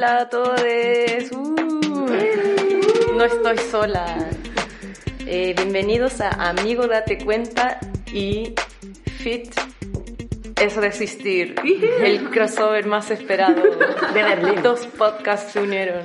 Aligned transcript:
Hola, 0.00 0.20
a 0.22 0.28
todos. 0.30 0.62
Uh, 1.32 2.06
no 3.18 3.22
estoy 3.22 3.58
sola. 3.70 4.30
Eh, 5.26 5.52
bienvenidos 5.54 6.22
a 6.22 6.30
Amigo 6.48 6.86
Date 6.86 7.22
Cuenta 7.22 7.78
y 8.06 8.54
Fit 9.18 9.52
es 10.58 10.76
Resistir, 10.76 11.54
el 12.02 12.30
crossover 12.30 12.86
más 12.86 13.10
esperado 13.10 13.62
De 14.14 14.22
Berlín. 14.22 14.62
Dos 14.62 14.86
podcasts 14.86 15.52
se 15.52 15.60
unieron. 15.60 16.02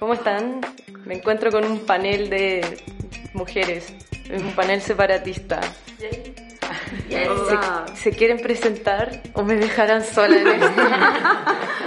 ¿Cómo 0.00 0.14
están? 0.14 0.62
Me 1.04 1.14
encuentro 1.14 1.52
con 1.52 1.64
un 1.64 1.86
panel 1.86 2.28
de 2.28 2.82
mujeres, 3.34 3.94
un 4.36 4.50
panel 4.56 4.82
separatista. 4.82 5.60
¿Se, 7.08 7.94
se 7.94 8.10
quieren 8.10 8.40
presentar 8.40 9.22
o 9.34 9.44
me 9.44 9.54
dejarán 9.54 10.04
sola 10.04 10.40
en 10.40 10.48
esto? 10.48 10.82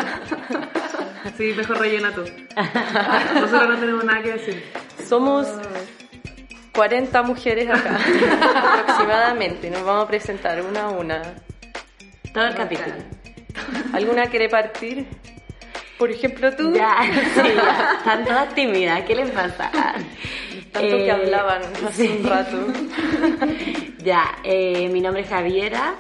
Sí, 1.39 1.53
mejor 1.55 1.79
rellena 1.79 2.11
tú. 2.11 2.25
Nosotros 3.33 3.69
no 3.69 3.77
tenemos 3.77 4.03
nada 4.03 4.21
que 4.21 4.33
decir. 4.33 4.61
Somos 5.07 5.47
40 6.73 7.21
mujeres 7.23 7.69
acá, 7.69 7.97
aproximadamente. 8.81 9.69
Nos 9.69 9.83
vamos 9.85 10.03
a 10.03 10.07
presentar 10.09 10.61
una 10.61 10.81
a 10.87 10.89
una. 10.89 11.21
Todo 12.33 12.45
el 12.45 12.55
capítulo. 12.55 12.93
¿Alguna 13.93 14.25
quiere 14.25 14.49
partir? 14.49 15.07
Por 15.97 16.11
ejemplo, 16.11 16.53
tú. 16.53 16.73
Ya, 16.73 16.97
sí, 17.35 17.41
ya. 17.55 17.93
Están 17.99 18.25
todas 18.25 18.53
tímidas. 18.53 19.03
¿Qué 19.03 19.15
les 19.15 19.31
pasa? 19.31 19.71
Tanto 20.73 20.97
que 20.97 21.05
Eh, 21.07 21.11
hablaban 21.11 21.61
hace 21.87 22.09
un 22.17 22.23
rato. 22.29 22.57
Ya, 24.03 24.37
eh, 24.43 24.89
mi 24.91 24.99
nombre 25.01 25.23
es 25.23 25.29
Javiera. 25.29 25.93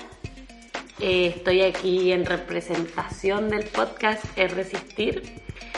Eh, 1.01 1.33
estoy 1.35 1.61
aquí 1.61 2.11
en 2.11 2.25
representación 2.25 3.49
del 3.49 3.63
podcast 3.65 4.25
Es 4.35 4.53
Resistir. 4.53 5.23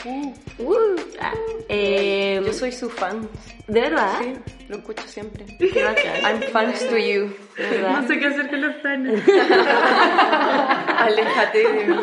Uh, 0.04 0.96
ah, 1.20 1.32
eh, 1.68 2.42
Yo 2.44 2.52
soy 2.52 2.72
su 2.72 2.90
fan. 2.90 3.28
¿De 3.68 3.82
verdad? 3.82 4.18
Sí, 4.20 4.34
lo 4.68 4.78
escucho 4.78 5.06
siempre. 5.06 5.46
I'm 5.60 6.42
fans 6.50 6.88
to 6.88 6.98
you. 6.98 7.32
No 7.82 8.08
sé 8.08 8.18
qué 8.18 8.26
hacer 8.26 8.50
con 8.50 8.62
los 8.62 8.74
planes. 8.76 9.22
Aléjate 10.98 11.58
de 11.58 11.86
mí. 11.86 11.94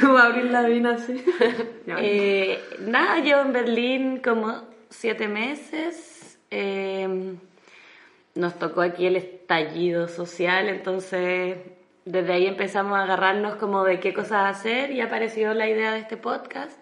Como 0.00 0.18
abrir 0.18 0.44
la 0.44 0.62
vina 0.62 0.92
así. 0.92 1.24
Eh, 1.98 2.60
nada, 2.78 3.18
llevo 3.18 3.40
en 3.40 3.52
Berlín 3.52 4.20
como 4.22 4.62
siete 4.88 5.26
meses. 5.26 6.38
Eh, 6.52 7.34
nos 8.36 8.56
tocó 8.56 8.82
aquí 8.82 9.06
el 9.06 9.16
estallido 9.16 10.06
social, 10.06 10.68
entonces 10.68 11.56
desde 12.10 12.32
ahí 12.32 12.46
empezamos 12.46 12.98
a 12.98 13.02
agarrarnos 13.02 13.56
como 13.56 13.84
de 13.84 14.00
qué 14.00 14.12
cosas 14.12 14.56
hacer 14.56 14.90
y 14.90 15.00
apareció 15.00 15.54
la 15.54 15.68
idea 15.68 15.92
de 15.92 16.00
este 16.00 16.16
podcast. 16.16 16.80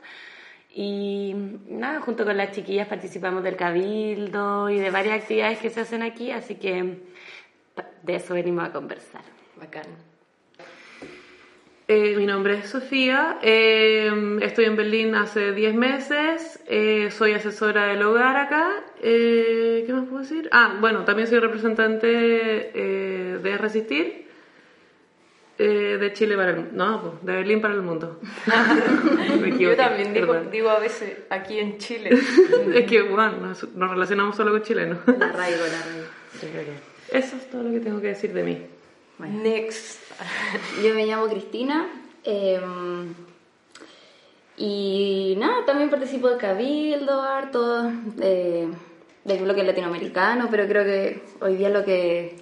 Y 0.75 1.35
nada, 1.69 2.01
junto 2.01 2.25
con 2.25 2.37
las 2.37 2.53
chiquillas 2.53 2.89
participamos 2.89 3.43
del 3.43 3.57
cabildo 3.57 4.71
y 4.71 4.79
de 4.79 4.91
varias 4.91 5.23
actividades 5.23 5.59
que 5.59 5.71
se 5.71 5.81
hacen 5.81 6.03
aquí, 6.03 6.31
así 6.31 6.57
que 6.57 6.99
de 8.03 8.15
eso 8.15 8.35
venimos 8.35 8.69
a 8.69 8.73
conversar. 8.73 9.23
Bacán. 9.57 9.87
Eh, 11.91 12.17
mi 12.19 12.27
nombre 12.27 12.59
es 12.59 12.69
Sofía, 12.69 13.39
eh, 13.41 14.13
estoy 14.43 14.67
en 14.67 14.77
Berlín 14.77 15.15
hace 15.15 15.53
10 15.53 15.75
meses, 15.75 16.63
eh, 16.67 17.11
soy 17.11 17.33
asesora 17.33 17.87
del 17.87 18.03
hogar 18.03 18.37
acá. 18.37 18.85
Eh, 19.03 19.85
¿Qué 19.87 19.93
más 19.95 20.07
puedo 20.07 20.21
decir? 20.21 20.51
Ah, 20.53 20.77
bueno, 20.79 21.07
también 21.07 21.29
soy 21.29 21.39
representante 21.39 22.11
eh, 22.75 23.39
de 23.39 23.57
Resistir, 23.57 24.28
eh, 25.59 25.99
de 25.99 26.13
Chile 26.13 26.37
para 26.37 26.51
el 26.51 26.57
mundo. 26.57 26.71
No, 26.73 27.03
pues, 27.03 27.25
de 27.25 27.33
Berlín 27.33 27.61
para 27.61 27.75
el 27.75 27.83
mundo. 27.83 28.21
Me 29.41 29.49
equivoqué, 29.49 29.59
Yo 29.59 29.77
también 29.77 30.15
digo, 30.15 30.35
digo 30.51 30.71
a 30.71 30.79
veces 30.79 31.19
aquí 31.31 31.59
en 31.59 31.79
Chile. 31.79 32.11
Es 32.75 32.87
que, 32.87 33.03
bueno, 33.03 33.33
nos, 33.33 33.69
nos 33.75 33.91
relacionamos 33.91 34.37
solo 34.37 34.53
con 34.53 34.63
chilenos. 34.63 34.99
La 35.07 35.31
arraigo, 35.31 35.67
la 35.67 35.79
arraigo. 35.81 36.73
Eso 37.11 37.37
es 37.37 37.51
todo 37.51 37.63
lo 37.65 37.71
que 37.71 37.81
tengo 37.81 38.01
que 38.01 38.09
decir 38.09 38.33
de 38.33 38.43
mí. 38.45 38.67
Next. 39.19 40.01
Yo 40.85 40.95
me 40.95 41.07
llamo 41.07 41.29
Cristina 41.29 41.89
eh, 42.25 42.61
y 44.57 45.37
nada, 45.39 45.65
también 45.65 45.91
participo 45.91 46.29
de 46.29 46.37
Cabildo, 46.37 47.23
harto, 47.23 47.85
de, 48.17 48.69
del 49.25 49.43
bloque 49.43 49.63
latinoamericano, 49.63 50.49
pero 50.51 50.67
creo 50.67 50.85
que 50.85 51.23
hoy 51.41 51.57
día 51.57 51.69
lo 51.69 51.85
que, 51.85 52.37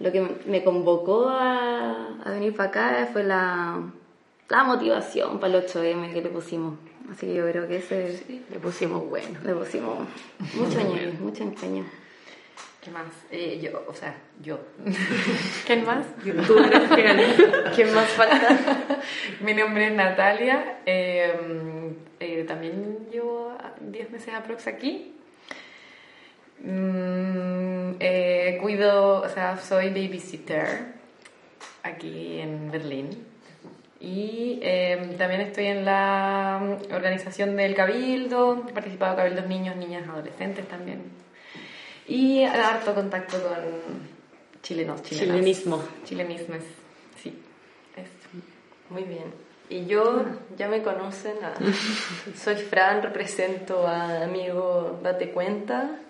lo 0.00 0.10
que 0.12 0.20
me 0.46 0.64
convocó 0.64 1.28
a, 1.28 2.18
a 2.24 2.30
venir 2.30 2.56
para 2.56 2.68
acá 2.70 3.08
fue 3.12 3.22
la, 3.22 3.80
la 4.48 4.64
motivación 4.64 5.38
para 5.38 5.56
el 5.58 5.66
8M 5.66 6.12
que 6.12 6.22
le 6.22 6.28
pusimos. 6.30 6.74
Así 7.10 7.26
que 7.26 7.34
yo 7.34 7.46
creo 7.48 7.66
que 7.68 7.76
ese 7.78 8.44
Le 8.50 8.58
pusimos 8.60 9.08
bueno. 9.08 9.38
le 9.44 9.54
pusimos 9.54 9.98
mucho 10.54 10.80
empeño, 10.80 11.12
mucho 11.20 11.42
empeño. 11.42 11.84
¿Qué 12.80 12.90
más? 12.90 13.04
Eh, 13.30 13.60
yo, 13.62 13.82
o 13.86 13.92
sea, 13.92 14.16
yo. 14.42 14.58
¿Quién 15.66 15.84
más? 15.84 16.06
¿Quién 17.74 17.94
más 17.94 18.08
falta? 18.08 18.58
Mi 19.40 19.52
nombre 19.54 19.88
es 19.88 19.92
Natalia. 19.92 20.78
eh, 20.86 21.92
eh, 22.20 22.44
también 22.44 23.06
llevo 23.10 23.52
10 23.80 24.10
meses 24.12 24.32
aprox 24.34 24.66
aquí. 24.66 25.14
Mm, 26.62 27.96
eh, 28.00 28.58
cuido, 28.60 29.22
o 29.22 29.28
sea, 29.28 29.56
soy 29.58 29.90
babysitter 29.90 30.94
aquí 31.82 32.38
en 32.40 32.70
Berlín. 32.70 33.26
Y 34.00 34.58
eh, 34.62 35.14
también 35.18 35.42
estoy 35.42 35.66
en 35.66 35.84
la 35.84 36.78
organización 36.90 37.54
del 37.56 37.74
Cabildo, 37.74 38.64
he 38.68 38.72
participado 38.72 39.12
en 39.12 39.16
Cabildos 39.18 39.46
niños, 39.46 39.76
niñas, 39.76 40.08
adolescentes 40.08 40.66
también. 40.68 41.02
Y 42.08 42.42
harto 42.42 42.94
contacto 42.94 43.36
con 43.42 44.08
chilenos, 44.62 45.02
chilenas. 45.02 45.36
Chilenismo. 45.36 45.82
Chilenismes, 46.04 46.64
sí. 47.22 47.38
Eso. 47.94 48.44
Muy 48.88 49.04
bien. 49.04 49.32
Y 49.68 49.86
yo, 49.86 50.24
ya 50.56 50.66
me 50.66 50.82
conocen, 50.82 51.34
ah, 51.42 51.54
soy 52.36 52.56
Fran, 52.56 53.02
represento 53.02 53.86
a 53.86 54.24
Amigo 54.24 54.98
Date 55.02 55.30
Cuenta. 55.30 56.00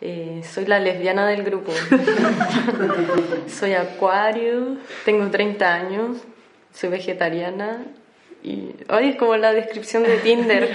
Eh, 0.00 0.42
soy 0.44 0.66
la 0.66 0.78
lesbiana 0.78 1.26
del 1.26 1.42
grupo. 1.42 1.72
soy 3.48 3.74
acuario, 3.74 4.76
tengo 5.04 5.28
30 5.30 5.74
años, 5.74 6.18
soy 6.72 6.90
vegetariana 6.90 7.84
y... 8.42 8.70
Ay, 8.88 9.10
es 9.10 9.16
como 9.16 9.36
la 9.36 9.52
descripción 9.52 10.02
de 10.02 10.18
Tinder. 10.18 10.70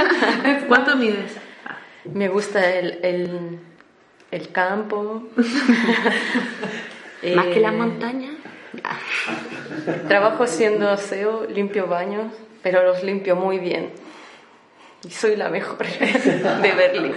¿Cuánto 0.68 0.96
mides? 0.96 1.36
me 2.04 2.28
gusta 2.28 2.68
el, 2.74 2.98
el, 3.02 3.58
el 4.30 4.52
campo. 4.52 5.24
Más 5.36 5.46
que 7.46 7.56
Eh, 7.56 7.60
las 7.60 7.72
montañas. 7.72 8.32
Trabajo 10.08 10.44
haciendo 10.44 10.88
aseo, 10.88 11.46
limpio 11.46 11.86
baños, 11.86 12.32
pero 12.62 12.82
los 12.82 13.02
limpio 13.04 13.36
muy 13.36 13.58
bien. 13.58 13.90
Y 15.04 15.10
soy 15.10 15.34
la 15.34 15.48
mejor 15.48 15.78
de 16.62 16.72
Berlín. 16.72 17.12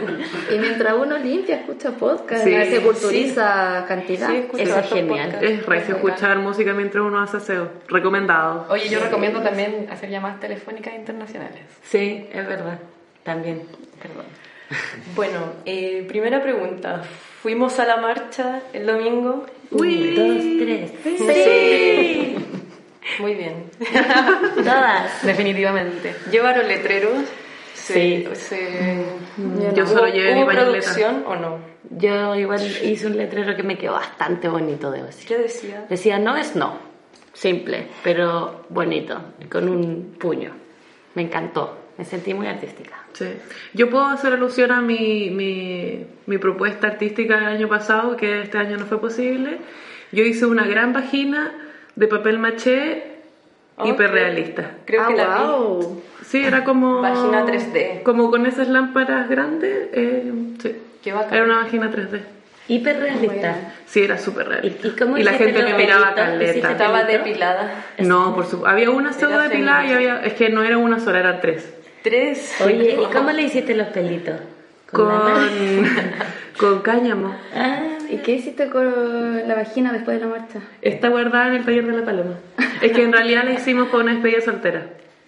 Y 0.51 0.57
mientras 0.57 0.96
uno 0.96 1.18
limpia, 1.19 1.57
escucha 1.57 1.91
podcast, 1.91 2.44
Sí, 2.44 2.51
se 2.51 2.81
culturiza 2.81 3.85
cantidad. 3.88 4.28
Sí, 4.29 4.38
escucho 4.38 4.63
Eso 4.63 4.79
es 4.79 4.90
genial. 4.90 5.29
podcasts. 5.32 5.49
Es 5.59 5.66
recio 5.66 5.96
escuchar 5.96 6.40
música 6.40 6.73
mientras 6.73 7.03
uno 7.05 7.22
hace 7.22 7.37
aseo. 7.37 7.70
Recomendado. 7.87 8.66
Oye, 8.70 8.90
yo 8.90 8.99
recomiendo 8.99 9.41
también 9.41 9.87
hacer 9.91 10.09
llamadas 10.09 10.40
telefónicas 10.40 10.96
internacionales. 10.96 11.61
Sí, 11.84 12.28
es 12.34 12.47
verdad. 12.47 12.79
También. 13.23 13.64
Perdón. 14.02 14.26
Bueno, 15.16 15.53
eh, 15.66 16.03
primera 16.08 16.41
pregunta. 16.41 17.03
Fuimos 17.43 17.79
a 17.79 17.85
la 17.85 17.97
marcha 17.97 18.61
el 18.73 18.88
domingo. 18.88 19.46
Uy. 19.70 20.16
Dos, 20.16 20.43
tres. 20.59 20.91
Sí. 21.20 22.35
Muy 23.20 23.35
bien. 23.35 23.70
Todas. 24.58 25.23
Definitivamente. 25.23 26.16
¿Llevaron 26.31 26.67
letreros? 26.67 27.20
Sí. 27.76 28.26
Se- 28.34 28.36
se- 28.36 29.06
Yo 29.76 29.86
solo 29.86 30.04
¿Hubo- 30.04 30.14
llevé 30.14 30.34
mi 30.34 30.40
¿Hubo 30.42 30.48
pañoleta. 30.48 30.72
producción 30.72 31.24
o 31.28 31.36
no? 31.36 31.60
Yo 31.92 32.36
igual 32.36 32.62
hice 32.84 33.06
un 33.08 33.18
letrero 33.18 33.56
que 33.56 33.64
me 33.64 33.78
quedó 33.78 33.94
bastante 33.94 34.48
bonito, 34.50 34.90
debo 34.92 35.06
decir. 35.06 35.28
¿Qué 35.28 35.38
decía? 35.38 35.86
Decía, 35.90 36.18
no 36.20 36.36
es 36.36 36.56
no. 36.56 36.78
Simple, 37.34 37.88
pero 38.04 38.66
bonito. 38.70 39.22
Con 39.52 39.68
un 39.70 40.16
puño. 40.18 40.52
Me 41.16 41.22
encantó. 41.24 41.78
Me 41.98 42.06
sentí 42.06 42.34
muy 42.34 42.48
artística. 42.48 43.04
Sí. 43.14 43.26
Yo 43.74 43.90
puedo 43.90 44.06
hacer 44.06 44.34
alusión 44.34 44.72
a 44.72 44.82
mi, 44.82 45.30
mi, 45.30 46.06
mi 46.26 46.38
propuesta 46.38 46.88
artística 46.88 47.36
del 47.38 47.46
año 47.46 47.70
pasado, 47.70 48.18
que 48.18 48.42
este 48.42 48.58
año 48.58 48.78
no 48.78 48.86
fue 48.86 49.00
posible. 49.00 49.60
Yo 50.12 50.24
hice 50.24 50.46
una 50.46 50.66
gran 50.66 50.92
vagina 50.92 51.54
de 51.96 52.08
papel 52.08 52.40
maché 52.40 53.15
Oh, 53.78 53.88
hiperrealista. 53.88 54.72
Creo 54.86 55.04
ah, 55.04 55.08
que 55.08 55.16
la 55.16 55.26
vi. 55.28 55.44
wow. 55.44 56.04
Sí, 56.26 56.44
era 56.44 56.64
como... 56.64 57.02
Vagina 57.02 57.46
3D. 57.46 58.04
Como 58.04 58.32
con 58.32 58.46
esas 58.46 58.68
lámparas 58.68 59.30
grandes. 59.30 59.90
eh, 59.94 60.32
sí. 60.62 60.76
Qué 61.04 61.12
bacán. 61.14 61.34
Era 61.34 61.44
una 61.46 61.58
vagina 61.58 61.92
3D. 61.92 62.22
Hiperrealista. 62.68 63.56
Sí, 63.86 64.04
era 64.04 64.18
súper 64.18 64.48
realista. 64.48 64.88
¿Y- 64.88 64.92
y 64.92 64.96
cómo 64.96 65.18
la 65.18 65.22
hiciste 65.36 65.54
gente 65.54 65.64
me 65.64 65.74
miraba 65.78 66.16
caleta. 66.16 66.52
¿Hiciste 66.52 66.72
Estaba 66.72 67.04
depilada. 67.04 67.86
No, 68.00 68.34
por 68.34 68.46
supuesto. 68.46 68.68
Había 68.68 68.90
una 68.90 69.14
sola 69.14 69.44
depilada 69.44 69.86
y 69.86 69.92
había. 69.94 70.20
Es 70.24 70.34
que 70.34 70.50
no 70.50 70.64
era 70.64 70.78
una 70.78 71.00
sola, 71.00 71.20
eran 71.20 71.42
tres. 71.42 71.72
Tres. 72.02 72.56
Oye, 72.66 72.98
¿y 73.00 73.06
cómo 73.14 73.32
le 73.32 73.44
hiciste 73.44 73.76
los 73.76 73.88
pelitos? 73.88 74.40
la 74.94 75.00
mano? 75.04 75.34
Con. 75.36 75.90
con 76.58 76.80
cáñamo. 76.82 77.36
Ah, 77.56 77.95
¿Y 78.09 78.17
qué 78.17 78.34
hiciste 78.34 78.69
con 78.69 79.47
la 79.47 79.55
vagina 79.55 79.91
después 79.93 80.19
de 80.19 80.25
la 80.25 80.31
marcha? 80.31 80.59
Está 80.81 81.09
guardada 81.09 81.47
en 81.47 81.55
el 81.55 81.66
taller 81.66 81.85
de 81.85 81.97
la 81.99 82.05
paloma. 82.05 82.35
Es 82.81 82.91
que 82.91 83.03
en 83.03 83.11
realidad 83.11 83.43
la 83.46 83.53
hicimos 83.53 83.87
para 83.90 84.03
una 84.03 84.13
despedida 84.13 84.41
soltera. 84.41 84.85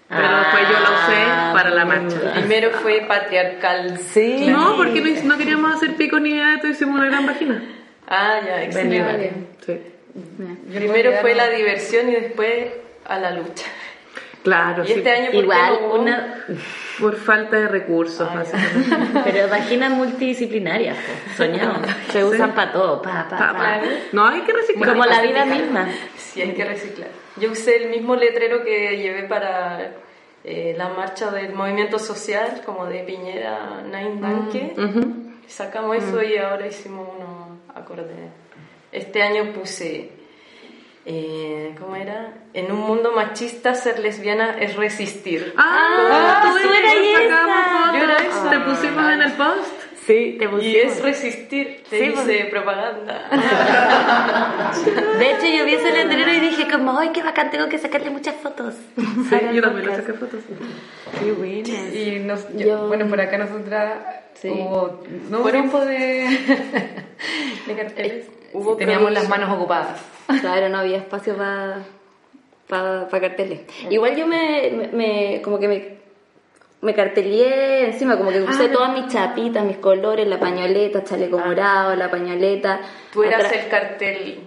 Pero 0.09 0.38
después 0.38 0.63
yo 0.69 0.79
la 0.79 0.91
usé 0.91 1.53
para 1.53 1.69
la 1.71 1.85
marcha. 1.85 2.33
Primero 2.33 2.71
fue 2.71 3.01
patriarcal. 3.07 3.97
sí. 3.97 4.47
No, 4.47 4.77
porque 4.77 5.01
no, 5.01 5.24
no 5.24 5.38
queríamos 5.38 5.75
hacer 5.75 5.95
pico 5.95 6.19
ni 6.19 6.33
nada, 6.33 6.53
entonces 6.53 6.77
hicimos 6.77 7.00
una 7.00 7.09
gran 7.09 7.25
vagina. 7.25 7.62
Ah, 8.07 8.39
ya, 8.45 8.63
excelente. 8.63 9.33
Sí. 9.65 9.81
Primero 10.74 11.12
fue 11.21 11.35
la 11.35 11.50
diversión 11.50 12.09
y 12.09 12.13
después 12.13 12.68
a 13.06 13.19
la 13.19 13.31
lucha. 13.31 13.65
Claro, 14.48 14.84
Y 14.86 14.88
sí. 14.88 14.94
este 14.94 15.10
año, 15.12 15.26
¿por 15.26 15.32
qué 15.32 15.38
Igual, 15.40 15.80
no 15.82 15.94
una. 15.96 16.46
Por 17.02 17.18
falta 17.18 17.58
de 17.58 17.68
recursos, 17.68 18.34
básicamente. 18.34 19.20
Pero 19.26 19.50
vaginas 19.50 19.92
multidisciplinarias, 19.92 20.96
po, 20.96 21.34
soñado. 21.36 21.82
Se 22.14 22.24
usan 22.24 22.56
para 22.56 22.72
todo, 22.72 23.02
pa, 23.02 23.28
pa, 23.30 23.38
Pa, 23.38 23.54
pa. 23.58 23.82
No, 24.14 24.26
hay 24.26 24.44
que 24.44 24.54
reciclar. 24.54 24.90
Como 24.92 25.04
la 25.04 25.22
vida 25.22 25.44
misma. 25.44 25.90
Sí, 26.16 26.42
hay 26.42 26.54
que 26.54 26.64
reciclar. 26.64 27.10
Yo 27.36 27.52
usé 27.52 27.76
el 27.76 27.90
mismo 27.90 28.16
letrero 28.16 28.64
que 28.64 28.96
llevé 28.96 29.24
para 29.24 29.92
eh, 30.46 30.74
la 30.78 30.88
marcha 30.88 31.30
del 31.30 31.54
movimiento 31.54 32.00
social, 32.00 32.62
como 32.66 32.86
de 32.86 33.00
Piñera 33.04 33.82
Nine 33.84 34.22
Danke. 34.22 34.74
Sacamos 35.46 35.98
eso 35.98 36.24
y 36.24 36.38
ahora 36.38 36.68
hicimos 36.68 37.06
uno 37.18 37.60
acorde. 37.76 38.14
Este 38.94 39.22
año 39.22 39.52
puse, 39.52 40.10
eh, 41.09 41.74
¿cómo 41.80 41.95
era? 41.95 42.33
En 42.54 42.71
un 42.71 42.80
mundo 42.81 43.12
machista 43.13 43.74
ser 43.75 44.00
lesbiana 44.00 44.57
es 44.59 44.75
resistir. 44.75 45.54
Ah, 45.57 45.63
Ah, 46.12 46.42
tú 46.51 46.57
eres 46.57 46.94
esa. 46.94 47.98
Yo 47.98 48.04
era 48.04 48.18
te 48.50 48.59
pusimos 48.59 49.12
en 49.13 49.21
el 49.21 49.31
post. 49.33 49.74
Sí, 50.06 50.38
te 50.39 50.50
Y 50.65 50.75
es 50.77 51.01
resistir, 51.01 51.83
te 51.89 52.00
Sí, 52.00 52.12
pues. 52.12 52.25
dice 52.27 52.45
propaganda. 52.45 53.30
De 55.19 55.31
hecho, 55.31 55.45
yo 55.48 55.65
vi 55.65 55.74
ese 55.74 55.92
letrero 55.92 56.33
y 56.33 56.39
dije 56.39 56.68
como, 56.71 56.98
¡ay, 56.98 57.10
qué 57.13 57.21
bacán! 57.24 57.51
Tengo 57.51 57.68
que 57.68 57.77
sacarle 57.77 58.10
muchas 58.10 58.36
fotos. 58.36 58.75
Sí, 58.95 59.36
yo 59.53 59.62
también 59.62 59.88
le 59.88 59.95
saqué 59.95 60.13
fotos. 60.13 60.39
Qué 61.19 61.31
buena. 61.33 61.68
Y 61.94 62.21
nos, 62.25 62.48
yo- 62.53 62.68
Yo- 62.68 62.88
bueno, 62.88 63.06
por 63.07 63.19
acá 63.19 63.38
nosotras 63.38 64.00
Sí. 64.36 64.50
hubo 64.50 65.03
no 65.30 65.39
Fueron- 65.39 65.63
tiempo 65.69 65.80
de, 65.86 66.27
de 67.68 67.75
carteles. 67.75 68.25
Hubo 68.54 68.76
teníamos 68.78 69.12
las 69.12 69.28
manos 69.30 69.50
ocupadas. 69.56 70.00
Claro, 70.42 70.68
no 70.70 70.80
había 70.80 70.98
espacio 70.98 71.36
para 71.38 71.80
pa, 72.68 73.08
pa 73.10 73.20
carteles. 73.22 73.62
Igual 73.90 74.16
yo 74.18 74.28
me, 74.28 74.72
me- 74.72 74.88
me- 74.90 75.42
como 75.42 75.58
que 75.60 75.68
me, 75.70 75.98
me 76.82 76.94
cartelié 76.94 77.86
encima, 77.86 78.18
como 78.18 78.30
que 78.32 78.42
usé 78.42 78.68
todas 78.70 78.92
mis 78.94 79.08
chapitas, 79.08 79.64
mis 79.64 79.78
colores, 79.78 80.28
la 80.28 80.40
pañoleta, 80.40 81.04
chaleco 81.04 81.40
morado, 81.40 81.96
la 81.96 82.12
pañoleta. 82.12 82.82
Tú 83.14 83.24
eras 83.24 83.46
Atrás- 83.46 83.64
el 83.64 83.70
cartel. 83.70 84.40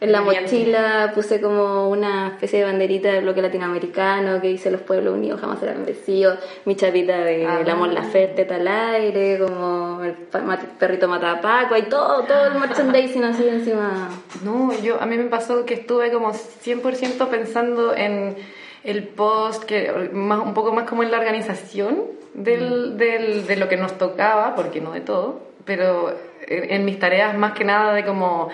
En 0.00 0.12
la 0.12 0.20
mochila 0.20 1.10
puse 1.12 1.40
como 1.40 1.88
una 1.88 2.28
especie 2.28 2.60
de 2.60 2.66
banderita 2.66 3.08
del 3.12 3.24
bloque 3.24 3.42
latinoamericano 3.42 4.40
que 4.40 4.46
dice 4.46 4.70
los 4.70 4.80
pueblos 4.82 5.14
unidos 5.14 5.40
jamás 5.40 5.58
serán 5.58 5.84
vencidos, 5.84 6.38
mi 6.66 6.76
chapita 6.76 7.18
de 7.18 7.44
Ah. 7.46 7.62
la 7.66 7.74
Mon 7.74 7.92
Laferte 7.92 8.42
está 8.42 8.54
al 8.56 8.68
aire, 8.68 9.38
como 9.40 10.04
el 10.04 10.12
perrito 10.78 11.08
matapaco, 11.08 11.74
hay 11.74 11.82
todo, 11.82 12.22
todo 12.22 12.46
el 12.46 12.60
merchandising 12.60 13.24
así 13.24 13.48
encima. 13.48 14.08
No, 14.44 14.72
yo 14.80 15.00
a 15.02 15.06
mí 15.06 15.16
me 15.16 15.24
pasó 15.24 15.64
que 15.64 15.74
estuve 15.74 16.12
como 16.12 16.32
100% 16.32 17.26
pensando 17.28 17.92
en 17.96 18.36
el 18.84 19.02
post, 19.02 19.64
que 19.64 20.10
más, 20.12 20.38
un 20.38 20.54
poco 20.54 20.72
más 20.72 20.88
como 20.88 21.02
en 21.02 21.10
la 21.10 21.18
organización 21.18 22.02
del, 22.34 22.96
del- 22.96 23.46
de 23.48 23.56
lo 23.56 23.68
que 23.68 23.76
nos 23.76 23.98
tocaba, 23.98 24.54
porque 24.54 24.80
no 24.80 24.92
de 24.92 25.00
todo, 25.00 25.40
pero 25.64 26.14
en, 26.46 26.70
en 26.70 26.84
mis 26.84 27.00
tareas 27.00 27.36
más 27.36 27.52
que 27.54 27.64
nada 27.64 27.92
de 27.92 28.04
como, 28.04 28.48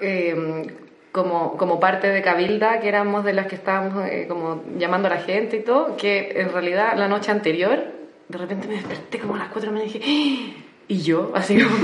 eh, 0.00 0.66
como, 1.12 1.56
como 1.56 1.80
parte 1.80 2.08
de 2.08 2.22
Cabilda, 2.22 2.80
que 2.80 2.88
éramos 2.88 3.24
de 3.24 3.32
las 3.32 3.46
que 3.46 3.56
estábamos 3.56 4.06
eh, 4.06 4.26
como 4.28 4.62
llamando 4.78 5.08
a 5.08 5.12
la 5.12 5.20
gente 5.20 5.56
y 5.56 5.62
todo, 5.62 5.96
que 5.96 6.32
en 6.36 6.52
realidad 6.52 6.96
la 6.96 7.08
noche 7.08 7.30
anterior, 7.30 7.84
de 8.28 8.38
repente 8.38 8.68
me 8.68 8.74
desperté 8.74 9.18
como 9.18 9.34
a 9.34 9.38
las 9.38 9.48
4 9.48 9.60
de 9.60 9.66
la 9.66 9.72
mañana 9.72 9.90
y 9.90 9.98
dije, 9.98 10.54
"¡Ah!". 10.56 10.69
Y 10.90 11.02
yo, 11.02 11.30
así 11.34 11.56
como... 11.62 11.76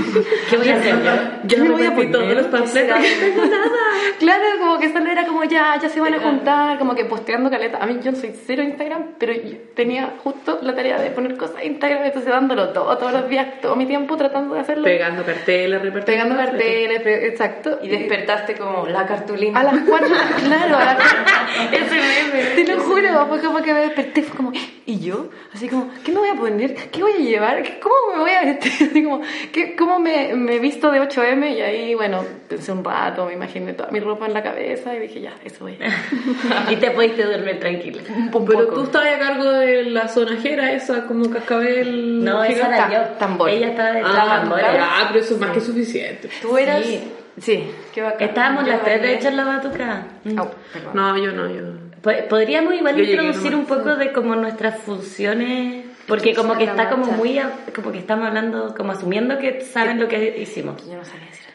¿Qué 0.49 0.57
voy 0.57 0.69
a 0.69 0.75
hacer 0.75 0.95
yo? 1.01 1.11
Yo 1.57 1.63
me 1.63 1.69
voy 1.71 1.85
a 1.85 1.95
poner 1.95 2.11
todos 2.11 2.27
los 2.33 2.45
¿qué 2.45 2.51
panfletos. 2.51 2.97
Claro, 4.19 4.43
como 4.59 4.79
que 4.79 4.91
solo 4.91 5.09
era 5.11 5.25
como 5.25 5.43
ya, 5.43 5.77
ya 5.81 5.89
se 5.89 5.99
van 5.99 6.13
a 6.13 6.19
juntar, 6.19 6.77
como 6.77 6.93
que 6.95 7.05
posteando 7.05 7.49
caleta. 7.49 7.77
A 7.77 7.85
mí 7.85 7.99
yo 8.03 8.13
soy 8.13 8.33
cero 8.45 8.63
Instagram, 8.63 9.15
pero 9.19 9.33
yo 9.33 9.57
tenía 9.75 10.13
justo 10.23 10.59
la 10.61 10.75
tarea 10.75 10.99
de 10.99 11.11
poner 11.11 11.37
cosas 11.37 11.57
en 11.61 11.73
Instagram, 11.73 12.03
entonces 12.03 12.29
dándolo 12.31 12.69
todo, 12.69 12.97
todos 12.97 13.13
los 13.13 13.29
días, 13.29 13.61
todo 13.61 13.75
mi 13.75 13.85
tiempo 13.85 14.17
tratando 14.17 14.55
de 14.55 14.61
hacerlo. 14.61 14.83
Pegando 14.83 15.23
carteles, 15.23 15.81
repartiendo. 15.81 16.05
Pegando 16.25 16.35
carteles, 16.35 17.01
pe- 17.01 17.27
exacto. 17.27 17.79
Y 17.81 17.89
despertaste 17.89 18.55
como 18.55 18.87
la 18.87 19.05
cartulina. 19.05 19.59
A 19.59 19.63
las 19.63 19.77
cuatro, 19.87 20.09
claro, 20.45 20.77
a 20.77 20.85
las 20.85 20.97
Ese 21.71 21.95
meme. 21.95 22.43
Te 22.55 22.75
lo 22.75 22.81
juro, 22.83 23.25
fue 23.27 23.39
como 23.39 23.61
que 23.61 23.73
me 23.73 23.79
desperté, 23.81 24.23
fue 24.23 24.35
como, 24.35 24.51
¿y 24.87 24.99
yo? 24.99 25.27
Así 25.53 25.67
como, 25.69 25.89
¿qué 26.03 26.11
me 26.11 26.19
voy 26.19 26.29
a 26.29 26.35
poner? 26.35 26.73
¿Qué 26.73 27.01
voy 27.01 27.11
a 27.11 27.17
llevar? 27.17 27.61
¿Qué- 27.61 27.79
¿Cómo 27.79 27.95
me 28.15 28.21
voy 28.21 28.31
a 28.31 28.43
vestir? 28.45 28.71
Así 28.89 29.03
como, 29.03 29.21
¿qué, 29.51 29.75
¿cómo 29.75 29.99
me, 29.99 30.33
me 30.33 30.55
he 30.55 30.59
visto 30.59 30.89
de 30.89 30.99
8M? 31.01 31.55
Y 31.55 31.61
ahí, 31.61 31.93
bueno, 31.93 32.23
pensé 32.47 32.71
un 32.71 32.83
rato, 32.83 33.25
me 33.25 33.33
imaginé 33.33 33.73
toda 33.73 33.91
mi 33.91 33.99
ropa 33.99 34.25
en 34.25 34.33
la 34.33 34.41
cabeza 34.41 34.95
y 34.95 34.99
dije, 34.99 35.21
ya, 35.21 35.33
eso 35.43 35.67
es. 35.67 35.77
Y 36.71 36.77
te 36.77 36.89
pudiste 36.91 37.23
dormir 37.23 37.59
tranquila. 37.59 38.01
Un 38.09 38.31
Pero 38.31 38.65
poco. 38.65 38.73
tú 38.75 38.83
estabas 38.83 39.13
a 39.15 39.19
cargo 39.19 39.43
de 39.51 39.83
la 39.83 40.07
sonajera 40.07 40.71
esa, 40.71 41.05
como 41.05 41.29
cascabel. 41.29 42.23
No, 42.23 42.43
esa 42.43 42.67
era 42.67 42.89
yo. 42.91 43.09
tambor. 43.19 43.49
Ella 43.49 43.67
estaba 43.69 43.91
de 43.91 44.01
Ah, 44.03 44.39
tambor. 44.41 44.59
ah, 44.63 45.05
pero 45.11 45.19
eso 45.23 45.33
es 45.35 45.39
más 45.39 45.51
que 45.51 45.61
suficiente. 45.61 46.29
Tú 46.41 46.57
eras... 46.57 46.83
Sí, 46.85 47.03
sí. 47.39 47.71
Qué 47.93 48.01
bacán. 48.01 48.27
Estábamos 48.29 48.67
las 48.67 48.81
tres, 48.83 49.01
de 49.01 49.13
hecho, 49.15 49.27
en 49.27 49.37
la 49.37 49.43
batuca. 49.43 50.07
Au, 50.37 50.49
perdón. 50.73 50.91
No, 50.93 51.17
yo 51.17 51.31
no, 51.33 51.47
yo. 51.49 51.61
Po- 51.61 51.86
Podríamos 52.01 52.73
igual 52.75 52.99
introducir 52.99 53.55
un 53.55 53.65
poco 53.65 53.95
de 53.95 54.11
como 54.11 54.35
nuestras 54.35 54.79
funciones, 54.79 55.85
porque 56.07 56.33
como 56.33 56.57
que 56.57 56.65
está 56.65 56.89
como 56.89 57.05
muy, 57.11 57.39
como 57.75 57.91
que 57.91 57.99
estamos 57.99 58.27
hablando, 58.27 58.73
como 58.75 58.91
asumiendo 58.91 59.37
que 59.39 59.61
saben 59.61 59.99
lo 59.99 60.07
que 60.07 60.37
hicimos. 60.39 60.85
Yo 60.87 60.95
no 60.95 61.05
sabía 61.05 61.27
decir. 61.27 61.47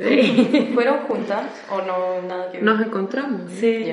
¿Fueron 0.74 1.00
juntas 1.00 1.44
o 1.70 1.82
no 1.82 2.22
nada 2.22 2.50
que 2.50 2.58
ver? 2.58 2.64
Nos 2.64 2.80
encontramos. 2.80 3.50
Sí. 3.52 3.92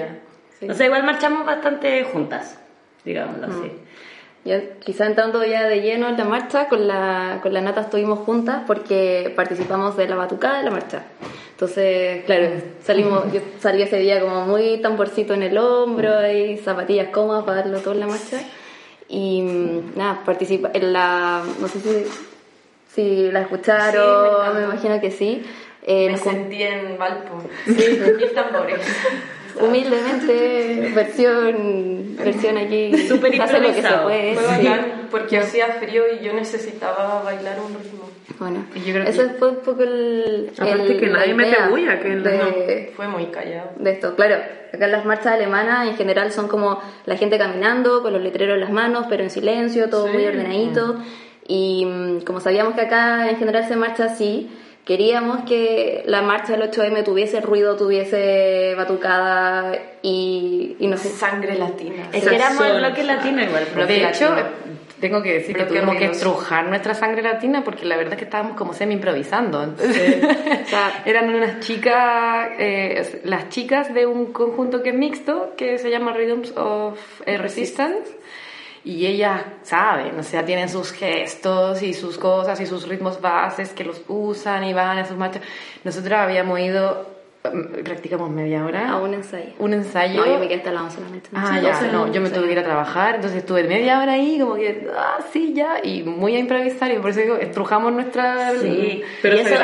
O 0.68 0.74
sea, 0.74 0.86
igual 0.86 1.04
marchamos 1.04 1.46
bastante 1.46 2.04
juntas, 2.06 2.60
digámoslo 3.04 3.48
así. 3.48 3.72
Ya, 4.46 4.62
quizá 4.80 5.06
entrando 5.06 5.44
ya 5.44 5.68
de 5.68 5.82
lleno 5.82 6.08
en 6.08 6.18
la 6.18 6.24
marcha, 6.24 6.70
con 6.70 6.88
la, 6.88 7.40
con 7.44 7.54
la 7.54 7.60
Nata 7.60 7.82
estuvimos 7.82 8.20
juntas 8.20 8.64
porque 8.66 9.34
participamos 9.36 9.98
de 9.98 10.08
la 10.08 10.16
batucada 10.16 10.60
de 10.60 10.64
la 10.64 10.72
marcha. 10.72 11.04
Entonces, 11.58 12.24
claro, 12.26 12.50
salimos, 12.84 13.34
yo 13.34 13.42
salí 13.60 13.82
ese 13.82 13.98
día 13.98 14.22
como 14.22 14.46
muy 14.46 14.78
tamborcito 14.80 15.34
en 15.34 15.42
el 15.42 15.58
hombro 15.58 16.32
y 16.32 16.56
zapatillas 16.58 17.08
cómodas 17.10 17.46
para 17.46 17.62
darlo 17.64 17.80
todo 17.80 17.96
en 17.96 18.02
la 18.02 18.06
marcha. 18.06 18.38
Y 19.10 19.42
mm, 19.42 19.98
nada, 19.98 20.22
participa 20.24 20.70
en 20.72 20.94
la, 20.94 21.42
no 21.60 21.68
sé 21.68 21.80
si, 21.80 22.06
si 22.94 23.32
la 23.32 23.42
escucharon, 23.42 24.36
Sí, 24.46 24.54
me 24.54 24.60
me 24.60 24.66
imagino 24.66 25.02
que 25.02 25.10
sí. 25.10 25.44
Eh, 25.82 26.12
Me 26.12 26.18
sentí 26.18 26.62
en 26.62 26.96
Valpo. 27.00 27.42
Sí, 27.66 27.74
mil 28.18 28.32
tambores. 28.36 28.80
humildemente, 29.60 30.92
versión, 30.94 32.18
versión 32.24 32.58
aquí, 32.60 32.96
Súper 33.08 33.42
hace 33.42 33.60
lo 33.60 33.68
que 33.70 33.74
se 33.74 33.80
improvisado. 33.80 34.04
puede. 34.04 34.36
Fue 34.36 34.44
sí. 34.44 34.64
bacán 34.68 35.08
porque 35.10 35.38
hacía 35.40 35.68
frío 35.80 36.04
y 36.14 36.24
yo 36.24 36.34
necesitaba 36.34 37.24
bailar 37.24 37.58
un 37.60 37.74
ritmo. 37.82 38.10
Bueno, 38.40 38.66
creo 38.72 39.04
que- 39.04 39.10
eso 39.10 39.24
fue 39.40 39.50
un 39.50 39.56
poco 39.58 39.84
el. 39.84 40.52
Aparte 40.58 40.92
el- 40.94 41.00
que 41.00 41.08
nadie 41.08 41.34
mete 41.34 41.50
idea 41.50 41.68
bulla, 41.70 42.00
que 42.00 42.16
de, 42.16 42.94
Fue 42.96 43.08
muy 43.08 43.26
callado. 43.28 43.72
de 43.78 43.92
esto. 43.92 44.16
Claro, 44.16 44.36
acá 44.74 44.86
en 44.86 44.92
las 44.92 45.06
marchas 45.06 45.28
alemanas 45.34 45.88
en 45.88 45.96
general 45.96 46.32
son 46.32 46.48
como 46.48 46.80
la 47.06 47.16
gente 47.18 47.38
caminando 47.38 48.02
con 48.04 48.14
los 48.14 48.22
letreros 48.22 48.56
en 48.56 48.62
las 48.62 48.72
manos, 48.72 49.06
pero 49.10 49.24
en 49.24 49.30
silencio, 49.30 49.90
todo 49.90 50.08
muy 50.08 50.26
ordenadito. 50.26 50.98
Y 51.48 51.86
mm, 51.86 52.22
como 52.22 52.40
sabíamos 52.40 52.74
que 52.76 52.82
acá 52.82 53.30
en 53.30 53.38
general 53.38 53.66
se 53.68 53.76
marcha 53.78 54.06
así, 54.06 54.50
queríamos 54.86 55.44
que 55.46 56.04
la 56.06 56.22
marcha 56.22 56.54
del 56.54 56.62
8M 56.70 57.04
tuviese 57.04 57.42
ruido, 57.42 57.76
tuviese 57.76 58.74
batucada 58.76 59.74
y, 60.02 60.76
y 60.80 60.88
no 60.88 60.98
sé. 60.98 61.10
Sangre 61.10 61.58
latina. 61.58 62.10
Es 62.14 62.26
que 62.28 62.36
éramos 62.36 62.66
el 62.66 62.78
bloque 62.78 63.04
latino 63.04 63.42
igual. 63.44 63.88
De 63.88 64.08
hecho. 64.10 64.36
Tengo 65.00 65.22
que 65.22 65.34
decir 65.34 65.56
que 65.56 65.64
Bloque 65.64 65.80
tuvimos 65.80 65.98
que 65.98 66.06
estrujar 66.06 66.68
nuestra 66.68 66.94
sangre 66.94 67.22
latina 67.22 67.64
porque 67.64 67.86
la 67.86 67.98
verdad 67.98 68.14
es 68.14 68.20
que 68.20 68.26
estábamos 68.26 68.58
como 68.58 68.74
semi 68.74 68.96
improvisando. 68.96 69.64
Entonces, 69.64 70.24
O 70.68 70.70
sea, 70.70 71.04
eran 71.06 71.34
unas 71.34 71.60
chicas, 71.60 72.50
eh, 72.58 73.22
las 73.24 73.50
chicas 73.50 73.94
de 73.94 74.06
un 74.06 74.34
conjunto 74.34 74.84
que 74.84 74.90
es 74.90 74.96
mixto, 74.96 75.54
que 75.56 75.78
se 75.78 75.90
llama 75.90 76.14
Rhythms 76.14 76.54
of 76.58 77.00
eh, 77.26 77.38
Resistance. 77.38 78.18
y 78.84 79.06
ellas 79.06 79.42
saben, 79.64 80.20
o 80.20 80.24
sea, 80.24 80.46
tienen 80.46 80.70
sus 80.70 80.92
gestos 80.92 81.82
y 81.84 81.94
sus 81.94 82.18
cosas 82.18 82.60
y 82.60 82.66
sus 82.66 82.88
ritmos 82.88 83.22
bases 83.22 83.70
que 83.74 83.84
los 83.84 84.02
usan 84.08 84.64
y 84.64 84.74
van 84.74 84.98
a 84.98 85.06
sus 85.06 85.18
marchas. 85.18 85.44
Nosotros 85.84 86.14
habíamos 86.14 86.60
ido 86.60 87.17
practicamos 87.84 88.30
media 88.30 88.66
hora. 88.66 88.90
A 88.92 88.98
un 88.98 89.14
ensayo. 89.14 89.50
Un 89.60 89.74
ensayo. 89.74 90.20
No, 90.26 90.26
yo 90.34 90.40
me 90.40 90.46
quedé 90.48 90.56
instalado 90.56 90.90
solamente. 90.90 91.30
Ah, 91.34 91.60
ya, 91.62 91.82
no, 91.92 92.12
yo 92.12 92.22
me 92.22 92.30
tuve 92.30 92.46
que 92.48 92.52
ir 92.54 92.60
a 92.60 92.64
trabajar, 92.64 93.16
entonces 93.16 93.40
estuve 93.40 93.64
media 93.64 94.00
hora 94.00 94.14
ahí, 94.14 94.38
como 94.40 94.56
que, 94.56 94.88
ah, 94.98 95.20
sí, 95.32 95.54
ya, 95.54 95.78
y 95.84 96.04
muy 96.04 96.36
a 96.36 96.40
improvisar, 96.40 96.92
y 96.92 96.98
por 97.00 97.12
eso 97.12 97.22
digo, 97.22 97.36
estrujamos 97.36 97.92
nuestra. 97.94 98.52
Sí, 98.60 99.02
Pero 99.22 99.36
y 99.38 99.40
eso, 99.40 99.56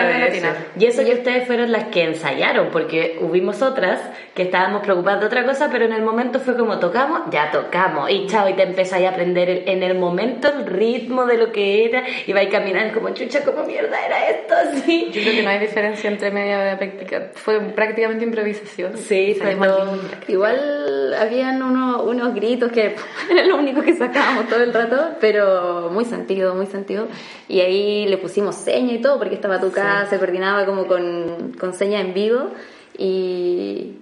y 0.79 0.85
eso 0.85 1.03
que 1.03 1.13
ustedes 1.13 1.47
fueron 1.47 1.71
las 1.71 1.85
que 1.85 2.03
ensayaron, 2.03 2.69
porque 2.71 3.17
hubimos 3.21 3.61
otras 3.61 3.99
que 4.33 4.43
estábamos 4.43 4.81
preocupadas 4.81 5.19
de 5.21 5.25
otra 5.27 5.45
cosa, 5.45 5.69
pero 5.71 5.85
en 5.85 5.93
el 5.93 6.01
momento 6.01 6.39
fue 6.39 6.57
como 6.57 6.79
tocamos, 6.79 7.21
ya 7.31 7.51
tocamos, 7.51 8.09
y 8.09 8.27
chao, 8.27 8.49
y 8.49 8.53
te 8.53 8.63
empezáis 8.63 9.05
a 9.05 9.09
aprender 9.09 9.49
el- 9.49 9.69
en 9.69 9.83
el 9.83 9.97
momento 9.97 10.47
el 10.47 10.65
ritmo 10.65 11.25
de 11.25 11.37
lo 11.37 11.51
que 11.51 11.85
era, 11.85 12.03
y 12.25 12.33
vais 12.33 12.49
caminando 12.49 12.93
como 12.93 13.09
chucha, 13.13 13.43
como 13.43 13.63
mierda 13.63 13.97
era 14.05 14.29
esto, 14.29 14.53
así. 14.83 15.09
Yo 15.11 15.21
creo 15.21 15.33
que 15.35 15.43
no 15.43 15.49
hay 15.49 15.59
diferencia 15.59 16.09
entre 16.09 16.31
media 16.31 16.57
hora 16.59 16.71
de 16.71 16.77
práctica, 16.77 17.31
fue 17.35 17.59
prácticamente 17.73 18.23
improvisación. 18.23 18.97
Sí, 18.97 19.37
aquí. 19.41 20.31
Igual 20.33 21.13
habían 21.19 21.61
uno- 21.61 22.03
unos 22.03 22.33
gritos 22.33 22.71
que 22.71 22.95
era 23.31 23.45
lo 23.45 23.57
único 23.57 23.81
que 23.81 23.93
sacábamos 23.95 24.47
todo 24.47 24.63
el 24.63 24.73
rato, 24.73 25.11
pero 25.19 25.89
muy 25.91 26.05
sentido, 26.05 26.55
muy 26.55 26.65
sentido. 26.67 27.07
Y 27.47 27.59
ahí 27.61 28.07
le 28.07 28.17
pusimos 28.17 28.55
seña 28.55 28.93
y 28.93 29.01
todo, 29.01 29.17
porque 29.19 29.35
esta 29.35 29.47
batucada 29.47 30.05
se 30.05 30.17
coordinaba 30.17 30.65
como 30.65 30.87
con, 30.87 31.53
con 31.59 31.73
seña 31.73 31.99
en 32.01 32.13
vivo 32.13 32.49
y, 32.97 33.97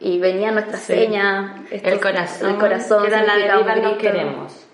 y 0.00 0.18
venía 0.18 0.50
nuestra 0.52 0.76
Sí. 0.78 0.92
seña. 0.94 1.64
el 1.70 1.76
estos- 1.76 1.98
corazón, 2.00 2.50
el 2.50 2.56
corazón 2.58 3.02
que 3.02 3.08
era 3.08 3.22
la 3.24 3.36
de 3.36 3.42
viva 3.44 3.74
grito. 3.74 3.98
queremos. 3.98 4.66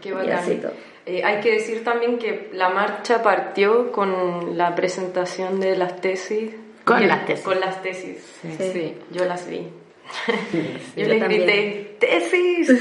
Qué 0.00 0.08
Y 0.10 0.12
bacán. 0.12 0.32
así 0.32 0.54
todo. 0.56 0.72
Eh, 1.06 1.22
hay 1.24 1.40
que 1.40 1.52
decir 1.52 1.84
también 1.84 2.18
que 2.18 2.50
la 2.52 2.68
marcha 2.68 3.22
partió 3.22 3.92
con 3.92 4.56
la 4.58 4.74
presentación 4.74 5.60
de 5.60 5.76
las 5.76 6.00
tesis. 6.00 6.50
Con 6.86 7.06
las 7.08 7.26
tesis. 7.26 7.44
Con 7.44 7.60
las 7.60 7.82
tesis. 7.82 8.16
Sí. 8.42 8.70
Sí, 8.72 8.94
yo 9.10 9.24
las 9.26 9.48
vi. 9.50 9.56
yo 10.52 11.02
yo 11.02 11.08
les 11.08 11.18
también. 11.20 11.42
grité, 11.42 11.96
¡tesis! 11.98 12.70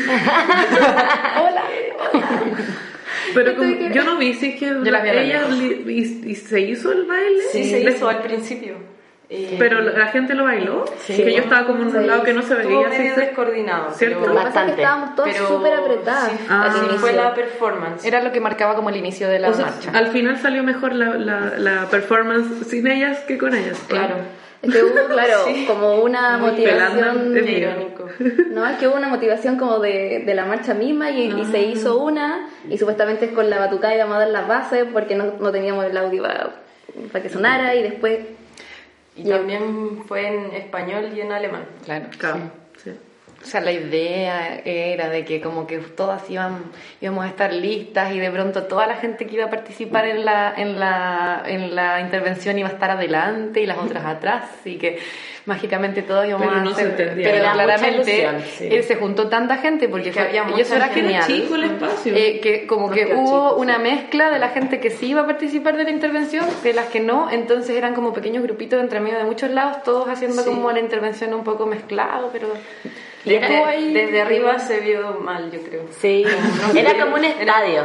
¡Hola! 1.42 1.64
Pero 3.34 3.56
como- 3.56 3.90
yo 3.90 4.04
no 4.04 4.18
vi 4.18 4.34
si 4.36 4.50
es 4.52 4.60
que 4.60 4.72
vi 4.74 4.90
a 4.90 4.92
la 4.92 5.22
ella 5.24 5.48
li- 5.48 5.84
y, 6.24 6.32
y 6.32 6.36
se 6.36 6.62
hizo 6.62 6.92
el 6.92 7.06
baile. 7.06 7.42
Sí, 7.52 7.64
se 7.70 7.80
Les- 7.84 7.96
hizo 7.96 8.08
al 8.08 8.22
principio. 8.22 8.76
Eh, 9.30 9.56
Pero 9.58 9.82
la 9.82 10.08
gente 10.08 10.36
lo 10.36 10.44
bailó. 10.44 10.86
que 11.08 11.34
yo 11.34 11.42
estaba 11.42 11.66
como 11.66 11.82
en 11.82 11.88
un 11.88 12.02
Sí. 12.02 12.08
lado 12.08 12.24
que 12.24 12.34
no 12.34 12.42
se 12.44 12.54
veía. 12.56 12.88
así 12.88 13.10
descoordinado. 13.10 13.92
¿Cierto? 13.92 14.20
pero- 14.22 14.34
Lo 14.34 14.40
que 14.40 14.46
pasa 14.46 14.48
es 14.50 14.54
Bastante. 14.56 14.76
que 14.76 14.82
estábamos 14.84 15.16
todos 15.16 15.36
súper 15.36 15.74
apretadas 15.74 16.32
sí, 16.32 16.46
Ah. 16.50 16.66
así 16.70 16.98
fue 16.98 17.14
la 17.14 17.34
performance. 17.34 18.06
Era 18.06 18.22
lo 18.22 18.32
que 18.32 18.40
marcaba 18.40 18.76
como 18.76 18.90
el 18.90 18.98
inicio 18.98 19.28
de 19.28 19.40
la 19.40 19.50
O 19.50 19.54
sea, 19.54 19.66
marcha. 19.66 19.92
al 19.94 20.08
final 20.08 20.38
salió 20.38 20.64
mejor 20.64 20.94
la, 20.94 21.16
la, 21.16 21.54
la 21.58 21.86
performance 21.90 22.68
sin 22.68 22.86
ellas 22.88 23.20
que 23.22 23.38
con 23.38 23.56
ellas. 23.56 23.80
Claro. 23.88 24.16
Es 24.62 24.72
que 24.74 24.84
hubo, 24.84 25.08
claro, 25.10 25.40
como 25.68 25.96
una 26.02 26.38
motivación... 26.38 27.36
es 27.38 27.50
irónico. 27.50 28.08
No, 28.52 28.66
es 28.68 28.78
que 28.78 28.88
hubo 28.88 28.96
una 28.96 29.08
motivación 29.10 29.58
como 29.58 29.80
de, 29.80 30.24
de 30.26 30.34
la 30.36 30.46
marcha 30.46 30.74
misma 30.74 31.10
y, 31.12 31.32
y 31.32 31.46
se 31.46 31.62
hizo 31.64 31.98
una 32.00 32.48
y 32.70 32.78
supuestamente 32.78 33.32
con 33.34 33.50
la 33.50 33.60
batucada 33.60 33.94
íbamos 33.96 34.16
a 34.16 34.20
dar 34.20 34.30
las 34.30 34.48
bases 34.48 34.86
porque 34.92 35.16
no, 35.16 35.34
no 35.40 35.52
teníamos 35.52 35.86
el 35.86 35.96
audio 35.98 36.24
para, 36.24 36.50
para 37.12 37.24
que 37.24 37.30
sonara 37.30 37.76
y 37.76 37.84
después... 37.84 38.20
Y 39.16 39.24
también 39.24 40.04
fue 40.08 40.28
en 40.28 40.54
español 40.56 41.12
y 41.16 41.22
en 41.22 41.32
alemán. 41.32 41.66
Claro. 41.86 42.06
Claro, 42.18 42.52
sí. 42.84 42.92
O 43.42 43.48
sea, 43.48 43.62
la 43.62 43.72
idea 43.72 44.60
era 44.66 45.10
de 45.10 45.24
que 45.24 45.40
como 45.40 45.68
que 45.68 45.78
todas 45.78 46.28
iban, 46.32 46.64
íbamos 47.00 47.26
a 47.26 47.28
estar 47.28 47.54
listas 47.54 48.12
y 48.12 48.20
de 48.20 48.32
pronto 48.32 48.64
toda 48.64 48.88
la 48.88 48.96
gente 48.96 49.28
que 49.28 49.36
iba 49.36 49.46
a 49.46 49.50
participar 49.52 50.08
en 50.08 50.26
la, 50.26 50.52
en 50.58 50.80
la, 50.80 51.44
en 51.46 51.76
la 51.76 52.02
intervención 52.02 52.58
iba 52.58 52.70
a 52.70 52.72
estar 52.72 52.90
adelante 52.90 53.62
y 53.62 53.68
las 53.68 53.78
otras 53.78 54.04
atrás 54.04 54.50
y 54.66 54.78
que 54.78 54.98
mágicamente 55.46 56.02
todos 56.02 56.26
íbamos 56.28 56.48
Pero 56.48 56.60
a 56.60 56.64
no 56.64 56.74
se 56.74 56.82
hacer- 56.82 56.88
entendía. 57.02 57.32
Pero 57.32 57.52
claramente 57.54 57.96
ilusión, 57.96 58.36
sí. 58.58 58.68
eh, 58.72 58.84
se 58.84 58.96
juntó 58.96 59.28
tanta 59.30 59.58
gente 59.58 59.88
porque 59.88 60.12
fue, 60.12 60.24
había 60.24 60.42
y 60.44 60.46
mucha 60.48 60.62
eso 60.62 60.76
era 60.76 60.86
gente. 60.88 61.02
genial. 61.02 61.24
Chico 61.28 61.56
el 61.56 61.64
espacio. 61.66 62.14
Eh, 62.16 62.40
que 62.42 62.66
como 62.68 62.90
que 62.90 63.14
hubo 63.16 63.50
chico, 63.50 63.56
una 63.62 63.78
mezcla 63.78 64.30
de 64.32 64.40
la 64.40 64.50
gente 64.50 64.80
que 64.80 64.90
sí 64.90 65.08
iba 65.10 65.22
a 65.22 65.26
participar 65.26 65.78
de 65.78 65.84
la 65.84 65.92
intervención 65.92 66.46
de 66.64 66.74
las 66.74 66.88
que 66.88 67.00
no, 67.00 67.30
entonces 67.30 67.76
eran 67.76 67.94
como 67.94 68.12
pequeños 68.14 68.44
grupitos 68.44 68.80
entre 68.82 69.00
medio 69.00 69.18
de 69.18 69.24
muchos 69.26 69.50
lados, 69.52 69.84
todos 69.84 70.08
haciendo 70.10 70.42
Sí. 70.42 70.50
como 70.50 70.72
la 70.72 70.80
intervención 70.80 71.34
un 71.34 71.44
poco 71.44 71.66
mezclado, 71.66 72.30
pero. 72.34 72.48
Desde 73.24 74.22
arriba 74.22 74.60
se 74.60 74.80
vio 74.82 75.14
mal, 75.20 75.50
yo 75.52 75.60
creo. 75.62 75.84
Sí, 76.00 76.24
era 76.76 76.94
como 77.00 77.16
un 77.16 77.26
estadio. 77.26 77.84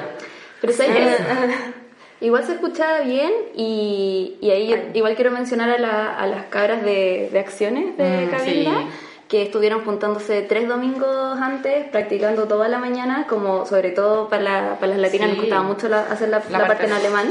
Pero 0.61 0.73
¿sabes 0.75 0.93
qué? 0.93 1.80
Igual 2.21 2.45
se 2.45 2.53
escuchaba 2.53 3.00
bien 3.00 3.31
y, 3.57 4.37
y 4.43 4.50
ahí 4.50 4.69
yo 4.69 4.77
igual 4.95 5.15
quiero 5.15 5.31
mencionar 5.31 5.71
a, 5.71 5.79
la- 5.79 6.15
a 6.15 6.27
las 6.27 6.45
cabras 6.47 6.85
de, 6.85 7.31
de 7.33 7.39
acciones 7.39 7.97
de 7.97 8.27
Mm, 8.27 8.31
Cabilda, 8.31 8.71
sí. 8.81 8.87
que 9.29 9.43
estuvieron 9.43 9.85
juntándose 9.85 10.43
tres 10.43 10.69
domingos 10.69 11.39
antes, 11.41 11.87
practicando 11.89 12.47
toda 12.47 12.69
la 12.69 12.79
mañana, 12.79 13.27
como 13.29 13.65
sobre 13.65 13.91
todo 13.91 14.29
para, 14.29 14.43
la- 14.43 14.77
para 14.79 14.89
las 14.93 14.99
latinas 14.99 15.29
Sí. 15.31 15.37
nos 15.37 15.41
costaba 15.45 15.62
mucho 15.62 15.89
la- 15.89 16.03
hacer 16.03 16.29
la, 16.29 16.41
parte 16.41 16.85
en 16.87 16.93
alemán. 16.93 17.29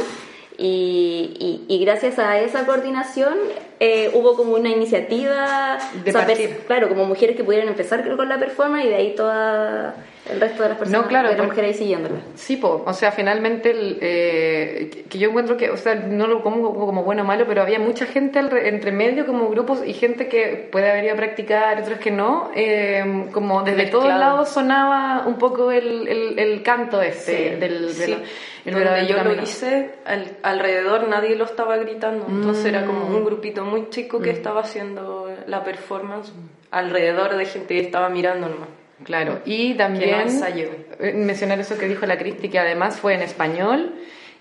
Y, 0.58 1.38
y- 1.40 1.74
y 1.74 1.86
gracias 1.86 2.20
a 2.20 2.38
esa 2.40 2.66
coordinación 2.66 3.34
eh, 3.80 4.12
hubo 4.14 4.36
como 4.36 4.56
una 4.56 4.70
iniciativa, 4.70 5.78
De 6.04 6.10
o 6.10 6.14
sea, 6.14 6.26
partir. 6.26 6.50
pers- 6.50 6.66
claro, 6.68 6.90
como 6.90 7.06
mujeres 7.06 7.38
que 7.38 7.46
pudieran 7.46 7.70
empezar 7.70 8.04
con 8.18 8.28
la 8.28 8.40
performance 8.40 8.86
y 8.86 8.90
de 8.90 8.96
ahí 8.96 9.16
toda 9.16 9.96
el 10.32 10.40
resto 10.42 10.64
de 10.64 10.70
las 10.70 10.78
personas, 10.78 11.02
No, 11.02 11.08
claro, 11.08 11.30
porque- 11.30 11.42
mujeres 11.44 11.72
ahí 11.72 11.78
siguiéndola. 11.78 12.20
Sí, 12.36 12.58
po, 12.58 12.84
o 12.86 12.94
sea, 12.94 13.12
finalmente, 13.12 13.72
el, 13.72 13.98
eh, 14.02 14.90
que- 14.92 15.04
que 15.04 15.18
yo 15.18 15.30
encuentro 15.30 15.58
que, 15.58 15.70
o 15.70 15.78
sea, 15.78 15.96
no 15.96 16.28
lo 16.28 16.42
como 16.44 16.74
como 16.74 17.04
bueno 17.04 17.24
o 17.24 17.26
malo, 17.26 17.46
pero 17.48 17.62
había 17.62 17.80
mucha 17.80 18.06
gente 18.06 18.40
entre 18.40 18.92
medio, 18.92 19.26
como 19.26 19.50
grupos, 19.50 19.82
y 19.86 19.94
gente 19.94 20.28
que 20.28 20.70
puede 20.72 20.90
haber 20.92 21.06
ido 21.06 21.14
a 21.14 21.18
practicar, 21.18 21.82
otros 21.82 22.00
que 22.00 22.12
no, 22.12 22.52
eh, 22.56 23.28
como 23.32 23.64
desde 23.64 23.78
Mezclado. 23.84 24.06
todos 24.06 24.20
lados 24.20 24.50
sonaba 24.50 25.24
un 25.26 25.38
poco 25.38 25.72
el, 25.72 26.08
el, 26.08 26.40
el 26.40 26.64
canto 26.64 27.02
este 27.02 27.56
del, 27.58 27.90
Sí, 27.90 28.00
del- 28.02 28.24
el 28.66 28.74
donde 28.74 28.80
verdadero 28.90 29.18
yo 29.18 29.24
lo 29.36 29.42
hice, 29.42 29.92
al- 30.06 30.38
alrededor 30.44 31.08
nadie 31.08 31.36
lo 31.36 31.46
estaba 31.46 31.78
gritando, 31.78 32.26
entonces 32.30 32.66
era 32.66 32.86
como 32.86 33.08
un 33.08 33.24
grupito 33.24 33.64
muy 33.64 33.90
chico 33.90 34.20
que 34.20 34.30
estaba 34.32 34.62
haciendo 34.62 35.30
la 35.48 35.64
performance 35.64 36.32
alrededor 36.72 37.36
de 37.36 37.46
gente 37.46 37.74
que 37.76 37.80
estaba 37.82 38.10
mirando 38.10 38.48
nomás. 38.50 38.68
Claro, 39.04 39.40
y 39.46 39.76
también 39.76 40.40
no 40.40 40.46
eh, 40.48 41.14
mencionar 41.16 41.60
eso 41.60 41.78
que 41.78 41.88
dijo 41.88 42.06
la 42.06 42.18
Cristi, 42.18 42.50
que 42.50 42.60
además 42.60 43.00
fue 43.00 43.14
en 43.16 43.22
español 43.22 43.94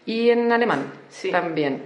y 0.05 0.31
en 0.31 0.51
alemán 0.53 0.93
Sí. 1.11 1.31
también. 1.31 1.83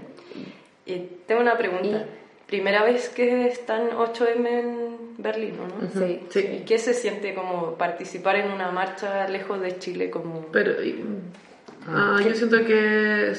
Y 0.87 0.97
tengo 1.27 1.41
una 1.41 1.57
pregunta. 1.59 2.07
Primera 2.47 2.83
vez 2.85 3.09
que 3.09 3.47
están 3.47 3.91
8M 3.97 4.47
en 4.47 4.87
Berlín, 5.19 5.55
¿o 5.61 5.83
¿no? 5.83 6.07
Sí. 6.07 6.21
Sí. 6.31 6.41
¿Y 6.41 6.65
qué 6.65 6.79
se 6.79 6.93
siente 6.93 7.35
como 7.35 7.75
participar 7.77 8.37
en 8.37 8.51
una 8.51 8.71
marcha 8.71 9.27
lejos 9.29 9.61
de 9.61 9.79
Chile 9.79 10.11
como 10.11 10.47
Pero 10.53 10.83
y- 10.85 11.03
ah, 11.89 12.21
yo 12.27 12.35
siento 12.35 12.65
que 12.65 13.33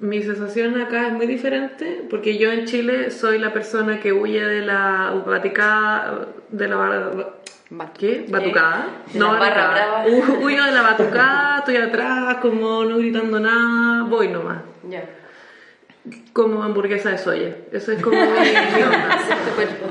mi 0.00 0.22
sensación 0.22 0.80
acá 0.80 1.08
es 1.08 1.12
muy 1.12 1.26
diferente 1.26 2.02
porque 2.08 2.38
yo 2.38 2.50
en 2.50 2.64
Chile 2.64 3.10
soy 3.10 3.38
la 3.38 3.52
persona 3.52 4.00
que 4.00 4.12
huye 4.14 4.42
de 4.42 4.62
la 4.62 5.22
baticada, 5.26 6.28
de 6.50 6.68
la 6.68 6.76
¿Qué? 7.98 8.26
¿Batucada? 8.28 8.88
De 9.12 9.18
la 9.18 9.26
barra 9.26 9.38
batucada. 9.38 9.72
brava. 9.72 10.04
Hu- 10.08 10.44
Huyo 10.44 10.64
de 10.64 10.72
la 10.72 10.82
batucada, 10.82 11.58
estoy 11.58 11.76
atrás, 11.76 12.36
como 12.42 12.84
no 12.84 12.98
gritando 12.98 13.38
nada, 13.38 14.02
voy 14.04 14.28
nomás. 14.28 14.58
ya? 14.88 15.04
Como 16.32 16.62
hamburguesa 16.62 17.10
de 17.10 17.18
soya. 17.18 17.56
Eso 17.72 17.92
es 17.92 18.02
como 18.02 18.16
mi, 18.20 18.26
mi 18.26 18.82
onda. 18.82 19.18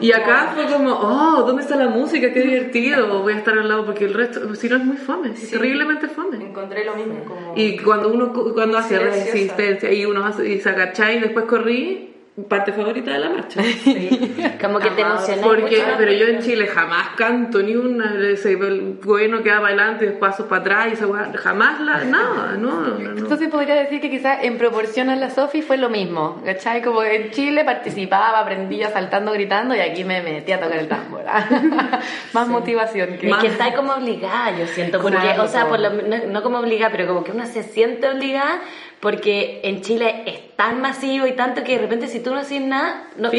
Y 0.01 0.11
acá 0.11 0.51
fue 0.55 0.65
como, 0.65 0.91
oh, 0.91 1.43
¿dónde 1.43 1.61
está 1.61 1.75
la 1.75 1.87
música? 1.87 2.33
Qué 2.33 2.41
divertido. 2.41 3.21
Voy 3.21 3.33
a 3.33 3.37
estar 3.37 3.57
al 3.57 3.67
lado 3.69 3.85
porque 3.85 4.05
el 4.05 4.13
resto, 4.13 4.53
si 4.55 4.67
no 4.67 4.77
es 4.77 4.83
muy 4.83 4.97
fome, 4.97 5.29
es 5.33 5.39
Sí. 5.39 5.51
terriblemente 5.51 6.07
fome. 6.07 6.37
Encontré 6.37 6.83
lo 6.83 6.95
mismo 6.95 7.23
como 7.25 7.53
Y 7.55 7.77
cuando 7.77 8.09
uno 8.09 8.33
cu- 8.33 8.53
cuando 8.53 8.77
hace 8.79 8.97
resistencia 8.99 9.91
y 9.93 10.05
uno 10.05 10.25
hace, 10.25 10.49
y 10.49 10.59
se 10.59 10.69
agacha 10.69 11.11
y 11.13 11.19
después 11.19 11.45
corrí, 11.45 12.15
parte 12.47 12.71
favorita 12.73 13.11
de 13.11 13.19
la 13.19 13.29
marcha. 13.29 13.61
Como 14.61 14.79
que 14.79 14.89
te 14.91 15.01
Amado. 15.01 15.17
emociona 15.17 15.41
Porque, 15.41 15.77
mucho. 15.77 15.95
pero 15.97 16.11
yo 16.11 16.27
en 16.27 16.39
Chile 16.41 16.67
jamás 16.67 17.09
canto 17.15 17.61
ni 17.61 17.75
una, 17.75 18.15
ese, 18.31 18.53
el 18.53 18.99
gobierno 19.03 19.41
queda 19.43 19.55
para 19.61 19.67
adelante 19.67 20.05
y 20.05 20.07
después 20.09 20.31
pasos 20.31 20.47
para 20.47 20.61
atrás 20.61 20.87
y 20.89 20.93
esa 20.93 21.07
jamás 21.37 21.79
la, 21.81 22.03
nada, 22.03 22.55
no, 22.57 22.81
no, 22.81 22.99
no. 22.99 23.17
Entonces 23.17 23.49
podría 23.49 23.75
decir 23.75 23.99
que 24.01 24.09
quizás 24.09 24.43
en 24.43 24.57
proporción 24.57 25.09
a 25.09 25.15
la 25.15 25.29
Sofi 25.29 25.61
fue 25.61 25.77
lo 25.77 25.89
mismo, 25.89 26.41
¿cachai? 26.45 26.81
Como 26.81 27.03
en 27.03 27.31
Chile 27.31 27.63
participaba, 27.65 28.39
aprendía 28.39 28.89
saltando, 28.91 29.31
gritando 29.31 29.75
y 29.75 29.79
aquí 29.79 30.03
me 30.03 30.21
metí 30.21 30.51
a 30.51 30.59
tocar 30.59 30.77
el 30.77 30.87
tambor. 30.87 31.23
Más 32.33 32.47
motivación 32.47 33.17
que... 33.17 33.29
Es 33.29 33.35
que 33.37 33.47
está 33.47 33.73
como 33.73 33.93
obligada, 33.93 34.57
yo 34.57 34.67
siento, 34.67 35.01
porque, 35.01 35.17
Claro, 35.17 35.43
o 35.43 35.47
sea, 35.47 35.63
po. 35.63 35.69
por 35.71 35.79
lo- 35.79 35.89
no, 35.89 36.17
no 36.27 36.43
como 36.43 36.59
obligada, 36.59 36.91
pero 36.91 37.07
como 37.07 37.23
que 37.23 37.31
uno 37.31 37.45
se 37.45 37.63
siente 37.63 38.07
obligada 38.09 38.61
porque 38.99 39.61
en 39.63 39.81
Chile 39.81 40.23
es 40.25 40.55
tan 40.57 40.81
masivo 40.81 41.25
y 41.25 41.31
tanto 41.31 41.63
que 41.63 41.73
de 41.73 41.79
repente 41.79 42.07
si 42.07 42.19
tú 42.19 42.31
no 42.31 42.37
haces 42.39 42.61
nada, 42.61 43.07
no, 43.15 43.29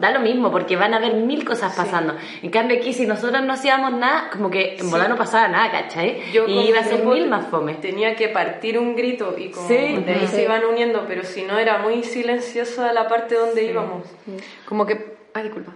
da 0.00 0.10
lo 0.12 0.20
mismo 0.20 0.52
porque 0.52 0.76
van 0.76 0.94
a 0.94 0.98
haber 0.98 1.14
mil 1.14 1.44
cosas 1.44 1.74
pasando. 1.74 2.14
En 2.42 2.50
cambio 2.50 2.76
aquí 2.76 2.92
si 2.92 3.06
nosotros 3.06 3.42
no 3.42 3.52
hacíamos 3.52 3.92
nada, 3.94 4.30
como 4.30 4.48
que 4.48 4.76
en 4.78 4.88
volar 4.90 5.08
no 5.08 5.16
pasaba 5.16 5.48
nada, 5.48 5.70
¿cachai? 5.72 6.30
Yo 6.32 6.46
y 6.46 6.68
iba 6.68 6.80
a 6.80 6.84
ser 6.84 7.04
mil 7.04 7.26
más 7.28 7.46
fome. 7.48 7.74
Tenía 7.74 8.14
que 8.14 8.28
partir 8.28 8.78
un 8.78 8.94
grito 8.94 9.34
y 9.36 9.50
como 9.50 9.66
Sí. 9.66 9.74
de 9.74 10.12
ahí 10.14 10.26
Sí. 10.28 10.36
se 10.36 10.42
iban 10.44 10.64
uniendo, 10.64 11.04
pero 11.08 11.24
si 11.24 11.42
no 11.42 11.58
era 11.58 11.78
muy 11.78 12.04
silenciosa 12.04 12.92
la 12.92 13.08
parte 13.08 13.34
donde 13.34 13.64
íbamos. 13.64 14.06
Como 14.68 14.86
que... 14.86 15.16
Ay, 15.34 15.42
disculpa. 15.44 15.72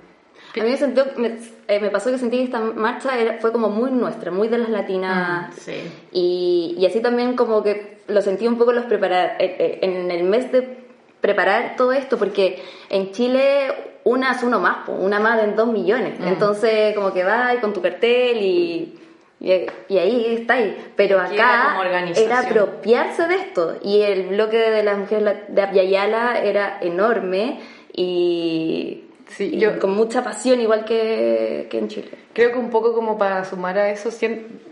A 0.59 0.65
mí 0.65 0.75
me, 1.17 1.39
eh, 1.69 1.81
me 1.81 1.91
pasó 1.91 2.11
que 2.11 2.19
sentí 2.19 2.39
que 2.39 2.45
esta 2.45 2.61
marcha 2.61 3.17
era, 3.17 3.39
fue 3.39 3.53
como 3.53 3.69
muy 3.69 3.91
nuestra, 3.91 4.31
muy 4.31 4.49
de 4.49 4.59
las 4.59 4.71
latinas. 4.71 5.55
Sí. 5.55 5.75
Y, 6.13 6.75
y 6.79 6.87
así 6.87 7.01
también 7.01 7.37
como 7.37 7.63
que 7.63 7.99
lo 8.09 8.21
sentí 8.23 8.49
un 8.49 8.59
poco 8.59 8.73
los 8.73 8.87
preparar, 8.87 9.37
eh, 9.39 9.57
eh, 9.59 9.79
en 9.83 10.11
el 10.11 10.25
mes 10.25 10.51
de 10.51 10.79
preparar 11.21 11.77
todo 11.77 11.93
esto, 11.93 12.19
porque 12.19 12.63
en 12.89 13.13
Chile 13.13 13.69
una 14.05 14.33
es 14.33 14.43
uno 14.43 14.59
más, 14.59 14.89
una 14.89 15.21
más 15.21 15.41
de 15.41 15.53
dos 15.53 15.69
millones. 15.69 16.15
Entonces 16.25 16.95
como 16.95 17.13
que 17.13 17.23
vas 17.23 17.57
con 17.59 17.73
tu 17.73 17.83
cartel 17.83 18.39
y, 18.39 18.99
y, 19.39 19.67
y 19.89 19.99
ahí 19.99 20.37
está 20.41 20.55
ahí. 20.55 20.77
Pero 20.97 21.21
acá 21.21 21.77
era 22.17 22.41
apropiarse 22.41 23.29
de 23.29 23.35
esto. 23.37 23.77
Y 23.85 24.01
el 24.01 24.29
bloque 24.29 24.57
de 24.57 24.83
las 24.83 24.99
mujeres 24.99 25.37
de 25.49 25.63
Abyayala 25.63 26.41
era 26.43 26.79
enorme 26.81 27.61
y, 27.93 29.05
Sí, 29.37 29.51
y 29.55 29.59
yo- 29.61 29.79
con 29.79 29.95
mucha 29.95 30.25
pasión, 30.25 30.61
igual 30.61 30.85
que, 30.85 31.69
que 31.71 31.79
en 31.79 31.89
Chile. 31.89 32.11
Creo 32.33 32.53
que 32.53 32.59
un 32.59 32.71
poco 32.71 32.93
como 32.95 33.17
para 33.17 33.45
sumar 33.45 33.79
a 33.79 33.89
eso, 33.91 34.11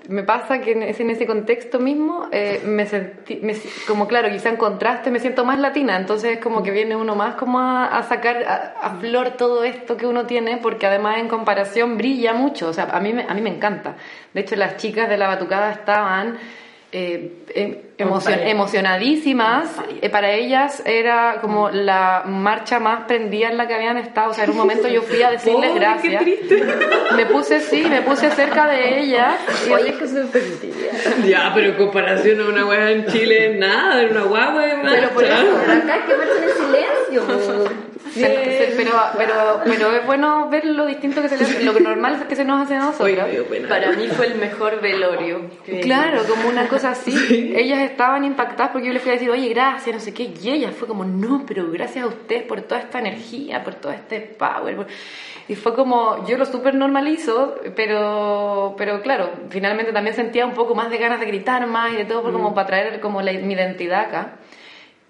me 0.08 0.22
pasa 0.24 0.60
que 0.60 0.72
en 0.72 0.82
ese, 0.82 1.02
en 1.04 1.10
ese 1.10 1.26
contexto 1.26 1.78
mismo, 1.78 2.26
eh, 2.32 2.60
me 2.64 2.84
sentí, 2.86 3.36
me 3.42 3.54
como 3.86 4.08
claro, 4.08 4.28
quizá 4.30 4.48
en 4.48 4.56
contraste 4.56 5.10
me 5.10 5.20
siento 5.20 5.44
más 5.44 5.58
latina, 5.60 5.96
entonces 5.96 6.32
es 6.38 6.38
como 6.42 6.62
que 6.62 6.70
viene 6.72 6.96
uno 6.96 7.14
más 7.14 7.36
como 7.36 7.60
a, 7.60 7.86
a 7.98 8.02
sacar 8.02 8.42
a, 8.44 8.74
a 8.80 8.90
flor 8.96 9.30
todo 9.36 9.62
esto 9.64 9.96
que 9.96 10.06
uno 10.06 10.26
tiene, 10.26 10.56
porque 10.58 10.86
además 10.86 11.18
en 11.18 11.28
comparación 11.28 11.96
brilla 11.96 12.32
mucho, 12.32 12.68
o 12.68 12.72
sea, 12.72 12.84
a 12.90 13.00
mí, 13.00 13.12
me- 13.12 13.26
a 13.28 13.34
mí 13.34 13.40
me 13.40 13.50
encanta. 13.50 13.94
De 14.34 14.40
hecho, 14.40 14.56
las 14.56 14.76
chicas 14.76 15.08
de 15.08 15.16
la 15.18 15.28
batucada 15.28 15.72
estaban... 15.72 16.36
eh, 16.92 17.84
emocion- 17.98 18.40
emocionadísimas, 18.46 19.66
Eh, 20.00 20.10
para 20.10 20.32
ellas 20.32 20.82
era 20.86 21.38
como 21.40 21.70
la 21.70 22.22
marcha 22.26 22.78
más 22.78 23.04
prendida 23.06 23.48
en 23.48 23.56
la 23.56 23.66
que 23.66 23.74
habían 23.74 23.96
estado, 23.98 24.30
o 24.30 24.34
sea, 24.34 24.44
en 24.44 24.50
un 24.50 24.56
momento 24.56 24.86
yo 24.88 25.02
fui 25.02 25.20
a 25.22 25.30
decirles 25.30 25.70
Pobre, 25.70 25.72
qué 25.72 25.78
gracias. 25.80 26.22
triste. 26.22 26.64
Me 27.16 27.26
puse, 27.26 27.60
sí, 27.60 27.84
me 27.88 28.02
puse 28.02 28.30
cerca 28.30 28.66
de 28.68 29.00
ellas. 29.00 29.34
Y 29.68 29.72
Oye, 29.72 29.90
es 29.90 29.96
que 29.96 30.06
se. 30.06 31.28
Ya, 31.28 31.50
pero 31.54 31.70
en 31.70 31.74
comparación 31.76 32.40
a 32.40 32.44
una 32.48 32.64
weá 32.66 32.90
en 32.92 33.06
Chile, 33.06 33.56
nada, 33.58 34.00
era 34.00 34.10
una 34.12 34.22
guagua 34.22 34.62
Pero 34.82 35.08
por 35.10 35.24
eso, 35.24 35.34
Pero 35.66 35.82
acá 35.82 35.94
hay 35.94 36.00
que 36.02 36.14
verse 36.14 36.36
en 36.38 36.44
el 36.44 36.50
silencio. 36.50 37.68
Sí, 38.14 38.24
pero, 38.76 38.90
pero, 39.16 39.34
pero 39.64 39.92
es 39.92 40.06
bueno 40.06 40.48
ver 40.48 40.64
lo 40.64 40.86
distinto 40.86 41.20
que 41.22 41.28
se 41.28 41.36
le 41.36 41.44
hace, 41.44 41.62
lo 41.62 41.72
normal 41.78 42.26
que 42.28 42.34
se 42.34 42.44
nos 42.44 42.62
hace 42.64 42.74
a 42.74 42.78
nosotros. 42.80 43.28
Para 43.68 43.92
mí 43.92 44.08
fue 44.08 44.26
el 44.26 44.36
mejor 44.36 44.80
velorio. 44.80 45.42
Claro, 45.82 46.22
como 46.26 46.48
una 46.48 46.66
cosa 46.68 46.90
así. 46.92 47.52
Ellas 47.54 47.87
estaban 47.88 48.24
impactadas 48.24 48.70
porque 48.72 48.86
yo 48.86 48.92
les 48.92 49.02
fui 49.02 49.10
a 49.10 49.14
decir, 49.14 49.30
oye, 49.30 49.48
gracias, 49.48 49.94
no 49.94 50.00
sé 50.00 50.14
qué. 50.14 50.32
Y 50.42 50.50
ellas 50.50 50.74
fue 50.74 50.86
como, 50.88 51.04
no, 51.04 51.44
pero 51.46 51.70
gracias 51.70 52.04
a 52.04 52.08
ustedes 52.08 52.42
por 52.44 52.60
toda 52.62 52.80
esta 52.80 52.98
energía, 53.00 53.62
por 53.64 53.74
todo 53.74 53.92
este 53.92 54.20
power. 54.20 54.76
por-". 54.76 54.86
Y 55.48 55.54
fue 55.54 55.74
como, 55.74 56.26
yo 56.26 56.36
lo 56.38 56.44
súper 56.46 56.74
normalizo, 56.74 57.54
pero, 57.74 58.74
pero 58.76 59.00
claro, 59.02 59.30
finalmente 59.50 59.92
también 59.92 60.14
sentía 60.14 60.44
un 60.46 60.54
poco 60.54 60.74
más 60.74 60.90
de 60.90 60.98
ganas 60.98 61.20
de 61.20 61.26
gritar 61.26 61.66
más 61.66 61.92
y 61.92 61.96
de 61.96 62.04
todo, 62.04 62.22
por 62.22 62.32
como 62.32 62.54
para 62.54 62.66
traer 62.66 63.00
como 63.00 63.22
la- 63.22 63.32
mi 63.32 63.54
identidad 63.54 64.00
acá. 64.00 64.32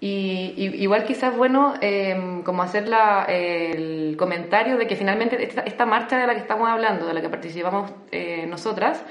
Y, 0.01 0.53
y- 0.55 0.81
igual 0.81 1.03
quizás 1.03 1.35
bueno 1.35 1.73
eh, 1.81 2.41
como 2.45 2.63
hacer 2.63 2.87
la- 2.87 3.25
el 3.27 4.15
comentario 4.17 4.77
de 4.77 4.87
que 4.87 4.95
finalmente 4.95 5.43
esta, 5.43 5.61
esta 5.61 5.85
marcha 5.85 6.17
de 6.17 6.25
la 6.25 6.35
que 6.35 6.39
estamos 6.39 6.69
hablando, 6.69 7.05
de 7.05 7.13
la 7.13 7.21
que 7.21 7.27
participamos 7.27 7.91
eh, 8.11 8.45
nosotras, 8.47 9.03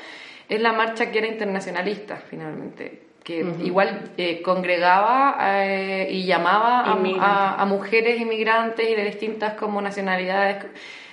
es 0.49 0.63
la 0.63 0.73
marcha 0.73 1.11
que 1.11 1.19
era 1.19 1.27
internacionalista 1.27 2.17
finalmente, 2.17 3.03
que 3.29 3.45
igual 3.63 4.11
eh, 4.17 4.41
congregaba 4.41 5.37
eh, 5.63 6.09
y 6.11 6.25
llamaba 6.25 6.81
a, 6.81 6.95
a- 7.21 7.63
a 7.63 7.65
mujeres 7.67 8.19
inmigrantes 8.19 8.89
y 8.89 8.95
de 8.95 9.05
distintas 9.05 9.53
como 9.53 9.83
nacionalidades, 9.83 10.65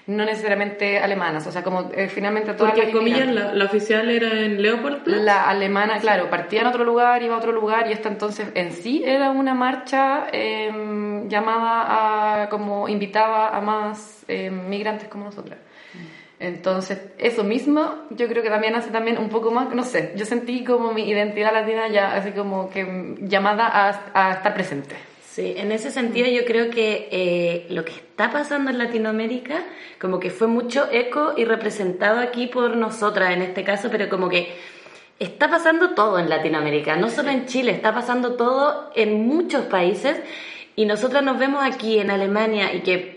no 0.07 0.23
necesariamente 0.23 0.99
alemanas, 0.99 1.45
o 1.45 1.51
sea, 1.51 1.61
como 1.63 1.91
eh, 1.93 2.07
finalmente 2.07 2.53
todas 2.53 2.71
Porque, 2.71 2.85
las 2.85 2.95
comillas, 2.95 3.27
la, 3.27 3.53
la 3.53 3.65
oficial 3.65 4.09
era 4.09 4.31
en 4.39 4.61
Leopoldplatz. 4.61 5.23
La 5.23 5.49
alemana, 5.49 5.97
claro, 5.99 6.29
partía 6.29 6.61
en 6.61 6.67
otro 6.67 6.85
lugar, 6.85 7.21
iba 7.21 7.35
a 7.35 7.37
otro 7.39 7.51
lugar 7.51 7.87
y 7.89 7.91
esta 7.91 8.07
entonces 8.07 8.47
en 8.55 8.71
sí 8.71 9.03
era 9.05 9.31
una 9.31 9.53
marcha 9.53 10.27
eh, 10.31 10.71
llamada 11.27 12.43
a, 12.43 12.49
como 12.49 12.87
invitaba 12.87 13.49
a 13.49 13.59
más 13.59 14.23
eh, 14.29 14.49
migrantes 14.51 15.09
como 15.09 15.25
nosotras. 15.25 15.59
Entonces, 16.39 16.99
eso 17.17 17.43
mismo 17.43 17.95
yo 18.09 18.27
creo 18.27 18.43
que 18.43 18.49
también 18.49 18.75
hace 18.75 18.89
también 18.89 19.17
un 19.17 19.29
poco 19.29 19.51
más, 19.51 19.73
no 19.73 19.83
sé, 19.83 20.13
yo 20.17 20.25
sentí 20.25 20.65
como 20.65 20.91
mi 20.91 21.09
identidad 21.09 21.53
latina 21.53 21.87
ya 21.87 22.13
así 22.13 22.31
como 22.31 22.69
que 22.69 23.15
llamada 23.21 23.67
a, 23.67 24.11
a 24.13 24.33
estar 24.33 24.53
presente. 24.53 24.95
Sí, 25.35 25.53
en 25.57 25.73
ese 25.73 25.91
sentido 25.91 26.29
yo 26.29 26.45
creo 26.45 26.69
que 26.69 27.09
eh, 27.11 27.67
lo 27.69 27.83
que 27.83 27.91
está 27.91 28.31
pasando 28.31 28.71
en 28.71 28.77
Latinoamérica 28.77 29.63
como 29.99 30.19
que 30.19 30.29
fue 30.29 30.47
mucho 30.47 30.87
eco 30.91 31.33
y 31.35 31.43
representado 31.43 32.19
aquí 32.19 32.47
por 32.47 32.77
nosotras 32.77 33.31
en 33.31 33.41
este 33.41 33.63
caso, 33.63 33.89
pero 33.91 34.07
como 34.07 34.29
que 34.29 34.55
está 35.19 35.49
pasando 35.49 35.91
todo 35.91 36.19
en 36.19 36.29
Latinoamérica, 36.29 36.95
no 36.95 37.09
solo 37.09 37.31
en 37.31 37.47
Chile, 37.47 37.71
está 37.71 37.93
pasando 37.93 38.35
todo 38.35 38.91
en 38.95 39.27
muchos 39.27 39.65
países 39.65 40.17
y 40.75 40.85
nosotras 40.85 41.23
nos 41.23 41.39
vemos 41.39 41.63
aquí 41.65 41.99
en 41.99 42.11
Alemania 42.11 42.73
y 42.73 42.81
que 42.81 43.14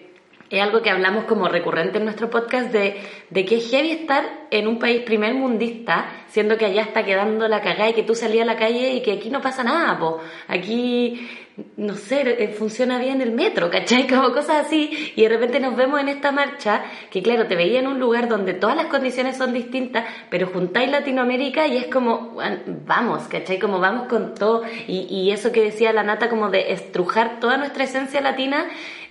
es 0.50 0.62
algo 0.62 0.80
que 0.80 0.90
hablamos 0.90 1.24
como 1.24 1.48
recurrente 1.48 1.98
en 1.98 2.04
nuestro 2.04 2.30
podcast 2.30 2.72
de, 2.72 3.00
de 3.30 3.44
que 3.44 3.56
es 3.56 3.70
heavy 3.70 3.90
estar 3.90 4.46
en 4.50 4.66
un 4.66 4.78
país 4.78 5.02
primer 5.02 5.34
mundista, 5.34 6.08
siendo 6.28 6.56
que 6.56 6.64
allá 6.64 6.82
está 6.82 7.04
quedando 7.04 7.48
la 7.48 7.60
cagada 7.60 7.90
y 7.90 7.92
que 7.92 8.02
tú 8.02 8.14
salías 8.14 8.42
a 8.48 8.52
la 8.52 8.56
calle 8.58 8.94
y 8.94 9.02
que 9.02 9.12
aquí 9.12 9.28
no 9.28 9.42
pasa 9.42 9.62
nada, 9.62 9.98
po. 9.98 10.20
Aquí, 10.46 11.28
no 11.76 11.94
sé, 11.94 12.22
eh, 12.22 12.48
funciona 12.48 12.98
bien 12.98 13.20
el 13.20 13.32
metro, 13.32 13.70
¿cachai? 13.70 14.06
Como 14.08 14.32
cosas 14.32 14.66
así. 14.66 15.12
Y 15.16 15.22
de 15.22 15.28
repente 15.28 15.60
nos 15.60 15.76
vemos 15.76 16.00
en 16.00 16.08
esta 16.08 16.32
marcha, 16.32 16.82
que 17.10 17.22
claro, 17.22 17.46
te 17.46 17.54
veía 17.54 17.80
en 17.80 17.86
un 17.86 18.00
lugar 18.00 18.28
donde 18.28 18.54
todas 18.54 18.76
las 18.76 18.86
condiciones 18.86 19.36
son 19.36 19.52
distintas, 19.52 20.06
pero 20.30 20.46
juntáis 20.46 20.90
Latinoamérica 20.90 21.66
y 21.66 21.76
es 21.76 21.88
como, 21.88 22.38
vamos, 22.86 23.28
¿cachai? 23.28 23.58
Como 23.58 23.80
vamos 23.80 24.08
con 24.08 24.34
todo. 24.34 24.62
Y, 24.86 25.06
y 25.10 25.30
eso 25.30 25.52
que 25.52 25.62
decía 25.62 25.92
la 25.92 26.04
nata, 26.04 26.30
como 26.30 26.48
de 26.48 26.72
estrujar 26.72 27.38
toda 27.38 27.58
nuestra 27.58 27.84
esencia 27.84 28.22
latina, 28.22 28.66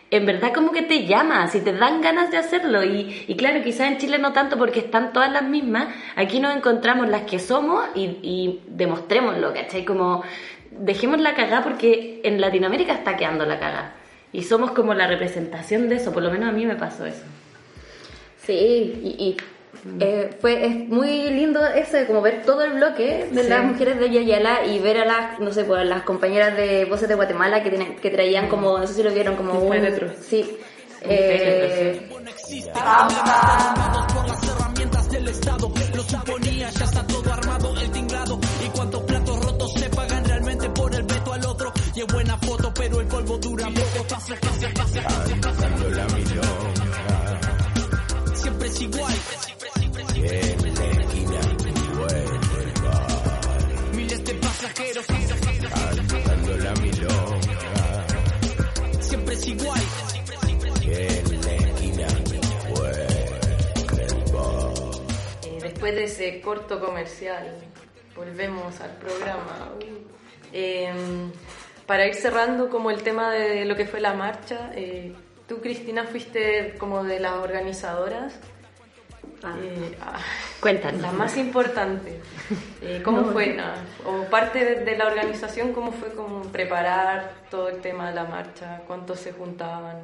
en 0.10 0.26
verdad 0.26 0.54
como 0.54 0.72
que 0.72 0.82
te 0.82 1.06
llama, 1.06 1.48
si 1.48 1.62
te 1.62 1.74
dan 1.74 2.02
ganas 2.02 2.32
de 2.32 2.38
hacerlo. 2.38 2.84
Y, 2.84 3.26
y 3.28 3.36
claro, 3.36 3.64
quizás 3.64 3.92
en 3.92 3.98
Chile 3.98 4.20
no 4.20 4.34
tanto 4.34 4.58
porque 4.58 4.80
están 4.80 5.12
todas 5.14 5.32
las 5.32 5.44
mismas. 5.44 5.88
Aquí 6.16 6.40
nos 6.40 6.56
encontramos 6.56 7.10
las 7.10 7.24
que 7.24 7.40
somos 7.40 7.84
y, 7.96 8.20
y 8.22 8.62
demostrémoslo, 8.68 9.54
¿cachai? 9.54 9.84
Como 9.84 10.24
dejemos 10.72 11.20
la 11.20 11.34
cagada 11.34 11.64
porque 11.64 12.22
en 12.24 12.40
Latinoamérica 12.40 12.94
está 12.94 13.18
quedando 13.18 13.46
la 13.46 13.60
cagada. 13.60 13.96
Y 14.32 14.44
somos 14.44 14.72
como 14.72 14.94
la 14.94 15.08
representación 15.08 15.90
de 15.90 15.96
eso, 15.96 16.14
por 16.14 16.24
lo 16.24 16.32
menos 16.32 16.50
a 16.50 16.52
mí 16.52 16.66
me 16.66 16.76
pasó 16.76 17.06
eso. 17.06 17.24
Sí, 18.38 18.54
y, 18.54 19.16
y, 19.20 19.38
eh, 20.00 20.30
fue 20.40 20.66
es 20.66 20.76
muy 20.90 21.30
lindo 21.30 21.66
ese, 21.66 22.06
como 22.06 22.22
ver 22.22 22.44
todo 22.46 22.64
el 22.64 22.74
bloque 22.74 23.28
de 23.32 23.44
las 23.44 23.64
mujeres 23.64 24.00
de 24.00 24.10
Yayala 24.10 24.66
y 24.66 24.80
ver 24.80 25.00
a 25.00 25.06
las, 25.06 25.40
no 25.40 25.52
sé, 25.52 25.64
pues, 25.64 25.86
las 25.86 26.04
compañeras 26.04 26.56
de 26.56 26.86
Voces 26.86 27.08
de 27.08 27.16
Guatemala 27.16 27.64
que, 27.64 27.70
tienen, 27.70 27.96
que 27.96 28.10
traían 28.10 28.50
como, 28.50 28.78
no 28.78 28.88
sé 28.88 28.94
si 28.94 29.04
lo 29.04 29.12
vieron, 29.12 29.36
como 29.36 29.54
un... 29.60 29.72
féretro. 29.72 30.10
Sí. 30.22 30.58
Eh, 31.02 32.10
Eh, 65.44 65.60
después 65.62 65.96
de 65.96 66.04
ese 66.04 66.42
corto 66.42 66.80
comercial, 66.80 67.58
volvemos 68.16 68.80
al 68.82 68.92
programa. 68.98 69.72
Eh, 70.52 70.92
para 71.86 72.08
ir 72.08 72.16
cerrando 72.16 72.70
como 72.70 72.92
el 72.92 73.04
tema 73.04 73.32
de 73.32 73.66
lo 73.66 73.76
que 73.76 73.86
fue 73.86 74.02
la 74.02 74.14
marcha, 74.14 74.72
eh, 74.76 75.14
tú 75.48 75.62
Cristina 75.62 76.04
fuiste 76.04 76.76
como 76.78 77.04
de 77.04 77.20
las 77.20 77.34
organizadoras. 77.34 78.40
Eh, 79.44 79.96
ah, 80.02 80.18
Cuéntanos. 80.60 81.02
la 81.02 81.12
más 81.12 81.38
importante. 81.38 82.20
Eh, 82.82 83.02
¿Cómo 83.04 83.26
fue? 83.26 83.54
nada, 83.54 83.76
o 84.06 84.24
parte 84.30 84.64
de, 84.84 84.98
la 84.98 85.08
organización, 85.08 85.74
¿cómo 85.74 85.92
fue 85.92 86.10
como 86.14 86.42
preparar 86.44 87.34
todo 87.52 87.70
el 87.70 87.82
tema 87.82 88.10
de 88.10 88.16
la 88.16 88.24
marcha? 88.26 88.82
¿Cuántos 88.88 89.20
se 89.20 89.34
juntaban? 89.34 89.98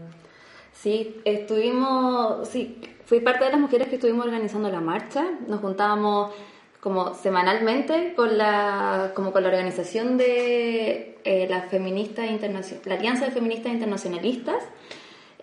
Sí, 0.73 1.21
estuvimos, 1.25 2.47
sí, 2.49 2.81
fui 3.05 3.19
parte 3.21 3.45
de 3.45 3.51
las 3.51 3.59
mujeres 3.59 3.87
que 3.87 3.95
estuvimos 3.95 4.25
organizando 4.25 4.69
la 4.69 4.81
marcha. 4.81 5.25
Nos 5.47 5.61
juntábamos 5.61 6.31
como 6.79 7.13
semanalmente 7.13 8.13
con 8.15 8.37
la, 8.37 9.11
como 9.15 9.31
con 9.31 9.43
la 9.43 9.49
organización 9.49 10.17
de 10.17 11.17
eh, 11.23 11.47
la 11.49 11.61
feminista 11.61 12.25
internacion- 12.25 12.81
la 12.85 12.95
Alianza 12.95 13.25
de 13.25 13.31
Feministas 13.31 13.71
Internacionalistas, 13.71 14.61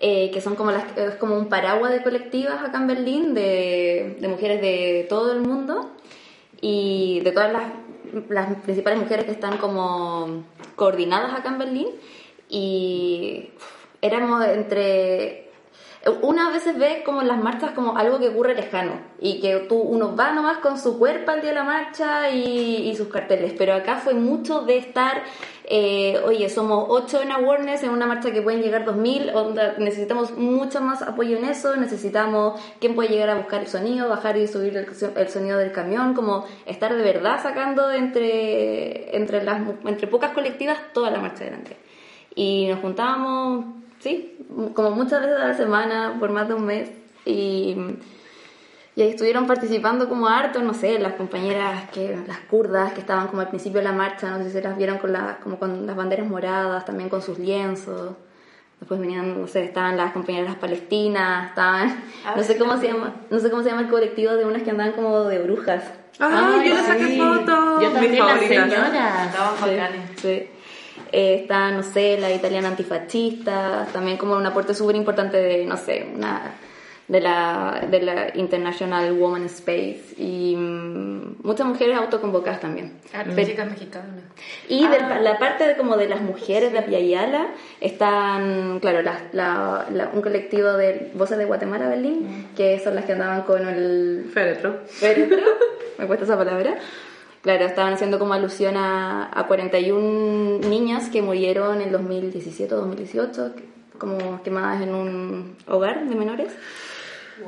eh, 0.00 0.30
que 0.30 0.40
son 0.40 0.56
como 0.56 0.70
las, 0.70 0.96
es 0.96 1.16
como 1.16 1.36
un 1.36 1.48
paraguas 1.48 1.92
de 1.92 2.02
colectivas 2.02 2.62
acá 2.62 2.78
en 2.78 2.86
Berlín 2.86 3.34
de, 3.34 4.16
de 4.18 4.28
mujeres 4.28 4.60
de 4.62 5.06
todo 5.08 5.32
el 5.32 5.40
mundo. 5.40 5.90
Y 6.62 7.20
de 7.20 7.32
todas 7.32 7.52
las, 7.52 7.64
las 8.28 8.54
principales 8.62 8.98
mujeres 8.98 9.24
que 9.26 9.32
están 9.32 9.58
como 9.58 10.44
coordinadas 10.74 11.38
acá 11.38 11.50
en 11.50 11.58
Berlín. 11.58 11.88
Y 12.48 13.50
éramos 14.00 14.44
entre 14.46 15.49
una 16.22 16.48
a 16.48 16.50
veces 16.50 16.78
ve 16.78 17.02
como 17.04 17.22
las 17.22 17.42
marchas 17.42 17.72
como 17.72 17.96
algo 17.98 18.18
que 18.18 18.28
ocurre 18.28 18.54
lejano 18.54 18.92
y 19.20 19.40
que 19.40 19.56
tú 19.68 19.76
uno 19.76 20.16
va 20.16 20.32
nomás 20.32 20.58
con 20.58 20.78
su 20.78 20.98
cuerpo 20.98 21.30
al 21.30 21.42
día 21.42 21.50
de 21.50 21.56
la 21.56 21.64
marcha 21.64 22.30
y, 22.30 22.94
sus 22.96 23.08
carteles 23.08 23.52
pero 23.56 23.74
acá 23.74 23.96
fue 23.96 24.14
mucho 24.14 24.62
de 24.62 24.78
estar 24.78 25.22
eh, 25.64 26.18
oye 26.24 26.48
somos 26.48 26.86
ocho 26.88 27.20
en 27.20 27.30
awareness 27.30 27.82
en 27.82 27.90
una 27.90 28.06
marcha 28.06 28.32
que 28.32 28.40
pueden 28.40 28.62
llegar 28.62 28.84
2000 28.84 29.30
onda, 29.30 29.74
necesitamos 29.78 30.32
mucho 30.32 30.80
más 30.80 31.02
apoyo 31.02 31.36
en 31.36 31.44
eso 31.44 31.76
necesitamos 31.76 32.60
quién 32.80 32.94
puede 32.94 33.10
llegar 33.10 33.30
a 33.30 33.34
buscar 33.34 33.60
el 33.60 33.66
sonido 33.66 34.08
bajar 34.08 34.38
y 34.38 34.48
subir 34.48 34.76
el, 34.76 35.28
sonido 35.28 35.58
del 35.58 35.72
camión 35.72 36.14
como 36.14 36.46
estar 36.64 36.94
de 36.94 37.02
verdad 37.02 37.42
sacando 37.42 37.90
entre 37.90 39.16
entre 39.16 39.44
las 39.44 39.60
entre 39.84 40.06
pocas 40.06 40.32
colectivas 40.32 40.78
toda 40.92 41.10
la 41.10 41.20
marcha 41.20 41.42
adelante. 41.42 41.76
Y 42.34 42.68
nos 42.68 42.80
juntábamos, 42.80 43.64
sí, 43.98 44.39
como 44.74 44.90
muchas 44.92 45.20
veces 45.22 45.36
a 45.38 45.48
la 45.48 45.54
semana, 45.54 46.16
por 46.18 46.30
más 46.30 46.48
de 46.48 46.54
un 46.54 46.66
mes. 46.66 46.90
Y, 47.24 47.76
y 48.96 49.02
ahí 49.02 49.10
estuvieron 49.10 49.46
participando 49.46 50.08
como 50.08 50.28
harto, 50.28 50.60
no 50.62 50.74
sé, 50.74 50.98
las 50.98 51.14
compañeras, 51.14 51.88
que 51.90 52.18
las 52.26 52.38
kurdas 52.40 52.92
que 52.92 53.00
estaban 53.00 53.28
como 53.28 53.40
al 53.42 53.48
principio 53.48 53.78
de 53.80 53.84
la 53.84 53.92
marcha, 53.92 54.30
no 54.30 54.42
sé 54.42 54.50
si 54.50 54.60
las 54.60 54.76
vieron 54.76 54.98
con, 54.98 55.12
las 55.12 55.36
como 55.38 55.58
con 55.58 55.86
las 55.86 55.96
banderas 55.96 56.26
moradas, 56.26 56.84
también 56.84 57.08
con 57.08 57.22
sus 57.22 57.38
lienzos. 57.38 58.12
Después 58.80 58.98
venían, 58.98 59.38
no 59.42 59.46
sé, 59.46 59.62
estaban 59.64 59.96
las 59.98 60.12
compañeras 60.12 60.54
palestinas, 60.56 61.50
estaban, 61.50 62.02
Ah, 62.24 62.32
no 62.36 62.42
sé 62.42 62.54
sí, 62.54 62.58
cómo 62.58 62.72
se 62.78 62.86
también. 62.88 62.96
llama, 62.96 63.14
no 63.28 63.38
sé 63.38 63.50
cómo 63.50 63.62
se 63.62 63.68
llama 63.68 63.82
el 63.82 63.88
colectivo 63.88 64.32
de 64.32 64.46
unas 64.46 64.62
que 64.62 64.70
andaban 64.70 64.92
como 64.92 65.24
de 65.24 65.38
brujas. 65.40 65.84
Ah, 66.18 66.62
yo 66.64 66.74
le 66.74 66.82
saqué 66.82 67.06
sí. 67.08 67.18
fotos. 67.18 67.82
Yo 67.82 67.88
también, 67.90 68.18
las 68.18 68.40
señoras. 68.40 69.26
Estaban 69.26 69.56
Sí, 69.56 69.60
bacanes. 69.64 70.00
sí. 70.16 70.48
Eh, 71.12 71.40
está, 71.42 71.70
no 71.72 71.82
sé, 71.82 72.18
la 72.18 72.32
italiana 72.32 72.68
antifascista, 72.68 73.86
también 73.92 74.16
como 74.16 74.36
un 74.36 74.46
aporte 74.46 74.74
súper 74.74 74.96
importante 74.96 75.36
de, 75.38 75.66
no 75.66 75.76
sé, 75.76 76.06
una 76.14 76.52
de 77.08 77.20
la, 77.20 77.84
de 77.90 78.00
la 78.02 78.30
International 78.36 79.12
Woman 79.14 79.44
Space 79.46 80.14
y 80.16 80.54
mm, 80.56 81.38
muchas 81.42 81.66
mujeres 81.66 81.96
autoconvocadas 81.96 82.60
también. 82.60 82.92
Chicas 83.48 83.68
mexicanas. 83.68 84.08
Y 84.68 84.86
de 84.86 85.00
la- 85.00 85.20
la 85.20 85.38
parte 85.40 85.66
de, 85.66 85.76
como 85.76 85.96
de 85.96 86.08
las 86.08 86.20
mujeres 86.20 86.70
de 86.72 86.78
Apiayala 86.78 87.48
están, 87.80 88.78
claro, 88.78 89.02
la- 89.02 89.22
la- 89.32 89.86
la- 89.92 90.10
un 90.12 90.22
colectivo 90.22 90.72
de 90.74 91.10
voces 91.14 91.36
de 91.38 91.46
Guatemala, 91.46 91.88
Berlín, 91.88 92.46
que 92.56 92.78
son 92.78 92.94
las 92.94 93.04
que 93.06 93.12
andaban 93.14 93.42
con 93.42 93.66
el 93.68 94.30
Féretro. 94.32 94.78
féretro, 94.86 95.38
me 95.98 96.06
cuesta 96.06 96.24
esa 96.26 96.38
palabra. 96.38 96.76
Claro, 97.42 97.64
estaban 97.64 97.94
haciendo 97.94 98.18
como 98.18 98.34
alusión 98.34 98.76
a, 98.76 99.30
a 99.32 99.46
41 99.46 100.68
niñas 100.68 101.08
que 101.08 101.22
murieron 101.22 101.80
en 101.80 101.90
2017 101.90 102.74
o 102.74 102.78
2018, 102.78 103.54
como 103.98 104.42
quemadas 104.42 104.82
en 104.82 104.94
un 104.94 105.56
hogar 105.66 106.06
de 106.06 106.14
menores. 106.14 106.52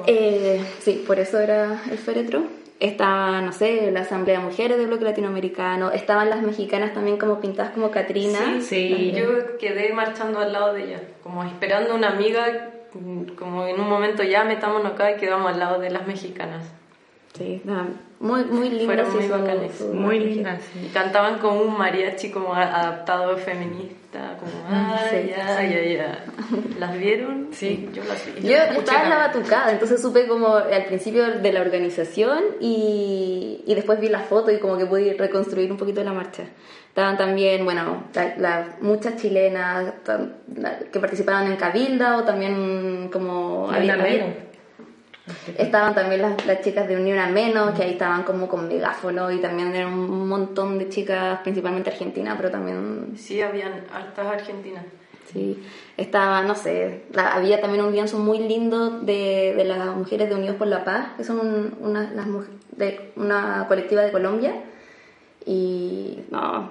Eh, 0.07 0.64
sí, 0.81 1.05
por 1.07 1.18
eso 1.18 1.38
era 1.38 1.83
el 1.90 1.98
féretro. 1.98 2.44
Estaba, 2.81 3.40
no 3.42 3.52
sé, 3.52 3.92
la 3.92 4.00
Asamblea 4.00 4.38
de 4.38 4.44
Mujeres 4.44 4.76
del 4.78 4.88
Bloque 4.88 5.05
Latinoamericano. 5.05 5.92
Estaban 5.92 6.31
las 6.31 6.42
mexicanas 6.42 6.94
también 6.94 7.16
como 7.16 7.40
pintadas 7.40 7.72
como 7.72 7.90
Catrina. 7.90 8.61
Sí. 8.61 9.12
Yo 9.14 9.57
quedé 9.59 9.92
marchando 9.92 10.40
al 10.40 10.52
lado 10.52 10.72
de 10.72 10.85
ella, 10.85 11.02
como 11.22 11.44
esperando 11.44 11.94
una 11.94 12.09
amiga, 12.09 12.70
como 13.38 13.66
en 13.66 13.78
un 13.78 13.88
momento 13.88 14.22
ya 14.24 14.44
metámonos 14.44 14.92
acá 14.92 15.12
y 15.12 15.16
quedamos 15.16 15.52
al 15.52 15.61
lado 15.61 15.81
de 15.81 15.90
las 15.90 16.07
mexicanas. 16.07 16.64
Sí, 17.35 17.62
nada, 17.64 17.87
muy, 18.23 18.45
muy 18.45 18.71
lindas. 18.71 19.07
Fueron 19.09 19.13
muy 19.15 19.27
bacanes. 19.29 19.75
su- 19.77 19.89
Muy 19.93 20.19
lindas, 20.21 20.61
Y 20.75 20.87
sí. 20.87 20.91
cantaban 20.95 21.39
con 21.39 21.59
un 21.59 21.77
mariachi 21.77 22.31
como 22.31 22.55
adaptado 22.55 23.37
feminista, 23.37 24.39
como 24.39 24.53
ay, 24.71 25.09
sí, 25.11 25.33
ay, 25.41 25.75
ay, 25.75 25.97
ay. 25.97 26.75
¿Las 26.79 26.97
vieron? 26.99 27.49
Sí, 27.53 27.89
yo 27.93 28.03
las 28.05 28.25
vi. 28.25 28.49
Yo, 28.49 28.57
estaba 28.57 29.03
en 29.03 29.11
la 29.11 29.19
la- 29.19 29.27
batucada, 29.27 29.73
entonces 29.73 30.01
supe 30.01 30.27
como 30.27 30.55
al 30.57 30.85
principio 30.85 31.27
de 31.41 31.53
la 31.53 31.61
organización 31.61 32.39
y, 32.61 33.63
y 33.67 33.75
después 33.75 34.01
vi 34.01 34.09
las 34.09 34.25
fotos 34.27 34.53
y 34.55 34.59
como 34.59 34.79
que 34.79 34.87
pude 34.87 35.15
reconstruir 35.19 35.71
un 35.71 35.77
poquito 35.79 36.03
la 36.05 36.13
marcha. 36.13 36.45
Estaban 36.89 37.17
también, 37.17 37.65
bueno, 37.65 38.05
la- 38.15 38.35
la- 38.37 38.77
muchas 38.83 39.17
chilenas 39.17 39.95
la- 40.57 40.79
que 40.79 41.01
participaban 41.01 41.47
en 41.51 41.57
Cabilda 41.57 42.19
o 42.19 42.25
también 42.25 43.09
como... 43.13 43.71
Había-. 43.71 43.97
Estaban 45.57 45.95
también 45.95 46.23
las, 46.23 46.45
las 46.47 46.63
chicas 46.63 46.89
de 46.89 46.97
Unión 46.97 47.19
a 47.19 47.29
Menos, 47.29 47.73
que 47.77 47.83
ahí 47.85 47.93
estaban 47.93 48.25
como 48.25 48.49
con 48.49 48.67
megáfono 48.69 49.31
y 49.31 49.39
también 49.39 49.75
eran 49.75 49.93
un 49.95 50.29
montón 50.29 50.79
de 50.79 50.89
chicas, 50.89 51.39
principalmente 51.43 51.91
argentinas, 51.91 52.37
pero 52.37 52.51
también 52.51 53.15
Sí, 53.17 53.41
habían 53.41 53.73
hartas 53.93 54.27
argentinas. 54.27 54.85
Sí, 55.33 55.63
estaba, 55.97 56.43
no 56.43 56.55
sé, 56.55 57.05
la- 57.13 57.35
había 57.35 57.61
también 57.61 57.85
un 57.85 57.93
lienzo 57.93 58.19
muy 58.19 58.39
lindo 58.41 58.91
de, 59.01 59.55
de 59.57 59.65
las 59.65 59.95
mujeres 59.97 60.29
de 60.29 60.35
Unidos 60.35 60.57
por 60.57 60.67
la 60.67 60.85
Paz, 60.85 61.07
que 61.17 61.25
son 61.25 61.39
un- 61.41 61.77
una, 61.81 62.11
las 62.13 62.27
muj- 62.27 62.49
de 62.73 63.13
una 63.17 63.67
colectiva 63.69 64.03
de 64.03 64.11
Colombia. 64.11 64.53
Y, 65.47 66.19
no, 66.31 66.71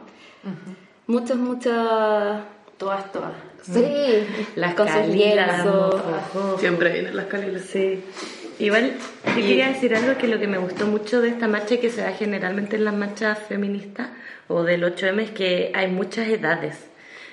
muchas, 1.08 1.38
muchas... 1.38 2.42
Todas, 2.78 3.12
todas. 3.12 3.32
Sí, 3.62 3.86
Las 4.56 4.74
con 4.74 4.88
sus. 6.42 6.60
Siempre 6.60 6.92
vienen 6.94 7.16
las 7.16 7.26
calilas. 7.28 7.62
Sí. 7.62 8.04
Igual, 8.62 8.94
yo 9.26 9.34
quería 9.34 9.70
decir 9.70 9.96
algo 9.96 10.20
que 10.20 10.28
lo 10.28 10.40
que 10.40 10.46
me 10.46 10.60
gustó 10.60 10.86
mucho 10.86 11.20
de 11.20 11.30
esta 11.30 11.48
marcha 11.48 11.74
y 11.74 11.78
que 11.80 11.90
se 11.90 12.02
da 12.02 12.12
generalmente 12.12 12.76
en 12.76 12.86
las 12.86 12.94
marchas 12.94 13.40
feministas 13.40 14.10
o 14.48 14.62
del 14.62 14.84
8M 14.84 15.20
es 15.20 15.32
que 15.32 15.72
hay 15.74 15.88
muchas 15.88 16.28
edades. 16.28 16.78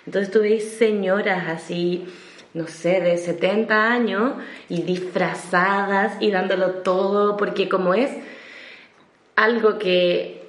Entonces 0.07 0.33
tú 0.33 0.41
veis 0.41 0.79
señoras 0.79 1.47
así, 1.49 2.07
no 2.55 2.67
sé, 2.67 3.03
de 3.03 3.19
70 3.19 3.93
años 3.93 4.37
y 4.71 4.81
disfrazadas 4.81 6.15
y 6.19 6.31
dándolo 6.31 6.77
todo, 6.77 7.37
porque 7.37 7.69
como 7.69 7.93
es 7.93 8.11
algo 9.37 9.79
que 9.79 10.49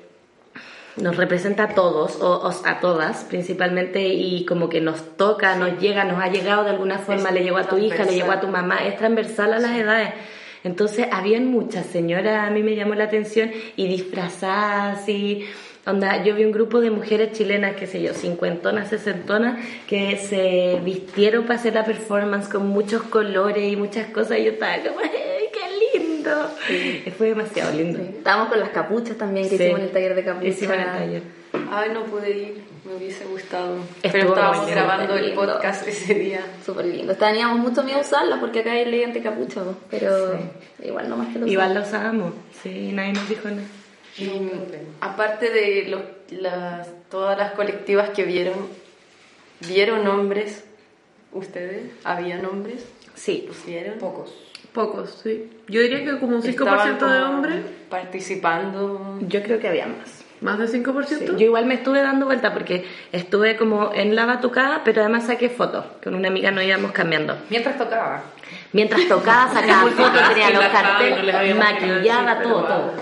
nos 0.96 1.18
representa 1.18 1.63
a 1.63 1.76
todos, 1.76 2.22
o, 2.22 2.38
o 2.38 2.54
a 2.65 2.80
todas 2.80 3.26
principalmente, 3.26 4.08
y 4.08 4.46
como 4.46 4.70
que 4.70 4.80
nos 4.80 5.18
toca, 5.18 5.58
nos 5.58 5.78
llega, 5.78 6.06
nos 6.06 6.24
ha 6.24 6.30
llegado 6.30 6.63
de 6.63 6.70
alguna 6.70 7.00
forma, 7.00 7.28
Es 7.28 7.36
le 7.36 7.44
llegó 7.44 7.58
a 7.58 7.68
tu 7.68 7.78
hija, 7.78 8.06
le 8.06 8.13
llegó 8.13 8.32
a 8.32 8.39
tu 8.39 8.48
mamá, 8.48 8.88
es 8.88 8.96
transversal 8.96 9.52
a 9.52 9.60
las 9.60 9.76
edades. 9.76 10.13
Entonces, 10.63 11.08
habían 11.12 11.45
muchas 11.48 11.86
señoras, 11.86 12.48
a 12.48 12.52
mí 12.52 12.63
me 12.63 12.76
llamó 12.76 12.95
la 12.95 13.06
atención, 13.06 13.52
y 13.76 13.88
disfrazadas, 13.88 15.08
y 15.08 15.45
onda, 15.86 16.24
yo 16.24 16.36
vi 16.36 16.43
un 16.43 16.52
grupo 16.52 16.82
de 16.82 16.91
mujeres 16.91 17.32
chilenas, 17.32 17.76
qué 17.76 17.88
sé 17.88 18.02
yo, 18.02 18.13
cincuentonas, 18.13 18.89
sesentonas, 18.89 19.58
que 19.88 20.17
se 20.17 20.80
vistieron 20.84 21.43
para 21.45 21.56
hacer 21.60 21.74
la 21.76 21.86
performance 21.86 22.48
con 22.50 22.67
muchos 22.67 23.04
colores 23.04 23.72
y 23.72 23.76
muchas 23.76 24.08
cosas, 24.08 24.38
y 24.39 24.43
yo 24.45 24.52
estaba 24.52 24.78
como, 24.84 25.00
¡ay, 25.04 25.10
qué 25.54 26.00
lindo! 26.00 26.32
Fue 27.17 27.28
demasiado 27.28 27.76
lindo. 27.76 28.00
Sí, 28.00 28.06
Estábamos 28.17 28.50
con 28.50 28.60
las 28.60 28.69
capuchas 28.69 29.17
también, 29.17 29.50
que 29.50 29.58
Sí. 29.58 29.63
hicimos 29.63 29.80
en 29.80 29.86
el 29.86 29.91
taller 29.91 30.15
de 30.15 30.24
capuchas. 30.26 30.50
Hicimos 30.56 30.76
en 30.76 30.82
el 30.82 30.88
taller. 30.91 31.22
Ay, 31.72 31.89
no 31.93 32.04
pude 32.04 32.30
ir, 32.38 32.63
me 32.89 32.95
hubiese 32.95 33.25
gustado. 33.25 33.75
Estuvo 34.02 34.12
Pero 34.12 34.28
estábamos 34.30 34.63
muy 34.63 34.71
grabando 34.71 35.15
el 35.15 35.25
lindo. 35.28 35.45
podcast 35.45 35.88
ese 35.88 36.13
día. 36.15 36.41
Súper 36.65 36.86
lindo. 36.86 37.15
Teníamos 37.15 37.60
mucho 37.60 37.84
miedo 37.84 37.99
a 37.99 38.02
usarlas 38.02 38.39
porque 38.39 38.60
acá 38.60 38.71
hay 38.71 38.86
ley 38.86 39.04
anticapucha, 39.04 39.63
po, 39.63 39.75
pero 39.89 40.39
igual 40.84 41.10
no 41.10 41.17
más 41.17 41.28
que 41.34 41.39
lo 41.39 41.47
Igual 41.47 41.71
usamos. 41.71 41.91
lo 41.91 41.97
usábamos, 41.97 42.34
sí, 42.63 42.91
nadie 42.93 43.13
nos 43.13 43.30
dijo 43.30 43.49
nada. 43.49 43.62
Y 44.17 44.52
aparte 45.02 45.49
de 45.49 45.86
los- 45.89 46.41
las, 46.41 46.88
todas 47.10 47.38
las 47.38 47.52
colectivas 47.54 48.10
que 48.10 48.23
vieron, 48.23 48.56
¿vieron 49.67 50.06
hombres 50.08 50.63
ustedes? 51.32 51.91
¿Había 52.04 52.39
hombres? 52.49 52.86
Sí, 53.15 53.45
¿Los 53.47 53.65
vieron? 53.65 53.97
Pocos. 53.99 54.34
Pocos, 54.73 55.19
sí. 55.23 55.49
Yo 55.67 55.82
diría 55.82 56.04
que 56.06 56.19
como 56.19 56.36
un 56.38 56.41
5% 56.43 56.91
Estaban 56.93 57.13
de 57.13 57.21
hombres. 57.23 57.65
Participando. 57.89 59.17
yo 59.21 59.41
creo 59.43 59.60
que 59.60 59.67
había 59.67 59.88
más. 59.88 60.19
¿Más 60.41 60.58
del 60.58 60.69
5%? 60.69 61.38
Yo 61.38 61.45
igual 61.45 61.65
me 61.65 61.73
estuve 61.73 62.02
dando 62.02 62.25
vuelta 62.25 62.54
porque 62.54 62.86
estuve 63.12 63.58
como 63.58 63.91
en 63.93 64.15
la 64.15 64.25
batucada, 64.25 64.82
pero 64.86 65.02
además 65.02 65.25
saqué 65.28 65.49
fotos. 65.49 65.86
Con 66.02 66.15
una 66.15 66.30
amiga 66.30 66.52
nos 66.52 66.63
íbamos 66.63 66.91
cambiando. 66.93 67.38
Mientras 67.49 67.78
tocaba. 67.78 68.23
Mientras 68.71 69.08
tocaba, 69.08 69.49
sacaba 69.54 69.89
fotos, 69.91 70.30
tenía 70.30 70.49
los 70.52 70.63
no 70.63 70.71
carteles, 70.71 71.36
que 71.36 71.54
maquillaba 71.54 72.41
todo, 72.41 72.63
todo. 72.63 72.93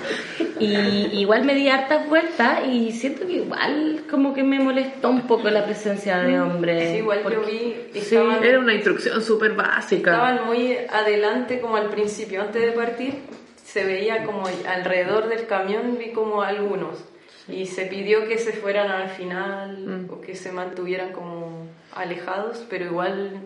Y 0.59 1.19
igual 1.19 1.43
me 1.45 1.53
di 1.53 1.69
hartas 1.69 2.07
vueltas 2.09 2.61
y 2.67 2.91
siento 2.91 3.27
que 3.27 3.33
igual 3.33 4.03
como 4.09 4.33
que 4.33 4.43
me 4.43 4.59
molestó 4.59 5.09
un 5.09 5.21
poco 5.27 5.49
la 5.49 5.63
presencia 5.65 6.17
de 6.17 6.39
hombres. 6.39 6.91
Sí, 6.91 6.97
igual 6.97 7.21
yo 7.31 7.41
vi, 7.41 7.75
Sí, 8.01 8.15
Era 8.15 8.59
una 8.59 8.73
instrucción 8.73 9.21
súper 9.21 9.53
básica. 9.53 10.11
estaban 10.11 10.45
muy 10.47 10.75
adelante 10.89 11.61
como 11.61 11.75
al 11.75 11.89
principio, 11.89 12.41
antes 12.41 12.63
de 12.63 12.71
partir, 12.71 13.19
se 13.63 13.83
veía 13.85 14.23
como 14.23 14.43
alrededor 14.67 15.29
del 15.29 15.45
camión, 15.45 15.97
vi 15.99 16.11
como 16.11 16.41
algunos. 16.41 17.03
Y 17.49 17.65
se 17.65 17.85
pidió 17.85 18.27
que 18.27 18.37
se 18.37 18.51
fueran 18.53 18.89
al 18.91 19.09
final 19.09 20.07
o 20.09 20.19
que 20.21 20.35
se 20.35 20.51
mantuvieran 20.51 21.11
como 21.13 21.65
alejados, 21.95 22.65
pero 22.69 22.85
igual 22.85 23.39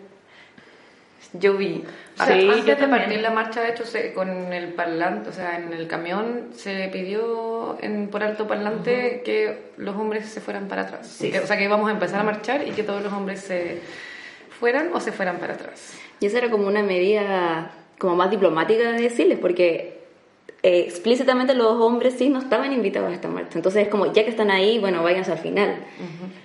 yo 1.33 1.55
vi. 1.55 1.83
Ah, 2.17 2.25
Sí, 2.27 2.45
yo 2.45 2.51
antes 2.53 2.79
de 2.79 2.87
partir 2.87 3.21
la 3.21 3.29
marcha, 3.29 3.61
de 3.61 3.69
hecho, 3.69 3.85
se- 3.85 4.11
con 4.13 4.29
el 4.51 4.73
parlante, 4.73 5.29
o 5.29 5.33
sea, 5.33 5.57
en 5.57 5.71
el 5.71 5.87
camión 5.87 6.47
se 6.55 6.89
pidió 6.91 7.77
en, 7.81 8.07
por 8.09 8.23
alto 8.23 8.47
parlante 8.47 9.21
que 9.23 9.71
los 9.77 9.95
hombres 9.95 10.25
se 10.25 10.41
fueran 10.41 10.67
para 10.67 10.81
atrás. 10.83 11.17
Que- 11.21 11.39
o 11.39 11.47
sea, 11.47 11.57
que 11.57 11.63
íbamos 11.65 11.87
a 11.87 11.93
empezar 11.93 12.19
a 12.19 12.23
marchar 12.23 12.67
y 12.67 12.71
que 12.71 12.83
todos 12.83 13.01
los 13.03 13.13
hombres 13.13 13.39
se 13.41 13.79
fueran 14.59 14.89
o 14.93 14.99
se 14.99 15.11
fueran 15.11 15.37
para 15.37 15.53
atrás. 15.53 15.93
Y 16.19 16.25
esa 16.25 16.39
era 16.39 16.49
como 16.49 16.67
una 16.67 16.83
medida 16.83 17.71
como 17.97 18.15
más 18.15 18.29
diplomática 18.31 18.91
de 18.91 19.01
decirles, 19.01 19.37
porque 19.39 20.00
eh, 20.63 20.81
explícitamente 20.87 21.55
los 21.55 21.79
hombres 21.81 22.15
sí 22.17 22.29
no 22.29 22.39
estaban 22.39 22.71
invitados 22.71 23.09
a 23.09 23.13
esta 23.13 23.27
marcha. 23.27 23.57
Entonces 23.57 23.83
es 23.83 23.89
como, 23.89 24.13
ya 24.13 24.23
que 24.23 24.29
están 24.29 24.51
ahí, 24.51 24.77
bueno, 24.79 25.01
váyanse 25.01 25.31
al 25.31 25.39
final. 25.39 25.75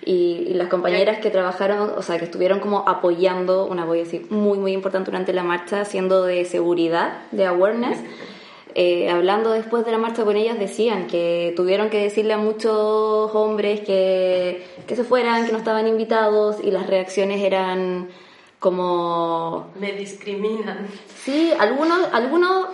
y, 0.04 0.46
y 0.48 0.54
las 0.54 0.68
compañeras 0.68 1.18
que 1.18 1.30
trabajaron, 1.30 1.92
o 1.96 2.02
sea, 2.02 2.18
que 2.18 2.24
estuvieron 2.24 2.60
como 2.60 2.88
apoyando, 2.88 3.66
una 3.66 3.84
voy 3.84 4.00
a 4.00 4.04
decir, 4.04 4.26
muy, 4.30 4.58
muy 4.58 4.72
importante 4.72 5.10
durante 5.10 5.32
la 5.32 5.42
marcha, 5.42 5.84
siendo 5.84 6.24
de 6.24 6.44
seguridad, 6.44 7.18
de 7.32 7.44
awareness. 7.46 7.98
eh, 8.78 9.08
hablando 9.08 9.52
después 9.52 9.86
de 9.86 9.92
la 9.92 9.96
marcha 9.96 10.24
con 10.24 10.36
ellas, 10.36 10.58
decían 10.58 11.06
que 11.06 11.54
tuvieron 11.56 11.88
que 11.88 11.98
decirle 12.02 12.34
a 12.34 12.36
muchos 12.36 13.34
hombres 13.34 13.80
que, 13.80 14.66
que 14.86 14.96
se 14.96 15.02
fueran, 15.02 15.46
que 15.46 15.52
no 15.52 15.58
estaban 15.58 15.88
invitados, 15.88 16.56
y 16.62 16.70
las 16.70 16.86
reacciones 16.86 17.42
eran 17.42 18.08
como 18.58 19.68
Me 19.80 19.92
discriminan. 19.92 20.88
Sí, 21.24 21.52
algunos, 21.58 22.00
algunos 22.12 22.66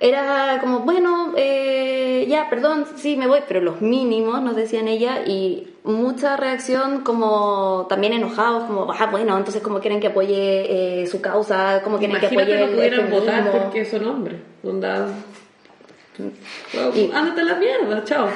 era 0.00 0.58
como, 0.60 0.80
bueno, 0.80 1.32
eh, 1.36 2.24
ya, 2.28 2.48
perdón, 2.48 2.86
sí, 2.96 3.16
me 3.16 3.26
voy, 3.26 3.40
pero 3.48 3.60
los 3.60 3.80
mínimos, 3.80 4.40
nos 4.42 4.54
decían 4.54 4.86
ella, 4.88 5.22
y 5.26 5.74
mucha 5.84 6.36
reacción 6.36 7.00
como 7.02 7.86
también 7.88 8.12
enojados, 8.12 8.64
como, 8.64 8.92
ah, 8.92 9.06
bueno, 9.10 9.36
entonces 9.36 9.60
como 9.62 9.80
quieren 9.80 9.98
que 10.00 10.06
apoye 10.08 11.02
eh, 11.02 11.06
su 11.08 11.20
causa, 11.20 11.82
como 11.82 11.98
quieren 11.98 12.16
que 12.20 12.26
Imagínate 12.26 12.52
apoye 12.52 12.58
no 12.60 12.70
el 12.70 12.74
pudieran 12.76 13.10
votar 13.10 13.34
feminismo. 13.42 13.62
porque 13.64 13.84
son 13.84 14.06
hombres. 14.06 14.36
Onda... 14.62 15.08
Y- 16.94 17.10
Ándate 17.14 17.40
a 17.40 17.44
la 17.44 17.54
mierda, 17.54 18.04
chao. 18.04 18.28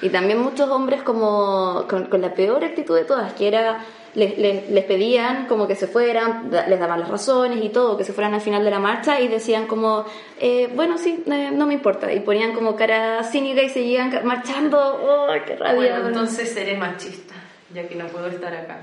Y 0.00 0.10
también 0.10 0.38
muchos 0.40 0.70
hombres 0.70 1.02
como 1.02 1.84
con, 1.88 2.04
con 2.06 2.20
la 2.20 2.32
peor 2.34 2.62
actitud 2.64 2.94
de 2.96 3.04
todas, 3.04 3.32
que 3.32 3.48
era, 3.48 3.84
les, 4.14 4.38
les, 4.38 4.70
les 4.70 4.84
pedían 4.84 5.46
como 5.46 5.66
que 5.66 5.74
se 5.76 5.86
fueran, 5.86 6.50
les 6.50 6.78
daban 6.80 7.00
las 7.00 7.08
razones 7.08 7.64
y 7.64 7.68
todo, 7.68 7.96
que 7.96 8.04
se 8.04 8.12
fueran 8.12 8.34
al 8.34 8.40
final 8.40 8.64
de 8.64 8.70
la 8.70 8.78
marcha 8.78 9.20
y 9.20 9.28
decían 9.28 9.66
como, 9.66 10.04
eh, 10.40 10.70
bueno, 10.74 10.98
sí, 10.98 11.22
eh, 11.26 11.50
no 11.52 11.66
me 11.66 11.74
importa. 11.74 12.12
Y 12.12 12.20
ponían 12.20 12.52
como 12.54 12.74
cara 12.76 13.22
cínica 13.24 13.62
y 13.62 13.68
seguían 13.68 14.12
marchando. 14.24 14.78
¡Oh, 14.78 15.28
qué 15.46 15.56
rabia! 15.56 15.74
Bueno, 15.74 16.08
entonces 16.08 16.48
seré 16.50 16.76
machista, 16.76 17.34
ya 17.74 17.86
que 17.88 17.94
no 17.94 18.06
puedo 18.06 18.26
estar 18.28 18.54
acá. 18.54 18.80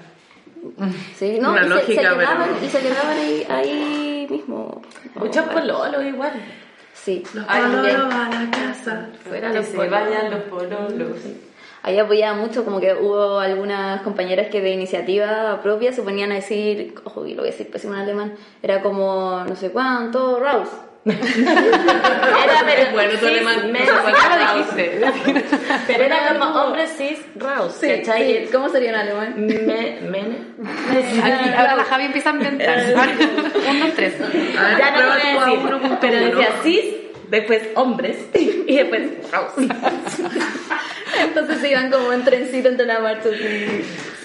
Sí, 1.15 1.37
¿no? 1.39 1.51
Una 1.51 1.65
y, 1.65 1.69
se, 1.69 1.85
se 1.85 1.95
pero- 2.01 2.17
quedaban, 2.17 2.49
y 2.63 2.67
se 2.69 2.79
quedaban 2.79 3.17
ahí, 3.17 3.47
ahí 3.49 4.27
mismo. 4.29 4.81
Muchos 5.15 5.45
pololos 5.49 6.03
igual. 6.03 6.31
Sí. 6.93 7.23
Los 7.35 7.45
pololos 7.45 8.13
a 8.13 8.29
la 8.29 8.49
casa. 8.51 9.09
Fuera 9.27 9.49
que 9.51 9.57
los 9.57 9.65
se 9.67 9.73
pololos. 9.75 9.91
vayan 9.91 10.31
los 10.31 10.39
pololos. 10.43 11.17
Ahí 11.87 11.99
apoyaba 11.99 12.35
mucho, 12.35 12.65
como 12.65 12.79
que 12.79 12.93
hubo 12.95 13.39
algunas 13.39 14.01
compañeras 14.01 14.47
que 14.47 14.59
de 14.59 14.71
iniciativa 14.71 15.59
propia 15.61 15.93
se 15.93 16.01
ponían 16.01 16.31
a 16.31 16.35
decir, 16.35 16.95
ojo, 17.03 17.27
y 17.27 17.35
lo 17.35 17.41
voy 17.43 17.49
a 17.49 17.51
decir 17.51 17.69
pésimo 17.69 17.93
en 17.93 17.99
alemán, 17.99 18.33
era 18.63 18.81
como 18.81 19.43
no 19.47 19.55
sé 19.55 19.69
cuánto, 19.69 20.39
Raus. 20.39 20.69
Era, 21.05 22.63
pero, 22.65 22.91
Bueno, 22.93 23.19
tu 23.19 23.27
alemán, 23.27 23.71
ya 23.71 23.85
lo 23.85 24.45
Raus. 24.45 24.75
dijiste. 24.75 25.01
Pero 25.85 26.03
era 26.03 26.29
como 26.39 26.59
hombre 26.61 26.87
cis 26.87 27.19
raus, 27.35 27.77
¿cachai? 27.79 28.45
Sí, 28.45 28.49
¿Cómo 28.51 28.69
sería 28.69 28.89
en 28.89 28.95
alemán? 28.95 29.33
Me, 29.37 29.99
mene. 30.01 30.37
Aquí, 31.23 31.49
ahora 31.55 31.75
la 31.75 31.83
Javi 31.83 32.05
empieza 32.05 32.31
a 32.31 32.33
inventar. 32.33 32.77
Un, 33.69 33.79
dos, 33.81 33.93
tres. 33.95 34.15
A 34.19 34.27
ver, 34.63 34.77
Ya 34.79 34.91
no 34.91 35.01
lo 35.01 35.07
voy 35.11 35.21
a 35.21 35.45
decir, 35.45 35.59
1.1. 35.91 35.97
pero 36.01 36.17
decía 36.17 36.49
cis, 36.63 36.85
después 37.29 37.61
hombres 37.75 38.17
y 38.33 38.75
después 38.75 39.31
raus. 39.31 39.53
Entonces 41.21 41.59
se 41.59 41.69
iban 41.71 41.91
como 41.91 42.11
en 42.13 42.23
trencito 42.23 42.69
entre 42.69 42.85
la 42.85 42.99
marcha. 42.99 43.29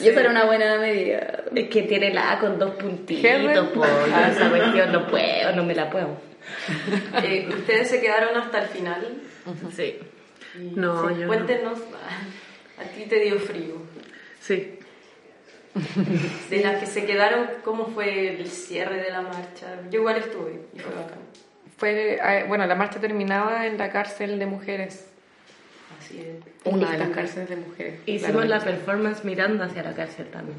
Y 0.00 0.08
esa 0.08 0.20
era 0.20 0.30
una 0.30 0.44
buena 0.44 0.78
medida. 0.78 1.44
Es 1.54 1.68
que 1.68 1.82
tiene 1.82 2.12
la 2.12 2.32
A 2.32 2.40
con 2.40 2.58
dos 2.58 2.74
puntitos, 2.74 3.68
po. 3.68 3.84
Yo 3.84 4.26
esa 4.30 4.48
cuestión 4.48 4.92
no 4.92 5.06
puedo, 5.06 5.54
no 5.54 5.64
me 5.64 5.74
la 5.74 5.90
puedo. 5.90 6.08
Eh, 7.22 7.48
Ustedes 7.48 7.88
se 7.88 8.00
quedaron 8.00 8.36
hasta 8.36 8.62
el 8.62 8.68
final. 8.68 9.06
Sí. 9.76 9.98
No, 10.74 11.08
sí, 11.08 11.14
yo 11.14 11.20
no. 11.20 11.26
Cuéntenos, 11.28 11.78
a 12.78 12.82
ti 12.84 13.04
te 13.04 13.20
dio 13.20 13.38
frío. 13.38 13.76
Sí. 14.40 14.78
De 16.48 16.60
las 16.62 16.80
que 16.80 16.86
se 16.86 17.04
quedaron, 17.04 17.46
¿cómo 17.62 17.86
fue 17.86 18.40
el 18.40 18.48
cierre 18.48 19.02
de 19.02 19.10
la 19.10 19.20
marcha? 19.20 19.78
Yo 19.90 20.00
igual 20.00 20.16
estuve 20.16 20.62
y 20.74 20.78
fue 20.80 20.92
bacán. 20.92 21.20
Fue, 21.80 22.18
eh, 22.22 22.44
bueno, 22.46 22.66
la 22.66 22.74
marcha 22.74 23.00
terminaba 23.00 23.66
en 23.66 23.78
la 23.78 23.88
cárcel 23.90 24.38
de 24.38 24.44
mujeres. 24.44 25.06
Así 25.98 26.20
es. 26.20 26.36
Una 26.70 26.90
de 26.92 26.98
las 26.98 27.08
cárceles 27.08 27.48
de 27.48 27.56
mujeres. 27.56 28.00
Hicimos 28.04 28.46
la 28.46 28.60
performance 28.60 29.24
mirando 29.24 29.64
hacia 29.64 29.82
la 29.82 29.94
cárcel 29.94 30.26
también. 30.26 30.58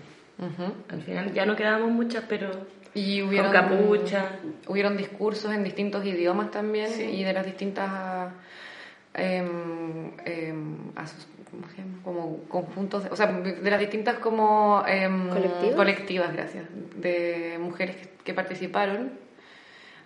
Al 0.89 1.01
final 1.03 1.31
ya 1.33 1.45
no 1.45 1.55
quedábamos 1.55 1.91
muchas, 1.91 2.23
pero 2.27 2.49
Y 2.95 3.21
hubieron, 3.21 3.51
con 3.51 3.61
capucha. 3.61 4.31
Hubieron 4.67 4.97
discursos 4.97 5.53
en 5.53 5.63
distintos 5.63 6.03
idiomas 6.03 6.49
también 6.49 6.89
y 7.13 7.23
de 7.23 7.33
las 7.33 7.45
distintas 7.45 8.31
em, 9.13 10.11
em, 10.25 10.77
aso- 10.95 11.27
¿cómo 11.51 11.67
se 11.69 11.77
llama? 11.77 11.97
como 12.03 12.43
conjuntos, 12.45 13.03
o 13.11 13.15
sea, 13.15 13.27
de 13.27 13.69
las 13.69 13.79
distintas 13.79 14.15
como 14.17 14.83
em, 14.87 15.29
¿Colectivas? 15.29 15.75
colectivas, 15.75 16.33
gracias, 16.33 16.65
de 16.95 17.57
mujeres 17.59 17.97
que, 17.97 18.09
que 18.23 18.33
participaron. 18.33 19.11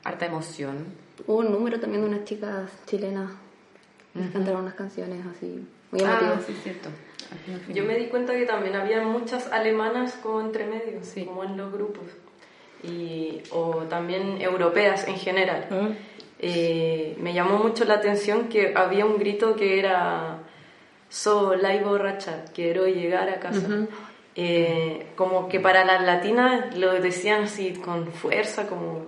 Harta 0.03 0.25
emoción. 0.27 0.85
Hubo 1.27 1.37
un 1.37 1.51
número 1.51 1.79
también 1.79 2.01
de 2.03 2.09
unas 2.09 2.25
chicas 2.25 2.69
chilenas 2.85 3.31
que 4.13 4.29
cantaron 4.31 4.61
unas 4.61 4.75
canciones 4.75 5.19
así, 5.35 5.65
muy 5.91 6.01
Ah, 6.01 6.17
emotivas. 6.21 6.45
sí, 6.45 6.53
cierto. 6.63 6.89
Yo 7.73 7.83
me 7.83 7.95
di 7.97 8.05
cuenta 8.05 8.33
que 8.33 8.45
también 8.45 8.75
había 8.75 9.01
muchas 9.01 9.51
alemanas 9.51 10.13
como 10.21 10.41
entre 10.41 10.65
medio, 10.65 10.99
Sí. 11.03 11.25
como 11.25 11.43
en 11.43 11.57
los 11.57 11.71
grupos. 11.73 12.03
Y, 12.83 13.41
o 13.51 13.83
también 13.89 14.39
europeas 14.41 15.07
en 15.07 15.15
general. 15.17 15.97
Eh, 16.39 17.15
me 17.19 17.33
llamó 17.33 17.57
mucho 17.57 17.83
la 17.85 17.95
atención 17.95 18.47
que 18.49 18.73
había 18.75 19.05
un 19.05 19.17
grito 19.17 19.55
que 19.55 19.79
era 19.79 20.39
Sola 21.09 21.73
y 21.73 21.79
borracha, 21.83 22.45
quiero 22.53 22.87
llegar 22.87 23.29
a 23.29 23.39
casa. 23.39 23.67
Eh, 24.35 25.07
como 25.15 25.47
que 25.47 25.59
para 25.61 25.85
las 25.85 26.03
latinas 26.03 26.77
lo 26.77 26.91
decían 27.01 27.43
así 27.43 27.71
con 27.73 28.07
fuerza, 28.11 28.67
como 28.67 29.05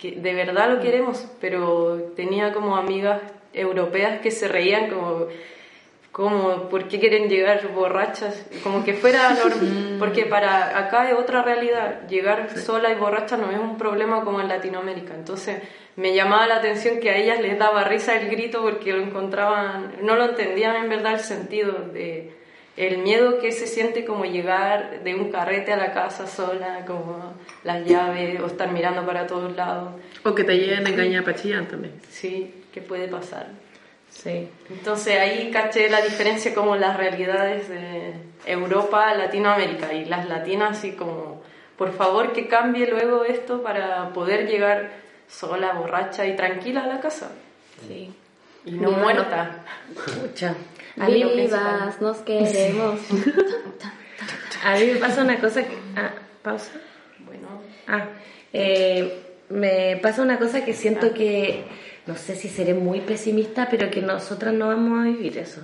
que 0.00 0.12
de 0.12 0.34
verdad 0.34 0.70
lo 0.70 0.80
queremos, 0.80 1.26
pero 1.40 2.12
tenía 2.16 2.52
como 2.52 2.76
amigas 2.76 3.20
europeas 3.52 4.20
que 4.20 4.30
se 4.30 4.48
reían 4.48 4.88
como 4.90 5.26
como 6.12 6.68
por 6.68 6.88
qué 6.88 6.98
quieren 6.98 7.28
llegar 7.28 7.68
borrachas 7.72 8.44
como 8.64 8.84
que 8.84 8.94
fuera 8.94 9.30
norm- 9.30 9.96
porque 10.00 10.24
para 10.26 10.76
acá 10.78 11.08
es 11.08 11.14
otra 11.16 11.42
realidad. 11.42 12.08
Llegar 12.08 12.50
sola 12.58 12.90
y 12.90 12.96
borracha 12.96 13.36
no 13.36 13.50
es 13.52 13.58
un 13.58 13.78
problema 13.78 14.24
como 14.24 14.40
en 14.40 14.48
Latinoamérica. 14.48 15.14
Entonces 15.14 15.62
me 15.94 16.12
llamaba 16.12 16.48
la 16.48 16.56
atención 16.56 16.98
que 16.98 17.10
a 17.10 17.16
ellas 17.16 17.40
les 17.40 17.58
daba 17.58 17.84
risa 17.84 18.16
el 18.18 18.28
grito 18.28 18.60
porque 18.62 18.92
lo 18.92 19.00
encontraban 19.02 19.92
no 20.02 20.16
lo 20.16 20.24
entendían 20.30 20.76
en 20.76 20.88
verdad 20.88 21.12
el 21.14 21.20
sentido 21.20 21.72
de 21.92 22.32
el 22.76 22.98
miedo 22.98 23.38
que 23.40 23.52
se 23.52 23.66
siente 23.66 24.04
como 24.04 24.24
llegar 24.24 25.02
de 25.02 25.14
un 25.14 25.30
carrete 25.30 25.72
a 25.72 25.76
la 25.76 25.92
casa 25.92 26.26
sola 26.26 26.84
como 26.86 27.34
las 27.64 27.84
llaves 27.86 28.40
o 28.40 28.46
estar 28.46 28.70
mirando 28.72 29.04
para 29.04 29.26
todos 29.26 29.54
lados 29.56 29.94
O 30.24 30.34
que 30.34 30.44
te 30.44 30.56
lleven 30.58 30.86
a 30.86 30.90
engañar 30.90 31.24
para 31.24 31.36
Chillán 31.36 31.66
también. 31.66 31.94
sí 32.10 32.54
qué 32.72 32.80
puede 32.80 33.08
pasar 33.08 33.48
Sí. 34.10 34.48
entonces 34.68 35.18
ahí 35.20 35.50
caché 35.52 35.88
la 35.88 36.00
diferencia 36.02 36.52
como 36.52 36.74
las 36.74 36.96
realidades 36.96 37.68
de 37.68 38.12
Europa, 38.44 39.14
Latinoamérica 39.14 39.92
y 39.94 40.04
las 40.06 40.28
latinas 40.28 40.78
así 40.78 40.92
como, 40.92 41.40
por 41.76 41.92
favor 41.92 42.32
que 42.32 42.48
cambie 42.48 42.86
luego 42.90 43.24
esto 43.24 43.62
para 43.62 44.12
poder 44.12 44.48
llegar 44.48 44.90
sola, 45.28 45.74
borracha 45.74 46.26
y 46.26 46.34
tranquila 46.34 46.82
a 46.84 46.86
la 46.88 47.00
casa. 47.00 47.30
Sí. 47.86 48.12
Y 48.64 48.72
no 48.72 48.88
Viva. 48.90 49.00
muerta. 49.02 49.50
Pucha. 49.94 50.54
A 50.98 51.08
mí, 51.08 51.24
Vivas, 51.24 52.00
nos 52.00 52.18
queremos. 52.18 53.00
a 54.64 54.74
mí 54.76 54.86
me 54.86 54.96
pasa 54.96 55.22
una 55.22 55.38
cosa 55.40 55.62
que... 55.62 55.76
Ah, 55.96 56.12
pausa. 56.42 56.72
Bueno, 57.20 57.48
Ah, 57.86 58.08
eh, 58.52 59.22
me 59.48 59.98
pasa 60.02 60.22
una 60.22 60.38
cosa 60.38 60.64
que 60.64 60.72
siento 60.72 61.12
que, 61.12 61.64
no 62.06 62.16
sé 62.16 62.36
si 62.36 62.48
seré 62.48 62.74
muy 62.74 63.00
pesimista, 63.00 63.68
pero 63.68 63.90
que 63.90 64.00
nosotras 64.00 64.54
no 64.54 64.68
vamos 64.68 65.00
a 65.00 65.04
vivir 65.04 65.38
eso. 65.38 65.62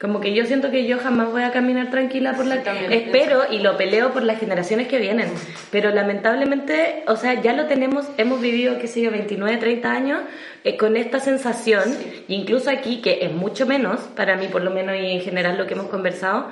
Como 0.00 0.20
que 0.20 0.34
yo 0.34 0.44
siento 0.44 0.70
que 0.70 0.86
yo 0.86 0.98
jamás 0.98 1.30
voy 1.30 1.42
a 1.42 1.52
caminar 1.52 1.90
tranquila 1.90 2.34
por 2.34 2.46
la... 2.46 2.56
Sí, 2.56 2.62
también 2.64 2.92
Espero 2.92 3.42
y 3.50 3.60
lo 3.60 3.76
peleo 3.76 4.12
por 4.12 4.22
las 4.22 4.38
generaciones 4.38 4.88
que 4.88 4.98
vienen. 4.98 5.28
Pero 5.70 5.90
lamentablemente, 5.90 7.04
o 7.06 7.16
sea, 7.16 7.40
ya 7.40 7.52
lo 7.52 7.66
tenemos, 7.66 8.06
hemos 8.18 8.40
vivido, 8.40 8.78
qué 8.78 8.88
sé 8.88 9.02
yo, 9.02 9.10
29, 9.10 9.56
30 9.56 9.90
años 9.90 10.20
eh, 10.64 10.76
con 10.76 10.96
esta 10.96 11.20
sensación, 11.20 11.84
e 12.28 12.34
incluso 12.34 12.70
aquí, 12.70 13.00
que 13.00 13.24
es 13.24 13.32
mucho 13.32 13.66
menos, 13.66 14.00
para 14.16 14.36
mí 14.36 14.48
por 14.48 14.62
lo 14.62 14.70
menos 14.70 14.96
y 14.96 15.12
en 15.12 15.20
general 15.20 15.56
lo 15.56 15.66
que 15.66 15.74
hemos 15.74 15.86
conversado, 15.86 16.48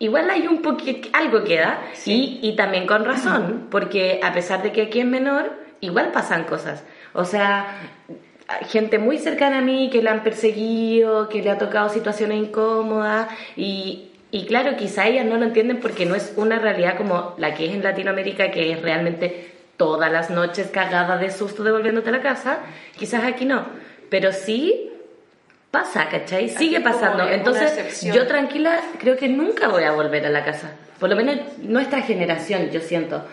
Igual 0.00 0.28
hay 0.28 0.48
un 0.48 0.60
poquito, 0.60 1.08
algo 1.12 1.44
queda, 1.44 1.80
y, 2.04 2.40
y 2.42 2.56
también 2.56 2.86
con 2.86 3.04
razón, 3.04 3.68
porque 3.70 4.18
a 4.22 4.32
pesar 4.32 4.62
de 4.62 4.72
que 4.72 4.82
aquí 4.82 5.00
es 5.00 5.06
menor, 5.06 5.52
igual 5.80 6.10
pasan 6.10 6.44
cosas. 6.44 6.84
O 7.12 7.24
sea, 7.24 7.78
gente 8.68 8.98
muy 8.98 9.18
cercana 9.18 9.58
a 9.58 9.60
mí 9.62 9.90
que 9.90 10.02
la 10.02 10.12
han 10.12 10.22
perseguido, 10.22 11.28
que 11.28 11.42
le 11.42 11.50
ha 11.50 11.58
tocado 11.58 11.88
situaciones 11.88 12.38
incómodas, 12.38 13.28
y, 13.56 14.10
y 14.30 14.46
claro, 14.46 14.76
quizá 14.76 15.06
ellas 15.06 15.26
no 15.26 15.36
lo 15.36 15.44
entienden 15.44 15.80
porque 15.80 16.06
no 16.06 16.14
es 16.14 16.32
una 16.36 16.58
realidad 16.58 16.96
como 16.96 17.34
la 17.38 17.54
que 17.54 17.66
es 17.66 17.74
en 17.74 17.82
Latinoamérica, 17.82 18.50
que 18.50 18.72
es 18.72 18.82
realmente 18.82 19.52
todas 19.76 20.10
las 20.10 20.30
noches 20.30 20.68
cagada 20.68 21.16
de 21.16 21.30
susto 21.30 21.64
devolviéndote 21.64 22.10
a 22.10 22.12
la 22.12 22.22
casa, 22.22 22.58
quizás 22.96 23.24
aquí 23.24 23.44
no, 23.44 23.66
pero 24.08 24.32
sí 24.32 24.90
pasa, 25.70 26.08
¿cachai? 26.08 26.48
Sigue 26.50 26.80
pasando. 26.80 27.28
Entonces, 27.28 28.02
yo 28.02 28.26
tranquila 28.26 28.80
creo 28.98 29.16
que 29.16 29.28
nunca 29.28 29.68
voy 29.68 29.82
a 29.82 29.90
volver 29.90 30.24
a 30.24 30.30
la 30.30 30.44
casa. 30.44 30.72
Por 31.00 31.10
lo 31.10 31.16
menos 31.16 31.36
nuestra 31.58 32.02
generación, 32.02 32.70
yo 32.70 32.80
siento. 32.80 33.24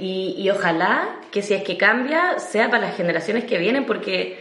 Y, 0.00 0.34
y 0.38 0.50
ojalá 0.50 1.16
que 1.30 1.42
si 1.42 1.54
es 1.54 1.62
que 1.62 1.76
cambia, 1.76 2.38
sea 2.38 2.70
para 2.70 2.86
las 2.86 2.96
generaciones 2.96 3.44
que 3.44 3.58
vienen, 3.58 3.86
porque, 3.86 4.38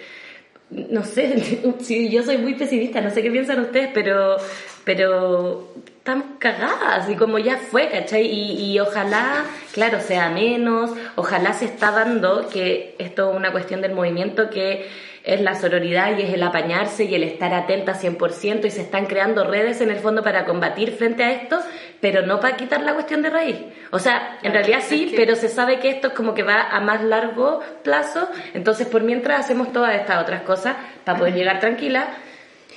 no 0.69 1.03
sé, 1.03 1.61
si 1.79 2.09
yo 2.09 2.23
soy 2.23 2.37
muy 2.37 2.55
pesimista, 2.55 3.01
no 3.01 3.09
sé 3.09 3.21
qué 3.21 3.31
piensan 3.31 3.59
ustedes, 3.59 3.89
pero, 3.93 4.37
pero 4.83 5.73
estamos 5.85 6.25
cagadas 6.39 7.09
y 7.09 7.15
como 7.15 7.37
ya 7.39 7.57
fue, 7.57 7.89
¿cachai? 7.89 8.25
Y, 8.25 8.71
y 8.71 8.79
ojalá, 8.79 9.45
claro, 9.73 9.99
sea 10.01 10.29
menos, 10.29 10.91
ojalá 11.15 11.53
se 11.53 11.65
está 11.65 11.91
dando 11.91 12.49
que 12.49 12.95
esto 12.97 13.31
es 13.31 13.37
una 13.37 13.51
cuestión 13.51 13.81
del 13.81 13.93
movimiento 13.93 14.49
que 14.49 14.87
es 15.23 15.41
la 15.41 15.55
sororidad 15.55 16.17
y 16.17 16.23
es 16.23 16.33
el 16.33 16.41
apañarse 16.43 17.03
y 17.03 17.13
el 17.13 17.23
estar 17.23 17.53
atenta 17.53 17.93
100% 17.93 18.65
y 18.65 18.71
se 18.71 18.81
están 18.81 19.05
creando 19.05 19.43
redes 19.43 19.81
en 19.81 19.91
el 19.91 19.99
fondo 19.99 20.23
para 20.23 20.45
combatir 20.45 20.91
frente 20.93 21.23
a 21.23 21.31
esto, 21.31 21.59
pero 22.01 22.25
no 22.25 22.39
para 22.39 22.57
quitar 22.57 22.81
la 22.81 22.93
cuestión 22.95 23.21
de 23.21 23.29
raíz. 23.29 23.57
O 23.91 23.99
sea, 23.99 24.39
en 24.41 24.51
realidad 24.53 24.79
sí, 24.81 25.05
es 25.05 25.11
que- 25.11 25.17
pero 25.17 25.35
se 25.35 25.47
sabe 25.47 25.79
que 25.79 25.89
esto 25.89 26.07
es 26.09 26.13
como 26.13 26.33
que 26.33 26.43
va 26.43 26.61
a 26.71 26.79
más 26.81 27.03
largo 27.03 27.61
plazo, 27.83 28.27
entonces 28.53 28.87
por 28.87 29.03
mientras 29.03 29.39
hacemos 29.39 29.71
todas 29.71 29.95
estas 29.95 30.21
otras 30.21 30.41
cosas 30.41 30.75
para 31.05 31.17
poder 31.19 31.35
llegar 31.35 31.59
tranquila, 31.59 32.07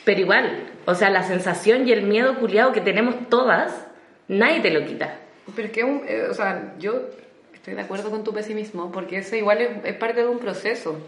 pero 0.04 0.20
igual, 0.20 0.64
o 0.84 0.94
sea, 0.94 1.08
la 1.10 1.22
sensación 1.22 1.88
y 1.88 1.92
el 1.92 2.02
miedo 2.02 2.38
culiado 2.38 2.72
que 2.72 2.82
tenemos 2.82 3.28
todas, 3.30 3.86
nadie 4.28 4.60
te 4.60 4.70
lo 4.70 4.84
quita. 4.84 5.14
Pero 5.56 5.68
es 5.68 5.72
que, 5.72 5.80
eh, 5.80 6.26
o 6.30 6.34
sea, 6.34 6.74
yo 6.78 7.00
estoy 7.54 7.74
de 7.74 7.80
acuerdo 7.80 8.10
con 8.10 8.24
tu 8.24 8.34
pesimismo, 8.34 8.92
porque 8.92 9.18
eso 9.18 9.36
igual 9.36 9.60
es, 9.62 9.70
es 9.84 9.94
parte 9.94 10.20
de 10.20 10.28
un 10.28 10.38
proceso. 10.38 10.98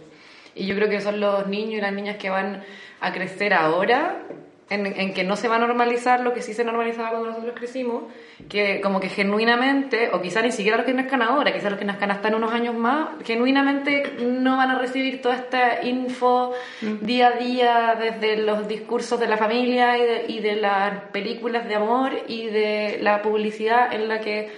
Y 0.55 0.67
yo 0.67 0.75
creo 0.75 0.89
que 0.89 1.03
son 1.03 1.21
los 1.21 1.47
niños 1.49 1.75
y 1.75 1.81
las 1.83 1.93
niñas 1.93 2.17
que 2.17 2.31
van 2.31 2.63
a 3.01 3.13
crecer 3.13 3.53
ahora, 3.53 4.23
en, 4.69 4.85
en 4.87 5.15
que 5.15 5.23
no 5.23 5.37
se 5.37 5.47
va 5.49 5.57
a 5.57 5.59
normalizar 5.61 6.21
lo 6.21 6.35
que 6.35 6.43
sí 6.43 6.53
se 6.53 6.65
normalizaba 6.65 7.11
cuando 7.11 7.29
nosotros 7.31 7.55
crecimos, 7.57 8.05
que 8.49 8.81
como 8.81 8.99
que 8.99 9.09
genuinamente, 9.09 10.11
o 10.13 10.21
quizá 10.21 10.43
ni 10.43 10.51
siquiera 10.51 10.77
los 10.77 10.87
que 10.87 10.93
nazcan 10.93 11.23
ahora, 11.23 11.53
quizá 11.53 11.71
los 11.71 11.79
que 11.79 11.85
nazcan 11.85 12.11
hasta 12.11 12.29
en 12.29 12.35
unos 12.35 12.53
años 12.53 12.75
más, 12.75 13.11
genuinamente 13.25 14.15
no 14.27 14.57
van 14.57 14.71
a 14.71 14.79
recibir 14.79 15.23
toda 15.23 15.37
esta 15.37 15.85
info 15.85 16.53
día 17.01 17.29
a 17.29 17.33
día 17.33 17.97
desde 17.99 18.39
los 18.43 18.67
discursos 18.67 19.21
de 19.21 19.29
la 19.29 19.37
familia 19.37 19.97
y 19.99 20.03
de, 20.03 20.25
y 20.29 20.41
de 20.41 20.57
las 20.57 21.01
películas 21.13 21.69
de 21.69 21.75
amor 21.77 22.11
y 22.27 22.47
de 22.49 22.99
la 23.03 23.23
publicidad 23.23 23.93
en 23.93 24.09
la 24.09 24.21
que 24.21 24.51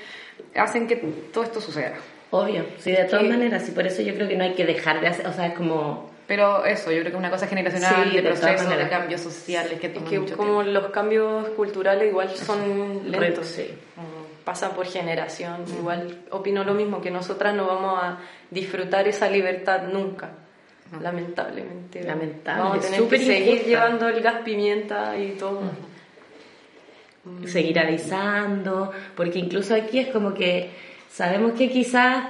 hacen 0.55 0.87
que 0.87 0.97
todo 0.97 1.45
esto 1.45 1.61
suceda. 1.61 1.95
Obvio, 2.31 2.65
sí, 2.79 2.93
de 2.93 3.05
todas 3.05 3.23
Que- 3.25 3.29
maneras, 3.31 3.69
y 3.69 3.73
por 3.73 3.87
eso 3.87 4.03
yo 4.03 4.15
creo 4.15 4.27
que 4.29 4.37
no 4.37 4.45
hay 4.45 4.55
que 4.55 4.65
dejar 4.65 5.01
de 5.01 5.09
hacer, 5.09 5.27
o 5.27 5.33
sea, 5.33 5.47
es 5.49 5.55
como... 5.55 6.08
Pero 6.29 6.65
eso, 6.67 6.93
yo 6.93 7.01
creo 7.01 7.11
que 7.13 7.17
una 7.19 7.31
cosa 7.31 7.47
generacional, 7.49 8.05
Sí, 8.11 8.17
de 8.17 8.23
procesos, 8.23 8.69
de 8.69 8.89
cambios 8.89 9.21
sociales 9.23 9.81
que 9.81 9.87
es 9.89 9.93
que 9.95 10.21
mucho 10.21 10.37
como 10.37 10.63
tiempo. 10.63 10.81
los 10.81 10.91
cambios 10.93 11.49
culturales 11.57 12.09
igual 12.09 12.29
son 12.37 13.11
lentos. 13.11 13.47
Sí. 13.47 13.75
Como 13.97 14.29
Pasan 14.45 14.73
por 14.73 14.87
generación. 14.87 15.65
Igual 15.79 16.21
opino 16.31 16.65
lo 16.65 16.73
mismo, 16.75 17.01
que 17.03 17.11
nosotras 17.11 17.55
no 17.55 17.67
vamos 17.67 17.99
a 18.03 18.19
disfrutar 18.51 19.09
esa 19.09 19.29
libertad 19.29 19.83
nunca. 19.93 20.31
Lamentablemente. 21.03 22.03
Lamentable, 22.03 22.63
Vamos 22.63 22.79
a 22.79 22.81
tener 22.81 23.01
súper 23.01 23.19
que 23.21 23.25
seguir 23.27 23.49
injusta. 23.49 23.67
llevando 23.69 24.09
el 24.09 24.21
gas 24.23 24.37
pimienta 24.45 25.17
y 25.19 25.33
todo. 25.33 25.61
seguir 27.47 27.79
avisando, 27.79 28.91
porque 29.17 29.39
incluso 29.39 29.75
aquí 29.75 29.99
es 29.99 30.09
como 30.09 30.33
que 30.33 30.71
sabemos 31.11 31.53
que 31.53 31.69
quizás, 31.71 32.25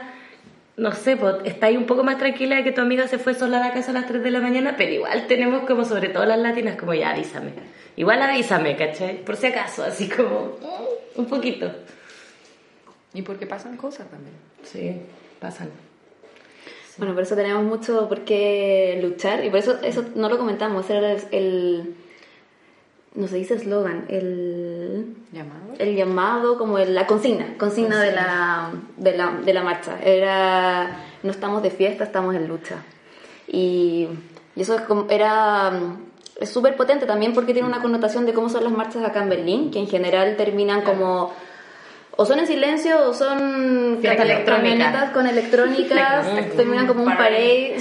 no 0.78 0.92
sé, 0.92 1.16
pues, 1.16 1.36
está 1.44 1.66
ahí 1.66 1.76
un 1.76 1.86
poco 1.86 2.04
más 2.04 2.18
tranquila 2.18 2.56
de 2.56 2.64
que 2.64 2.72
tu 2.72 2.80
amiga 2.80 3.06
se 3.08 3.18
fue 3.18 3.34
sola 3.34 3.58
a 3.58 3.68
la 3.68 3.72
casa 3.74 3.90
a 3.90 3.94
las 3.94 4.06
3 4.06 4.22
de 4.22 4.30
la 4.30 4.40
mañana, 4.40 4.74
pero 4.78 4.92
igual 4.92 5.26
tenemos 5.26 5.64
como, 5.64 5.84
sobre 5.84 6.08
todo 6.08 6.24
las 6.24 6.38
latinas, 6.38 6.76
como 6.76 6.94
ya 6.94 7.10
avísame. 7.10 7.50
Igual 7.96 8.22
avísame, 8.22 8.76
¿cachai? 8.76 9.24
Por 9.24 9.36
si 9.36 9.46
acaso, 9.48 9.82
así 9.84 10.08
como 10.08 10.56
mm, 10.60 11.20
un 11.20 11.26
poquito. 11.26 11.70
Y 13.12 13.22
porque 13.22 13.46
pasan 13.46 13.76
cosas 13.76 14.08
también. 14.08 14.34
Sí, 14.62 15.00
pasan. 15.40 15.70
Bueno, 16.96 17.14
por 17.14 17.22
eso 17.22 17.34
tenemos 17.36 17.64
mucho 17.64 18.08
por 18.08 18.20
qué 18.24 18.98
luchar 19.02 19.44
y 19.44 19.50
por 19.50 19.58
eso 19.60 19.78
eso 19.82 20.04
no 20.14 20.28
lo 20.28 20.36
comentamos, 20.38 20.84
ese 20.84 20.96
era 20.96 21.12
el, 21.12 21.22
el- 21.32 21.94
no 23.18 23.26
se 23.26 23.36
dice 23.36 23.54
eslogan, 23.54 24.04
el, 24.08 25.14
¿Llamado? 25.32 25.74
el 25.78 25.96
llamado, 25.96 26.56
como 26.56 26.78
el- 26.78 26.94
la 26.94 27.06
consigna, 27.06 27.46
consigna 27.58 28.00
de 28.00 28.12
la, 28.12 28.70
de, 28.96 29.16
la, 29.16 29.32
de 29.44 29.52
la 29.52 29.62
marcha. 29.62 29.98
Era, 30.02 31.00
no 31.22 31.30
estamos 31.30 31.62
de 31.62 31.70
fiesta, 31.70 32.04
estamos 32.04 32.34
en 32.34 32.46
lucha. 32.48 32.76
Y, 33.48 34.06
y 34.56 34.60
eso 34.62 34.74
es 34.76 34.82
como- 34.82 35.06
era 35.10 35.70
mm, 35.72 36.04
es 36.40 36.48
súper 36.50 36.76
potente 36.76 37.06
también 37.06 37.32
porque 37.34 37.52
tiene 37.52 37.66
una 37.68 37.82
connotación 37.82 38.24
de 38.24 38.32
cómo 38.32 38.48
son 38.48 38.62
las 38.62 38.72
marchas 38.72 39.04
acá 39.04 39.22
en 39.22 39.28
Berlín, 39.28 39.70
que 39.72 39.80
en 39.80 39.88
general 39.88 40.36
terminan 40.36 40.82
como... 40.82 41.32
O 42.20 42.24
son 42.26 42.40
en 42.40 42.46
silencio 42.48 43.08
o 43.10 43.14
son 43.14 43.98
camionetas 44.44 45.10
con 45.10 45.26
electrónicas, 45.26 46.26
terminan 46.56 46.86
como 46.88 47.04
un 47.04 47.14
parade. 47.16 47.76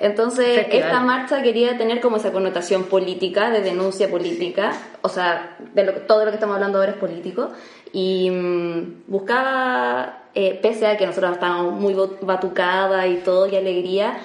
Entonces, 0.00 0.56
Festival. 0.56 0.86
esta 0.86 1.00
marcha 1.00 1.42
quería 1.42 1.76
tener 1.76 2.00
como 2.00 2.16
esa 2.18 2.30
connotación 2.32 2.84
política, 2.84 3.50
de 3.50 3.60
denuncia 3.62 4.08
política, 4.08 4.72
o 5.02 5.08
sea, 5.08 5.56
de 5.74 5.84
lo, 5.84 5.92
todo 6.02 6.24
lo 6.24 6.30
que 6.30 6.36
estamos 6.36 6.54
hablando 6.54 6.78
ahora 6.78 6.92
es 6.92 6.96
político, 6.98 7.50
y 7.92 8.30
mm, 8.30 9.02
buscaba, 9.06 10.22
eh, 10.34 10.58
pese 10.62 10.86
a 10.86 10.96
que 10.96 11.06
nosotros 11.06 11.32
estábamos 11.32 11.72
muy 11.74 11.94
batucada 12.20 13.06
y 13.06 13.16
todo, 13.16 13.46
y 13.46 13.56
alegría, 13.56 14.18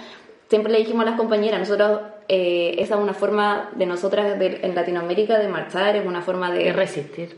siempre 0.50 0.72
le 0.72 0.80
dijimos 0.80 1.06
a 1.06 1.10
las 1.10 1.18
compañeras, 1.18 1.60
nosotros, 1.60 2.02
eh, 2.28 2.76
esa 2.78 2.96
es 2.96 3.02
una 3.02 3.14
forma 3.14 3.70
de 3.74 3.86
nosotras 3.86 4.38
de- 4.40 4.60
en 4.64 4.76
Latinoamérica 4.76 5.40
de 5.40 5.48
marchar, 5.48 5.96
es 5.96 6.06
una 6.06 6.22
forma 6.22 6.52
De 6.52 6.66
de, 6.66 6.74
resistir. 6.74 7.38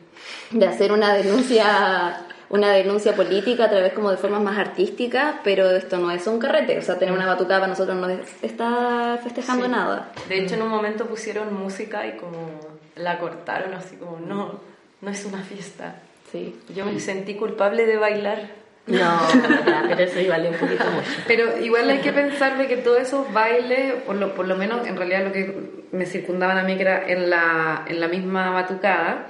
de 0.51 0.67
hacer 0.67 0.91
una 0.91 1.13
denuncia 1.13 2.17
una 2.49 2.71
denuncia 2.71 3.15
política 3.15 3.65
a 3.65 3.69
través 3.69 3.93
como 3.93 4.11
de 4.11 4.17
formas 4.17 4.41
más 4.41 4.57
artísticas, 4.57 5.35
pero 5.43 5.69
esto 5.71 5.97
no 5.97 6.11
es 6.11 6.25
un 6.27 6.39
carrete, 6.39 6.77
o 6.77 6.81
sea, 6.81 6.97
tener 6.99 7.13
una 7.13 7.25
batucada 7.25 7.61
para 7.61 7.69
nosotros 7.71 7.97
no 7.97 8.07
es- 8.09 8.43
está 8.43 9.19
festejando 9.23 9.65
Sí. 9.65 9.71
nada. 9.71 10.11
De 10.29 10.39
hecho, 10.39 10.55
en 10.55 10.61
un 10.61 10.69
momento 10.69 11.05
pusieron 11.05 11.53
música 11.53 12.05
y 12.07 12.13
como 12.17 12.59
la 12.95 13.17
cortaron 13.17 13.73
así 13.73 13.95
como, 13.97 14.19
no, 14.19 14.59
no 15.01 15.09
es 15.11 15.25
una 15.25 15.41
fiesta. 15.43 15.95
Sí. 16.31 16.55
Yo 16.75 16.85
me 16.85 16.99
sentí 16.99 17.35
culpable 17.35 17.85
de 17.85 17.97
bailar. 17.97 18.39
No, 18.87 18.97
ya, 19.65 19.83
pero 19.87 20.01
eso 20.03 20.19
igual 20.19 20.45
un 20.47 20.53
poquito 20.55 20.83
mucho. 20.91 21.09
Pero 21.27 21.57
igual 21.59 21.89
hay 21.89 21.99
que 21.99 22.13
pensar 22.13 22.57
de 22.59 22.67
que 22.67 22.77
todos 22.77 22.99
esos 22.99 23.33
bailes, 23.33 23.93
por 24.03 24.15
lo, 24.15 24.35
por 24.35 24.47
lo 24.47 24.55
menos 24.55 24.85
en 24.85 24.95
realidad 24.95 25.23
lo 25.25 25.31
que 25.31 25.85
me 25.91 26.05
circundaban 26.05 26.57
a 26.59 26.63
mí, 26.63 26.75
que 26.75 26.81
era 26.83 27.07
en 27.07 27.29
la, 27.31 27.83
en 27.87 27.99
la 27.99 28.07
misma 28.07 28.51
batucada, 28.51 29.27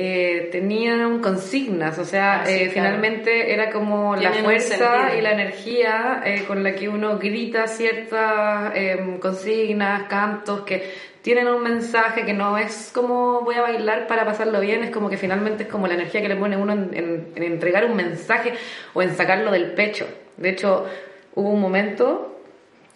eh, 0.00 0.48
tenían 0.52 1.18
consignas, 1.20 1.98
o 1.98 2.04
sea, 2.04 2.42
Ah, 2.42 2.46
sí, 2.46 2.52
eh, 2.52 2.56
claro. 2.70 2.72
finalmente 2.72 3.52
era 3.52 3.70
como 3.70 4.14
la 4.14 4.30
Tienen 4.30 4.44
fuerza 4.44 5.16
y 5.18 5.20
la 5.22 5.32
energía 5.32 6.22
eh, 6.24 6.44
con 6.46 6.62
la 6.62 6.72
que 6.76 6.88
uno 6.88 7.18
grita 7.18 7.66
ciertas 7.66 8.72
eh, 8.76 9.16
consignas, 9.20 10.04
cantos 10.04 10.60
que 10.60 11.08
tienen 11.22 11.48
un 11.48 11.64
mensaje 11.64 12.24
que 12.24 12.32
no 12.32 12.56
es 12.58 12.92
como 12.94 13.40
voy 13.40 13.56
a 13.56 13.62
bailar 13.62 14.06
para 14.06 14.24
pasarlo 14.24 14.60
bien, 14.60 14.84
es 14.84 14.90
como 14.90 15.10
que 15.10 15.16
finalmente 15.16 15.64
es 15.64 15.68
como 15.68 15.88
la 15.88 15.94
energía 15.94 16.22
que 16.22 16.28
le 16.28 16.36
pone 16.36 16.56
uno 16.56 16.72
en, 16.74 16.90
en- 16.94 17.26
en 17.34 17.42
entregar 17.42 17.84
un 17.84 17.96
mensaje 17.96 18.52
o 18.94 19.02
en 19.02 19.16
sacarlo 19.16 19.50
del 19.50 19.72
pecho. 19.72 20.06
De 20.36 20.50
hecho, 20.50 20.86
hubo 21.34 21.50
un 21.50 21.60
momento 21.60 22.40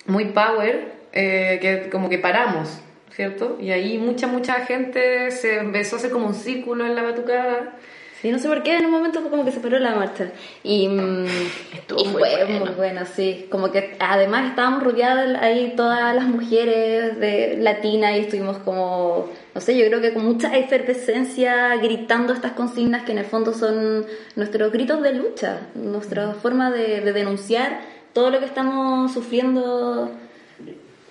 muy 0.06 0.26
power 0.26 0.92
eh, 1.12 1.58
que 1.60 1.90
como 1.90 2.08
que 2.08 2.18
paramos 2.18 2.80
¿cierto? 3.14 3.58
Y 3.60 3.70
ahí 3.70 3.98
mucha, 3.98 4.26
mucha 4.26 4.54
gente 4.66 5.30
se 5.30 5.58
empezó 5.58 5.96
a 5.96 5.98
hacer 5.98 6.10
como 6.10 6.26
un 6.26 6.34
círculo 6.34 6.86
en 6.86 6.94
la 6.94 7.02
batucada. 7.02 7.74
Sí, 8.20 8.30
no 8.30 8.38
sé 8.38 8.46
por 8.46 8.62
qué, 8.62 8.76
en 8.76 8.86
un 8.86 8.92
momento 8.92 9.20
como 9.28 9.44
que 9.44 9.50
se 9.50 9.58
paró 9.58 9.80
la 9.80 9.96
marcha. 9.96 10.30
Y, 10.62 10.86
mm, 10.86 11.26
Estuvo 11.74 12.00
y 12.00 12.04
muy 12.04 12.20
fue 12.22 12.44
bueno. 12.44 12.64
muy 12.66 12.74
bueno, 12.74 13.00
sí. 13.04 13.46
Como 13.50 13.72
que 13.72 13.96
además 13.98 14.50
estábamos 14.50 14.84
rodeadas 14.84 15.42
ahí 15.42 15.74
todas 15.76 16.14
las 16.14 16.26
mujeres 16.26 17.18
de 17.18 17.56
latinas 17.58 18.16
y 18.16 18.20
estuvimos 18.20 18.58
como, 18.58 19.28
no 19.54 19.60
sé, 19.60 19.76
yo 19.76 19.84
creo 19.86 20.00
que 20.00 20.14
con 20.14 20.24
mucha 20.24 20.56
efervescencia 20.56 21.74
gritando 21.78 22.32
estas 22.32 22.52
consignas 22.52 23.02
que 23.02 23.10
en 23.10 23.18
el 23.18 23.24
fondo 23.24 23.52
son 23.52 24.06
nuestros 24.36 24.70
gritos 24.70 25.02
de 25.02 25.14
lucha, 25.14 25.66
nuestra 25.74 26.32
forma 26.34 26.70
de, 26.70 27.00
de 27.00 27.12
denunciar 27.12 27.80
todo 28.12 28.30
lo 28.30 28.38
que 28.38 28.44
estamos 28.44 29.12
sufriendo 29.12 30.12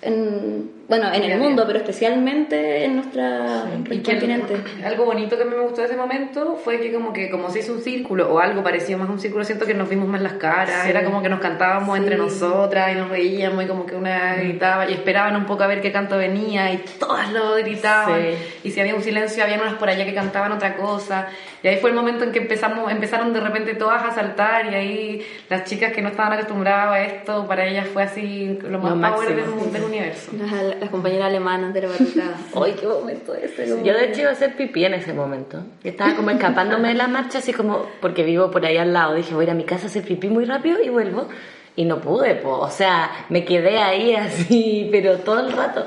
en, 0.02 0.70
bueno, 0.92 1.10
en 1.10 1.22
el 1.24 1.38
mundo, 1.38 1.64
pero 1.66 1.78
especialmente 1.78 2.84
en 2.84 2.96
nuestra 2.96 3.64
Y 3.64 3.78
nuestro 3.78 3.94
que 3.94 4.02
continente. 4.02 4.56
algo 4.84 5.06
bonito 5.06 5.38
que 5.38 5.42
a 5.42 5.46
mí 5.46 5.54
me 5.56 5.62
gustó 5.62 5.80
de 5.80 5.86
ese 5.86 5.96
momento 5.96 6.60
fue 6.62 6.80
que 6.80 6.92
como 6.92 7.14
que 7.14 7.30
como 7.30 7.48
se 7.48 7.60
hizo 7.60 7.72
un 7.72 7.80
círculo 7.80 8.30
o 8.30 8.38
algo 8.38 8.62
parecido 8.62 8.98
más 8.98 9.08
a 9.08 9.12
un 9.12 9.18
círculo, 9.18 9.42
siento 9.42 9.64
que 9.64 9.72
nos 9.72 9.88
vimos 9.88 10.06
más 10.06 10.20
las 10.20 10.34
caras, 10.34 10.86
era 10.86 11.02
como 11.02 11.22
que 11.22 11.30
nos 11.30 11.40
cantábamos 11.40 11.96
entre 11.96 12.18
nosotras 12.18 12.92
y 12.92 12.96
nos 12.96 13.08
reíamos 13.08 13.64
y 13.64 13.68
como 13.68 13.86
que 13.86 13.96
una 13.96 14.34
gritaba 14.34 14.86
y 14.86 14.92
esperaban 14.92 15.34
un 15.34 15.46
poco 15.46 15.62
a 15.62 15.66
ver 15.66 15.80
qué 15.80 15.92
canto 15.92 16.18
venía 16.18 16.70
y 16.74 16.84
todas 16.98 17.32
lo 17.32 17.54
gritaban. 17.54 18.20
Sí. 18.20 18.58
y 18.64 18.70
si 18.70 18.78
había 18.78 18.94
un 18.94 19.02
silencio 19.02 19.42
había 19.44 19.56
unas 19.62 19.76
por 19.76 19.88
allá 19.88 20.04
que 20.04 20.12
cantaban 20.12 20.52
otra 20.52 20.76
cosa. 20.76 21.28
Y 21.62 21.68
ahí 21.68 21.78
fue 21.78 21.88
el 21.88 21.96
momento 21.96 22.24
en 22.24 22.32
que 22.32 22.40
empezamos 22.40 22.90
empezaron 22.90 23.32
de 23.32 23.40
repente 23.40 23.74
todas 23.74 24.04
a 24.04 24.12
saltar 24.12 24.66
y 24.66 24.74
ahí 24.74 25.26
las 25.48 25.64
chicas 25.64 25.92
que 25.92 26.02
no 26.02 26.08
estaban 26.10 26.34
acostumbradas 26.34 26.92
a 26.92 27.02
esto 27.02 27.46
para 27.46 27.64
ellas 27.64 27.86
fue 27.86 28.02
así 28.02 28.58
lo 28.62 28.78
más 28.78 29.12
power 29.12 29.34
del, 29.34 29.72
del 29.72 29.84
universo. 29.84 30.32
Las, 30.81 30.81
las 30.82 30.90
compañeras 30.90 31.28
alemanas 31.28 31.72
de 31.72 31.80
la 31.82 31.88
batucada. 31.88 32.36
¡Ay, 32.62 32.74
qué 32.78 32.86
momento 32.86 33.34
ese! 33.34 33.66
Yo 33.82 33.94
de 33.94 34.04
hecho 34.06 34.20
iba 34.20 34.30
a 34.30 34.32
hacer 34.34 34.56
pipí 34.56 34.84
en 34.84 34.94
ese 34.94 35.12
momento. 35.14 35.62
Yo 35.82 35.90
estaba 35.90 36.14
como 36.14 36.30
escapándome 36.30 36.88
de 36.88 36.94
la 36.94 37.08
marcha, 37.08 37.38
así 37.38 37.52
como, 37.52 37.86
porque 38.00 38.22
vivo 38.24 38.50
por 38.50 38.64
ahí 38.66 38.76
al 38.76 38.92
lado. 38.92 39.14
Dije, 39.14 39.32
voy 39.34 39.42
a 39.42 39.46
ir 39.46 39.50
a 39.50 39.54
mi 39.54 39.64
casa 39.64 39.84
a 39.84 39.86
hacer 39.86 40.02
pipí 40.04 40.28
muy 40.28 40.44
rápido 40.44 40.82
y 40.82 40.88
vuelvo. 40.90 41.28
Y 41.76 41.84
no 41.86 42.00
pude, 42.00 42.34
pues. 42.34 42.54
O 42.58 42.70
sea, 42.70 43.10
me 43.30 43.44
quedé 43.44 43.78
ahí 43.78 44.14
así, 44.14 44.88
pero 44.92 45.18
todo 45.18 45.40
el 45.40 45.52
rato. 45.52 45.86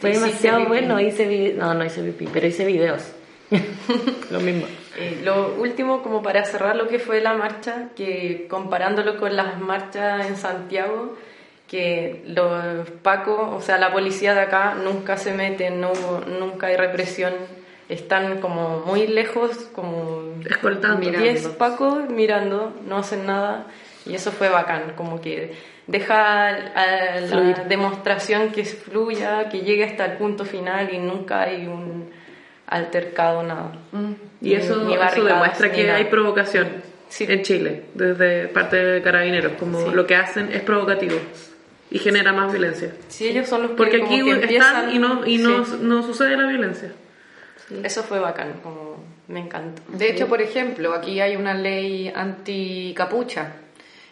Fue 0.00 0.10
Hiciste 0.10 0.26
demasiado 0.26 0.66
bueno. 0.68 1.00
Hice 1.00 1.26
vi- 1.26 1.52
No, 1.54 1.72
no 1.72 1.84
hice 1.84 2.02
pipí, 2.02 2.28
pero 2.32 2.46
hice 2.46 2.66
videos. 2.66 3.02
Lo 4.30 4.40
mismo. 4.40 4.66
Eh, 4.98 5.20
lo 5.24 5.54
último, 5.58 6.02
como 6.02 6.22
para 6.22 6.44
cerrar 6.46 6.74
lo 6.74 6.88
que 6.88 6.98
fue 6.98 7.20
la 7.20 7.34
marcha, 7.34 7.90
que 7.94 8.46
comparándolo 8.48 9.18
con 9.18 9.36
las 9.36 9.60
marchas 9.60 10.26
en 10.26 10.36
Santiago, 10.36 11.14
que 11.68 12.22
los 12.26 12.88
pacos, 13.02 13.38
o 13.54 13.60
sea, 13.60 13.78
la 13.78 13.92
policía 13.92 14.34
de 14.34 14.40
acá 14.40 14.74
nunca 14.74 15.16
se 15.16 15.32
mete, 15.32 15.70
no, 15.70 15.92
nunca 16.38 16.68
hay 16.68 16.76
represión, 16.76 17.32
están 17.88 18.40
como 18.40 18.80
muy 18.86 19.06
lejos, 19.06 19.50
como 19.74 20.22
Escoltando. 20.48 21.00
10 21.10 21.48
pacos 21.58 22.08
mirando, 22.08 22.72
no 22.86 22.98
hacen 22.98 23.26
nada, 23.26 23.66
y 24.04 24.14
eso 24.14 24.30
fue 24.30 24.48
bacán, 24.48 24.92
como 24.96 25.20
que 25.20 25.54
deja 25.88 26.48
a 26.48 27.20
la 27.20 27.26
Fluir. 27.28 27.56
demostración 27.68 28.50
que 28.50 28.64
fluya, 28.64 29.48
que 29.48 29.60
llegue 29.60 29.84
hasta 29.84 30.04
el 30.04 30.12
punto 30.18 30.44
final 30.44 30.92
y 30.92 30.98
nunca 30.98 31.42
hay 31.42 31.66
un 31.66 32.10
altercado, 32.68 33.42
nada. 33.42 33.72
Y 34.40 34.54
eso, 34.54 34.76
Ni 34.84 34.94
eso 34.94 35.00
barricadas, 35.00 35.14
demuestra 35.34 35.68
ni 35.68 35.74
que 35.74 35.84
nada. 35.84 35.98
hay 35.98 36.04
provocación 36.04 36.68
Sí. 37.08 37.24
en 37.28 37.42
Chile, 37.42 37.82
desde 37.94 38.48
parte 38.48 38.76
de 38.76 39.00
carabineros, 39.00 39.52
como 39.60 39.80
lo 39.92 40.06
que 40.06 40.16
hacen 40.16 40.50
es 40.52 40.60
provocativo 40.62 41.16
y 41.90 41.98
genera 41.98 42.32
más 42.32 42.50
violencia. 42.50 42.92
Sí, 43.08 43.28
ellos 43.28 43.48
son 43.48 43.62
los 43.62 43.70
que 43.72 43.76
Porque 43.76 44.02
aquí 44.02 44.22
que 44.22 44.30
están 44.30 44.42
empiezan- 44.42 44.92
y 44.94 44.98
no, 44.98 45.26
y 45.26 45.38
no, 45.38 45.64
Sí. 45.64 45.72
no 45.80 46.02
sucede 46.02 46.36
la 46.36 46.46
violencia. 46.46 46.92
Eso 47.82 48.02
fue 48.02 48.18
bacán, 48.20 48.60
como 48.62 48.96
me 49.28 49.40
encantó. 49.40 49.82
De 49.88 50.10
hecho, 50.10 50.28
por 50.28 50.40
ejemplo, 50.40 50.94
aquí 50.94 51.20
hay 51.20 51.34
una 51.36 51.52
ley 51.54 52.12
anti-capucha 52.14 53.52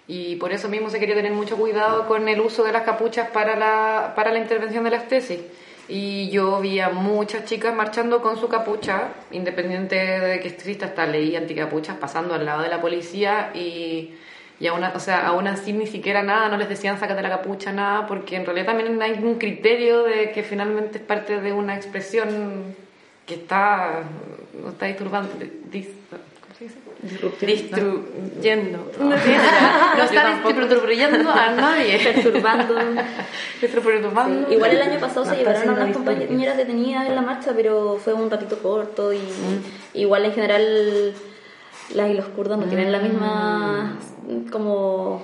y 0.07 0.37
por 0.37 0.53
eso 0.53 0.69
mismo 0.69 0.91
se 0.91 0.99
quería 0.99 1.15
tener 1.15 1.33
mucho 1.33 1.57
cuidado 1.57 2.07
con 2.07 2.29
el 2.29 2.41
uso 2.41 2.65
de 2.65 2.73
las 2.73 2.83
capuchas 2.83 3.31
para 3.31 3.57
la, 3.57 4.13
para 4.17 4.33
la 4.33 4.39
intervención 4.39 4.85
de 4.85 4.91
las 4.91 5.09
tesis. 5.09 5.41
Y 5.89 6.31
yo 6.31 6.61
vi 6.61 6.81
a 6.81 6.89
muchas 6.89 7.45
chicas 7.45 7.75
marchando 7.75 8.23
con 8.23 8.39
su 8.39 8.49
capucha, 8.49 9.09
independiente 9.33 9.97
de 9.97 10.41
que 10.41 10.49
exista 10.49 10.87
esta 10.87 11.07
ley 11.07 11.37
anticapuchas, 11.37 11.97
pasando 11.99 12.35
al 12.35 12.45
lado 12.45 12.63
de 12.63 12.69
la 12.71 12.81
policía 12.81 13.51
y, 13.55 14.15
y 14.61 14.67
aún, 14.69 14.83
o 14.85 15.01
sea, 15.01 15.27
aún 15.27 15.47
así 15.49 15.73
ni 15.73 15.87
siquiera 15.87 16.23
nada, 16.23 16.49
no 16.49 16.57
les 16.57 16.69
decían 16.69 16.99
sácate 17.01 17.23
la 17.23 17.29
capucha, 17.31 17.73
nada, 17.73 18.07
porque 18.07 18.37
en 18.37 18.45
realidad 18.47 18.67
también 18.67 19.01
hay 19.03 19.13
un 19.23 19.35
criterio 19.37 20.05
de 20.05 20.31
que 20.33 20.43
finalmente 20.43 20.99
es 20.99 21.05
parte 21.05 21.41
de 21.41 21.53
una 21.53 21.75
expresión 21.77 22.75
que 23.27 23.35
está, 23.35 24.03
no 24.63 24.69
está 24.71 24.87
disturbando, 24.87 25.31
dis- 25.73 25.89
¿cómo 26.41 26.55
se 26.59 26.65
dice? 26.65 26.79
Distruyendo. 27.47 28.91
No, 29.01 29.15
está 30.05 30.35
distribuyendo 30.55 31.31
a 31.31 31.51
nadie. 31.53 31.99
Perturbando. 32.15 32.75
Igual 34.51 34.71
el 34.73 34.83
año 34.83 35.01
pasado 35.01 35.25
No 35.25 35.31
se 35.33 35.37
llevaron 35.37 35.69
a 35.69 35.73
unas 35.73 35.97
compañeras 35.97 36.57
detenidas 36.57 37.07
en 37.09 37.15
la 37.15 37.23
marcha, 37.23 37.53
pero 37.55 37.99
fue 38.03 38.15
un 38.15 38.31
ratito 38.31 38.59
corto 38.59 39.13
y 39.13 39.21
igual 39.95 40.25
en 40.27 40.33
general 40.33 41.15
las 41.93 42.11
y 42.11 42.15
los 42.15 42.27
kurdos 42.27 42.59
no 42.59 42.65
tienen 42.67 42.91
la 42.93 42.99
misma 43.01 43.99
como 44.51 45.23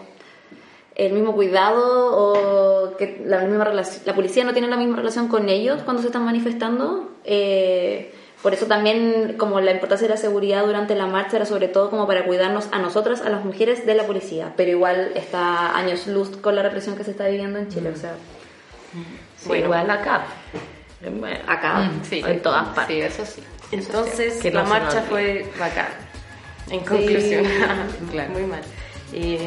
el 0.94 1.12
mismo 1.12 1.32
cuidado 1.34 2.14
o 2.16 2.96
que 2.98 3.22
la 3.24 3.40
misma 3.40 3.64
relación, 3.64 4.02
la 4.04 4.14
policía 4.14 4.44
no 4.44 4.52
tiene 4.52 4.68
la 4.68 4.76
misma 4.76 4.96
relación 4.96 5.28
con 5.28 5.48
ellos 5.48 5.80
cuando 5.84 6.02
se 6.02 6.08
están 6.08 6.24
manifestando. 6.24 7.11
eh, 7.24 8.14
por 8.42 8.54
eso 8.54 8.64
también 8.64 9.34
como 9.38 9.61
la 9.61 9.70
importancia 9.70 10.08
de 10.08 10.14
la 10.14 10.18
seguridad 10.20 10.64
durante 10.64 10.94
la 10.94 11.04
marcha 11.06 11.36
era 11.36 11.44
sobre 11.44 11.68
todo 11.68 11.90
como 11.90 12.06
para 12.06 12.24
cuidarnos 12.24 12.68
a 12.72 12.78
nosotras, 12.78 13.20
a 13.20 13.28
las 13.28 13.44
mujeres 13.44 13.84
de 13.84 13.94
la 13.94 14.04
policía, 14.04 14.54
pero 14.56 14.70
igual 14.70 15.12
está 15.14 15.76
años 15.76 16.06
luz 16.06 16.38
con 16.38 16.56
la 16.56 16.62
represión 16.62 16.96
que 16.96 17.04
se 17.04 17.11
está 17.11 17.26
viviendo 17.28 17.58
en 17.58 17.68
Chile, 17.68 17.90
o 17.94 17.96
sea, 17.96 18.14
Sí, 19.36 19.46
Bueno. 19.48 19.64
igual 19.66 19.90
acá. 19.90 20.24
acá. 21.46 21.74
Mm, 21.80 22.04
sí, 22.04 22.22
En 22.26 22.40
todas 22.40 22.68
partes. 22.68 22.96
Sí, 23.14 23.22
eso 23.22 23.26
sí. 23.30 23.42
Entonces, 23.72 24.38
Que 24.40 24.50
la 24.50 24.62
no 24.62 24.68
se 24.68 24.74
nos 24.74 24.82
marcha 24.84 25.02
fue 25.02 25.46
bacán. 25.58 25.88
En 26.68 26.80
conclusión, 26.80 27.44
Claro. 28.11 28.30
muy 28.32 28.42
mal. 28.44 28.61
Eh, 29.12 29.46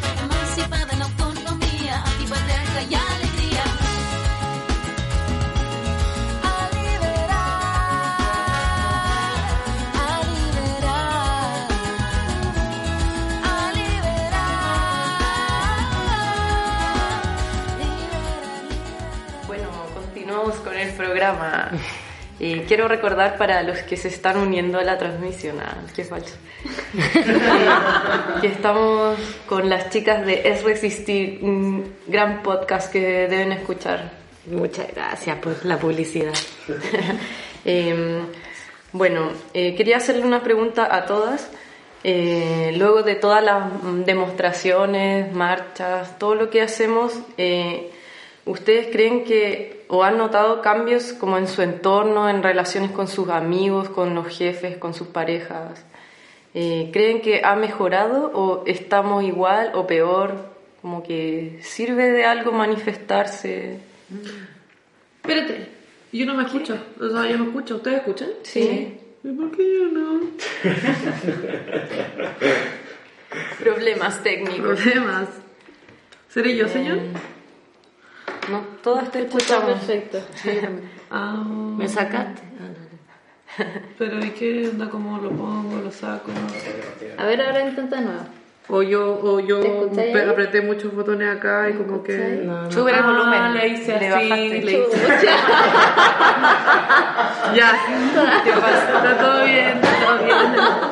programa. 21.21 21.69
Eh, 22.39 22.65
quiero 22.67 22.87
recordar 22.87 23.37
para 23.37 23.61
los 23.61 23.77
que 23.83 23.95
se 23.95 24.07
están 24.07 24.37
uniendo 24.37 24.79
a 24.79 24.83
la 24.83 24.97
transmisión, 24.97 25.59
ah, 25.59 25.77
qué 25.95 26.03
falso, 26.03 26.35
que 28.41 28.47
estamos 28.47 29.19
con 29.45 29.69
las 29.69 29.91
chicas 29.91 30.25
de 30.25 30.41
Es 30.49 30.63
Resistir, 30.63 31.37
un 31.43 31.93
gran 32.07 32.41
podcast 32.41 32.91
que 32.91 33.27
deben 33.27 33.51
escuchar. 33.51 34.09
Muchas 34.47 34.87
gracias 34.95 35.37
por 35.37 35.63
la 35.65 35.77
publicidad. 35.77 36.33
Eh, 37.63 38.23
bueno, 38.91 39.29
eh, 39.53 39.75
quería 39.75 39.97
hacerle 39.97 40.23
una 40.25 40.41
pregunta 40.41 40.87
a 40.95 41.05
todas. 41.05 41.47
eh, 42.03 42.73
luego 42.75 43.03
de 43.03 43.13
todas 43.13 43.43
las 43.43 43.63
demostraciones, 44.03 45.31
marchas, 45.31 46.17
todo 46.17 46.33
lo 46.33 46.49
que 46.49 46.63
hacemos, 46.63 47.13
eh, 47.37 47.91
¿ustedes 48.45 48.87
creen 48.91 49.23
que 49.23 49.85
o 49.87 50.03
han 50.03 50.17
notado 50.17 50.61
cambios 50.61 51.13
como 51.13 51.37
en 51.37 51.47
su 51.47 51.61
entorno, 51.61 52.29
en 52.29 52.43
relaciones 52.43 52.91
con 52.91 53.07
sus 53.07 53.29
amigos, 53.29 53.89
con 53.89 54.15
los 54.15 54.27
jefes, 54.27 54.77
con 54.77 54.93
sus 54.93 55.07
parejas? 55.07 55.85
Eh, 56.53 56.89
¿Creen 56.91 57.21
que 57.21 57.41
ha 57.43 57.55
mejorado 57.55 58.31
o 58.33 58.63
estamos 58.65 59.23
igual 59.23 59.71
o 59.73 59.87
peor? 59.87 60.51
Como 60.81 61.03
que 61.03 61.59
sirve 61.61 62.11
de 62.11 62.25
algo 62.25 62.51
manifestarse. 62.51 63.79
Espérate, 65.21 65.69
yo 66.11 66.25
no 66.25 66.33
me 66.33 66.43
escucho. 66.43 66.77
O 66.99 67.09
sea, 67.09 67.29
yo 67.29 67.37
no 67.37 67.45
escucho. 67.45 67.75
¿Ustedes 67.75 67.99
escuchan? 67.99 68.29
Sí. 68.43 68.97
¿Y 69.23 69.29
por 69.29 69.51
qué 69.51 69.77
yo 69.77 69.85
no? 69.85 70.19
Problemas 73.59 74.23
técnicos. 74.23 74.81
Problemas. 74.81 75.29
¿Seré 76.29 76.55
yo, 76.55 76.67
señor? 76.67 76.97
No, 78.49 78.59
todas 78.83 79.11
te 79.11 79.21
escuchamos. 79.23 79.79
Perfecto. 79.79 80.19
Ah, 81.13 81.43
¿Me 81.45 81.89
sacaste? 81.89 82.41
pero 83.97 84.23
¿y 84.23 84.29
qué 84.29 84.69
onda? 84.69 84.89
¿Cómo 84.89 85.17
lo 85.17 85.29
pongo? 85.31 85.81
¿Lo 85.81 85.91
saco? 85.91 86.31
A 87.17 87.25
ver, 87.25 87.41
ahora 87.41 87.67
intenta 87.67 87.97
de 87.97 88.05
nuevo. 88.05 88.23
O 88.73 88.81
yo, 88.81 89.19
o 89.21 89.41
yo 89.41 89.59
apreté 90.31 90.61
muchos 90.61 90.95
botones 90.95 91.35
acá 91.37 91.69
y 91.69 91.73
como 91.73 92.01
que... 92.01 92.41
No, 92.45 92.61
no. 92.63 92.71
Sube 92.71 92.91
el 92.91 92.99
Ah, 92.99 93.01
volumen. 93.01 93.53
le 93.53 93.67
hice 93.67 93.99
Le 93.99 94.07
así, 94.07 94.29
bajaste. 94.29 94.61
le 94.61 94.71
hice... 94.71 94.81
Ya, 97.53 97.73
Te 98.45 98.51
pasó, 98.53 98.97
está 98.97 99.17
todo 99.17 99.43
bien, 99.43 99.77
está 99.81 100.05
todo 100.05 100.17
bien. 100.23 100.37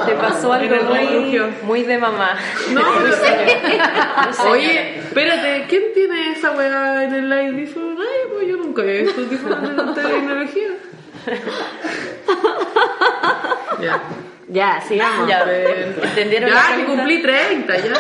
te 0.06 0.14
pasó 0.16 0.52
algo 0.54 0.76
muy, 0.94 1.42
muy 1.64 1.84
de 1.84 1.98
mamá. 1.98 2.32
No, 2.74 2.82
pero... 3.22 4.50
Oye, 4.52 4.98
espérate, 5.00 5.66
¿quién 5.70 5.84
tiene 5.94 6.32
esa 6.34 6.52
weá 6.52 7.04
en 7.06 7.14
el 7.14 7.32
audífono? 7.32 7.96
Ay, 8.02 8.28
pues 8.34 8.48
yo 8.50 8.58
nunca 8.58 8.82
he 8.84 9.04
visto 9.04 9.56
de 9.56 9.74
la 9.74 9.94
tecnología. 9.94 10.68
Ya. 13.82 14.02
Ya, 14.50 14.82
sigamos. 14.82 15.28
Ya, 15.28 15.46
¿entendieron 15.46 16.50
Ya, 16.50 16.76
que 16.76 16.86
cumplí 16.86 17.22
30, 17.22 17.78
ya. 17.78 17.94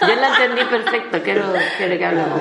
Yo 0.00 0.14
la 0.14 0.28
entendí 0.28 0.64
perfecto, 0.64 1.20
quiero, 1.22 1.52
quiero 1.76 1.98
que 1.98 2.04
hablemos. 2.04 2.40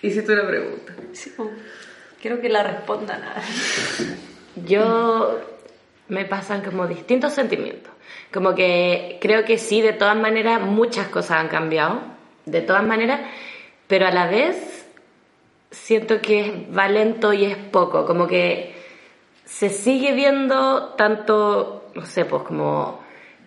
Hiciste 0.00 0.32
una 0.32 0.46
pregunta. 0.46 0.92
Sí. 1.12 1.32
Quiero 2.22 2.40
que 2.40 2.48
la 2.48 2.62
respondan. 2.62 3.20
Yo 4.66 5.40
me 6.08 6.24
pasan 6.24 6.62
como 6.62 6.86
distintos 6.86 7.32
sentimientos. 7.32 7.92
Como 8.32 8.54
que 8.54 9.18
creo 9.20 9.44
que 9.44 9.58
sí, 9.58 9.82
de 9.82 9.92
todas 9.92 10.16
maneras, 10.16 10.60
muchas 10.60 11.08
cosas 11.08 11.38
han 11.38 11.48
cambiado. 11.48 12.00
De 12.46 12.60
todas 12.60 12.84
maneras, 12.84 13.20
pero 13.88 14.06
a 14.06 14.10
la 14.10 14.26
vez 14.26 14.83
siento 15.74 16.20
que 16.20 16.66
va 16.76 16.88
lento 16.88 17.32
y 17.32 17.44
es 17.44 17.56
poco. 17.56 18.06
Como 18.06 18.26
que 18.26 18.74
se 19.44 19.68
sigue 19.68 20.12
viendo 20.12 20.94
tanto, 20.96 21.84
no 21.94 22.06
sé, 22.06 22.24
pues 22.24 22.42
como 22.44 23.00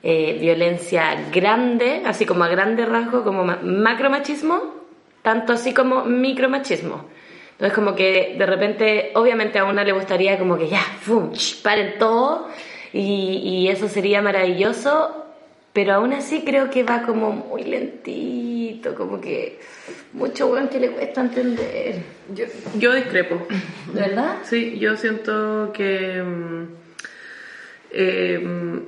eh, 0.03 0.37
violencia 0.39 1.15
grande, 1.31 2.03
así 2.05 2.25
como 2.25 2.43
a 2.43 2.47
grande 2.49 2.85
rasgo, 2.85 3.23
como 3.23 3.43
ma- 3.43 3.59
macromachismo, 3.63 4.61
tanto 5.21 5.53
así 5.53 5.73
como 5.73 6.03
micromachismo. 6.05 7.05
Entonces 7.53 7.73
como 7.73 7.95
que 7.95 8.35
de 8.37 8.45
repente, 8.45 9.11
obviamente 9.15 9.57
a 9.57 9.65
una 9.65 9.83
le 9.83 9.91
gustaría 9.93 10.37
como 10.37 10.57
que 10.57 10.67
ya, 10.67 10.81
¡fum! 11.01 11.31
paren 11.63 11.97
todo 11.97 12.47
y 12.93 13.67
eso 13.69 13.87
sería 13.87 14.21
maravilloso, 14.21 15.26
pero 15.77 15.93
aún 15.93 16.11
así 16.11 16.41
creo 16.43 16.71
que 16.71 16.81
va 16.81 17.03
como 17.03 17.31
muy 17.31 17.63
lentito, 17.63 18.95
como 18.95 19.21
que 19.21 19.59
mucho 20.11 20.47
bueno 20.47 20.71
que 20.71 20.79
le 20.79 20.89
cuesta 20.89 21.21
entender. 21.21 21.97
Yo, 22.33 22.45
yo 22.79 22.95
discrepo. 22.95 23.45
¿De 23.93 24.01
verdad? 24.01 24.37
Sí, 24.41 24.79
yo 24.79 24.97
siento 24.97 25.71
que. 25.75 26.23
mm, 26.23 26.63
eh, 27.91 28.81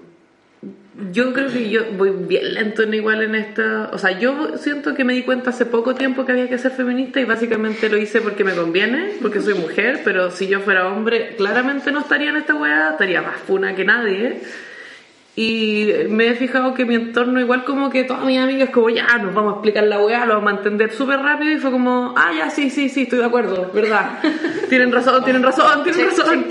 yo 1.11 1.31
creo 1.31 1.49
que 1.49 1.69
yo 1.69 1.91
voy 1.95 2.09
bien 2.09 2.55
lento 2.55 2.81
en 2.81 2.95
igual 2.95 3.21
en 3.21 3.35
esta. 3.35 3.91
O 3.93 3.99
sea, 3.99 4.17
yo 4.17 4.57
siento 4.57 4.95
que 4.95 5.03
me 5.03 5.13
di 5.13 5.21
cuenta 5.21 5.51
hace 5.51 5.67
poco 5.67 5.93
tiempo 5.93 6.25
que 6.25 6.31
había 6.31 6.49
que 6.49 6.57
ser 6.57 6.71
feminista 6.71 7.21
y 7.21 7.25
básicamente 7.25 7.87
lo 7.89 7.97
hice 7.97 8.19
porque 8.19 8.43
me 8.43 8.55
conviene, 8.55 9.11
porque 9.21 9.41
soy 9.41 9.53
mujer, 9.53 10.01
pero 10.03 10.31
si 10.31 10.47
yo 10.47 10.59
fuera 10.61 10.87
hombre, 10.87 11.35
claramente 11.37 11.91
no 11.91 11.99
estaría 11.99 12.31
en 12.31 12.37
esta 12.37 12.55
weá, 12.55 12.89
estaría 12.93 13.21
más 13.21 13.37
funa 13.41 13.75
que 13.75 13.85
nadie. 13.85 14.41
Y 15.41 15.93
me 16.09 16.27
he 16.27 16.35
fijado 16.35 16.73
que 16.73 16.83
mi 16.83 16.95
entorno, 16.95 17.39
igual 17.39 17.63
como 17.63 17.89
que 17.89 18.03
todas 18.03 18.25
mis 18.25 18.37
amigas, 18.37 18.71
como 18.71 18.89
ya, 18.89 19.07
nos 19.19 19.33
vamos 19.33 19.53
a 19.53 19.55
explicar 19.55 19.85
la 19.85 20.01
weá, 20.01 20.25
lo 20.25 20.33
vamos 20.33 20.51
a 20.51 20.57
entender 20.57 20.91
súper 20.91 21.21
rápido. 21.21 21.53
Y 21.53 21.59
fue 21.59 21.71
como, 21.71 22.13
ah, 22.17 22.33
ya, 22.37 22.49
sí, 22.49 22.69
sí, 22.69 22.89
sí, 22.89 23.03
estoy 23.03 23.19
de 23.19 23.25
acuerdo, 23.25 23.71
¿verdad? 23.73 24.19
tienen 24.67 24.91
razón, 24.91 25.23
tienen 25.23 25.41
razón, 25.41 25.81
tienen 25.85 26.07
razón. 26.09 26.45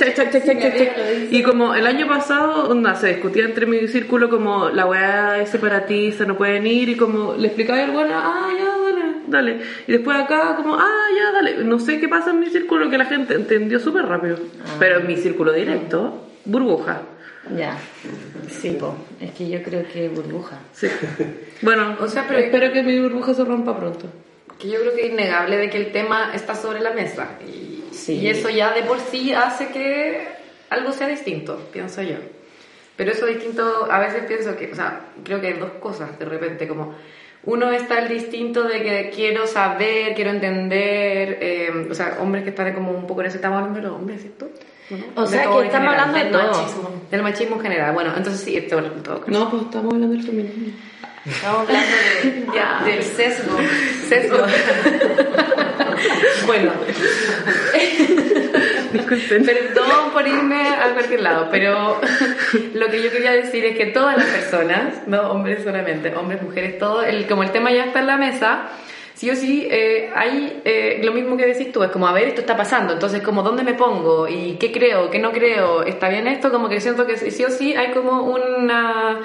Y 1.30 1.42
como 1.42 1.74
el 1.74 1.86
año 1.86 2.08
pasado, 2.08 2.70
onda, 2.70 2.94
se 2.94 3.08
discutía 3.08 3.44
entre 3.44 3.66
mi 3.66 3.86
círculo 3.88 4.30
como 4.30 4.70
la 4.70 4.86
weá 4.86 5.38
es 5.38 5.50
separatista, 5.50 6.24
no 6.24 6.38
pueden 6.38 6.66
ir. 6.66 6.88
Y 6.88 6.96
como 6.96 7.34
le 7.34 7.48
explicaba 7.48 7.84
al 7.84 7.90
bueno, 7.90 8.14
ah, 8.14 8.48
ya, 8.58 8.78
dale, 8.78 9.16
dale. 9.26 9.60
Y 9.86 9.92
después 9.92 10.16
acá, 10.16 10.56
como, 10.56 10.76
ah, 10.76 11.06
ya, 11.14 11.32
dale. 11.32 11.62
No 11.62 11.78
sé 11.78 12.00
qué 12.00 12.08
pasa 12.08 12.30
en 12.30 12.40
mi 12.40 12.46
círculo 12.46 12.88
que 12.88 12.96
la 12.96 13.04
gente 13.04 13.34
entendió 13.34 13.80
súper 13.80 14.06
rápido. 14.06 14.38
Pero 14.78 15.00
en 15.00 15.06
mi 15.06 15.18
círculo 15.18 15.52
directo, 15.52 16.27
burbuja. 16.48 17.02
Ya. 17.56 17.78
Sí, 18.48 18.70
po. 18.78 18.94
es 19.20 19.30
que 19.32 19.48
yo 19.48 19.62
creo 19.62 19.84
que 19.90 20.08
burbuja. 20.08 20.58
Sí. 20.72 20.88
Bueno, 21.62 21.96
O 22.00 22.08
sea, 22.08 22.24
pero- 22.26 22.40
espero 22.40 22.72
que 22.72 22.82
mi 22.82 22.98
burbuja 23.00 23.32
se 23.34 23.44
rompa 23.44 23.76
pronto. 23.78 24.06
Que 24.58 24.68
yo 24.68 24.80
creo 24.80 24.94
que 24.94 25.06
es 25.06 25.12
innegable 25.12 25.56
de 25.56 25.70
que 25.70 25.76
el 25.78 25.92
tema 25.92 26.32
está 26.34 26.54
sobre 26.54 26.80
la 26.80 26.90
mesa. 26.92 27.28
Y, 27.46 27.84
Sí. 27.92 28.14
y 28.14 28.28
eso 28.28 28.50
ya 28.50 28.72
de 28.72 28.82
por 28.82 28.98
sí 29.00 29.32
hace 29.32 29.68
que 29.68 30.26
algo 30.70 30.92
sea 30.92 31.08
distinto, 31.08 31.56
pienso 31.72 32.02
yo. 32.02 32.16
Pero 32.96 33.12
eso 33.12 33.26
distinto, 33.26 33.86
a 33.90 33.98
veces 34.00 34.24
pienso 34.26 34.56
que, 34.56 34.72
o 34.72 34.74
sea, 34.74 35.00
creo 35.24 35.40
que 35.40 35.46
hay 35.48 35.52
dos 35.54 35.70
cosas 35.80 36.18
de 36.18 36.24
repente, 36.24 36.66
como 36.66 36.94
uno 37.44 37.70
está 37.70 38.00
el 38.00 38.08
distinto 38.08 38.64
de 38.64 38.82
que 38.82 39.10
quiero 39.14 39.46
saber, 39.46 40.14
quiero 40.14 40.30
entender, 40.30 41.38
eh, 41.40 41.86
o 41.90 41.94
sea, 41.94 42.18
hombres 42.20 42.42
que 42.42 42.50
están 42.50 42.74
como 42.74 42.90
un 42.90 43.06
poco 43.06 43.20
en 43.20 43.28
ese, 43.28 43.36
estamos 43.36 43.58
hablando 43.58 43.78
de 43.80 43.86
los 43.86 43.94
hombres, 43.96 44.20
¿cierto? 44.20 44.50
O 45.16 45.26
sea 45.26 45.42
que 45.42 45.48
estamos 45.48 45.64
general, 45.72 46.00
hablando 46.00 46.18
de 46.18 46.24
del 46.24 46.32
todo. 46.32 46.62
machismo, 46.62 47.02
del 47.10 47.22
machismo 47.22 47.56
en 47.56 47.62
general. 47.62 47.94
Bueno, 47.94 48.12
entonces 48.16 48.40
sí, 48.42 48.56
esto 48.56 48.78
en 48.78 49.02
todo 49.02 49.20
caso. 49.20 49.30
No, 49.32 49.50
pues 49.50 49.62
estamos 49.64 49.94
hablando 49.94 50.16
del 50.16 50.24
feminismo. 50.26 50.66
Estamos 51.26 51.68
hablando 51.68 51.96
de- 52.22 52.46
Ya. 52.54 52.82
del 52.84 53.02
sesgo. 53.02 53.58
Sesgo. 54.08 54.38
bueno, 56.46 56.72
Disculpen. 58.92 59.44
Perdón 59.44 60.10
por 60.12 60.26
irme 60.26 60.68
a 60.68 60.90
cualquier 60.94 61.20
lado, 61.20 61.48
pero 61.50 62.00
lo 62.74 62.86
que 62.88 63.02
yo 63.02 63.10
quería 63.10 63.32
decir 63.32 63.64
es 63.66 63.76
que 63.76 63.86
todas 63.86 64.16
las 64.16 64.26
personas, 64.26 65.06
no 65.06 65.30
hombres 65.30 65.62
solamente, 65.62 66.14
hombres, 66.14 66.42
mujeres, 66.42 66.78
todo, 66.78 67.02
el, 67.02 67.26
como 67.26 67.42
el 67.42 67.50
tema 67.50 67.70
ya 67.70 67.84
está 67.84 68.00
en 68.00 68.06
la 68.06 68.16
mesa, 68.16 68.62
sí 69.18 69.30
o 69.30 69.34
sí 69.34 69.66
eh, 69.68 70.10
hay 70.14 70.62
eh, 70.64 71.00
lo 71.02 71.12
mismo 71.12 71.36
que 71.36 71.44
decís 71.44 71.72
tú, 71.72 71.82
es 71.82 71.90
como, 71.90 72.06
a 72.06 72.12
ver, 72.12 72.28
esto 72.28 72.40
está 72.40 72.56
pasando, 72.56 72.92
entonces 72.92 73.20
como, 73.20 73.42
¿dónde 73.42 73.64
me 73.64 73.74
pongo? 73.74 74.28
¿Y 74.28 74.52
qué 74.60 74.70
creo? 74.70 75.10
¿Qué 75.10 75.18
no 75.18 75.32
creo? 75.32 75.82
¿Está 75.82 76.08
bien 76.08 76.28
esto? 76.28 76.52
Como 76.52 76.68
que 76.68 76.80
siento 76.80 77.04
que 77.04 77.16
sí 77.16 77.44
o 77.44 77.50
sí 77.50 77.74
hay 77.74 77.90
como 77.90 78.22
una 78.22 79.22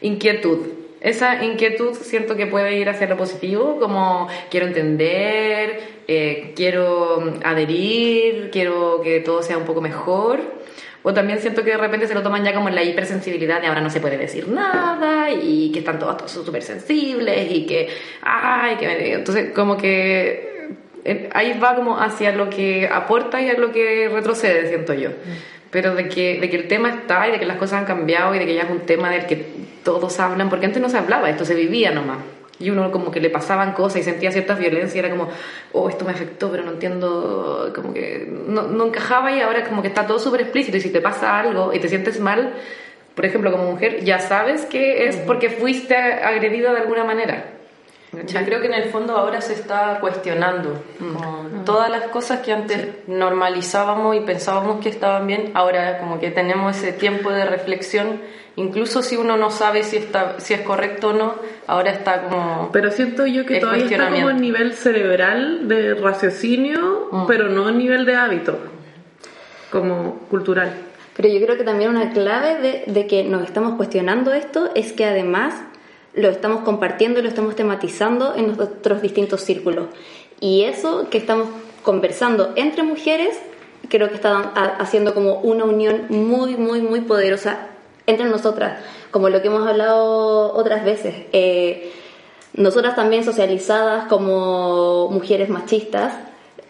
inquietud. 0.00 0.66
Esa 1.00 1.44
inquietud 1.44 1.94
siento 1.94 2.34
que 2.34 2.48
puede 2.48 2.76
ir 2.76 2.88
hacia 2.88 3.06
lo 3.06 3.16
positivo, 3.16 3.78
como 3.78 4.26
quiero 4.50 4.66
entender, 4.66 5.80
eh, 6.08 6.52
quiero 6.56 7.34
adherir, 7.44 8.50
quiero 8.50 9.00
que 9.00 9.20
todo 9.20 9.44
sea 9.44 9.58
un 9.58 9.64
poco 9.64 9.80
mejor. 9.80 10.40
O 11.08 11.14
también 11.14 11.38
siento 11.38 11.62
que 11.62 11.70
de 11.70 11.76
repente 11.76 12.08
se 12.08 12.14
lo 12.14 12.22
toman 12.24 12.42
ya 12.42 12.52
como 12.52 12.68
en 12.68 12.74
la 12.74 12.82
hipersensibilidad 12.82 13.60
de 13.60 13.68
ahora 13.68 13.80
no 13.80 13.90
se 13.90 14.00
puede 14.00 14.18
decir 14.18 14.48
nada 14.48 15.30
y 15.30 15.70
que 15.70 15.78
están 15.78 16.00
todos 16.00 16.28
súper 16.28 16.62
sensibles 16.64 17.48
y 17.52 17.64
que, 17.64 17.88
ay, 18.22 18.74
que 18.74 18.86
me- 18.88 19.12
entonces 19.12 19.52
como 19.54 19.76
que 19.76 20.66
eh, 21.04 21.30
ahí 21.32 21.56
va 21.62 21.76
como 21.76 22.00
hacia 22.00 22.32
lo 22.32 22.50
que 22.50 22.88
aporta 22.92 23.40
y 23.40 23.48
a 23.48 23.54
lo 23.56 23.70
que 23.70 24.08
retrocede, 24.12 24.66
siento 24.66 24.94
yo. 24.94 25.10
Pero 25.70 25.94
de 25.94 26.08
que, 26.08 26.40
de 26.40 26.50
que 26.50 26.56
el 26.56 26.66
tema 26.66 26.88
está 26.90 27.28
y 27.28 27.30
de 27.32 27.38
que 27.38 27.46
las 27.46 27.58
cosas 27.58 27.78
han 27.80 27.84
cambiado 27.84 28.34
y 28.34 28.40
de 28.40 28.46
que 28.46 28.54
ya 28.54 28.62
es 28.62 28.70
un 28.70 28.80
tema 28.80 29.08
del 29.10 29.26
que 29.26 29.46
todos 29.84 30.18
hablan, 30.18 30.48
porque 30.50 30.66
antes 30.66 30.82
no 30.82 30.88
se 30.88 30.98
hablaba, 30.98 31.30
esto 31.30 31.44
se 31.44 31.54
vivía 31.54 31.92
nomás. 31.92 32.18
Y 32.58 32.70
uno 32.70 32.90
como 32.90 33.10
que 33.10 33.20
le 33.20 33.30
pasaban 33.30 33.72
cosas 33.72 34.00
y 34.00 34.02
sentía 34.04 34.32
cierta 34.32 34.54
violencia 34.54 34.98
era 34.98 35.10
como, 35.10 35.28
oh, 35.72 35.88
esto 35.88 36.04
me 36.04 36.12
afectó, 36.12 36.50
pero 36.50 36.64
no 36.64 36.72
entiendo, 36.72 37.72
como 37.74 37.92
que 37.92 38.26
no, 38.48 38.62
no 38.62 38.86
encajaba 38.86 39.30
y 39.32 39.40
ahora 39.40 39.64
como 39.64 39.82
que 39.82 39.88
está 39.88 40.06
todo 40.06 40.18
súper 40.18 40.40
explícito 40.42 40.76
y 40.76 40.80
si 40.80 40.90
te 40.90 41.00
pasa 41.00 41.38
algo 41.38 41.74
y 41.74 41.80
te 41.80 41.88
sientes 41.88 42.18
mal, 42.18 42.54
por 43.14 43.24
ejemplo, 43.24 43.50
como 43.50 43.72
mujer, 43.72 44.04
ya 44.04 44.18
sabes 44.18 44.66
que 44.66 45.08
es 45.08 45.16
porque 45.16 45.50
fuiste 45.50 45.96
agredida 45.96 46.72
de 46.72 46.80
alguna 46.80 47.04
manera. 47.04 47.55
Yo 48.12 48.44
creo 48.44 48.60
que 48.60 48.66
en 48.68 48.74
el 48.74 48.88
fondo 48.90 49.16
ahora 49.16 49.40
se 49.42 49.52
está 49.52 49.98
cuestionando 50.00 50.82
como 50.98 51.64
todas 51.64 51.90
las 51.90 52.04
cosas 52.08 52.40
que 52.40 52.52
antes 52.52 52.88
normalizábamos 53.08 54.16
y 54.16 54.20
pensábamos 54.20 54.80
que 54.80 54.88
estaban 54.88 55.26
bien, 55.26 55.50
ahora 55.54 55.98
como 55.98 56.18
que 56.18 56.30
tenemos 56.30 56.76
ese 56.76 56.92
tiempo 56.92 57.30
de 57.30 57.44
reflexión, 57.44 58.20
incluso 58.54 59.02
si 59.02 59.16
uno 59.16 59.36
no 59.36 59.50
sabe 59.50 59.82
si 59.82 59.96
está 59.96 60.36
si 60.38 60.54
es 60.54 60.62
correcto 60.62 61.08
o 61.08 61.12
no, 61.12 61.34
ahora 61.66 61.90
está 61.90 62.22
como 62.22 62.70
Pero 62.72 62.90
siento 62.90 63.26
yo 63.26 63.44
que 63.44 63.60
todavía 63.60 63.84
está 63.84 64.08
como 64.08 64.30
en 64.30 64.40
nivel 64.40 64.72
cerebral 64.74 65.68
de 65.68 65.94
raciocinio, 65.94 67.08
Mm. 67.10 67.26
pero 67.26 67.48
no 67.48 67.68
en 67.68 67.78
nivel 67.78 68.04
de 68.06 68.16
hábito, 68.16 68.58
como 69.70 70.20
cultural. 70.30 70.72
Pero 71.16 71.28
yo 71.28 71.40
creo 71.44 71.56
que 71.56 71.64
también 71.64 71.90
una 71.90 72.12
clave 72.12 72.60
de, 72.60 72.92
de 72.92 73.06
que 73.06 73.24
nos 73.24 73.42
estamos 73.44 73.74
cuestionando 73.76 74.32
esto 74.34 74.70
es 74.74 74.92
que 74.92 75.04
además 75.06 75.54
lo 76.16 76.28
estamos 76.30 76.62
compartiendo 76.62 77.20
y 77.20 77.22
lo 77.22 77.28
estamos 77.28 77.54
tematizando 77.54 78.34
en 78.34 78.56
nuestros 78.56 79.02
distintos 79.02 79.42
círculos. 79.42 79.86
Y 80.40 80.62
eso 80.62 81.08
que 81.10 81.18
estamos 81.18 81.48
conversando 81.82 82.52
entre 82.56 82.82
mujeres, 82.82 83.38
creo 83.88 84.08
que 84.08 84.14
está 84.16 84.38
ha- 84.54 84.76
haciendo 84.78 85.14
como 85.14 85.40
una 85.40 85.64
unión 85.64 86.06
muy, 86.08 86.56
muy, 86.56 86.80
muy 86.82 87.00
poderosa 87.02 87.68
entre 88.06 88.26
nosotras, 88.26 88.80
como 89.10 89.28
lo 89.28 89.40
que 89.42 89.48
hemos 89.48 89.66
hablado 89.66 90.52
otras 90.54 90.84
veces. 90.84 91.14
Eh, 91.32 91.92
nosotras 92.54 92.96
también 92.96 93.24
socializadas 93.24 94.06
como 94.06 95.08
mujeres 95.10 95.48
machistas, 95.48 96.14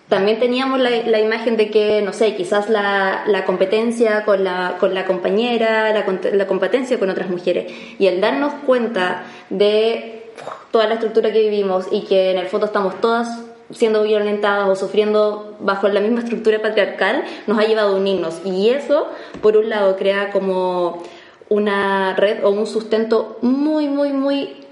también 0.08 0.38
teníamos 0.38 0.78
la, 0.78 0.90
la 0.90 1.20
imagen 1.20 1.56
de 1.56 1.70
que, 1.70 2.00
no 2.02 2.12
sé, 2.12 2.36
quizás 2.36 2.70
la, 2.70 3.24
la 3.26 3.44
competencia 3.44 4.24
con 4.24 4.44
la, 4.44 4.76
con 4.78 4.94
la 4.94 5.04
compañera, 5.04 5.92
la, 5.92 6.46
competencia 6.46 6.98
con 6.98 7.10
otras 7.10 7.28
mujeres. 7.28 7.72
Y 7.98 8.06
el 8.06 8.20
darnos 8.20 8.52
cuenta 8.64 9.24
de 9.50 10.30
toda 10.70 10.86
la 10.86 10.94
estructura 10.94 11.32
que 11.32 11.40
vivimos 11.40 11.86
y 11.90 12.02
que 12.02 12.30
en 12.30 12.38
el 12.38 12.46
fondo 12.46 12.66
estamos 12.66 13.00
todas 13.00 13.42
siendo 13.72 14.04
violentadas 14.04 14.68
o 14.68 14.76
sufriendo 14.76 15.56
bajo 15.58 15.88
la 15.88 15.98
misma 15.98 16.20
estructura 16.20 16.62
patriarcal, 16.62 17.24
nos 17.48 17.58
ha 17.58 17.64
llevado 17.64 17.96
a 17.96 17.98
unirnos. 17.98 18.40
Y 18.44 18.70
eso, 18.70 19.08
por 19.42 19.56
un 19.56 19.68
lado, 19.68 19.96
crea 19.96 20.30
como 20.30 21.02
una 21.48 22.14
red 22.14 22.44
o 22.44 22.50
un 22.50 22.68
sustento 22.68 23.38
muy, 23.42 23.88
muy, 23.88 24.12
muy 24.12 24.65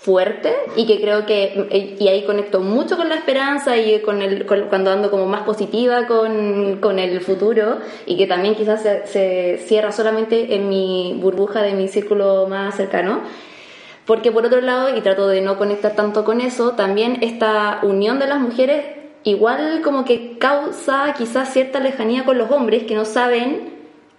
fuerte 0.00 0.54
y 0.76 0.86
que 0.86 1.00
creo 1.00 1.26
que 1.26 1.96
y 1.98 2.06
ahí 2.08 2.24
conecto 2.24 2.60
mucho 2.60 2.96
con 2.96 3.08
la 3.08 3.16
esperanza 3.16 3.76
y 3.76 4.00
con 4.00 4.22
el 4.22 4.46
con- 4.46 4.68
cuando 4.68 4.90
ando 4.90 5.10
como 5.10 5.26
más 5.26 5.42
positiva 5.42 6.06
con, 6.06 6.78
con 6.80 6.98
el 6.98 7.20
futuro 7.20 7.78
y 8.06 8.16
que 8.16 8.26
también 8.26 8.54
quizás 8.54 8.82
se, 8.82 9.06
se 9.06 9.58
cierra 9.66 9.90
solamente 9.92 10.54
en 10.54 10.68
mi 10.68 11.18
burbuja 11.20 11.62
de 11.62 11.72
mi 11.72 11.88
círculo 11.88 12.46
más 12.48 12.76
cercano 12.76 13.20
porque 14.06 14.30
por 14.32 14.46
otro 14.46 14.60
lado 14.60 14.96
y 14.96 15.00
trato 15.00 15.26
de 15.28 15.40
no 15.40 15.58
conectar 15.58 15.92
tanto 15.96 16.24
con 16.24 16.40
eso 16.40 16.72
también 16.72 17.18
esta 17.22 17.80
unión 17.82 18.18
de 18.20 18.28
las 18.28 18.38
mujeres 18.40 18.84
igual 19.24 19.80
como 19.82 20.04
que 20.04 20.38
causa 20.38 21.12
quizás 21.18 21.52
cierta 21.52 21.80
lejanía 21.80 22.24
con 22.24 22.38
los 22.38 22.50
hombres 22.52 22.84
que 22.84 22.94
no 22.94 23.04
saben 23.04 23.74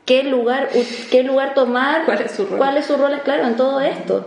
qué 0.06 0.24
lugar 0.24 0.70
qué 1.10 1.24
lugar 1.24 1.54
tomar 1.54 2.04
¿Cuál 2.06 2.22
es 2.22 2.32
su 2.32 2.46
rol? 2.46 2.58
cuál 2.58 2.78
es 2.78 2.86
su 2.86 2.98
rol 2.98 3.20
claro 3.24 3.46
en 3.48 3.56
todo 3.56 3.80
esto 3.80 4.26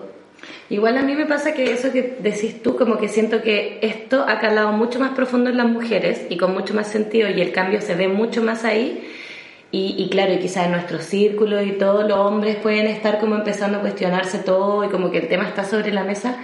Igual 0.70 0.96
a 0.98 1.02
mí 1.02 1.14
me 1.14 1.26
pasa 1.26 1.52
que 1.52 1.72
eso 1.72 1.92
que 1.92 2.16
decís 2.20 2.62
tú, 2.62 2.76
como 2.76 2.98
que 2.98 3.08
siento 3.08 3.42
que 3.42 3.78
esto 3.82 4.24
ha 4.26 4.40
calado 4.40 4.72
mucho 4.72 4.98
más 4.98 5.10
profundo 5.10 5.50
en 5.50 5.56
las 5.56 5.66
mujeres 5.66 6.22
y 6.30 6.36
con 6.36 6.52
mucho 6.52 6.74
más 6.74 6.88
sentido 6.88 7.28
y 7.28 7.40
el 7.40 7.52
cambio 7.52 7.80
se 7.80 7.94
ve 7.94 8.08
mucho 8.08 8.42
más 8.42 8.64
ahí. 8.64 9.08
Y, 9.70 9.94
y 9.98 10.10
claro, 10.10 10.34
y 10.34 10.38
quizás 10.38 10.66
en 10.66 10.72
nuestro 10.72 10.98
círculo 10.98 11.62
y 11.62 11.72
todos 11.72 12.06
los 12.06 12.18
hombres 12.18 12.56
pueden 12.56 12.86
estar 12.86 13.18
como 13.20 13.36
empezando 13.36 13.78
a 13.78 13.80
cuestionarse 13.80 14.38
todo 14.38 14.84
y 14.84 14.88
como 14.88 15.10
que 15.10 15.18
el 15.18 15.28
tema 15.28 15.48
está 15.48 15.64
sobre 15.64 15.92
la 15.92 16.04
mesa. 16.04 16.36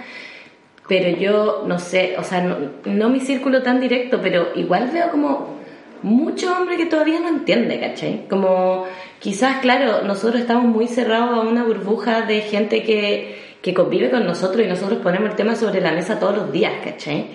Pero 0.87 1.15
yo 1.17 1.63
no 1.67 1.77
sé, 1.77 2.15
o 2.17 2.23
sea, 2.23 2.41
no, 2.41 2.57
no 2.85 3.09
mi 3.09 3.19
círculo 3.19 3.61
tan 3.61 3.79
directo, 3.79 4.19
pero 4.21 4.49
igual 4.55 4.89
veo 4.91 5.11
como 5.11 5.59
mucho 6.01 6.55
hombre 6.55 6.77
que 6.77 6.85
todavía 6.85 7.19
no 7.19 7.27
entiende, 7.27 7.79
¿cachai? 7.79 8.27
Como 8.29 8.85
quizás, 9.19 9.57
claro, 9.57 10.03
nosotros 10.03 10.41
estamos 10.41 10.65
muy 10.65 10.87
cerrados 10.87 11.37
a 11.37 11.47
una 11.47 11.63
burbuja 11.63 12.21
de 12.21 12.41
gente 12.41 12.83
que, 12.83 13.48
que 13.61 13.73
convive 13.73 14.09
con 14.09 14.25
nosotros 14.25 14.65
y 14.65 14.67
nosotros 14.69 14.99
ponemos 15.03 15.29
el 15.29 15.35
tema 15.35 15.55
sobre 15.55 15.81
la 15.81 15.91
mesa 15.91 16.19
todos 16.19 16.35
los 16.37 16.51
días, 16.51 16.73
¿cachai? 16.83 17.27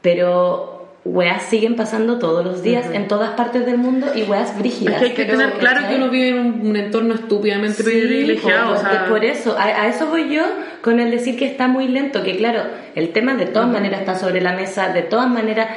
Pero 0.00 0.76
weas 1.04 1.42
siguen 1.44 1.76
pasando 1.76 2.18
todos 2.18 2.44
los 2.44 2.62
días 2.62 2.86
en 2.92 3.08
todas 3.08 3.30
partes 3.30 3.64
del 3.64 3.78
mundo 3.78 4.08
y 4.14 4.22
weas 4.24 4.50
Es 4.50 4.58
brígidas. 4.58 4.98
que 4.98 5.04
hay 5.06 5.12
que 5.14 5.24
pero, 5.24 5.38
tener 5.38 5.52
claro 5.54 5.88
que 5.88 5.94
uno 5.96 6.10
vive 6.10 6.28
en 6.28 6.38
un, 6.38 6.66
un 6.68 6.76
entorno 6.76 7.14
estúpidamente 7.14 7.82
Sí, 7.82 7.90
privilegiado. 7.90 8.68
pues, 8.70 8.80
o 8.80 8.82
sea, 8.84 8.92
es 9.04 9.08
por 9.08 9.24
eso, 9.24 9.56
a, 9.58 9.64
a 9.64 9.88
eso 9.88 10.06
voy 10.08 10.34
yo 10.34 10.42
con 10.82 11.00
el 11.00 11.10
decir 11.10 11.38
que 11.38 11.46
está 11.46 11.68
muy 11.68 11.88
lento, 11.88 12.22
que 12.22 12.36
claro, 12.36 12.62
el 12.94 13.10
tema 13.12 13.34
de 13.34 13.46
todas 13.46 13.68
maneras 13.68 14.00
está 14.00 14.14
sobre 14.14 14.40
la 14.42 14.52
mesa, 14.52 14.92
de 14.92 15.02
todas 15.02 15.28
maneras 15.28 15.68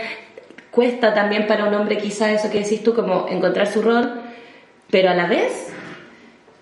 cuesta 0.72 1.14
también 1.14 1.48
para 1.48 1.66
un 1.66 1.74
hombre 1.74 1.98
quizás 1.98 2.30
eso 2.32 2.52
que 2.52 2.60
decís 2.60 2.84
tú, 2.84 2.94
como 2.94 3.28
encontrar 3.30 3.68
su 3.68 3.82
rol, 3.82 4.12
pero 4.90 5.10
a 5.10 5.14
la 5.14 5.28
vez, 5.28 5.72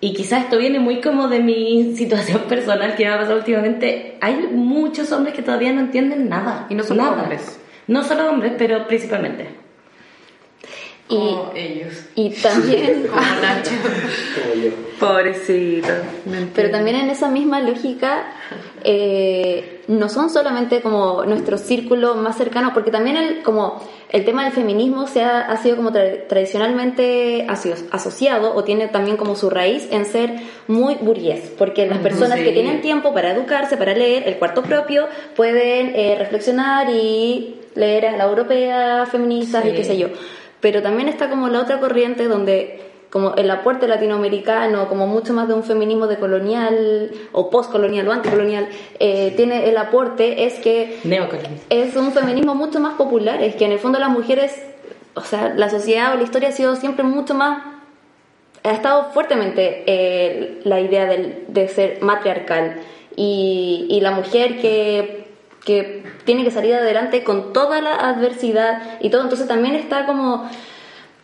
y 0.04 0.14
quizás 0.14 0.42
esto 0.42 0.58
viene 0.58 0.80
muy 0.80 1.00
como 1.00 1.28
de 1.28 1.38
mi 1.38 1.94
situación 1.96 2.40
personal 2.48 2.96
que 2.96 3.04
me 3.04 3.12
ha 3.12 3.18
pasado 3.18 3.38
últimamente, 3.38 4.18
hay 4.20 4.34
muchos 4.52 5.12
hombres 5.12 5.32
que 5.32 5.42
todavía 5.42 5.72
no 5.72 5.80
entienden 5.80 6.28
nada. 6.28 6.66
Y 6.68 6.74
no 6.74 6.82
solo 6.82 7.04
nada. 7.04 7.22
hombres. 7.22 7.60
No 7.86 8.02
solo 8.02 8.28
hombres, 8.28 8.54
pero 8.58 8.88
principalmente. 8.88 9.46
y, 11.08 11.14
como 11.14 11.52
ellos. 11.54 11.94
y 12.16 12.30
también 12.30 13.06
Como 13.08 13.20
Nacho. 13.20 13.70
Como 14.42 14.62
yo. 14.64 14.70
Pobrecito. 15.06 15.88
Pero 16.54 16.70
también 16.70 16.96
en 16.96 17.10
esa 17.10 17.28
misma 17.28 17.60
lógica, 17.60 18.32
eh, 18.84 19.82
no 19.88 20.08
son 20.08 20.30
solamente 20.30 20.80
como 20.80 21.24
nuestro 21.24 21.58
círculo 21.58 22.14
más 22.14 22.36
cercano, 22.36 22.72
porque 22.72 22.90
también 22.90 23.16
el, 23.16 23.42
como 23.42 23.82
el 24.10 24.24
tema 24.24 24.44
del 24.44 24.52
feminismo 24.52 25.06
se 25.06 25.22
ha, 25.22 25.40
ha 25.40 25.56
sido 25.56 25.76
como 25.76 25.90
tra- 25.90 26.26
tradicionalmente 26.28 27.46
aso- 27.48 27.74
asociado 27.90 28.54
o 28.54 28.64
tiene 28.64 28.88
también 28.88 29.16
como 29.16 29.34
su 29.36 29.50
raíz 29.50 29.88
en 29.90 30.04
ser 30.06 30.34
muy 30.68 30.94
burgués, 30.96 31.50
porque 31.58 31.86
las 31.86 31.98
personas 31.98 32.38
que 32.38 32.52
tienen 32.52 32.80
tiempo 32.80 33.12
para 33.12 33.32
educarse, 33.32 33.76
para 33.76 33.94
leer 33.94 34.28
el 34.28 34.36
cuarto 34.36 34.62
propio, 34.62 35.08
pueden 35.36 35.92
eh, 35.94 36.16
reflexionar 36.18 36.88
y 36.90 37.56
leer 37.74 38.06
a 38.06 38.16
la 38.16 38.24
europea, 38.24 39.06
feministas 39.06 39.64
y 39.66 39.72
qué 39.72 39.84
sé 39.84 39.96
yo. 39.98 40.08
Pero 40.60 40.82
también 40.82 41.08
está 41.08 41.28
como 41.28 41.48
la 41.48 41.60
otra 41.60 41.80
corriente 41.80 42.28
donde 42.28 42.80
como 43.12 43.34
el 43.34 43.50
aporte 43.50 43.86
latinoamericano, 43.86 44.88
como 44.88 45.06
mucho 45.06 45.34
más 45.34 45.46
de 45.46 45.52
un 45.52 45.62
feminismo 45.64 46.06
de 46.06 46.16
colonial 46.18 47.10
o 47.32 47.50
postcolonial 47.50 48.08
o 48.08 48.12
anticolonial, 48.12 48.66
eh, 49.00 49.34
tiene 49.36 49.68
el 49.68 49.76
aporte 49.76 50.46
es 50.46 50.54
que 50.54 50.98
es 51.68 51.94
un 51.94 52.10
feminismo 52.12 52.54
mucho 52.54 52.80
más 52.80 52.94
popular, 52.94 53.42
es 53.42 53.54
que 53.54 53.66
en 53.66 53.72
el 53.72 53.78
fondo 53.78 53.98
las 53.98 54.08
mujeres, 54.08 54.64
o 55.14 55.20
sea, 55.20 55.52
la 55.54 55.68
sociedad 55.68 56.14
o 56.14 56.16
la 56.16 56.22
historia 56.22 56.48
ha 56.48 56.52
sido 56.52 56.74
siempre 56.76 57.04
mucho 57.04 57.34
más, 57.34 57.62
ha 58.64 58.70
estado 58.72 59.10
fuertemente 59.12 59.82
eh, 59.86 60.60
la 60.64 60.80
idea 60.80 61.04
del- 61.04 61.44
de 61.48 61.68
ser 61.68 61.98
matriarcal. 62.00 62.80
Y, 63.14 63.88
y 63.90 64.00
la 64.00 64.12
mujer 64.12 64.58
que, 64.62 65.26
que 65.66 66.02
tiene 66.24 66.44
que 66.44 66.50
salir 66.50 66.74
adelante 66.76 67.22
con 67.24 67.52
toda 67.52 67.82
la 67.82 67.94
adversidad 68.08 68.98
y 69.02 69.10
todo, 69.10 69.20
entonces 69.22 69.46
también 69.46 69.74
está 69.74 70.06
como 70.06 70.48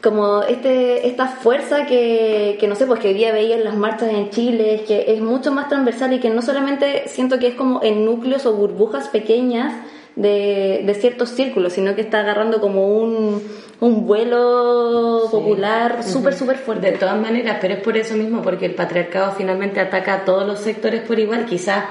como 0.02 0.42
este 0.42 1.08
esta 1.08 1.26
fuerza 1.26 1.86
que, 1.86 2.56
que 2.60 2.68
no 2.68 2.76
sé 2.76 2.86
pues 2.86 3.00
que 3.00 3.08
hoy 3.08 3.14
día 3.14 3.32
veía 3.32 3.56
en 3.56 3.64
las 3.64 3.76
marchas 3.76 4.10
en 4.12 4.30
Chile 4.30 4.84
que 4.86 5.12
es 5.12 5.20
mucho 5.20 5.50
más 5.52 5.68
transversal 5.68 6.12
y 6.12 6.20
que 6.20 6.30
no 6.30 6.40
solamente 6.40 7.08
siento 7.08 7.38
que 7.38 7.48
es 7.48 7.54
como 7.54 7.82
en 7.82 8.04
núcleos 8.04 8.46
o 8.46 8.54
burbujas 8.54 9.08
pequeñas 9.08 9.74
de, 10.14 10.82
de 10.86 10.94
ciertos 10.94 11.30
círculos 11.30 11.72
sino 11.72 11.96
que 11.96 12.02
está 12.02 12.20
agarrando 12.20 12.60
como 12.60 12.86
un, 12.86 13.42
un 13.80 14.06
vuelo 14.06 15.28
popular 15.30 16.02
súper 16.02 16.34
súper 16.34 16.56
fuerte. 16.56 16.92
De 16.92 16.98
todas 16.98 17.20
maneras, 17.20 17.58
pero 17.60 17.74
es 17.74 17.80
por 17.80 17.96
eso 17.96 18.14
mismo, 18.16 18.42
porque 18.42 18.66
el 18.66 18.74
patriarcado 18.74 19.32
finalmente 19.36 19.80
ataca 19.80 20.14
a 20.14 20.24
todos 20.24 20.46
los 20.46 20.58
sectores 20.58 21.02
por 21.02 21.18
igual. 21.18 21.46
Quizás, 21.46 21.84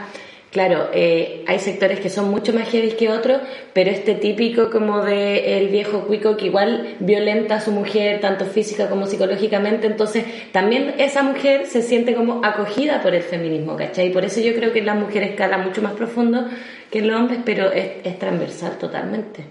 claro, 0.58 0.90
eh, 0.92 1.44
hay 1.46 1.60
sectores 1.60 2.00
que 2.00 2.10
son 2.10 2.32
mucho 2.32 2.52
más 2.52 2.68
heavy 2.70 2.94
que 2.94 3.10
otros, 3.12 3.40
pero 3.74 3.92
este 3.92 4.16
típico 4.16 4.72
como 4.72 5.04
de 5.04 5.60
el 5.60 5.68
viejo 5.68 6.08
cuico 6.08 6.36
que 6.36 6.48
igual 6.48 6.96
violenta 7.00 7.58
a 7.58 7.62
su 7.62 7.70
mujer, 7.70 8.22
tanto 8.22 8.46
física 8.46 8.90
como 8.90 9.06
psicológicamente, 9.06 9.86
entonces 9.86 10.26
también 10.52 10.96
esa 10.98 11.22
mujer 11.22 11.68
se 11.68 11.84
siente 11.84 12.16
como 12.16 12.44
acogida 12.44 13.04
por 13.04 13.14
el 13.14 13.22
feminismo, 13.22 13.76
¿cachai? 13.76 14.12
Por 14.12 14.26
eso 14.26 14.42
yo 14.42 14.56
creo 14.56 14.74
que 14.74 14.80
en 14.80 14.88
las 14.88 14.96
mujeres 14.96 15.30
escala 15.30 15.60
mucho 15.60 15.84
más 15.84 15.94
profundo 15.94 16.48
que 16.90 16.98
en 17.00 17.08
los 17.08 17.20
hombres, 17.20 17.42
pero 17.46 17.72
es, 17.72 18.04
es 18.04 18.18
transversal 18.18 18.80
totalmente. 18.80 19.44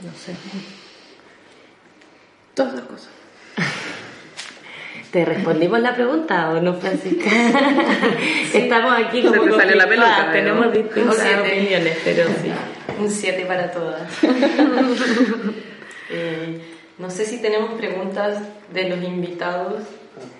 No 0.00 0.10
sé. 0.18 0.34
Todas 2.54 2.74
las 2.74 2.82
cosas. 2.86 3.10
¿Te 5.12 5.24
respondimos 5.26 5.78
la 5.80 5.94
pregunta 5.94 6.50
o 6.50 6.60
no, 6.60 6.72
Francisca? 6.74 7.28
Estamos 8.54 8.94
aquí 8.98 9.22
como 9.22 9.42
te 9.44 9.50
salió 9.52 9.76
la 9.76 9.84
conflictuadas, 9.84 9.86
pelota, 9.86 10.26
¿no? 10.26 10.32
tenemos 10.32 10.72
distintas 10.72 11.16
Un 11.16 11.22
siete. 11.22 11.40
opiniones, 11.40 11.98
pero 12.02 12.24
sí. 12.28 12.52
Un 12.98 13.10
7 13.10 13.44
para 13.46 13.70
todas. 13.70 14.02
Eh, 16.14 16.60
no 16.98 17.08
sé 17.08 17.24
si 17.24 17.40
tenemos 17.40 17.72
preguntas 17.72 18.36
de 18.74 18.86
los 18.90 19.02
invitados, 19.02 19.82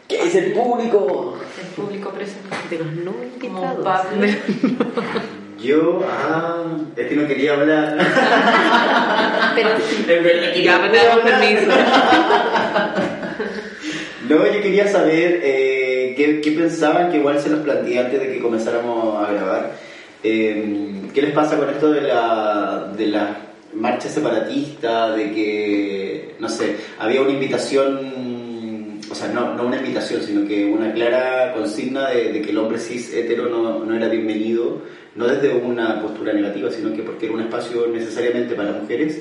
¿Qué 0.07 0.23
es 0.23 0.35
el 0.35 0.53
público? 0.53 1.39
del 1.57 1.67
público 1.69 2.11
presente. 2.11 2.55
De 2.69 2.79
los 2.79 2.93
no 2.93 3.13
Como 3.13 3.25
invitados. 3.75 3.83
Pablo. 3.83 4.27
Yo, 5.59 6.05
ah, 6.07 6.63
es 6.95 7.07
que 7.07 7.15
no 7.17 7.27
quería 7.27 7.55
hablar. 7.55 7.97
Pero 9.55 9.71
En 9.71 10.25
verdad, 10.25 10.55
Ya 10.57 10.79
me 10.79 10.89
damos 10.95 11.21
permiso. 11.25 11.73
No, 14.29 14.47
yo 14.47 14.63
quería 14.63 14.87
saber 14.87 15.41
eh, 15.43 16.15
qué, 16.17 16.53
pensaban, 16.53 17.11
que 17.11 17.17
igual 17.17 17.41
se 17.41 17.51
los 17.51 17.61
planteé 17.61 17.99
antes 17.99 18.21
de 18.21 18.33
que 18.33 18.39
comenzáramos 18.39 19.23
a 19.23 19.33
grabar. 19.33 19.73
Eh, 20.23 21.09
¿Qué 21.13 21.23
les 21.23 21.33
pasa 21.33 21.59
con 21.59 21.69
esto 21.69 21.91
de 21.91 22.03
la, 22.03 22.93
de 22.97 23.07
la 23.09 23.37
marcha 23.75 24.09
separatista? 24.09 25.11
De 25.17 25.33
que, 25.33 26.35
no 26.39 26.49
sé, 26.49 26.77
había 27.01 27.21
una 27.21 27.33
invitación, 27.33 29.01
o 29.11 29.15
sea, 29.15 29.27
no, 29.29 29.55
no 29.55 29.67
una 29.67 29.79
invitación, 29.79 30.23
sino 30.23 30.47
que 30.47 30.67
una 30.67 30.93
clara 30.93 31.53
consigna 31.55 32.11
de, 32.11 32.41
que 32.43 32.51
el 32.51 32.59
hombre 32.59 32.79
cis 32.79 33.13
hetero 33.13 33.49
no, 33.49 33.85
no 33.85 33.97
era 33.97 34.07
bienvenido, 34.07 34.83
no 35.17 35.27
desde 35.27 35.53
una 35.53 36.01
postura 36.01 36.33
negativa, 36.33 36.71
sino 36.71 36.95
que 36.95 37.03
porque 37.03 37.27
era 37.27 37.35
un 37.35 37.41
espacio 37.41 37.89
necesariamente 37.89 38.55
para 38.55 38.71
mujeres. 38.71 39.21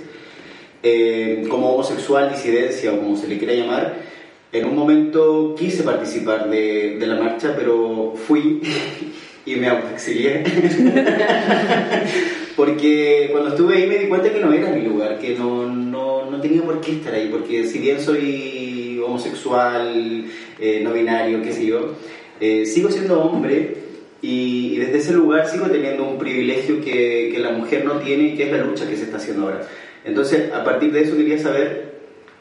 Eh, 0.84 1.46
como 1.50 1.74
homosexual, 1.74 2.32
disidencia 2.32 2.94
o 2.94 2.98
como 2.98 3.16
se 3.16 3.28
le 3.28 3.38
quiera 3.38 3.54
llamar, 3.54 4.12
en 4.54 4.66
un 4.66 4.76
momento 4.76 5.56
quise 5.58 5.84
participar 5.84 6.50
de, 6.50 6.98
de 7.00 7.08
la 7.08 7.16
marcha, 7.16 7.56
pero 7.58 8.14
fui 8.16 8.62
y 9.46 9.56
me 9.56 9.70
autoexilié. 9.70 10.44
porque 12.56 13.30
cuando 13.32 13.50
estuve 13.50 13.78
ahí 13.78 13.88
me 13.88 13.98
di 13.98 14.08
cuenta 14.08 14.32
que 14.32 14.40
no 14.40 14.52
era 14.52 14.70
mi 14.70 14.82
lugar, 14.82 15.20
que 15.20 15.36
no, 15.36 15.66
no, 15.66 16.30
no 16.30 16.42
tenía 16.42 16.62
por 16.62 16.82
qué 16.82 16.94
estar 16.94 17.14
ahí, 17.14 17.30
porque 17.32 17.66
si 17.66 17.80
bien 17.80 18.02
soy 18.02 19.02
homosexual, 19.06 20.26
eh, 20.60 20.82
no 20.84 20.94
binario, 20.94 21.42
qué 21.42 21.54
sé 21.54 21.66
yo, 21.66 21.96
eh, 22.40 22.66
sigo 22.66 22.92
siendo 22.92 23.22
hombre 23.22 23.76
y, 24.22 24.76
y 24.76 24.78
desde 24.78 24.98
ese 24.98 25.14
lugar 25.14 25.48
sigo 25.48 25.68
teniendo 25.68 26.08
un 26.08 26.18
privilegio 26.18 26.82
que, 26.82 27.30
que 27.34 27.40
la 27.40 27.52
mujer 27.52 27.86
no 27.86 28.00
tiene 28.00 28.36
que 28.36 28.44
es 28.44 28.52
la 28.52 28.64
lucha 28.64 28.88
que 28.88 28.98
se 28.98 29.04
está 29.04 29.18
haciendo 29.18 29.44
ahora. 29.44 29.62
Entonces, 30.04 30.52
a 30.52 30.64
partir 30.64 30.92
de 30.92 31.02
eso 31.02 31.16
quería 31.16 31.38
saber 31.38 31.91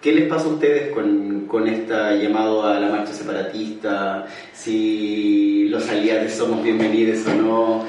qué 0.01 0.13
les 0.13 0.29
pasa 0.29 0.47
a 0.47 0.49
ustedes 0.49 0.93
con, 0.93 1.47
con 1.47 1.67
este 1.69 1.95
llamado 2.23 2.65
a 2.67 2.79
la 2.81 2.89
marcha 2.89 3.13
separatista, 3.13 4.27
si 4.55 5.67
los 5.69 5.89
aliados 5.89 6.33
somos 6.33 6.63
bienvenidos 6.63 7.27
o 7.27 7.35
no, 7.35 7.85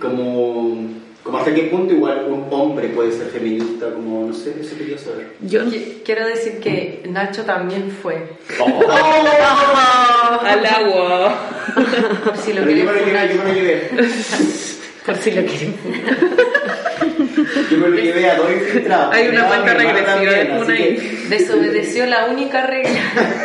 como, 0.00 0.76
como 1.22 1.38
hasta 1.38 1.54
qué 1.54 1.62
punto 1.64 1.94
igual 1.94 2.26
un 2.28 2.46
hombre 2.50 2.88
puede 2.88 3.12
ser 3.12 3.28
feminista, 3.28 3.92
como 3.92 4.26
no 4.26 4.34
sé, 4.34 4.54
eso 4.60 4.76
quería 4.76 4.98
saber. 4.98 5.28
Yo 5.40 5.62
Qui- 5.66 6.02
Quiero 6.04 6.26
decir 6.26 6.58
que 6.60 7.02
Nacho 7.08 7.42
también 7.44 7.90
fue. 7.90 8.30
al 10.42 10.66
agua. 10.66 11.34
Por 12.24 12.36
si 12.38 12.52
lo 12.52 12.62
Pero 12.64 12.70
yo 12.76 12.84
quieren 12.84 12.86
me 12.86 12.92
lo 12.92 13.06
llevé, 13.06 13.34
yo 13.34 13.42
me 13.42 13.48
lo 13.48 13.54
llevé. 13.54 13.90
Por 15.06 15.16
si 15.16 15.30
lo 15.32 15.42
quieren 15.44 15.74
Yo 17.70 17.78
me 17.78 17.88
lo 17.88 17.96
llevé 17.96 18.30
a 18.30 18.36
dos 18.36 18.50
infiltrados. 18.52 19.14
Hay 19.14 19.28
una 19.28 19.46
cuenta 19.48 19.74
regresiva, 19.74 20.06
también, 20.06 20.52
una 20.52 20.76
que- 20.76 21.22
Desobedeció 21.28 22.06
la 22.06 22.26
única 22.26 22.66
regla 22.66 23.00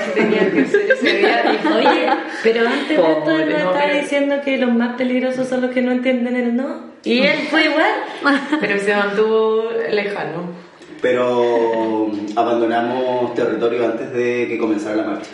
que 0.05 0.21
tenía 0.21 0.51
que 0.51 0.61
hacer 0.61 0.91
ese 0.91 1.17
día 1.17 1.43
y 1.63 1.67
Oye, 1.67 2.07
pero 2.43 2.67
antes 2.67 2.87
de 2.89 3.11
esto 3.11 3.31
él 3.31 3.51
estaba 3.51 3.79
pero- 3.85 4.01
diciendo 4.01 4.35
que 4.43 4.57
los 4.57 4.73
más 4.73 4.95
peligrosos 4.97 5.47
son 5.47 5.61
los 5.61 5.71
que 5.71 5.81
no 5.81 5.91
entienden 5.91 6.35
el 6.35 6.55
no. 6.55 6.87
Y 7.03 7.19
él 7.21 7.37
fue 7.49 7.65
igual. 7.65 7.91
pero 8.61 8.79
se 8.79 8.95
mantuvo 8.95 9.69
lejano. 9.89 10.67
Pero 11.01 12.11
abandonamos 12.35 13.33
territorio 13.35 13.85
antes 13.85 14.11
de 14.13 14.47
que 14.49 14.57
comenzara 14.57 14.95
la 14.97 15.03
marcha. 15.03 15.29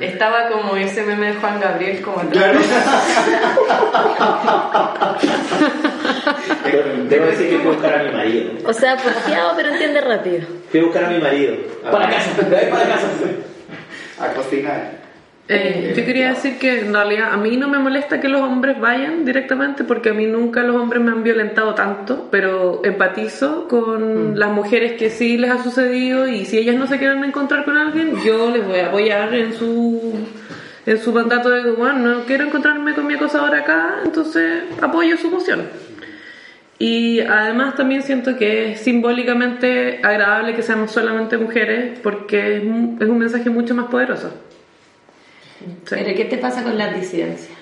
Estaba 0.00 0.48
como 0.48 0.76
ese 0.76 1.02
meme 1.02 1.26
de 1.28 1.34
Juan 1.34 1.60
Gabriel 1.60 2.00
como 2.02 2.20
atrás. 2.20 2.32
Claro. 2.32 2.58
Debo 7.08 7.26
decir 7.26 7.50
que 7.50 7.58
fui 7.58 7.68
a 7.68 7.72
buscar 7.72 8.00
a 8.00 8.02
mi 8.02 8.10
marido. 8.10 8.52
O 8.66 8.72
sea, 8.72 8.96
porfiado, 8.96 9.52
pero 9.56 9.68
entiende 9.70 10.00
rápido. 10.00 10.46
Fui 10.70 10.80
a 10.80 10.84
buscar 10.84 11.04
a 11.04 11.10
mi 11.10 11.20
marido. 11.20 11.56
Para 11.90 12.08
casa, 12.08 12.30
para 12.36 12.88
casa. 12.88 13.06
A 14.20 14.28
cocinar. 14.28 15.05
Eh, 15.48 15.94
yo 15.96 16.04
quería 16.04 16.30
decir 16.30 16.58
que 16.58 16.80
en 16.80 16.92
realidad 16.92 17.32
a 17.32 17.36
mí 17.36 17.56
no 17.56 17.68
me 17.68 17.78
molesta 17.78 18.20
que 18.20 18.28
los 18.28 18.40
hombres 18.40 18.80
vayan 18.80 19.24
directamente 19.24 19.84
porque 19.84 20.08
a 20.08 20.12
mí 20.12 20.26
nunca 20.26 20.64
los 20.64 20.74
hombres 20.74 21.00
me 21.00 21.12
han 21.12 21.22
violentado 21.22 21.72
tanto, 21.74 22.26
pero 22.32 22.80
empatizo 22.84 23.68
con 23.68 24.36
las 24.36 24.50
mujeres 24.50 24.94
que 24.94 25.08
sí 25.08 25.38
les 25.38 25.52
ha 25.52 25.62
sucedido 25.62 26.26
y 26.26 26.46
si 26.46 26.58
ellas 26.58 26.74
no 26.74 26.88
se 26.88 26.98
quieren 26.98 27.22
encontrar 27.22 27.64
con 27.64 27.76
alguien, 27.76 28.14
yo 28.24 28.50
les 28.50 28.66
voy 28.66 28.80
a 28.80 28.86
apoyar 28.88 29.32
en 29.34 29.52
su 29.52 30.14
en 30.84 30.98
su 30.98 31.12
mandato 31.12 31.50
de 31.50 31.70
bueno, 31.72 31.94
no 31.98 32.20
quiero 32.24 32.44
encontrarme 32.44 32.94
con 32.94 33.06
mi 33.06 33.14
acosador 33.14 33.54
acá, 33.54 34.00
entonces 34.04 34.64
apoyo 34.82 35.16
su 35.16 35.30
moción. 35.30 35.62
Y 36.78 37.20
además 37.20 37.74
también 37.76 38.02
siento 38.02 38.36
que 38.36 38.72
es 38.72 38.80
simbólicamente 38.80 40.00
agradable 40.02 40.54
que 40.54 40.62
seamos 40.62 40.90
solamente 40.90 41.38
mujeres 41.38 41.98
porque 42.02 42.56
es 42.58 42.62
un- 42.64 42.98
es 43.00 43.08
un 43.08 43.18
mensaje 43.18 43.48
mucho 43.48 43.74
más 43.76 43.86
poderoso. 43.86 44.32
Sí. 45.58 45.64
Pero 45.88 46.16
¿qué 46.16 46.24
te 46.24 46.38
pasa 46.38 46.62
con 46.62 46.76
las 46.76 46.94
disidencias? 46.94 47.56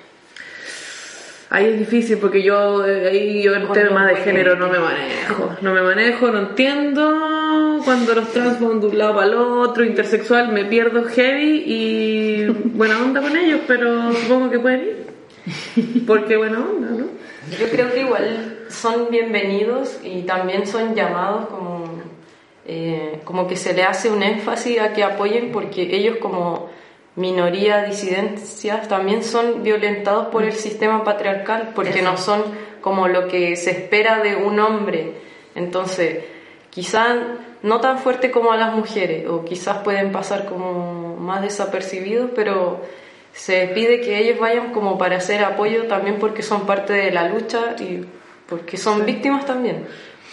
Ahí 1.50 1.66
es 1.66 1.78
difícil 1.78 2.18
porque 2.18 2.42
yo 2.42 2.84
eh, 2.84 3.08
ahí 3.08 3.42
yo 3.42 3.54
el 3.54 3.66
Con 3.66 3.74
tema 3.74 4.08
los 4.08 4.18
de 4.18 4.24
género 4.24 4.56
no 4.56 4.68
me 4.68 4.78
manejo, 4.78 5.56
no 5.60 5.72
me 5.72 5.82
manejo, 5.82 6.30
no 6.32 6.40
entiendo 6.40 7.80
cuando 7.84 8.14
los 8.14 8.32
trans 8.32 8.60
van 8.60 8.80
de 8.80 8.86
un 8.86 8.98
lado 8.98 9.14
para 9.14 9.26
el 9.26 9.34
otro, 9.34 9.84
intersexual 9.84 10.50
me 10.52 10.64
pierdo 10.64 11.04
heavy 11.04 11.62
y 11.66 12.46
buena 12.46 12.98
onda 13.00 13.20
con 13.20 13.36
ellos, 13.36 13.60
pero 13.66 14.12
supongo 14.14 14.50
que 14.50 14.58
pueden 14.58 14.80
ir. 14.80 15.04
Porque 16.06 16.36
buena 16.36 16.60
onda, 16.60 16.88
¿no? 16.90 17.06
Yo 17.58 17.68
creo 17.70 17.92
que 17.92 18.00
igual 18.00 18.64
son 18.68 19.10
bienvenidos 19.10 20.00
y 20.02 20.22
también 20.22 20.66
son 20.66 20.94
llamados 20.94 21.46
como, 21.48 21.84
eh, 22.66 23.20
como 23.24 23.46
que 23.46 23.56
se 23.56 23.74
le 23.74 23.84
hace 23.84 24.10
un 24.10 24.22
énfasis 24.22 24.80
a 24.80 24.92
que 24.92 25.04
apoyen 25.04 25.52
porque 25.52 25.82
ellos 25.94 26.16
como 26.16 26.70
minoría 27.16 27.84
disidencias 27.84 28.88
también 28.88 29.22
son 29.22 29.62
violentados 29.62 30.26
por 30.26 30.44
el 30.44 30.54
sistema 30.54 31.04
patriarcal 31.04 31.72
porque 31.74 32.02
no 32.02 32.16
son 32.16 32.42
como 32.80 33.08
lo 33.08 33.28
que 33.28 33.56
se 33.56 33.70
espera 33.70 34.20
de 34.20 34.36
un 34.36 34.58
hombre. 34.58 35.14
Entonces, 35.54 36.24
quizás 36.70 37.16
no 37.62 37.80
tan 37.80 37.98
fuerte 37.98 38.30
como 38.30 38.52
a 38.52 38.56
las 38.56 38.74
mujeres 38.74 39.28
o 39.28 39.44
quizás 39.44 39.78
pueden 39.78 40.12
pasar 40.12 40.46
como 40.46 41.16
más 41.16 41.40
desapercibidos, 41.42 42.30
pero 42.34 42.82
se 43.32 43.68
pide 43.68 44.00
que 44.00 44.18
ellos 44.18 44.38
vayan 44.38 44.72
como 44.72 44.98
para 44.98 45.16
hacer 45.16 45.42
apoyo 45.44 45.86
también 45.86 46.18
porque 46.18 46.42
son 46.42 46.66
parte 46.66 46.92
de 46.92 47.10
la 47.10 47.28
lucha 47.28 47.74
y 47.78 48.04
porque 48.48 48.76
son 48.76 49.06
víctimas 49.06 49.46
también. 49.46 49.86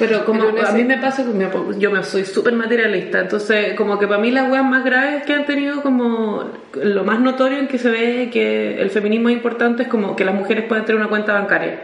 Pero 0.08 0.26
como 0.26 0.46
Pero 0.54 0.68
a 0.68 0.72
mí 0.72 0.84
me 0.84 0.98
pasa 0.98 1.24
que 1.24 1.30
me- 1.32 1.80
yo 1.80 1.92
me 1.92 2.04
soy 2.04 2.26
súper 2.26 2.54
materialista, 2.54 3.20
entonces 3.20 3.74
como 3.76 3.98
que 4.00 4.08
para 4.08 4.20
mí 4.20 4.32
las 4.32 4.50
weas 4.52 4.66
más 4.66 4.84
graves 4.84 5.24
que 5.24 5.34
han 5.34 5.46
tenido 5.46 5.82
como 5.82 6.44
lo 6.76 7.04
más 7.04 7.20
notorio 7.20 7.58
en 7.60 7.68
que 7.68 7.78
se 7.78 7.90
ve 7.90 8.30
que 8.32 8.82
el 8.82 8.90
feminismo 8.90 9.30
es 9.30 9.36
importante 9.36 9.84
es 9.84 9.90
como 9.90 10.16
que 10.16 10.26
las 10.26 10.36
mujeres 10.36 10.66
pueden 10.66 10.86
tener 10.86 11.00
una 11.00 11.10
cuenta 11.10 11.34
bancaria 11.34 11.80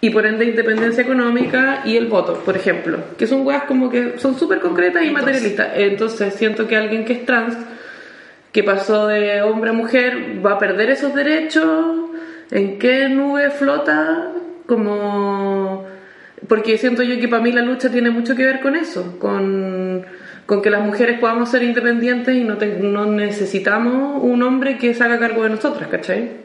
y 0.00 0.10
por 0.10 0.26
ende 0.26 0.44
independencia 0.44 1.02
económica 1.04 1.82
y 1.84 1.96
el 1.96 2.06
voto, 2.06 2.34
por 2.44 2.56
ejemplo, 2.56 2.98
que 3.16 3.26
son 3.28 3.46
weas 3.46 3.62
como 3.64 3.88
que 3.88 4.18
son 4.18 4.36
súper 4.36 4.58
concretas 4.58 5.04
y 5.04 5.10
materialistas. 5.10 5.68
Entonces 5.76 6.34
siento 6.34 6.66
que 6.66 6.76
alguien 6.76 7.04
que 7.04 7.12
es 7.12 7.24
trans, 7.24 7.56
que 8.50 8.64
pasó 8.64 9.06
de 9.06 9.42
hombre 9.42 9.70
a 9.70 9.72
mujer, 9.74 10.44
va 10.44 10.54
a 10.54 10.58
perder 10.58 10.90
esos 10.90 11.14
derechos, 11.14 12.10
¿en 12.50 12.80
qué 12.80 13.08
nube 13.08 13.50
flota? 13.50 14.26
Como 14.66 15.86
porque 16.48 16.78
siento 16.78 17.02
yo 17.02 17.18
que 17.20 17.28
para 17.28 17.42
mí 17.42 17.52
la 17.52 17.62
lucha 17.62 17.90
tiene 17.90 18.10
mucho 18.10 18.34
que 18.34 18.44
ver 18.44 18.60
con 18.60 18.74
eso, 18.76 19.18
con, 19.18 20.04
con 20.46 20.62
que 20.62 20.70
las 20.70 20.82
mujeres 20.84 21.18
podamos 21.20 21.50
ser 21.50 21.62
independientes 21.62 22.34
y 22.34 22.44
no, 22.44 22.56
te- 22.58 22.78
no 22.80 23.06
necesitamos 23.06 24.22
un 24.22 24.42
hombre 24.42 24.78
que 24.78 24.94
se 24.94 25.02
haga 25.04 25.18
cargo 25.18 25.42
de 25.44 25.50
nosotras, 25.50 25.88
¿cachai? 25.88 26.42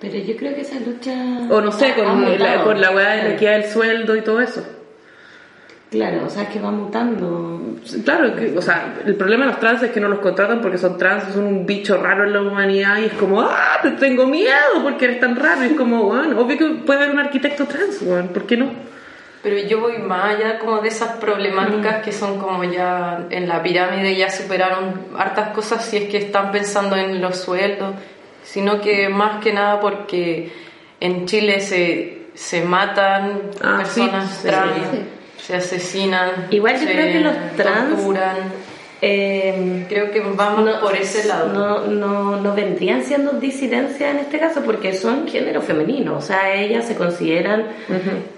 Pero 0.00 0.16
yo 0.16 0.36
creo 0.36 0.54
que 0.54 0.60
esa 0.60 0.78
lucha... 0.80 1.12
O 1.50 1.60
no 1.60 1.72
sé, 1.72 1.92
con 1.94 2.38
la, 2.38 2.62
con 2.62 2.80
la 2.80 2.90
weá 2.92 3.10
de 3.16 3.22
la 3.24 3.30
equidad 3.34 3.52
del 3.58 3.64
sueldo 3.64 4.14
y 4.16 4.20
todo 4.22 4.40
eso. 4.40 4.64
Claro, 5.90 6.26
o 6.26 6.30
sea, 6.30 6.42
es 6.42 6.48
que 6.50 6.60
va 6.60 6.70
mutando. 6.70 7.60
Claro, 8.04 8.36
que, 8.36 8.56
o 8.56 8.60
sea, 8.60 8.94
el 9.06 9.14
problema 9.14 9.46
de 9.46 9.52
los 9.52 9.60
trans 9.60 9.82
es 9.82 9.90
que 9.90 10.00
no 10.00 10.08
los 10.08 10.18
contratan 10.18 10.60
porque 10.60 10.76
son 10.76 10.98
trans, 10.98 11.32
son 11.32 11.44
un 11.44 11.64
bicho 11.64 11.96
raro 11.96 12.24
en 12.24 12.34
la 12.34 12.42
humanidad 12.42 12.98
y 12.98 13.06
es 13.06 13.14
como, 13.14 13.40
ah, 13.40 13.78
te 13.82 13.92
tengo 13.92 14.26
miedo 14.26 14.82
porque 14.82 15.06
eres 15.06 15.20
tan 15.20 15.34
raro. 15.34 15.62
Y 15.64 15.68
es 15.68 15.72
como, 15.72 16.04
bueno, 16.04 16.38
obvio 16.40 16.58
que 16.58 16.66
puede 16.84 17.04
haber 17.04 17.14
un 17.14 17.20
arquitecto 17.20 17.64
trans, 17.64 18.04
bueno, 18.04 18.28
¿por 18.28 18.44
qué 18.44 18.58
no? 18.58 18.70
Pero 19.42 19.56
yo 19.66 19.80
voy 19.80 19.98
más 19.98 20.36
allá 20.36 20.58
como 20.58 20.80
de 20.80 20.88
esas 20.88 21.16
problemáticas 21.16 22.02
que 22.04 22.12
son 22.12 22.38
como 22.38 22.64
ya 22.64 23.26
en 23.30 23.48
la 23.48 23.62
pirámide 23.62 24.16
ya 24.16 24.30
superaron 24.30 25.06
hartas 25.16 25.50
cosas 25.50 25.84
si 25.84 25.96
es 25.96 26.10
que 26.10 26.18
están 26.18 26.50
pensando 26.50 26.96
en 26.96 27.22
los 27.22 27.38
sueldos, 27.38 27.94
sino 28.42 28.80
que 28.80 29.08
más 29.08 29.42
que 29.42 29.52
nada 29.52 29.80
porque 29.80 30.52
en 31.00 31.24
Chile 31.26 31.60
se, 31.60 32.26
se 32.34 32.62
matan 32.62 33.42
Ah, 33.62 33.84
sí, 33.84 34.00
personas 34.00 34.30
sí, 34.42 34.48
trans, 34.48 34.70
sí. 34.90 34.98
Se 35.48 35.56
asesinan, 35.56 36.46
Igual 36.50 36.74
yo 36.74 36.80
se 36.86 36.92
creo 36.92 37.06
que 37.12 37.20
los 37.20 37.34
trans- 37.56 37.88
torturan. 37.96 38.36
Eh, 39.00 39.86
Creo 39.88 40.10
que 40.10 40.20
vamos 40.20 40.68
por 40.78 40.94
ese 40.96 41.26
lado. 41.28 41.52
No, 41.52 41.86
no, 41.86 42.36
no 42.40 42.54
vendrían 42.54 43.02
siendo 43.04 43.32
disidencias 43.32 44.10
en 44.12 44.18
este 44.18 44.38
caso 44.40 44.62
porque 44.62 44.92
son 44.92 45.26
género 45.28 45.62
femenino, 45.62 46.16
o 46.16 46.20
sea, 46.20 46.52
ellas 46.54 46.84
se 46.84 46.96
consideran 46.96 47.64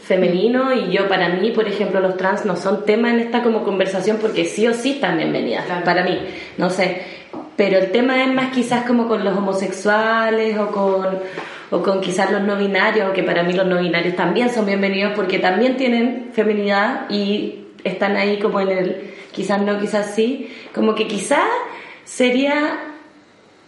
femenino 0.03 0.73
y 0.75 0.91
yo 0.93 1.09
para 1.09 1.31
mí, 1.31 1.51
por 1.53 1.67
ejemplo, 1.67 2.01
los 2.01 2.17
trans 2.17 2.45
no 2.45 2.57
son 2.57 2.85
tema 2.85 3.11
en 3.11 3.21
esta 3.21 3.43
como 3.43 3.65
conversación 3.65 4.19
porque 4.21 4.45
sí 4.45 4.67
o 4.69 4.75
sí 4.75 4.93
están 4.93 5.17
bienvenidas, 5.17 5.65
Claro. 5.65 5.85
para 5.85 6.05
mí, 6.05 6.21
no 6.59 6.69
sé, 6.71 7.03
pero 7.57 7.79
el 7.79 7.91
tema 7.91 8.23
es 8.23 8.33
más 8.33 8.53
quizás 8.53 8.85
como 8.87 9.09
con 9.09 9.25
los 9.25 9.37
homosexuales 9.37 10.59
o 10.59 10.67
con, 10.69 11.21
o 11.71 11.83
con 11.83 12.01
quizás 12.01 12.31
los 12.33 12.43
no 12.43 12.57
binarios, 12.57 13.05
aunque 13.07 13.23
para 13.23 13.43
mí 13.43 13.53
los 13.53 13.67
no 13.67 13.79
binarios 13.81 14.17
también 14.17 14.51
son 14.51 14.67
bienvenidos 14.67 15.13
porque 15.15 15.39
también 15.39 15.77
tienen 15.77 16.31
feminidad 16.33 17.09
y 17.11 17.67
están 17.85 18.17
ahí 18.17 18.39
como 18.39 18.61
en 18.61 18.69
el 18.71 18.97
quizás 19.33 19.63
no, 19.63 19.79
quizás 19.79 20.15
sí, 20.15 20.51
como 20.75 20.95
que 20.95 21.07
quizás 21.07 21.45
sería 22.05 22.79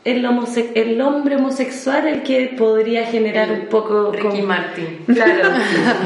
el, 0.04 0.24
homose- 0.24 0.70
el 0.74 1.00
hombre 1.00 1.36
homosexual 1.36 2.08
el 2.08 2.22
que 2.24 2.52
podría 2.58 3.06
generar 3.06 3.52
un 3.52 3.66
poco 3.66 4.10
Ricky 4.10 4.22
como- 4.26 4.42
Martin. 4.46 4.98
Claro, 5.06 5.50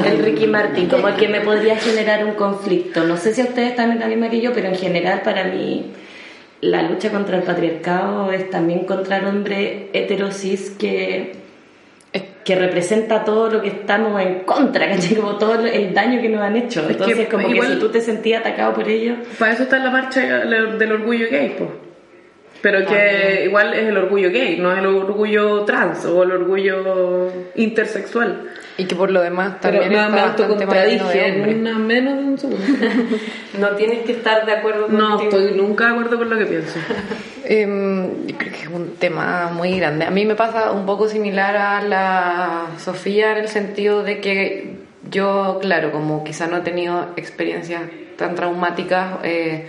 el 0.05 0.23
Ricky 0.23 0.45
Martin, 0.45 0.87
como 0.87 1.07
el 1.07 1.15
que 1.15 1.27
me 1.27 1.41
podría 1.41 1.77
generar 1.77 2.23
un 2.25 2.33
conflicto. 2.35 3.03
No 3.05 3.17
sé 3.17 3.33
si 3.33 3.41
a 3.41 3.45
ustedes 3.45 3.71
están 3.71 3.91
en 3.91 3.99
la 3.99 4.07
misma 4.07 4.29
que 4.29 4.39
yo, 4.39 4.53
pero 4.53 4.67
en 4.67 4.75
general 4.75 5.21
para 5.23 5.45
mí 5.45 5.87
la 6.61 6.83
lucha 6.83 7.09
contra 7.11 7.37
el 7.37 7.43
patriarcado 7.43 8.31
es 8.31 8.49
también 8.51 8.85
contra 8.85 9.17
el 9.17 9.25
hombre 9.25 9.89
heterosis 9.93 10.69
que 10.71 11.46
que 12.43 12.55
representa 12.55 13.23
todo 13.25 13.49
lo 13.49 13.61
que 13.61 13.67
estamos 13.69 14.21
en 14.21 14.39
contra, 14.41 14.87
¿cachai? 14.89 15.15
Como 15.15 15.37
todo 15.37 15.65
el 15.65 15.93
daño 15.93 16.21
que 16.21 16.29
nos 16.29 16.41
han 16.41 16.55
hecho. 16.55 16.85
que 16.87 16.93
Entonces, 16.93 17.27
como 17.29 17.47
igual- 17.49 17.67
que 17.67 17.73
si 17.75 17.79
tú 17.79 17.89
te 17.89 18.01
sentías 18.01 18.41
atacado 18.41 18.73
por 18.73 18.87
ellos, 18.87 19.17
Para 19.37 19.53
eso 19.53 19.63
está 19.63 19.79
la 19.79 19.89
marcha 19.91 20.21
del 20.21 20.91
orgullo 20.91 21.27
gay, 21.29 21.55
pues. 21.57 21.69
Pero 22.61 22.85
que 22.85 23.43
igual 23.45 23.73
es 23.73 23.87
el 23.87 23.97
orgullo 23.97 24.29
gay, 24.31 24.57
no 24.57 24.71
es 24.71 24.79
el 24.79 24.87
orgullo 24.87 25.63
trans 25.63 26.05
o 26.05 26.23
el 26.23 26.31
orgullo 26.31 27.31
intersexual. 27.55 28.49
Y 28.79 28.85
que 28.85 28.95
por 28.95 29.09
lo 29.09 29.21
demás 29.21 29.55
Pero 29.61 29.79
también 29.79 30.01
me, 30.01 30.07
está 30.07 30.15
me 30.15 30.21
bastante 30.21 31.55
una 31.55 31.79
menos 31.79 32.17
de 32.17 32.23
un 32.23 32.37
segundo. 32.37 32.63
No 33.59 33.69
tienes 33.69 34.05
que 34.05 34.11
estar 34.11 34.45
de 34.45 34.51
acuerdo 34.51 34.87
No, 34.87 35.17
contigo. 35.17 35.41
estoy 35.41 35.57
nunca 35.57 35.85
de 35.85 35.91
acuerdo 35.91 36.17
con 36.17 36.29
lo 36.29 36.37
que 36.37 36.45
pienso. 36.45 36.77
Em, 37.49 38.27
yo 38.27 38.37
creo 38.37 38.51
que 38.51 38.61
es 38.63 38.67
un 38.67 38.95
tema 38.97 39.49
muy 39.53 39.79
grande. 39.79 40.03
A 40.05 40.11
mí 40.11 40.25
me 40.25 40.35
pasa 40.35 40.71
un 40.71 40.85
poco 40.85 41.07
similar 41.07 41.55
a 41.55 41.81
la 41.81 42.65
Sofía 42.77 43.31
en 43.31 43.37
el 43.37 43.47
sentido 43.47 44.03
de 44.03 44.19
que 44.19 44.75
yo, 45.09 45.59
claro, 45.61 45.91
como 45.91 46.25
quizá 46.25 46.47
no 46.47 46.57
he 46.57 46.61
tenido 46.61 47.07
experiencias 47.15 47.83
tan 48.17 48.35
traumáticas, 48.35 49.19
eh, 49.23 49.67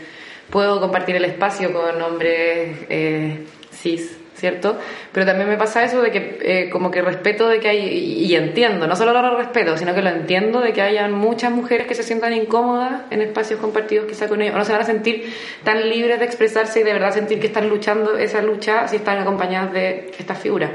puedo 0.50 0.80
compartir 0.80 1.16
el 1.16 1.24
espacio 1.24 1.72
con 1.72 2.00
hombres 2.00 2.76
eh, 2.88 3.44
cis, 3.72 4.16
¿cierto? 4.34 4.78
Pero 5.12 5.26
también 5.26 5.48
me 5.48 5.56
pasa 5.56 5.84
eso 5.84 6.00
de 6.00 6.10
que 6.10 6.38
eh, 6.40 6.70
como 6.70 6.90
que 6.90 7.02
respeto 7.02 7.48
de 7.48 7.60
que 7.60 7.68
hay, 7.68 7.78
y, 7.80 8.34
entiendo, 8.34 8.86
no 8.86 8.96
solo 8.96 9.12
lo 9.12 9.36
respeto, 9.36 9.76
sino 9.76 9.94
que 9.94 10.02
lo 10.02 10.10
entiendo 10.10 10.60
de 10.60 10.72
que 10.72 10.82
hayan 10.82 11.12
muchas 11.12 11.50
mujeres 11.52 11.86
que 11.86 11.94
se 11.94 12.02
sientan 12.02 12.32
incómodas 12.32 13.02
en 13.10 13.22
espacios 13.22 13.60
compartidos 13.60 14.06
quizá 14.06 14.28
con 14.28 14.40
ellos, 14.40 14.54
o 14.54 14.58
no 14.58 14.64
se 14.64 14.72
van 14.72 14.82
a 14.82 14.84
sentir 14.84 15.32
tan 15.64 15.88
libres 15.88 16.18
de 16.18 16.24
expresarse 16.24 16.80
y 16.80 16.82
de 16.82 16.92
verdad 16.92 17.12
sentir 17.12 17.40
que 17.40 17.48
están 17.48 17.68
luchando 17.68 18.16
esa 18.16 18.42
lucha 18.42 18.88
si 18.88 18.96
están 18.96 19.18
acompañadas 19.18 19.72
de 19.72 20.12
estas 20.18 20.38
figuras. 20.38 20.70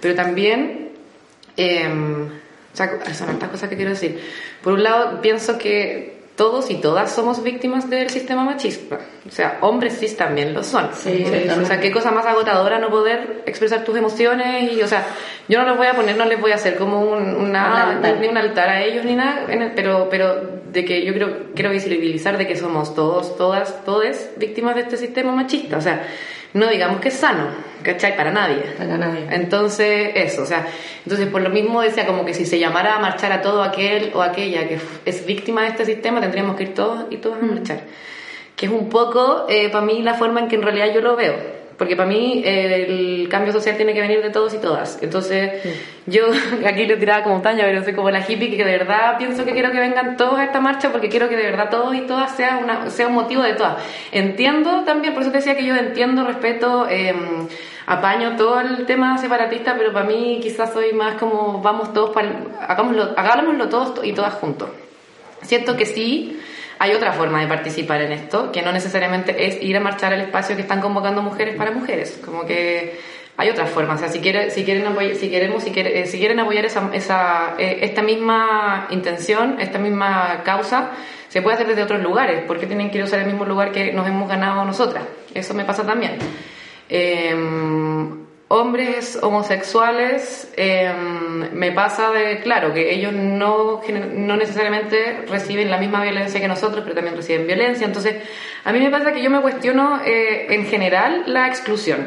Pero 0.00 0.14
también... 0.14 0.90
em, 1.56 2.44
o 2.74 2.76
sea, 2.76 3.14
son 3.14 3.28
tantas 3.28 3.50
cosas 3.50 3.70
que 3.70 3.76
quiero 3.76 3.92
decir. 3.92 4.18
Por 4.60 4.72
un 4.72 4.82
lado, 4.82 5.20
pienso 5.20 5.58
que 5.58 6.23
todos 6.36 6.68
y 6.70 6.76
todas 6.76 7.12
somos 7.12 7.42
víctimas 7.44 7.88
del 7.88 8.10
sistema 8.10 8.42
machista. 8.44 8.98
O 9.26 9.30
sea, 9.30 9.58
hombres 9.60 9.98
cis 10.00 10.16
también 10.16 10.52
lo 10.52 10.64
son. 10.64 10.90
Sí, 10.92 11.24
o 11.60 11.64
sea, 11.64 11.78
qué 11.80 11.92
cosa 11.92 12.10
más 12.10 12.26
agotadora 12.26 12.78
no 12.80 12.88
poder 12.90 13.42
expresar 13.46 13.84
tus 13.84 13.96
emociones 13.96 14.72
y, 14.72 14.82
o 14.82 14.88
sea, 14.88 15.06
yo 15.48 15.60
no 15.60 15.66
los 15.68 15.76
voy 15.76 15.86
a 15.86 15.94
poner, 15.94 16.16
no 16.16 16.24
les 16.24 16.40
voy 16.40 16.50
a 16.50 16.56
hacer 16.56 16.76
como 16.76 17.02
un, 17.02 17.36
una, 17.36 17.66
Un 17.90 17.96
altar. 18.04 18.16
ni 18.20 18.26
un 18.28 18.36
altar 18.36 18.68
a 18.68 18.82
ellos 18.82 19.04
ni 19.04 19.14
nada, 19.14 19.44
en 19.48 19.62
el- 19.62 19.72
pero, 19.72 20.08
pero 20.10 20.40
de 20.72 20.84
que 20.84 21.04
yo 21.04 21.12
quiero, 21.12 21.36
quiero 21.54 21.70
visibilizar 21.70 22.36
de 22.36 22.46
que 22.48 22.56
somos 22.56 22.94
todos, 22.96 23.36
todas, 23.36 23.84
todes 23.84 24.30
víctimas 24.36 24.74
de 24.74 24.80
este 24.82 24.96
sistema 24.96 25.30
machista. 25.32 25.76
O 25.76 25.80
sea, 25.80 26.04
no 26.54 26.68
digamos 26.68 27.00
que 27.00 27.08
es 27.08 27.14
sano, 27.14 27.48
¿cachai? 27.82 28.16
Para 28.16 28.30
nadie. 28.30 28.62
para 28.78 28.96
nadie. 28.96 29.26
Entonces, 29.30 30.12
eso, 30.14 30.42
o 30.42 30.46
sea, 30.46 30.66
entonces 31.04 31.26
por 31.28 31.42
lo 31.42 31.50
mismo 31.50 31.82
decía 31.82 32.06
como 32.06 32.24
que 32.24 32.32
si 32.32 32.46
se 32.46 32.58
llamara 32.58 32.96
a 32.96 33.00
marchar 33.00 33.32
a 33.32 33.42
todo 33.42 33.62
aquel 33.62 34.12
o 34.14 34.22
aquella 34.22 34.66
que 34.66 34.78
es 35.04 35.26
víctima 35.26 35.62
de 35.62 35.68
este 35.68 35.84
sistema, 35.84 36.20
tendríamos 36.20 36.56
que 36.56 36.62
ir 36.62 36.74
todos 36.74 37.06
y 37.10 37.18
todas 37.18 37.42
a 37.42 37.46
marchar. 37.46 37.80
Que 38.56 38.66
es 38.66 38.72
un 38.72 38.88
poco, 38.88 39.46
para 39.72 39.84
mí, 39.84 40.00
la 40.02 40.14
forma 40.14 40.40
en 40.40 40.48
que 40.48 40.54
en 40.56 40.62
realidad 40.62 40.94
yo 40.94 41.00
lo 41.00 41.16
veo. 41.16 41.63
Porque 41.76 41.96
para 41.96 42.08
mí 42.08 42.42
eh, 42.44 42.86
el 42.88 43.28
cambio 43.28 43.52
social 43.52 43.76
tiene 43.76 43.94
que 43.94 44.00
venir 44.00 44.22
de 44.22 44.30
todos 44.30 44.54
y 44.54 44.58
todas. 44.58 44.98
Entonces, 45.02 45.62
yo 46.06 46.26
aquí 46.66 46.86
lo 46.86 46.96
tiraba 46.98 47.24
como 47.24 47.40
taña, 47.42 47.64
pero 47.64 47.82
soy 47.82 47.94
como 47.94 48.10
la 48.10 48.20
hippie 48.20 48.56
que 48.56 48.64
de 48.64 48.78
verdad 48.78 49.16
pienso 49.18 49.44
que 49.44 49.52
quiero 49.52 49.72
que 49.72 49.80
vengan 49.80 50.16
todos 50.16 50.38
a 50.38 50.44
esta 50.44 50.60
marcha 50.60 50.90
porque 50.92 51.08
quiero 51.08 51.28
que 51.28 51.36
de 51.36 51.42
verdad 51.44 51.70
todos 51.70 51.94
y 51.94 52.02
todas 52.02 52.36
sea, 52.36 52.58
una, 52.58 52.90
sea 52.90 53.08
un 53.08 53.14
motivo 53.14 53.42
de 53.42 53.54
todas. 53.54 53.82
Entiendo 54.12 54.84
también, 54.84 55.14
por 55.14 55.22
eso 55.22 55.32
te 55.32 55.38
decía 55.38 55.56
que 55.56 55.64
yo 55.64 55.74
entiendo, 55.74 56.24
respeto, 56.24 56.86
eh, 56.88 57.14
apaño 57.86 58.36
todo 58.36 58.60
el 58.60 58.86
tema 58.86 59.18
separatista, 59.18 59.74
pero 59.76 59.92
para 59.92 60.06
mí 60.06 60.38
quizás 60.42 60.72
soy 60.72 60.92
más 60.92 61.14
como 61.14 61.60
vamos 61.60 61.92
todos, 61.92 62.10
para, 62.10 62.30
hagámoslo, 62.68 63.14
hagámoslo 63.16 63.68
todos 63.68 64.04
y 64.04 64.12
todas 64.12 64.34
juntos. 64.34 64.68
Siento 65.42 65.76
que 65.76 65.86
sí 65.86 66.40
hay 66.78 66.92
otra 66.92 67.12
forma 67.12 67.40
de 67.40 67.46
participar 67.46 68.02
en 68.02 68.12
esto, 68.12 68.50
que 68.52 68.62
no 68.62 68.72
necesariamente 68.72 69.46
es 69.46 69.62
ir 69.62 69.76
a 69.76 69.80
marchar 69.80 70.12
al 70.12 70.20
espacio 70.20 70.56
que 70.56 70.62
están 70.62 70.80
convocando 70.80 71.22
mujeres 71.22 71.56
para 71.56 71.70
mujeres, 71.70 72.20
como 72.24 72.44
que 72.44 72.98
hay 73.36 73.48
otras 73.50 73.70
formas. 73.70 73.96
O 73.96 73.98
sea, 74.00 74.08
si, 74.08 74.20
quiere, 74.20 74.50
si, 74.50 74.64
quieren, 74.64 74.84
apoy- 74.86 75.14
si, 75.14 75.28
queremos, 75.30 75.62
si, 75.64 75.70
quiere- 75.72 76.00
eh, 76.00 76.06
si 76.06 76.18
quieren 76.18 76.38
apoyar 76.40 76.64
esa, 76.64 76.90
esa, 76.92 77.54
eh, 77.58 77.78
esta 77.82 78.02
misma 78.02 78.86
intención, 78.90 79.56
esta 79.60 79.78
misma 79.78 80.42
causa, 80.44 80.90
se 81.28 81.42
puede 81.42 81.54
hacer 81.56 81.66
desde 81.66 81.82
otros 81.82 82.00
lugares. 82.02 82.42
¿Por 82.44 82.58
qué 82.58 82.66
tienen 82.66 82.90
que 82.90 82.98
ir 82.98 83.02
a 83.02 83.06
usar 83.06 83.18
el 83.20 83.26
mismo 83.26 83.44
lugar 83.44 83.72
que 83.72 83.92
nos 83.92 84.06
hemos 84.06 84.28
ganado 84.28 84.64
nosotras? 84.64 85.02
Eso 85.34 85.52
me 85.54 85.64
pasa 85.64 85.84
también. 85.84 86.16
Em, 86.88 88.23
hombres 88.54 89.18
homosexuales, 89.20 90.52
em, 90.56 91.50
me 91.52 91.72
pasa 91.72 92.12
de, 92.12 92.38
claro, 92.38 92.72
que 92.72 92.94
ellos 92.94 93.12
no, 93.12 93.80
no 94.14 94.36
necesariamente 94.36 95.22
reciben 95.28 95.70
la 95.70 95.78
misma 95.78 96.02
violencia 96.02 96.40
que 96.40 96.46
nosotros, 96.46 96.82
pero 96.84 96.94
también 96.94 97.16
reciben 97.16 97.48
violencia. 97.48 97.84
Entonces, 97.84 98.14
a 98.64 98.72
mí 98.72 98.78
me 98.78 98.90
pasa 98.90 99.12
que 99.12 99.22
yo 99.22 99.30
me 99.30 99.40
cuestiono 99.40 100.00
eh, 100.04 100.46
en 100.54 100.66
general 100.66 101.24
la 101.26 101.48
exclusión. 101.48 102.06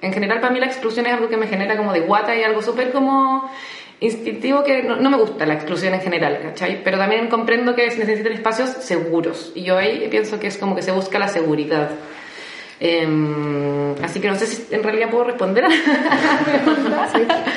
En 0.00 0.12
general, 0.12 0.40
para 0.40 0.52
mí 0.52 0.60
la 0.60 0.66
exclusión 0.66 1.06
es 1.06 1.12
algo 1.12 1.28
que 1.28 1.36
me 1.36 1.48
genera 1.48 1.76
como 1.76 1.92
de 1.92 2.00
guata 2.00 2.36
y 2.36 2.44
algo 2.44 2.62
súper 2.62 2.92
como 2.92 3.50
instintivo 3.98 4.62
que 4.62 4.84
no, 4.84 4.96
no 4.96 5.10
me 5.10 5.16
gusta 5.16 5.46
la 5.46 5.54
exclusión 5.54 5.94
en 5.94 6.00
general, 6.00 6.38
¿cachai? 6.42 6.82
Pero 6.84 6.96
también 6.96 7.26
comprendo 7.28 7.74
que 7.74 7.90
se 7.90 7.98
necesitan 7.98 8.32
espacios 8.32 8.70
seguros. 8.70 9.50
Y 9.56 9.64
yo 9.64 9.78
ahí 9.78 10.06
pienso 10.10 10.38
que 10.38 10.46
es 10.46 10.58
como 10.58 10.76
que 10.76 10.82
se 10.82 10.92
busca 10.92 11.18
la 11.18 11.28
seguridad. 11.28 11.90
Em, 12.80 13.94
así 14.02 14.20
que 14.20 14.28
no 14.28 14.34
sé 14.36 14.46
si 14.46 14.74
en 14.74 14.82
realidad 14.82 15.10
puedo 15.10 15.24
responder 15.24 15.64
a 15.64 15.68
la 15.68 16.40
pregunta. 16.44 17.08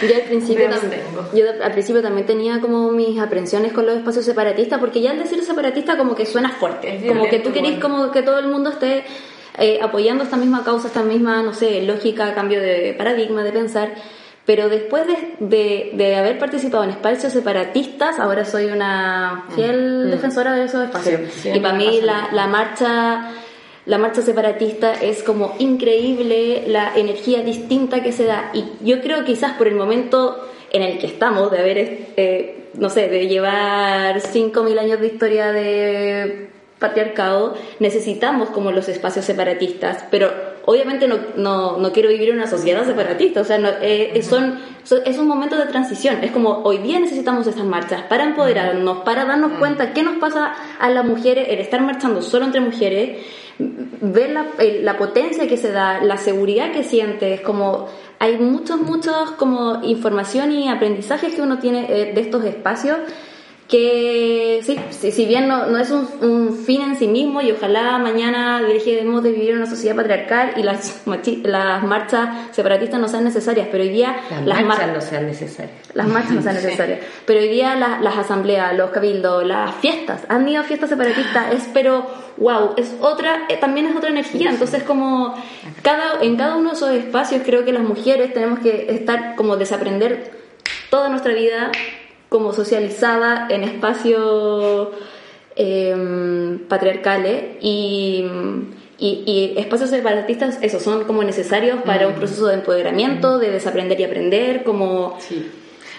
Yo 0.07 0.15
al 0.15 0.21
principio, 0.21 0.67
Me 0.67 0.75
tam- 0.75 0.77
abstengo. 0.79 1.29
yo 1.33 1.45
al 1.63 1.71
principio 1.71 2.01
también 2.01 2.25
tenía 2.27 2.61
como 2.61 2.91
mis 2.91 3.19
aprensiones 3.19 3.73
con 3.73 3.85
los 3.85 3.97
espacios 3.97 4.25
separatistas, 4.25 4.79
porque 4.79 5.01
ya 5.01 5.11
al 5.11 5.19
decir 5.19 5.43
separatista 5.43 5.97
como 5.97 6.15
que 6.15 6.25
suena 6.25 6.49
fuerte, 6.49 7.03
como 7.07 7.27
que 7.29 7.39
tú 7.39 7.51
querés 7.51 7.79
como 7.79 8.11
que 8.11 8.21
todo 8.21 8.39
el 8.39 8.47
mundo 8.47 8.69
esté 8.69 9.03
eh, 9.57 9.79
apoyando 9.81 10.23
esta 10.23 10.37
misma 10.37 10.63
causa, 10.63 10.87
esta 10.87 11.01
misma, 11.01 11.41
no 11.41 11.53
sé, 11.53 11.81
lógica, 11.81 12.33
cambio 12.35 12.59
de 12.61 12.93
paradigma, 12.97 13.43
de 13.43 13.51
pensar. 13.51 13.95
Pero 14.45 14.69
después 14.69 15.05
de, 15.07 15.33
de, 15.39 15.91
de 15.95 16.15
haber 16.15 16.39
participado 16.39 16.83
en 16.85 16.91
espacios 16.91 17.33
separatistas, 17.33 18.17
ahora 18.17 18.45
soy 18.45 18.65
una 18.67 19.45
fiel 19.55 20.09
defensora 20.09 20.53
de 20.53 20.63
esos 20.65 20.85
espacios. 20.85 21.21
Sí, 21.33 21.39
sí, 21.41 21.49
y 21.55 21.59
para 21.59 21.73
mí 21.73 21.99
la, 22.01 22.29
la 22.31 22.47
marcha 22.47 23.29
la 23.87 23.97
marcha 23.97 24.21
separatista 24.21 24.93
es 24.93 25.23
como 25.23 25.55
increíble 25.59 26.65
la 26.67 26.95
energía 26.95 27.41
distinta 27.41 28.03
que 28.03 28.11
se 28.11 28.25
da. 28.25 28.51
Y 28.53 28.65
yo 28.81 29.01
creo 29.01 29.23
quizás 29.23 29.53
por 29.53 29.67
el 29.67 29.75
momento 29.75 30.45
en 30.71 30.83
el 30.83 30.99
que 30.99 31.07
estamos 31.07 31.49
de 31.51 31.59
haber 31.59 31.77
eh, 32.17 32.69
no 32.73 32.89
sé 32.89 33.07
de 33.07 33.27
llevar 33.27 34.19
5.000 34.19 34.79
años 34.79 34.99
de 34.99 35.07
historia 35.07 35.51
de 35.53 36.49
patriarcado 36.79 37.55
necesitamos 37.79 38.49
como 38.49 38.71
los 38.71 38.89
espacios 38.89 39.25
separatistas 39.25 40.03
pero 40.11 40.31
obviamente 40.69 41.07
no, 41.07 41.15
no, 41.37 41.77
no 41.77 41.91
quiero 41.93 42.09
vivir 42.09 42.29
en 42.29 42.35
una 42.35 42.47
sociedad 42.47 42.85
separatista 42.85 43.39
o 43.41 43.45
sea 43.45 43.57
no, 43.57 43.69
eh, 43.81 44.21
son, 44.21 44.59
son- 44.83 44.99
es 45.05 45.17
un 45.17 45.27
momento 45.27 45.55
de 45.57 45.65
transición. 45.65 46.17
Es 46.21 46.31
como 46.31 46.61
hoy 46.63 46.79
día 46.79 46.99
necesitamos 46.99 47.47
estas 47.47 47.63
marchas 47.65 48.01
para 48.09 48.25
empoderarnos 48.25 48.97
para 48.99 49.23
darnos 49.25 49.53
cuenta 49.59 49.93
qué 49.93 50.03
nos 50.03 50.17
pasa 50.17 50.53
a 50.79 50.89
las 50.89 51.05
mujeres 51.05 51.47
el 51.49 51.59
estar 51.59 51.81
marchando 51.81 52.21
solo 52.21 52.45
entre 52.45 52.59
mujeres 52.61 53.25
ver 53.59 54.29
la, 54.31 54.45
la 54.83 54.97
potencia 54.97 55.47
que 55.47 55.57
se 55.57 55.71
da, 55.71 56.01
la 56.03 56.17
seguridad 56.17 56.71
que 56.73 56.83
sientes, 56.83 57.41
como 57.41 57.87
hay 58.19 58.37
muchos, 58.37 58.79
muchos 58.81 59.31
como 59.31 59.79
información 59.83 60.51
y 60.51 60.69
aprendizajes 60.69 61.33
que 61.33 61.41
uno 61.41 61.57
tiene 61.59 61.87
eh, 61.89 62.13
de 62.13 62.21
estos 62.21 62.43
espacios 62.45 62.97
que 63.67 64.61
sí, 64.63 64.77
si, 64.91 65.11
si 65.11 65.25
bien 65.25 65.47
no, 65.47 65.65
no 65.65 65.77
es 65.77 65.91
un, 65.91 66.07
un 66.21 66.57
fin 66.65 66.81
en 66.81 66.95
sí 66.97 67.07
mismo 67.07 67.41
y 67.41 67.51
ojalá 67.51 67.97
mañana 67.97 68.61
dejemos 68.61 69.21
de 69.23 69.31
vivir 69.31 69.49
en 69.51 69.57
una 69.57 69.65
sociedad 69.65 69.95
patriarcal 69.95 70.53
y 70.55 70.63
las, 70.63 71.01
las 71.43 71.83
marchas 71.83 72.29
separatistas 72.51 72.99
no 72.99 73.07
sean 73.09 73.25
necesarias, 73.25 73.67
pero 73.69 73.83
hoy 73.83 73.89
día 73.89 74.15
Las 74.45 74.57
mar- 74.61 74.65
marchas 74.65 74.93
no 74.93 75.01
sean 75.01 75.27
necesarias. 75.27 75.75
las 75.93 76.07
marchas 76.07 76.31
no 76.31 76.41
sean 76.41 76.55
necesarias. 76.63 76.99
Pero 77.25 77.39
hoy 77.41 77.49
día 77.49 77.75
la- 77.75 77.99
las 77.99 78.17
asambleas, 78.17 78.73
los 78.77 78.91
cabildos, 78.91 79.45
las 79.45 79.75
fiestas, 79.75 80.21
han 80.29 80.47
ido 80.47 80.63
fiestas 80.63 80.89
separatistas, 80.89 81.53
es 81.53 81.67
pero 81.73 82.05
wow, 82.37 82.73
es 82.77 82.93
otra, 83.01 83.47
eh, 83.49 83.57
también 83.57 83.87
es 83.87 83.95
otra 83.97 84.09
energía. 84.11 84.49
Entonces 84.49 84.83
como 84.83 85.35
cada, 85.81 86.21
en 86.21 86.37
cada 86.37 86.55
uno 86.55 86.69
de 86.69 86.75
esos 86.75 86.91
espacios 86.91 87.41
creo 87.45 87.65
que 87.65 87.73
las 87.73 87.83
mujeres 87.83 88.33
tenemos 88.33 88.59
que 88.59 88.87
estar 88.89 89.35
como 89.35 89.57
desaprender 89.57 90.31
toda 90.89 91.09
nuestra 91.09 91.33
vida 91.33 91.69
como 92.29 92.53
socializada 92.53 93.47
en 93.49 93.63
espacios 93.63 94.89
eh, 95.55 96.59
patriarcales 96.67 97.57
y, 97.61 98.25
y, 98.97 99.23
y 99.25 99.53
espacios 99.57 99.89
separatistas, 99.89 100.59
esos 100.61 100.83
son 100.83 101.05
como 101.05 101.23
necesarios 101.23 101.81
para 101.83 102.07
un 102.07 102.15
proceso 102.15 102.47
de 102.47 102.55
empoderamiento, 102.55 103.39
de 103.39 103.51
desaprender 103.51 103.99
y 103.99 104.03
aprender, 104.03 104.63
como... 104.63 105.17
Sí. 105.19 105.51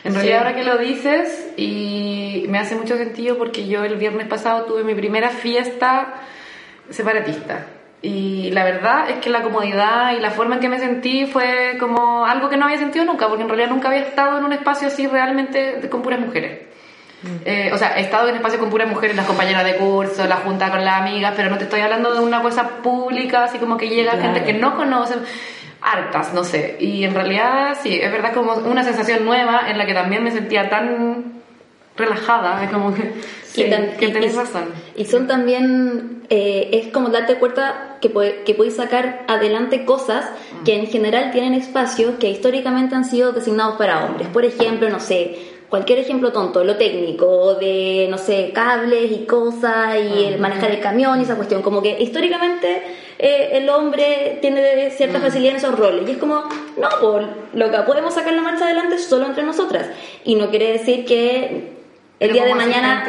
En 0.04 0.14
realidad 0.14 0.38
ahora 0.38 0.54
que 0.54 0.62
lo 0.62 0.78
dices 0.78 1.50
y 1.56 2.44
me 2.48 2.58
hace 2.58 2.76
mucho 2.76 2.96
sentido 2.96 3.36
porque 3.36 3.66
yo 3.66 3.84
el 3.84 3.96
viernes 3.96 4.28
pasado 4.28 4.64
tuve 4.64 4.84
mi 4.84 4.94
primera 4.94 5.28
fiesta 5.28 6.22
separatista 6.88 7.66
y 8.00 8.50
la 8.52 8.64
verdad 8.64 9.10
es 9.10 9.16
que 9.16 9.28
la 9.28 9.42
comodidad 9.42 10.12
y 10.16 10.20
la 10.20 10.30
forma 10.30 10.56
en 10.56 10.60
que 10.60 10.68
me 10.68 10.78
sentí 10.78 11.26
fue 11.26 11.76
como 11.80 12.24
algo 12.24 12.48
que 12.48 12.56
no 12.56 12.66
había 12.66 12.78
sentido 12.78 13.04
nunca 13.04 13.26
porque 13.26 13.42
en 13.42 13.48
realidad 13.48 13.70
nunca 13.70 13.88
había 13.88 14.02
estado 14.02 14.38
en 14.38 14.44
un 14.44 14.52
espacio 14.52 14.88
así 14.88 15.06
realmente 15.06 15.88
con 15.90 16.02
puras 16.02 16.20
mujeres. 16.20 16.68
Eh, 17.44 17.70
o 17.72 17.78
sea, 17.78 17.98
he 17.98 18.02
estado 18.02 18.28
en 18.28 18.36
espacios 18.36 18.60
con 18.60 18.70
puras 18.70 18.88
mujeres, 18.88 19.16
las 19.16 19.26
compañeras 19.26 19.64
de 19.64 19.74
curso, 19.74 20.24
la 20.26 20.36
junta 20.36 20.70
con 20.70 20.84
las 20.84 21.00
amigas, 21.00 21.34
pero 21.36 21.50
no 21.50 21.58
te 21.58 21.64
estoy 21.64 21.80
hablando 21.80 22.14
de 22.14 22.20
una 22.20 22.40
cosa 22.42 22.68
pública, 22.80 23.44
así 23.44 23.58
como 23.58 23.76
que 23.76 23.88
llega 23.88 24.12
gente 24.12 24.44
que 24.44 24.52
no 24.52 24.76
conocen, 24.76 25.18
hartas, 25.82 26.32
no 26.32 26.44
sé. 26.44 26.76
Y 26.78 27.02
en 27.02 27.14
realidad, 27.14 27.76
sí, 27.82 27.98
es 28.00 28.12
verdad 28.12 28.32
como 28.32 28.52
una 28.54 28.84
sensación 28.84 29.24
nueva 29.24 29.62
en 29.68 29.78
la 29.78 29.86
que 29.86 29.94
también 29.94 30.22
me 30.22 30.30
sentía 30.30 30.70
tan 30.70 31.37
relajada, 31.98 32.64
es 32.64 32.70
como 32.70 32.94
que, 32.94 33.12
sí, 33.44 33.62
Y 33.62 33.70
tam- 33.70 33.96
que 33.96 34.08
tenés 34.08 34.34
y- 34.34 34.36
razón. 34.36 34.64
Y 34.96 35.04
son 35.04 35.26
también, 35.26 36.22
eh, 36.30 36.70
es 36.72 36.92
como 36.92 37.08
darte 37.10 37.34
cuenta 37.36 37.96
que, 38.00 38.08
puede- 38.08 38.42
que 38.44 38.54
podéis 38.54 38.76
sacar 38.76 39.24
adelante 39.28 39.84
cosas 39.84 40.24
que 40.64 40.74
en 40.76 40.86
general 40.86 41.30
tienen 41.32 41.54
espacios 41.54 42.14
que 42.20 42.30
históricamente 42.30 42.94
han 42.94 43.04
sido 43.04 43.32
designados 43.32 43.76
para 43.76 44.04
hombres. 44.06 44.28
Por 44.28 44.44
ejemplo, 44.44 44.88
no 44.88 45.00
sé, 45.00 45.36
cualquier 45.68 45.98
ejemplo 45.98 46.32
tonto, 46.32 46.64
lo 46.64 46.76
técnico, 46.76 47.54
de, 47.56 48.06
no 48.08 48.16
sé, 48.16 48.52
cables 48.54 49.10
y 49.12 49.26
cosas, 49.26 49.96
y 50.00 50.24
el 50.24 50.38
manejar 50.38 50.70
el 50.70 50.80
camión 50.80 51.18
y 51.20 51.24
esa 51.24 51.34
cuestión. 51.36 51.60
Como 51.62 51.82
que 51.82 51.96
históricamente 52.00 52.82
eh, 53.18 53.50
el 53.54 53.68
hombre 53.68 54.38
tiene 54.40 54.90
cierta 54.92 55.18
facilidad 55.20 55.50
en 55.52 55.56
esos 55.58 55.76
roles. 55.78 56.08
Y 56.08 56.12
es 56.12 56.18
como, 56.18 56.36
no, 56.76 56.88
pues, 57.00 57.26
loca, 57.52 57.84
podemos 57.84 58.14
sacar 58.14 58.32
la 58.32 58.42
marcha 58.42 58.64
adelante 58.64 58.96
solo 58.98 59.26
entre 59.26 59.42
nosotras. 59.42 59.88
Y 60.24 60.36
no 60.36 60.48
quiere 60.50 60.72
decir 60.72 61.04
que 61.04 61.77
el 62.20 62.32
día 62.32 62.44
de 62.44 62.54
mañana... 62.54 63.04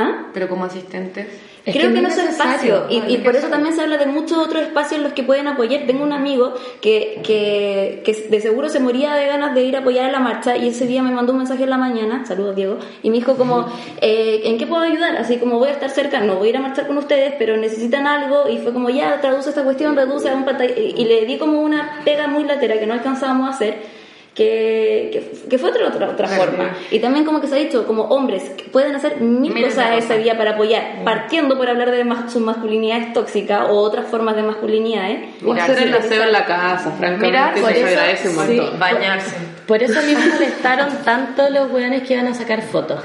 ¿Ah? 0.00 0.28
Pero 0.32 0.48
como 0.48 0.64
asistentes. 0.64 1.26
Es 1.66 1.74
Creo 1.74 1.88
que 1.88 1.96
que, 1.96 2.00
no 2.00 2.08
es 2.08 2.16
espacio 2.16 2.86
y, 2.88 3.02
y 3.12 3.18
por 3.18 3.34
eso 3.34 3.48
también 3.48 3.74
se 3.74 3.82
habla 3.82 3.98
de 3.98 4.06
muchos 4.06 4.38
otros 4.38 4.62
espacios 4.62 4.98
en 4.98 5.02
los 5.02 5.12
que 5.12 5.24
pueden 5.24 5.48
apoyar. 5.48 5.86
Tengo 5.86 6.04
un 6.04 6.12
amigo 6.12 6.54
que, 6.80 7.20
que, 7.24 8.02
que 8.04 8.28
de 8.30 8.40
seguro 8.40 8.68
se 8.68 8.78
moría 8.78 9.14
de 9.14 9.26
ganas 9.26 9.54
de 9.54 9.64
ir 9.64 9.74
a 9.74 9.80
apoyar 9.80 10.06
a 10.06 10.12
la 10.12 10.20
marcha 10.20 10.56
y 10.56 10.68
ese 10.68 10.86
día 10.86 11.02
me 11.02 11.10
mandó 11.10 11.32
un 11.32 11.38
mensaje 11.38 11.64
en 11.64 11.70
la 11.70 11.76
mañana, 11.76 12.24
saludos 12.24 12.54
Diego, 12.54 12.78
y 13.02 13.10
me 13.10 13.16
dijo 13.16 13.36
como, 13.36 13.66
eh, 14.00 14.42
¿en 14.44 14.56
qué 14.56 14.66
puedo 14.68 14.82
ayudar? 14.82 15.16
Así 15.16 15.38
como 15.38 15.58
voy 15.58 15.68
a 15.68 15.72
estar 15.72 15.90
cerca, 15.90 16.20
no 16.20 16.36
voy 16.36 16.46
a 16.46 16.50
ir 16.50 16.56
a 16.56 16.60
marchar 16.60 16.86
con 16.86 16.96
ustedes, 16.96 17.34
pero 17.36 17.56
necesitan 17.56 18.06
algo 18.06 18.48
y 18.48 18.58
fue 18.58 18.72
como, 18.72 18.88
ya, 18.90 19.20
traduce 19.20 19.48
esta 19.48 19.64
cuestión, 19.64 19.96
reduce 19.96 20.28
a 20.30 20.34
un 20.34 20.44
pantalla 20.44 20.72
y 20.74 20.94
y 20.96 21.04
le 21.04 21.26
di 21.26 21.38
como 21.38 21.60
una 21.60 22.00
pega 22.04 22.28
muy 22.28 22.44
latera 22.44 22.78
que 22.78 22.86
no 22.86 22.94
alcanzábamos 22.94 23.48
a 23.48 23.50
hacer 23.50 23.97
que, 24.38 25.10
que, 25.12 25.48
que 25.50 25.58
fue 25.58 25.70
otra, 25.70 25.88
otra, 25.88 26.10
otra 26.10 26.28
Claro. 26.28 26.44
forma. 26.52 26.70
Y 26.92 27.00
también 27.00 27.24
como 27.24 27.40
que 27.40 27.48
se 27.48 27.56
ha 27.56 27.58
dicho, 27.58 27.84
como 27.88 28.04
hombres 28.04 28.44
que 28.56 28.64
pueden 28.70 28.94
hacer 28.94 29.20
mil 29.20 29.52
cosas 29.64 29.96
ese 29.98 30.16
día 30.18 30.38
para 30.38 30.52
apoyar, 30.52 31.02
partiendo 31.04 31.56
por 31.58 31.68
hablar 31.68 31.90
de 31.90 32.04
mas- 32.04 32.32
sus 32.32 32.40
masculinidades 32.40 33.12
tóxicas 33.12 33.62
o 33.68 33.72
otras 33.78 34.06
formas 34.06 34.36
de 34.36 34.44
masculinidades. 34.44 35.34
O 35.44 35.52
Mirar, 35.52 35.70
hacer 35.72 35.88
el 35.88 35.92
sí. 35.94 35.98
aseo 35.98 36.22
en 36.22 36.32
la 36.32 36.44
casa, 36.44 36.90
francamente, 36.92 37.26
Mirar, 37.26 37.52
eso 37.54 37.62
por 37.62 37.72
se 37.72 37.78
eso, 37.80 37.88
agradece 37.88 38.28
un 38.28 38.34
sí. 38.46 38.56
montón. 38.56 38.78
Bañarse. 38.78 39.36
Por 39.66 39.82
eso 39.82 39.98
a 39.98 40.02
mí 40.02 40.14
me 40.14 40.26
molestaron 40.34 40.88
tanto 41.04 41.50
los 41.50 41.70
weones 41.72 42.04
que 42.06 42.14
iban 42.14 42.28
a 42.28 42.34
sacar 42.34 42.62
fotos. 42.62 43.00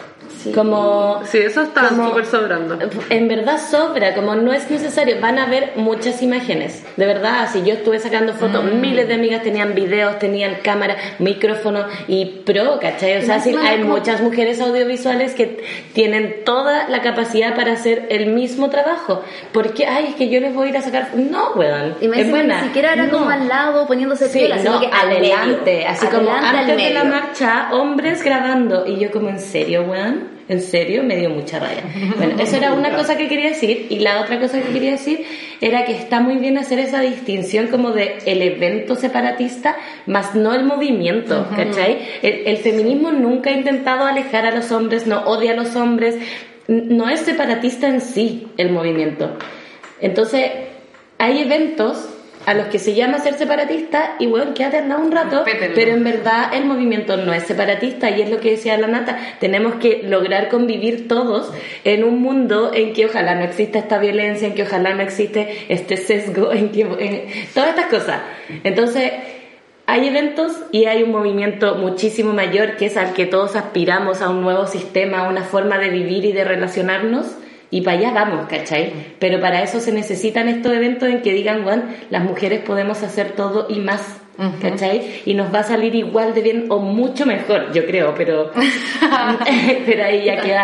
Como 0.51 1.21
Sí, 1.25 1.37
eso 1.37 1.61
está 1.61 1.89
Como- 1.89 2.09
súper 2.09 2.25
sobrando. 2.25 2.77
En 3.09 3.27
verdad 3.27 3.57
sobra, 3.59 4.13
como 4.15 4.35
no 4.35 4.51
es 4.53 4.69
necesario. 4.69 5.17
Van 5.21 5.39
a 5.39 5.45
ver 5.45 5.73
muchas 5.75 6.21
imágenes. 6.21 6.83
De 6.97 7.05
verdad, 7.05 7.47
si 7.51 7.63
yo 7.63 7.73
estuve 7.75 7.99
sacando 7.99 8.33
fotos, 8.33 8.63
miles 8.65 9.07
de 9.07 9.13
amigas 9.15 9.43
tenían 9.43 9.73
videos, 9.75 10.19
tenían 10.19 10.55
cámara, 10.63 10.95
micrófono 11.19 11.85
y 12.07 12.25
pro, 12.45 12.79
¿cachai? 12.79 13.17
O 13.17 13.21
sea, 13.21 13.39
sí, 13.39 13.55
hay 13.55 13.81
como- 13.81 13.95
muchas 13.97 14.21
mujeres 14.21 14.59
audiovisuales 14.61 15.33
que 15.33 15.63
tienen 15.93 16.43
toda 16.45 16.87
la 16.89 17.01
capacidad 17.01 17.55
para 17.55 17.73
hacer 17.73 18.07
el 18.09 18.27
mismo 18.27 18.69
trabajo. 18.69 19.23
Porque, 19.51 19.85
ay, 19.85 20.07
es 20.09 20.15
que 20.15 20.29
yo 20.29 20.39
les 20.39 20.53
voy 20.53 20.67
a 20.67 20.69
ir 20.71 20.77
a 20.77 20.81
sacar. 20.81 21.09
No, 21.15 21.51
weón. 21.55 21.95
Y 22.01 22.07
me 22.07 22.21
es 22.21 22.29
buena. 22.29 22.61
ni 22.61 22.67
siquiera 22.67 22.93
era 22.93 23.03
No. 23.05 23.11
como 23.19 23.29
al 23.29 23.47
lado 23.47 23.87
poniéndose 23.87 24.27
Sí, 24.29 24.39
piola, 24.39 24.57
no, 24.57 24.79
que 24.79 24.87
adelante, 24.87 25.71
medio. 25.75 25.87
así 25.89 26.05
como 26.07 26.29
Adelante 26.31 26.47
al 26.47 26.55
antes 26.71 26.77
de 26.87 26.93
la 26.93 27.03
marcha, 27.03 27.67
hombres 27.71 28.23
grabando. 28.23 28.85
Y 28.85 28.97
yo 28.99 29.11
como, 29.11 29.29
¿en 29.29 29.39
serio, 29.39 29.83
weón? 29.83 30.32
¿En 30.49 30.61
serio? 30.61 31.03
Me 31.03 31.15
dio 31.15 31.29
mucha 31.29 31.59
raya. 31.59 31.83
Bueno, 32.17 32.41
eso 32.41 32.57
era 32.57 32.73
una 32.73 32.95
cosa 32.95 33.17
que 33.17 33.27
quería 33.29 33.49
decir. 33.49 33.87
Y 33.89 33.99
la 33.99 34.21
otra 34.21 34.39
cosa 34.39 34.61
que 34.61 34.73
quería 34.73 34.91
decir 34.91 35.25
era 35.61 35.85
que 35.85 35.93
está 35.93 36.19
muy 36.19 36.37
bien 36.37 36.57
hacer 36.57 36.79
esa 36.79 36.99
distinción 36.99 37.67
como 37.67 37.91
de 37.91 38.17
el 38.25 38.41
evento 38.41 38.95
separatista, 38.95 39.77
más 40.05 40.35
no 40.35 40.53
el 40.53 40.65
movimiento, 40.65 41.47
¿cachai? 41.55 41.99
El, 42.21 42.47
el 42.47 42.57
feminismo 42.57 43.11
nunca 43.11 43.51
ha 43.51 43.53
intentado 43.53 44.05
alejar 44.05 44.45
a 44.45 44.51
los 44.53 44.71
hombres, 44.71 45.07
no 45.07 45.21
odia 45.21 45.53
a 45.53 45.55
los 45.55 45.75
hombres. 45.75 46.17
No 46.67 47.09
es 47.09 47.21
separatista 47.21 47.87
en 47.87 48.01
sí 48.01 48.47
el 48.57 48.71
movimiento. 48.71 49.37
Entonces, 50.01 50.51
hay 51.17 51.41
eventos 51.41 52.12
a 52.45 52.53
los 52.53 52.67
que 52.67 52.79
se 52.79 52.93
llama 52.93 53.19
ser 53.19 53.35
separatista 53.35 54.15
y 54.19 54.27
bueno, 54.27 54.53
quédate 54.53 54.77
al 54.77 54.89
lado 54.89 55.01
un 55.03 55.11
rato, 55.11 55.43
pero 55.75 55.91
en 55.91 56.03
verdad 56.03 56.53
el 56.53 56.65
movimiento 56.65 57.17
no 57.17 57.33
es 57.33 57.43
separatista 57.43 58.09
y 58.09 58.21
es 58.21 58.29
lo 58.29 58.39
que 58.39 58.51
decía 58.51 58.77
la 58.77 58.87
Nata, 58.87 59.17
tenemos 59.39 59.75
que 59.75 60.01
lograr 60.03 60.49
convivir 60.49 61.07
todos 61.07 61.51
en 61.83 62.03
un 62.03 62.21
mundo 62.21 62.71
en 62.73 62.93
que 62.93 63.05
ojalá 63.05 63.35
no 63.35 63.43
exista 63.43 63.79
esta 63.79 63.97
violencia, 63.97 64.47
en 64.47 64.55
que 64.55 64.63
ojalá 64.63 64.93
no 64.93 65.03
existe 65.03 65.65
este 65.69 65.97
sesgo, 65.97 66.51
en 66.51 66.69
que 66.69 66.81
en- 66.81 67.23
todas 67.53 67.69
estas 67.69 67.85
cosas. 67.87 68.21
Entonces, 68.63 69.11
hay 69.85 70.07
eventos 70.07 70.53
y 70.71 70.85
hay 70.85 71.03
un 71.03 71.11
movimiento 71.11 71.75
muchísimo 71.75 72.31
mayor 72.33 72.77
que 72.77 72.85
es 72.85 72.95
al 72.97 73.13
que 73.13 73.25
todos 73.25 73.55
aspiramos 73.55 74.21
a 74.21 74.29
un 74.29 74.41
nuevo 74.41 74.65
sistema, 74.67 75.19
a 75.25 75.29
una 75.29 75.43
forma 75.43 75.77
de 75.77 75.89
vivir 75.89 76.23
y 76.25 76.31
de 76.31 76.43
relacionarnos. 76.45 77.25
Y 77.73 77.81
para 77.81 77.97
allá 77.97 78.11
vamos, 78.11 78.45
¿cachai? 78.47 79.15
Pero 79.17 79.41
para 79.41 79.63
eso 79.63 79.79
se 79.79 79.91
necesitan 79.91 80.47
estos 80.47 80.71
eventos 80.73 81.09
en 81.09 81.23
que 81.23 81.33
digan, 81.33 81.63
bueno, 81.63 81.85
las 82.11 82.23
mujeres 82.23 82.61
podemos 82.63 83.01
hacer 83.01 83.31
todo 83.31 83.65
y 83.67 83.79
más, 83.79 84.21
¿cachai? 84.61 85.21
Y 85.25 85.33
nos 85.35 85.53
va 85.53 85.59
a 85.59 85.63
salir 85.63 85.93
igual 85.95 86.33
de 86.33 86.41
bien 86.41 86.65
o 86.69 86.79
mucho 86.79 87.25
mejor, 87.25 87.71
yo 87.71 87.85
creo, 87.85 88.13
pero, 88.15 88.51
pero 89.85 90.03
ahí 90.05 90.25
ya 90.25 90.41
queda 90.41 90.63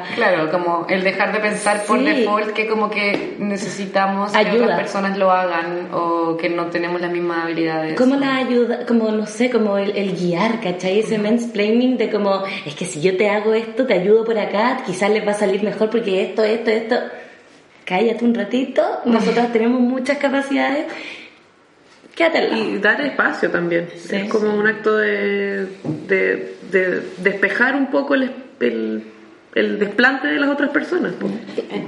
a- 0.00 0.02
Claro, 0.14 0.50
como 0.50 0.86
el 0.88 1.02
dejar 1.04 1.32
de 1.32 1.40
pensar 1.40 1.82
por 1.84 1.98
Sí. 1.98 2.04
default 2.04 2.50
que 2.52 2.66
como 2.66 2.90
que 2.90 3.36
necesitamos 3.38 4.32
que 4.32 4.38
Ayuda. 4.38 4.64
otras 4.64 4.80
personas 4.80 5.16
lo 5.18 5.30
hagan 5.30 5.88
o 5.92 6.36
que 6.36 6.48
no 6.48 6.66
tenemos 6.66 7.00
las 7.00 7.10
mismas 7.10 7.44
habilidades. 7.44 7.94
¿Cómo 7.96 8.16
la 8.16 8.36
ayuda? 8.36 8.84
Como, 8.86 9.10
no 9.10 9.26
sé, 9.26 9.50
como 9.50 9.78
el, 9.78 9.96
el 9.96 10.12
guiar, 10.16 10.60
¿cachai? 10.60 10.98
Ese 11.00 11.18
mansplaining 11.18 11.96
de 11.96 12.10
como, 12.10 12.42
es 12.66 12.74
que 12.74 12.84
si 12.84 13.00
yo 13.00 13.16
te 13.16 13.30
hago 13.30 13.54
esto, 13.54 13.86
te 13.86 13.94
ayudo 13.94 14.24
por 14.24 14.38
acá, 14.38 14.82
quizás 14.86 15.10
les 15.10 15.26
va 15.26 15.30
a 15.32 15.34
salir 15.34 15.62
mejor 15.62 15.90
porque 15.90 16.22
esto, 16.22 16.42
esto, 16.42 16.70
esto. 16.70 16.96
Cállate 17.84 18.24
un 18.24 18.34
ratito, 18.34 18.82
nosotros 19.04 19.52
tenemos 19.52 19.78
muchas 19.80 20.16
capacidades. 20.18 20.86
Y 22.54 22.78
dar 22.78 23.00
espacio 23.00 23.50
también. 23.50 23.88
Sí. 23.96 24.16
es 24.16 24.30
como 24.30 24.54
un 24.54 24.66
acto 24.66 24.96
de, 24.96 25.66
de, 26.06 26.56
de 26.70 27.02
despejar 27.18 27.74
un 27.74 27.90
poco 27.90 28.14
el, 28.14 28.30
el, 28.60 29.04
el 29.54 29.78
desplante 29.78 30.28
de 30.28 30.38
las 30.38 30.50
otras 30.50 30.70
personas. 30.70 31.14
pues. 31.18 31.32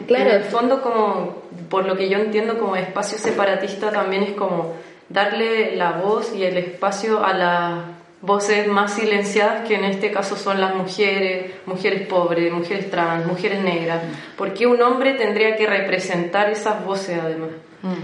Claro. 0.07 0.31
En 0.31 0.37
el 0.37 0.43
fondo, 0.45 0.83
como 0.83 1.43
por 1.69 1.87
lo 1.87 1.97
que 1.97 2.09
yo 2.09 2.19
entiendo 2.19 2.59
como 2.59 2.77
espacio 2.77 3.19
separatista, 3.19 3.91
también 3.91 4.23
es 4.23 4.33
como 4.33 4.75
darle 5.09 5.77
la 5.77 5.93
voz 5.93 6.35
y 6.35 6.45
el 6.45 6.57
espacio 6.57 7.25
a 7.25 7.33
las 7.33 7.85
voces 8.23 8.67
más 8.67 8.95
silenciadas, 8.95 9.69
que 9.69 9.75
en 9.77 9.85
este 9.85 10.11
caso 10.11 10.37
son 10.37 10.61
las 10.61 10.75
mujeres, 10.75 11.53
mujeres 11.67 12.09
pobres, 12.09 12.53
mujeres 12.53 12.91
trans, 12.91 13.27
mujeres 13.27 13.63
negras. 13.63 14.03
¿Por 14.37 14.53
qué 14.53 14.67
un 14.67 14.83
hombre 14.83 15.15
tendría 15.15 15.57
que 15.57 15.67
representar 15.67 16.51
esas 16.51 16.85
voces 16.85 17.21
además? 17.23 17.51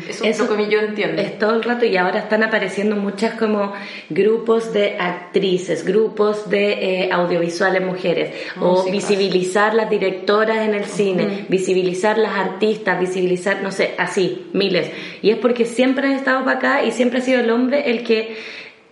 Eso, 0.08 0.24
Eso 0.24 0.44
es 0.44 0.50
lo 0.50 0.56
que 0.56 0.68
yo 0.68 0.80
entiendo. 0.80 1.20
Es 1.22 1.38
todo 1.38 1.54
el 1.54 1.62
rato 1.62 1.84
y 1.84 1.96
ahora 1.96 2.20
están 2.20 2.42
apareciendo 2.42 2.96
muchas 2.96 3.34
como 3.34 3.72
grupos 4.10 4.72
de 4.72 4.96
actrices, 4.98 5.84
grupos 5.84 6.48
de 6.48 7.04
eh, 7.04 7.12
audiovisuales 7.12 7.84
mujeres, 7.84 8.34
o 8.60 8.84
visibilizar 8.84 9.74
las 9.74 9.90
directoras 9.90 10.58
en 10.58 10.74
el 10.74 10.84
cine, 10.84 11.46
visibilizar 11.48 12.18
las 12.18 12.34
artistas, 12.34 12.98
visibilizar, 12.98 13.62
no 13.62 13.70
sé, 13.70 13.94
así, 13.98 14.46
miles. 14.52 14.90
Y 15.22 15.30
es 15.30 15.36
porque 15.38 15.64
siempre 15.64 16.08
han 16.08 16.14
estado 16.14 16.44
para 16.44 16.58
acá 16.58 16.84
y 16.84 16.92
siempre 16.92 17.20
ha 17.20 17.22
sido 17.22 17.40
el 17.40 17.50
hombre 17.50 17.90
el 17.90 18.04
que 18.04 18.36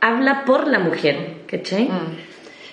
habla 0.01 0.45
por 0.45 0.66
la 0.66 0.78
mujer, 0.78 1.43
¿cachai? 1.47 1.88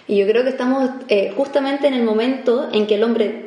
Y 0.08 0.18
yo 0.18 0.28
creo 0.28 0.44
que 0.44 0.50
estamos 0.50 0.90
eh, 1.10 1.34
justamente 1.36 1.88
en 1.88 1.94
el 1.94 2.04
momento 2.04 2.70
en 2.72 2.88
que 2.88 2.96
el 2.96 3.04
hombre 3.04 3.47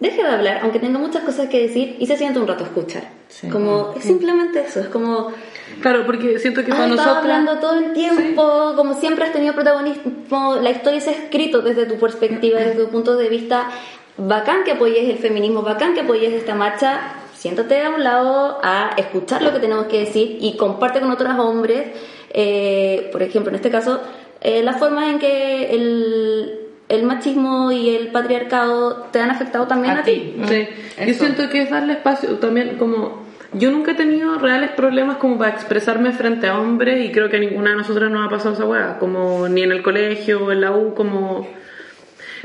deje 0.00 0.22
de 0.22 0.28
hablar, 0.28 0.60
aunque 0.62 0.78
tenga 0.78 0.98
muchas 0.98 1.22
cosas 1.22 1.48
que 1.48 1.60
decir, 1.60 1.96
y 1.98 2.06
se 2.06 2.16
sienta 2.16 2.40
un 2.40 2.48
rato 2.48 2.64
a 2.64 2.66
escuchar. 2.66 3.04
Como, 3.52 3.94
es 3.96 4.04
simplemente 4.04 4.60
eso, 4.66 4.80
es 4.80 4.88
como, 4.88 5.32
Claro, 5.80 6.04
porque 6.04 6.38
siento 6.38 6.64
que 6.64 6.70
para 6.70 6.88
nosotros... 6.88 7.16
hablando 7.18 7.58
todo 7.58 7.78
el 7.78 7.92
tiempo, 7.92 8.72
como 8.76 8.94
siempre 8.94 9.24
has 9.24 9.32
tenido 9.32 9.54
protagonismo, 9.54 10.56
la 10.56 10.70
historia 10.70 11.00
se 11.00 11.10
ha 11.10 11.12
escrito 11.12 11.62
desde 11.62 11.86
tu 11.86 11.96
perspectiva, 11.96 12.58
desde 12.58 12.84
tu 12.84 12.90
punto 12.90 13.16
de 13.16 13.28
vista, 13.28 13.70
bacán 14.16 14.64
que 14.64 14.72
apoyes 14.72 15.08
el 15.08 15.18
feminismo, 15.18 15.62
bacán 15.62 15.94
que 15.94 16.00
apoyes 16.00 16.32
esta 16.32 16.54
marcha, 16.54 17.00
siéntate 17.34 17.82
a 17.82 17.90
un 17.90 18.04
lado 18.04 18.58
a 18.62 18.90
escuchar 18.96 19.42
lo 19.42 19.52
que 19.52 19.60
tenemos 19.60 19.86
que 19.86 20.00
decir 20.00 20.38
y 20.40 20.56
comparte 20.56 21.00
con 21.00 21.10
otros 21.10 21.38
hombres, 21.38 21.88
eh, 22.30 23.08
por 23.12 23.22
ejemplo, 23.22 23.50
en 23.50 23.56
este 23.56 23.70
caso, 23.70 24.00
eh, 24.42 24.62
la 24.62 24.74
forma 24.74 25.10
en 25.10 25.18
que 25.18 25.74
el, 25.74 26.59
el 26.90 27.04
machismo 27.04 27.70
y 27.70 27.94
el 27.94 28.08
patriarcado 28.08 29.08
te 29.12 29.20
han 29.20 29.30
afectado 29.30 29.66
también 29.66 29.96
a, 29.96 30.02
ti. 30.02 30.34
Sí. 30.48 30.68
Yo 31.06 31.14
siento 31.14 31.48
que 31.48 31.62
es 31.62 31.70
darle 31.70 31.94
espacio 31.94 32.36
también 32.38 32.76
como... 32.76 33.30
Yo 33.52 33.70
nunca 33.72 33.92
he 33.92 33.94
tenido 33.94 34.38
reales 34.38 34.70
problemas 34.70 35.16
como 35.16 35.36
para 35.38 35.50
expresarme 35.50 36.12
frente 36.12 36.46
a 36.46 36.58
hombres 36.58 37.04
y 37.04 37.10
creo 37.10 37.28
que 37.28 37.36
a 37.36 37.40
ninguna 37.40 37.70
de 37.70 37.76
nosotras 37.76 38.10
nos 38.10 38.24
ha 38.24 38.30
pasado 38.30 38.54
esa 38.54 38.64
hueá, 38.64 38.98
como 38.98 39.48
ni 39.48 39.62
en 39.62 39.72
el 39.72 39.82
colegio 39.82 40.44
o 40.44 40.52
en 40.52 40.60
la 40.60 40.72
U, 40.72 40.94
como... 40.94 41.48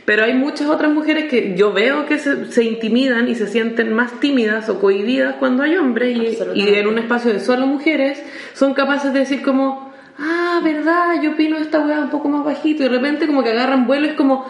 Pero 0.05 0.23
hay 0.23 0.33
muchas 0.33 0.67
otras 0.67 0.91
mujeres 0.91 1.25
que 1.25 1.55
yo 1.55 1.73
veo 1.73 2.05
que 2.05 2.19
se, 2.19 2.51
se 2.51 2.63
intimidan 2.63 3.27
y 3.27 3.33
se 3.33 3.47
sienten 3.47 3.93
más 3.93 4.19
tímidas 4.19 4.69
o 4.69 4.79
cohibidas 4.79 5.35
cuando 5.35 5.63
hay 5.63 5.77
hombres 5.77 6.15
y, 6.15 6.59
y 6.59 6.67
en 6.75 6.87
un 6.87 6.99
espacio 6.99 7.33
de 7.33 7.39
solo 7.39 7.65
mujeres 7.65 8.21
son 8.53 8.75
capaces 8.75 9.13
de 9.13 9.19
decir 9.19 9.41
como, 9.41 9.94
ah, 10.19 10.61
verdad, 10.63 11.21
yo 11.21 11.31
opino 11.31 11.57
esta 11.57 11.79
hueá 11.79 11.99
un 11.99 12.09
poco 12.09 12.29
más 12.29 12.43
bajito 12.43 12.83
y 12.83 12.87
de 12.87 12.89
repente 12.89 13.27
como 13.27 13.43
que 13.43 13.51
agarran 13.51 13.85
vuelo 13.87 14.07
es 14.07 14.13
como, 14.13 14.45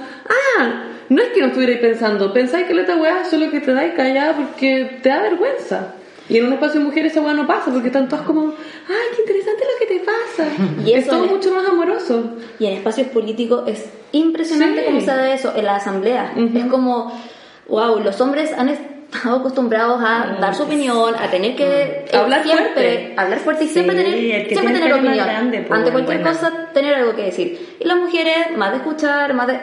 ah, 0.57 0.84
no 1.09 1.22
es 1.22 1.30
que 1.30 1.41
no 1.41 1.47
estuvierais 1.47 1.80
pensando, 1.80 2.34
pensáis 2.34 2.66
que 2.68 2.74
la 2.74 2.84
otra 2.84 2.95
weá 2.97 3.26
solo 3.26 3.49
que 3.51 3.59
te 3.59 3.74
dais 3.74 3.93
callada 3.95 4.34
porque 4.36 4.99
te 5.01 5.09
da 5.09 5.22
vergüenza. 5.22 5.93
Y 6.28 6.38
en 6.39 6.47
un 6.47 6.53
espacio 6.53 6.80
de 6.80 6.88
mujeres 6.88 7.11
esa 7.11 7.22
weá 7.22 7.36
no 7.36 7.45
pasa 7.45 7.70
porque 7.72 7.88
están 7.88 8.09
todas 8.09 8.26
como, 8.26 8.47
ay, 8.47 9.07
qué 9.16 9.22
interesante 9.22 9.63
lo 9.63 9.80
que 9.88 9.93
te 9.93 10.03
pasa. 10.03 10.49
Y 10.86 10.93
es 10.93 11.07
todo 11.07 11.26
es- 11.26 11.32
mucho 11.32 11.53
más 11.53 11.68
amoroso. 11.68 12.34
Y 12.59 12.66
en 12.66 12.74
espacios 12.74 13.07
políticos 13.09 13.63
es 13.68 13.88
impresionante 14.11 14.80
Sí. 14.82 14.86
cómo 14.88 14.99
se 15.01 15.05
da 15.07 15.32
eso, 15.34 15.53
en 15.55 15.66
la 15.66 15.76
asamblea. 15.76 16.34
Es 16.55 16.66
como, 16.66 17.11
wow, 17.68 17.99
los 17.99 18.20
hombres 18.22 18.51
han 18.57 18.70
estado 19.16 19.38
acostumbrados 19.38 20.01
a 20.03 20.38
dar 20.39 20.53
su 20.55 20.63
opinión, 20.63 21.16
a 21.16 21.30
tener 21.30 21.55
que 21.55 22.05
eh, 22.11 22.18
Hablar 22.18 22.43
siempre, 22.43 22.74
fuerte. 22.74 23.13
hablar 23.18 23.39
fuerte 23.39 23.63
y 23.63 23.68
Sí, 23.68 23.74
siempre 23.74 23.97
el 23.97 24.03
tener, 24.03 24.47
siempre 24.49 24.74
tener 24.74 24.93
opinión. 24.93 25.26
grande, 25.28 25.61
pues, 25.68 25.80
Ante 25.80 25.91
cualquier 25.91 26.22
bueno. 26.22 26.32
cosa, 26.39 26.53
tener 26.74 26.93
algo 26.95 27.16
que 27.16 27.24
decir. 27.24 27.78
Y 27.80 27.86
las 27.88 27.97
mujeres, 27.97 28.55
más 28.57 28.72
de 28.72 28.78
escuchar, 28.78 29.34
más 29.34 29.47
de 29.47 29.59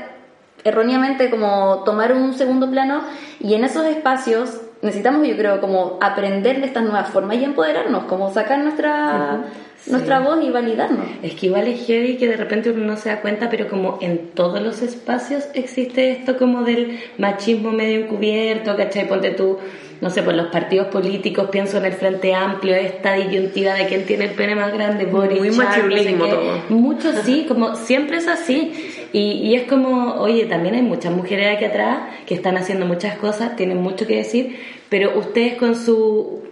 erróneamente 0.65 1.29
como 1.31 1.83
tomar 1.85 2.13
un 2.13 2.35
segundo 2.35 2.71
plano 2.71 3.03
y 3.41 3.55
en 3.55 3.65
esos 3.65 3.85
espacios 3.87 4.61
necesitamos 4.81 5.27
yo 5.27 5.37
creo 5.37 5.61
como 5.61 5.99
aprender 6.01 6.61
de 6.61 6.67
estas 6.67 6.85
nuevas 6.85 7.09
formas 7.11 7.37
y 7.39 7.45
empoderarnos, 7.45 8.05
como 8.05 8.33
sacar 8.33 8.59
nuestra, 8.61 9.41
nuestra 9.87 10.21
voz 10.21 10.45
y 10.45 10.51
validarnos. 10.51 11.07
Es 11.23 11.35
que 11.35 11.47
igual 11.47 11.67
es 11.69 11.87
heavy 11.87 12.17
que 12.17 12.29
de 12.29 12.37
repente 12.37 12.71
uno 12.71 12.85
no 12.85 12.97
se 12.97 13.09
da 13.09 13.21
cuenta, 13.21 13.51
pero 13.51 13.69
como 13.69 13.99
en 14.01 14.29
todos 14.35 14.61
los 14.63 14.83
espacios 14.83 15.45
existe 15.55 16.13
esto 16.13 16.37
como 16.39 16.63
del 16.63 16.99
machismo 17.19 17.73
medio 17.73 18.01
encubierto, 18.01 18.77
¿cachai? 18.77 19.09
Ponte 19.09 19.31
tú, 19.31 19.59
no 20.01 20.11
sé, 20.11 20.23
por 20.23 20.35
los 20.35 20.47
partidos 20.49 20.87
políticos, 20.89 21.49
pienso 21.51 21.79
en 21.79 21.87
el 21.87 21.93
Frente 21.93 22.35
Amplio, 22.35 22.75
esta 22.75 23.15
disyuntiva 23.15 23.75
de 23.75 23.87
quién 23.87 24.05
tiene 24.07 24.25
el 24.27 24.31
pene 24.33 24.55
más 24.55 24.73
grande, 24.73 25.05
Boris, 25.05 25.39
Muy 25.39 25.51
machirulismo 25.51 26.27
no 26.27 26.31
sé 26.31 26.31
qué. 26.31 26.37
todo. 26.37 26.79
Mucho 26.79 27.13
sí, 27.25 27.45
como 27.49 27.75
siempre 27.77 28.19
es 28.19 28.29
así. 28.29 28.73
Y, 29.13 29.33
y 29.33 29.55
es 29.57 29.65
como, 29.65 30.15
oye, 30.15 30.47
también 30.47 30.75
hay 30.75 30.83
muchas 30.83 31.13
mujeres 31.13 31.55
aquí 31.57 31.67
atrás 31.67 31.99
que 32.25 32.35
están 32.35 32.57
haciendo 32.57 32.87
muchas 32.87 33.17
cosas, 33.17 33.57
tienen 33.57 33.77
mucho 33.79 34.07
que 34.07 34.17
decir, 34.17 34.57
pero 34.89 35.19
ustedes 35.19 35.55
con 35.57 35.77
su 35.77 36.52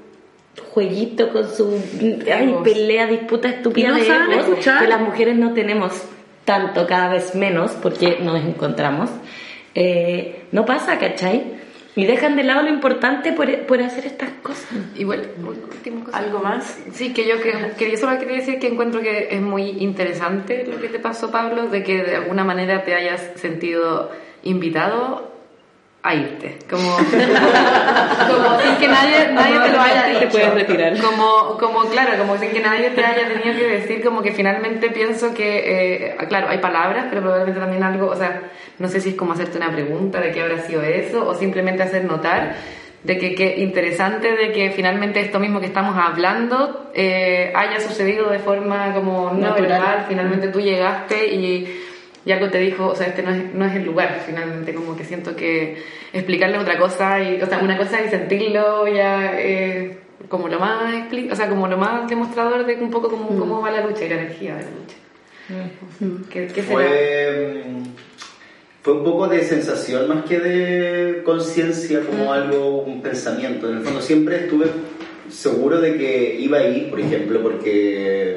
jueguito, 0.72 1.32
con 1.32 1.48
su 1.48 1.80
ay, 2.32 2.54
pelea, 2.64 3.06
disputa 3.06 3.48
estúpida 3.48 3.88
no 3.88 3.94
de 3.96 4.06
egos, 4.06 4.58
que 4.64 4.88
las 4.88 5.00
mujeres 5.00 5.36
no 5.36 5.52
tenemos 5.52 5.92
tanto, 6.44 6.86
cada 6.86 7.08
vez 7.08 7.34
menos, 7.34 7.72
porque 7.72 8.18
nos 8.20 8.40
encontramos, 8.40 9.10
eh, 9.74 10.44
no 10.52 10.64
pasa, 10.64 10.98
¿cachai? 10.98 11.60
Y 11.96 12.06
dejan 12.06 12.36
de 12.36 12.44
lado 12.44 12.62
lo 12.62 12.68
importante 12.68 13.32
por, 13.32 13.66
por 13.66 13.82
hacer 13.82 14.06
estas 14.06 14.30
cosas. 14.42 14.68
Igual, 14.96 15.28
cosa. 16.04 16.18
¿Algo 16.18 16.38
más? 16.38 16.78
Sí, 16.92 17.12
que 17.12 17.26
yo 17.26 17.42
que, 17.42 17.52
quería 17.76 17.96
solo 17.96 18.18
quería 18.18 18.36
decir 18.36 18.60
que 18.60 18.68
encuentro 18.68 19.00
que 19.00 19.28
es 19.30 19.40
muy 19.42 19.70
interesante 19.70 20.64
lo 20.66 20.80
que 20.80 20.88
te 20.88 21.00
pasó, 21.00 21.30
Pablo, 21.30 21.66
de 21.66 21.82
que 21.82 22.02
de 22.02 22.16
alguna 22.16 22.44
manera 22.44 22.84
te 22.84 22.94
hayas 22.94 23.32
sentido 23.36 24.10
invitado 24.44 25.32
a 26.02 26.14
irte. 26.14 26.58
Como, 26.68 26.96
como 26.96 28.60
sin 28.60 28.76
que 28.76 28.88
nadie, 28.88 29.32
nadie 29.32 29.60
te 29.60 29.68
lo 29.70 29.80
haya 29.80 30.06
dicho. 30.06 30.20
Te 30.20 30.26
puedes 30.28 30.54
retirar. 30.54 30.98
Como, 30.98 31.58
como, 31.58 31.80
claro, 31.90 32.18
como 32.18 32.38
sin 32.38 32.50
que 32.50 32.60
nadie 32.60 32.90
te 32.90 33.04
haya 33.04 33.28
tenido 33.28 33.58
que 33.58 33.66
decir, 33.66 34.02
como 34.02 34.22
que 34.22 34.32
finalmente 34.32 34.90
pienso 34.90 35.34
que, 35.34 36.06
eh, 36.06 36.16
claro, 36.28 36.48
hay 36.48 36.58
palabras, 36.58 37.06
pero 37.10 37.20
probablemente 37.20 37.60
también 37.60 37.82
algo, 37.82 38.06
o 38.08 38.16
sea, 38.16 38.42
no 38.78 38.88
sé 38.88 39.00
si 39.00 39.10
es 39.10 39.14
como 39.14 39.32
hacerte 39.32 39.58
una 39.58 39.72
pregunta 39.72 40.20
de 40.20 40.32
qué 40.32 40.40
habrá 40.40 40.58
sido 40.62 40.82
eso, 40.82 41.28
o 41.28 41.34
simplemente 41.34 41.82
hacer 41.82 42.04
notar 42.04 42.54
de 43.02 43.18
que 43.18 43.34
qué 43.34 43.56
interesante 43.60 44.36
de 44.36 44.52
que 44.52 44.70
finalmente 44.72 45.20
esto 45.20 45.40
mismo 45.40 45.58
que 45.58 45.66
estamos 45.66 45.96
hablando 45.96 46.90
eh, 46.94 47.50
haya 47.54 47.80
sucedido 47.80 48.28
de 48.28 48.38
forma 48.40 48.92
como 48.92 49.30
no 49.30 49.48
Natural. 49.48 49.68
verbal, 49.68 50.04
finalmente 50.06 50.48
tú 50.48 50.60
llegaste 50.60 51.26
y, 51.34 51.86
y 52.24 52.32
algo 52.32 52.50
te 52.50 52.58
dijo, 52.58 52.86
o 52.88 52.94
sea, 52.94 53.06
este 53.06 53.22
no 53.22 53.30
es, 53.30 53.54
no 53.54 53.64
es 53.64 53.74
el 53.76 53.84
lugar, 53.84 54.22
finalmente 54.26 54.74
como 54.74 54.96
que 54.96 55.04
siento 55.04 55.34
que 55.36 55.82
explicarle 56.12 56.58
otra 56.58 56.78
cosa, 56.78 57.22
y, 57.22 57.40
o 57.40 57.46
sea, 57.46 57.58
una 57.58 57.78
cosa 57.78 58.04
y 58.04 58.08
sentirlo 58.10 58.86
ya 58.88 59.40
eh, 59.40 59.98
como 60.28 60.48
lo 60.48 60.58
más 60.60 60.92
expli- 60.94 61.30
o 61.32 61.34
sea, 61.36 61.48
como 61.48 61.66
lo 61.66 61.78
más 61.78 62.08
demostrador 62.08 62.66
de 62.66 62.74
un 62.76 62.90
poco 62.90 63.08
como, 63.08 63.28
cómo 63.38 63.62
va 63.62 63.70
la 63.70 63.86
lucha 63.86 64.04
y 64.04 64.08
la 64.10 64.16
energía 64.16 64.54
de 64.56 64.62
la 64.64 64.70
lucha. 64.70 64.96
¿Qué, 66.30 66.46
qué 66.46 66.62
será? 66.62 66.74
Fue, 66.74 67.64
mm, 67.66 67.82
fue 68.82 68.92
un 68.94 69.04
poco 69.04 69.26
de 69.28 69.42
sensación 69.42 70.08
más 70.08 70.24
que 70.24 70.38
de 70.38 71.22
conciencia, 71.24 72.00
como 72.00 72.32
algo, 72.32 72.82
un 72.82 73.02
pensamiento. 73.02 73.68
En 73.68 73.78
el 73.78 73.82
fondo 73.82 74.00
siempre 74.00 74.44
estuve 74.44 74.66
seguro 75.28 75.80
de 75.80 75.96
que 75.96 76.36
iba 76.38 76.58
a 76.58 76.64
ir, 76.68 76.90
por 76.90 77.00
ejemplo, 77.00 77.42
porque 77.42 78.36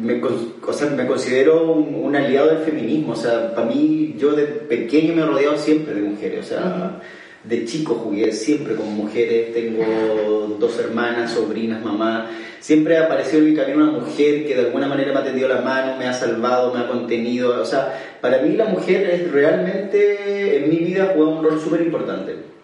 me, 0.00 0.22
o 0.22 0.72
sea, 0.72 0.90
me 0.90 1.06
considero 1.06 1.72
un, 1.72 1.94
un 1.94 2.16
aliado 2.16 2.48
del 2.48 2.58
feminismo. 2.58 3.12
O 3.12 3.16
sea, 3.16 3.54
para 3.54 3.66
mí, 3.66 4.14
yo 4.18 4.32
de 4.32 4.44
pequeño 4.44 5.14
me 5.14 5.22
he 5.22 5.26
rodeado 5.26 5.56
siempre 5.56 5.94
de 5.94 6.02
mujeres. 6.02 6.46
O 6.46 6.48
sea, 6.48 7.00
de 7.44 7.64
chico 7.64 7.94
jugué 7.94 8.32
siempre 8.32 8.74
con 8.74 8.92
mujeres. 8.94 9.52
Tengo 9.52 10.56
dos 10.58 10.78
hermanas, 10.78 11.32
sobrinas, 11.32 11.82
mamá. 11.82 12.30
Siempre 12.60 12.98
ha 12.98 13.04
aparecido 13.04 13.38
en 13.38 13.50
mi 13.50 13.56
camino 13.56 13.84
una 13.84 14.00
mujer 14.00 14.46
que 14.46 14.54
de 14.54 14.66
alguna 14.66 14.88
manera 14.88 15.12
me 15.12 15.20
ha 15.20 15.24
tendido 15.24 15.48
la 15.48 15.60
mano, 15.60 15.96
me 15.96 16.06
ha 16.06 16.12
salvado, 16.12 16.74
me 16.74 16.80
ha 16.80 16.88
contenido. 16.88 17.60
O 17.60 17.64
sea, 17.64 18.18
para 18.20 18.42
mí 18.42 18.56
la 18.56 18.66
mujer 18.66 19.08
es 19.08 19.30
realmente 19.30 20.58
en 20.58 20.68
mi 20.68 20.76
vida 20.76 21.12
juega 21.14 21.30
un 21.30 21.44
rol 21.44 21.60
súper 21.60 21.82
importante. 21.82 22.57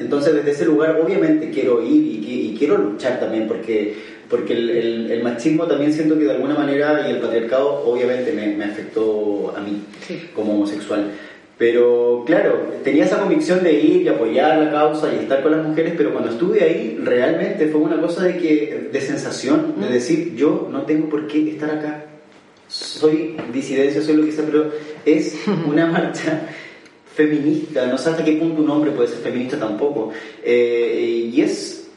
Entonces, 0.00 0.34
desde 0.34 0.50
ese 0.50 0.64
lugar, 0.66 0.98
obviamente 1.04 1.50
quiero 1.50 1.82
ir 1.82 1.90
y, 2.02 2.50
y 2.52 2.56
quiero 2.58 2.76
luchar 2.78 3.20
también, 3.20 3.46
porque, 3.46 3.94
porque 4.28 4.54
el, 4.54 4.70
el- 4.70 5.10
el 5.12 5.22
machismo 5.22 5.64
también 5.66 5.92
siento 5.92 6.18
que 6.18 6.24
de 6.24 6.32
alguna 6.32 6.54
manera, 6.54 7.06
y 7.08 7.12
el 7.12 7.18
patriarcado, 7.18 7.82
obviamente 7.84 8.32
me, 8.32 8.48
me 8.56 8.64
afectó 8.64 9.54
a 9.56 9.60
mí 9.60 9.82
como 10.34 10.54
homosexual. 10.54 11.10
Pero 11.58 12.22
claro, 12.26 12.58
tenía 12.82 13.04
esa 13.04 13.18
convicción 13.20 13.62
de 13.62 13.74
ir 13.74 14.02
y 14.02 14.08
apoyar 14.08 14.58
la 14.58 14.70
causa 14.70 15.12
y 15.12 15.18
estar 15.18 15.42
con 15.42 15.52
las 15.52 15.66
mujeres, 15.66 15.92
pero 15.94 16.10
cuando 16.12 16.30
estuve 16.30 16.62
ahí, 16.64 16.98
realmente 17.04 17.66
fue 17.68 17.82
una 17.82 18.00
cosa 18.00 18.24
de, 18.24 18.38
que, 18.38 18.88
de 18.90 19.00
sensación, 19.02 19.74
de 19.78 19.88
decir, 19.88 20.34
yo 20.34 20.68
no 20.72 20.82
tengo 20.82 21.10
por 21.10 21.26
qué 21.26 21.50
estar 21.50 21.70
acá. 21.70 22.06
Soy 22.66 23.36
disidencia, 23.52 24.00
soy 24.00 24.16
lo 24.16 24.24
que 24.24 24.32
sea, 24.32 24.44
pero 24.46 24.70
es 25.04 25.36
una 25.68 25.84
marcha 25.92 26.42
feminista, 27.20 27.86
no 27.86 27.98
sé 27.98 28.10
hasta 28.10 28.24
qué 28.24 28.32
punto 28.32 28.62
un 28.62 28.70
hombre 28.70 28.90
puede 28.92 29.08
ser 29.08 29.18
feminista 29.18 29.58
tampoco. 29.58 30.10
Eh, 30.42 31.28
y 31.32 31.40
es, 31.42 31.88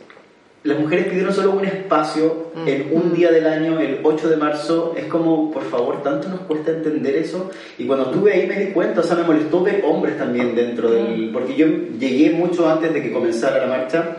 las 0.64 0.80
mujeres 0.80 1.08
pidieron 1.08 1.34
solo 1.34 1.52
un 1.52 1.66
espacio 1.66 2.52
en 2.66 2.90
un 2.92 3.14
día 3.14 3.32
del 3.32 3.48
año, 3.48 3.80
el 3.80 4.00
8 4.04 4.30
de 4.30 4.38
marzo, 4.38 4.96
es 4.98 5.06
como, 5.06 5.52
por 5.52 5.64
favor, 5.64 6.02
tanto 6.04 6.30
nos 6.30 6.42
cuesta 6.42 6.72
entender 6.72 7.16
eso. 7.16 7.52
Y 7.78 7.86
cuando 7.86 8.12
estuve 8.12 8.34
ahí 8.34 8.48
me 8.48 8.58
di 8.58 8.72
cuenta, 8.72 9.02
o 9.02 9.04
sea, 9.04 9.16
me 9.16 9.24
molestó 9.24 9.62
ver 9.62 9.84
hombres 9.86 10.18
también 10.18 10.56
dentro 10.56 10.92
del... 10.92 11.30
Porque 11.32 11.56
yo 11.56 11.68
llegué 12.00 12.32
mucho 12.32 12.70
antes 12.70 12.94
de 12.94 13.02
que 13.02 13.12
comenzara 13.12 13.58
la 13.60 13.68
marcha. 13.68 14.18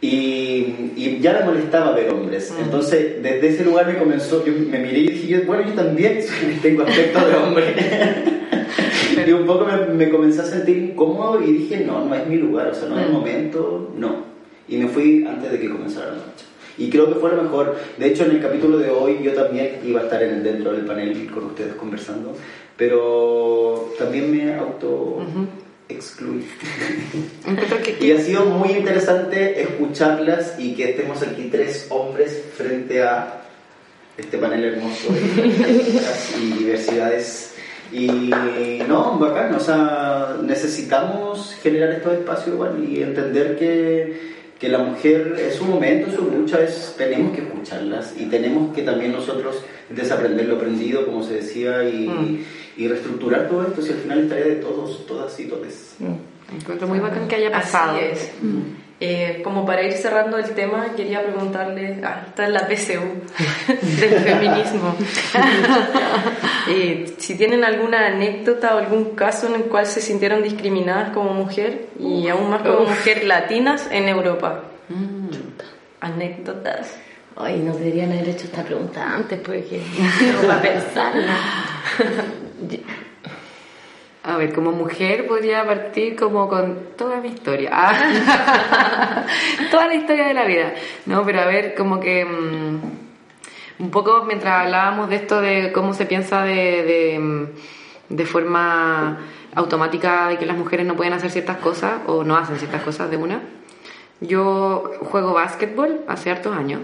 Y, 0.00 0.92
y 0.96 1.18
ya 1.20 1.32
me 1.40 1.46
molestaba 1.46 1.92
ver 1.92 2.10
hombres. 2.10 2.54
Entonces, 2.60 3.22
desde 3.22 3.48
ese 3.48 3.64
lugar 3.64 3.86
me 3.86 3.96
comenzó, 3.96 4.44
yo 4.44 4.52
me 4.52 4.78
miré 4.78 4.98
y 4.98 5.08
dije, 5.08 5.38
bueno, 5.40 5.64
yo 5.68 5.72
también 5.72 6.20
tengo 6.62 6.82
aspecto 6.82 7.26
de 7.26 7.34
hombre. 7.34 7.74
y 9.26 9.32
un 9.32 9.46
poco 9.46 9.64
me, 9.66 9.94
me 9.94 10.10
comencé 10.10 10.40
a 10.40 10.44
sentir 10.44 10.76
incómodo 10.76 11.42
y 11.42 11.52
dije, 11.52 11.84
no, 11.84 12.04
no 12.04 12.14
es 12.14 12.26
mi 12.26 12.36
lugar, 12.36 12.68
o 12.68 12.74
sea, 12.74 12.88
no 12.88 12.98
es 12.98 13.06
el 13.06 13.12
momento, 13.12 13.92
no. 13.96 14.24
Y 14.68 14.76
me 14.78 14.88
fui 14.88 15.26
antes 15.26 15.50
de 15.52 15.60
que 15.60 15.68
comenzara 15.70 16.06
la 16.06 16.12
marcha. 16.18 16.44
Y 16.76 16.90
creo 16.90 17.06
que 17.12 17.20
fue 17.20 17.30
lo 17.34 17.42
mejor. 17.42 17.76
De 17.98 18.06
hecho, 18.08 18.24
en 18.24 18.32
el 18.32 18.40
capítulo 18.40 18.78
de 18.78 18.90
hoy 18.90 19.18
yo 19.22 19.32
también 19.32 19.78
iba 19.84 20.00
a 20.00 20.04
estar 20.04 20.22
en 20.22 20.34
el, 20.36 20.42
dentro 20.42 20.72
del 20.72 20.84
panel 20.84 21.30
con 21.30 21.44
ustedes 21.44 21.74
conversando, 21.74 22.34
pero 22.76 23.92
también 23.98 24.30
me 24.30 24.54
auto 24.54 25.18
excluí. 25.88 26.44
Encuentro 27.46 27.78
que- 27.82 28.04
y 28.04 28.10
ha 28.12 28.20
sido 28.20 28.44
muy 28.46 28.70
interesante 28.70 29.60
escucharlas 29.62 30.54
y 30.58 30.74
que 30.74 30.90
estemos 30.90 31.22
aquí 31.22 31.48
tres 31.50 31.86
hombres 31.90 32.42
frente 32.56 33.02
a 33.02 33.42
este 34.16 34.38
panel 34.38 34.64
hermoso 34.64 35.12
de 35.12 35.46
y 36.42 36.58
diversidades. 36.58 37.53
Y 37.94 38.08
no, 38.88 39.18
bacán, 39.20 39.54
o 39.54 39.60
sea, 39.60 40.36
necesitamos 40.42 41.54
generar 41.62 41.90
estos 41.90 42.14
espacios 42.14 42.48
igual 42.48 42.84
y 42.84 43.00
entender 43.00 43.56
que, 43.56 44.34
que 44.58 44.68
la 44.68 44.78
mujer 44.78 45.36
es 45.38 45.54
su 45.54 45.64
momento, 45.64 46.08
es 46.08 46.16
su 46.16 46.22
lucha, 46.22 46.60
es, 46.60 46.96
tenemos 46.98 47.32
que 47.36 47.42
escucharlas 47.42 48.14
y 48.18 48.24
tenemos 48.24 48.74
que 48.74 48.82
también 48.82 49.12
nosotros 49.12 49.62
desaprender 49.90 50.48
lo 50.48 50.56
aprendido, 50.56 51.06
como 51.06 51.22
se 51.22 51.34
decía, 51.34 51.88
y, 51.88 52.44
y 52.76 52.88
reestructurar 52.88 53.48
todo 53.48 53.62
esto, 53.62 53.80
si 53.80 53.92
al 53.92 53.98
final 53.98 54.18
es 54.20 54.28
tarea 54.28 54.46
de 54.46 54.56
todos, 54.56 55.06
todas 55.06 55.38
y 55.38 55.44
todes. 55.44 55.94
Encuentro 56.52 56.88
muy 56.88 56.98
bacán 56.98 57.28
que 57.28 57.36
haya 57.36 57.52
pasado. 57.52 57.92
Así 57.92 58.06
es. 58.10 58.32
Eh, 59.00 59.40
como 59.42 59.66
para 59.66 59.82
ir 59.82 59.92
cerrando 59.94 60.38
el 60.38 60.50
tema, 60.50 60.94
quería 60.96 61.20
preguntarle, 61.22 62.00
ah, 62.04 62.22
está 62.28 62.46
en 62.46 62.52
la 62.52 62.68
PSU 62.68 63.00
del 64.00 64.20
feminismo, 64.20 64.94
Eh, 66.66 67.14
si 67.18 67.34
tienen 67.36 67.62
alguna 67.62 68.06
anécdota 68.06 68.74
o 68.74 68.78
algún 68.78 69.14
caso 69.14 69.48
en 69.48 69.56
el 69.56 69.62
cual 69.64 69.84
se 69.84 70.00
sintieron 70.00 70.42
discriminadas 70.42 71.10
como 71.10 71.34
mujer 71.34 71.88
y 71.98 72.26
aún 72.28 72.48
más 72.48 72.62
como 72.62 72.86
mujer 72.86 73.24
latinas 73.24 73.86
en 73.90 74.08
Europa. 74.08 74.62
Anécdotas. 76.00 76.96
Ay, 77.36 77.58
no 77.58 77.74
deberían 77.74 78.12
haber 78.12 78.30
hecho 78.30 78.44
esta 78.44 78.62
pregunta 78.62 79.14
antes, 79.14 79.40
porque 79.40 79.82
no 80.42 80.48
para 80.48 80.62
pensarla. 80.62 81.36
A 84.26 84.38
ver, 84.38 84.54
como 84.54 84.72
mujer 84.72 85.26
podría 85.26 85.66
partir 85.66 86.16
como 86.16 86.48
con 86.48 86.78
toda 86.96 87.20
mi 87.20 87.28
historia. 87.28 87.68
Ah. 87.72 89.26
toda 89.70 89.86
la 89.86 89.94
historia 89.94 90.26
de 90.28 90.34
la 90.34 90.44
vida. 90.46 90.72
No, 91.04 91.24
pero 91.26 91.40
a 91.42 91.44
ver, 91.44 91.74
como 91.74 92.00
que 92.00 92.24
mm, 92.24 92.80
un 93.80 93.90
poco 93.90 94.24
mientras 94.24 94.62
hablábamos 94.64 95.10
de 95.10 95.16
esto 95.16 95.42
de 95.42 95.72
cómo 95.72 95.92
se 95.92 96.06
piensa 96.06 96.42
de, 96.42 96.54
de, 96.84 97.18
mm, 97.18 97.46
de 98.16 98.24
forma 98.26 99.18
automática 99.54 100.28
de 100.28 100.38
que 100.38 100.46
las 100.46 100.56
mujeres 100.56 100.86
no 100.86 100.96
pueden 100.96 101.12
hacer 101.12 101.30
ciertas 101.30 101.58
cosas 101.58 102.00
o 102.06 102.24
no 102.24 102.36
hacen 102.36 102.56
ciertas 102.58 102.82
cosas 102.82 103.10
de 103.10 103.18
una. 103.18 103.42
Yo 104.22 104.90
juego 105.00 105.34
básquetbol 105.34 106.00
hace 106.08 106.30
hartos 106.30 106.56
años. 106.56 106.80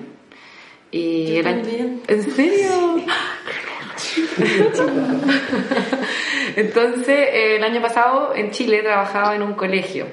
Y 0.90 1.36
el 1.36 1.46
año- 1.46 1.64
¿En 2.06 2.22
serio? 2.34 2.96
Entonces, 6.56 7.08
eh, 7.08 7.56
el 7.56 7.64
año 7.64 7.80
pasado 7.80 8.34
en 8.34 8.50
Chile 8.50 8.82
trabajaba 8.82 9.34
en 9.34 9.42
un 9.42 9.54
colegio. 9.54 10.06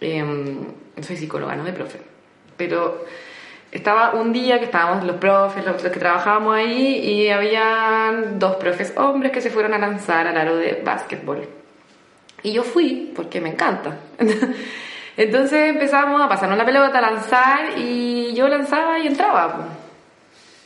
Em, 0.00 0.58
soy 1.00 1.16
psicóloga, 1.16 1.56
no 1.56 1.64
de 1.64 1.72
profe. 1.72 2.00
Pero 2.56 3.04
estaba 3.70 4.14
un 4.14 4.32
día 4.32 4.58
que 4.58 4.64
estábamos 4.66 5.04
los 5.04 5.16
profes, 5.16 5.64
los, 5.64 5.80
que 5.80 5.90
trabajábamos 5.90 6.56
ahí, 6.56 6.98
y 6.98 7.28
había 7.28 8.12
dos 8.34 8.56
profes 8.56 8.92
hombres 8.96 9.32
que 9.32 9.40
se 9.40 9.50
fueron 9.50 9.74
a 9.74 9.78
lanzar 9.78 10.26
al 10.26 10.36
aro 10.36 10.56
de 10.56 10.80
básquetbol. 10.84 11.46
Y 12.42 12.52
yo 12.52 12.62
fui, 12.62 13.12
porque 13.14 13.40
me 13.40 13.50
encanta. 13.50 13.98
Entonces 15.16 15.70
empezamos 15.70 16.20
a 16.20 16.28
pasarnos 16.28 16.56
la 16.56 16.64
pelota, 16.64 16.98
a 16.98 17.02
lanzar, 17.02 17.78
y 17.78 18.32
yo 18.34 18.48
lanzaba 18.48 18.98
y 18.98 19.08
entraba. 19.08 19.77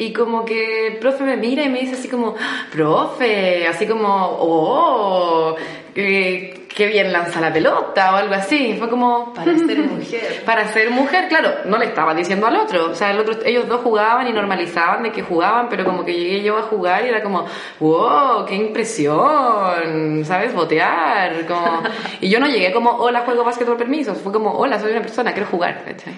Y 0.03 0.13
como 0.13 0.45
que 0.45 0.89
el 0.89 0.97
profe 0.99 1.23
me 1.23 1.37
mira 1.37 1.63
y 1.63 1.69
me 1.69 1.79
dice 1.81 1.95
así 1.95 2.09
como, 2.09 2.35
"Ah, 2.37 2.67
profe, 2.73 3.69
así 3.69 3.87
como, 3.87 4.09
oh, 4.09 5.55
qué, 5.95 6.67
qué 6.75 6.87
bien 6.89 7.13
lanza 7.13 7.41
la 7.41 7.53
pelota 7.53 8.13
o 8.13 8.17
algo 8.17 8.35
así. 8.35 8.75
Fue 8.81 8.89
como, 8.89 9.33
Para 9.33 9.57
ser 9.57 9.79
mujer. 9.79 10.43
para 10.45 10.67
ser 10.73 10.91
mujer, 10.91 11.29
claro, 11.29 11.51
no 11.67 11.79
le 11.79 11.85
estaba 11.85 12.15
diciendo 12.15 12.49
al 12.49 12.57
otro. 12.57 12.91
O 12.91 12.95
sea, 12.97 13.13
el 13.13 13.21
otro, 13.21 13.45
ellos 13.45 13.69
dos 13.69 13.81
jugaban 13.83 14.27
y 14.27 14.33
normalizaban 14.33 15.05
de 15.05 15.13
que 15.13 15.23
jugaban, 15.23 15.69
pero 15.69 15.85
como 15.85 16.05
que 16.05 16.15
llegué 16.15 16.43
yo 16.43 16.59
a 16.59 16.63
jugar 16.63 17.05
y 17.05 17.09
era 17.09 17.23
como, 17.23 17.45
wow, 17.79 18.45
qué 18.45 18.57
impresión, 18.57 20.25
¿sabes? 20.25 20.53
Botear. 20.53 21.47
Como... 21.47 21.83
Y 22.21 22.29
yo 22.29 22.41
no 22.41 22.47
llegué 22.49 22.73
como, 22.73 22.91
hola, 22.91 23.21
juego 23.21 23.45
básquetbol, 23.45 23.77
permiso. 23.77 24.15
Fue 24.17 24.33
como, 24.33 24.51
hola, 24.53 24.81
soy 24.81 24.91
una 24.91 25.03
persona, 25.03 25.33
quiero 25.33 25.49
jugar. 25.49 25.85
¿cachai? 25.85 26.15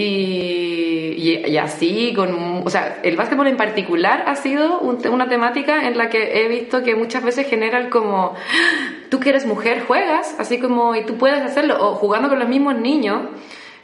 Y, 0.00 1.56
así, 1.56 2.12
con, 2.14 2.62
o 2.64 2.70
sea, 2.70 3.00
el 3.02 3.16
básquetbol 3.16 3.48
en 3.48 3.56
particular 3.56 4.22
ha 4.26 4.36
sido 4.36 4.78
una 4.80 5.28
temática 5.28 5.88
en 5.88 5.98
la 5.98 6.08
que 6.08 6.44
he 6.44 6.48
visto 6.48 6.84
que 6.84 6.94
muchas 6.94 7.24
veces 7.24 7.48
generan 7.48 7.90
como, 7.90 8.34
tú 9.10 9.18
que 9.18 9.30
eres 9.30 9.44
mujer 9.44 9.82
juegas, 9.86 10.36
así 10.38 10.60
como, 10.60 10.94
y 10.94 11.04
tú 11.04 11.16
puedes 11.16 11.42
hacerlo, 11.42 11.76
o 11.80 11.94
jugando 11.96 12.28
con 12.28 12.38
los 12.38 12.48
mismos 12.48 12.76
niños. 12.76 13.22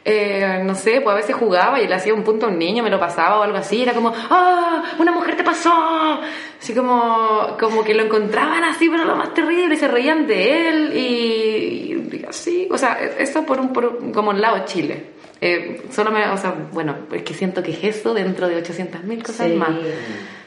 eh, 0.05 0.61
no 0.63 0.75
sé, 0.75 1.01
pues 1.01 1.13
a 1.13 1.17
veces 1.17 1.35
jugaba 1.35 1.81
y 1.81 1.87
le 1.87 1.95
hacía 1.95 2.13
un 2.13 2.23
punto 2.23 2.45
a 2.45 2.49
un 2.49 2.59
niño, 2.59 2.83
me 2.83 2.91
lo 2.91 2.99
pasaba 2.99 3.39
o 3.39 3.43
algo 3.43 3.57
así, 3.57 3.81
era 3.81 3.93
como, 3.93 4.13
¡ah! 4.29 4.83
¡Una 4.99 5.11
mujer 5.11 5.35
te 5.35 5.43
pasó! 5.43 6.21
Así 6.61 6.73
como, 6.75 7.57
como 7.59 7.83
que 7.83 7.93
lo 7.95 8.03
encontraban 8.03 8.63
así, 8.63 8.87
pero 8.87 9.03
lo 9.03 9.15
más 9.15 9.33
terrible, 9.33 9.73
y 9.73 9.77
se 9.77 9.87
reían 9.87 10.27
de 10.27 10.69
él 10.69 10.97
y, 10.97 12.25
así, 12.29 12.67
o 12.71 12.77
sea, 12.77 12.99
eso 13.17 13.45
por 13.45 13.59
un, 13.59 14.11
como 14.13 14.31
el 14.31 14.41
lado 14.41 14.63
Chile. 14.65 15.14
Eh, 15.41 15.83
solo 15.91 16.11
me, 16.11 16.27
o 16.29 16.37
sea, 16.37 16.53
bueno, 16.71 16.95
es 17.11 17.23
que 17.23 17.33
siento 17.33 17.61
que 17.61 17.71
es 17.71 17.83
eso 17.83 18.13
dentro 18.13 18.47
de 18.47 18.57
800.000 18.63 19.21
cosas 19.21 19.47
Sí. 19.47 19.53
más. 19.55 19.71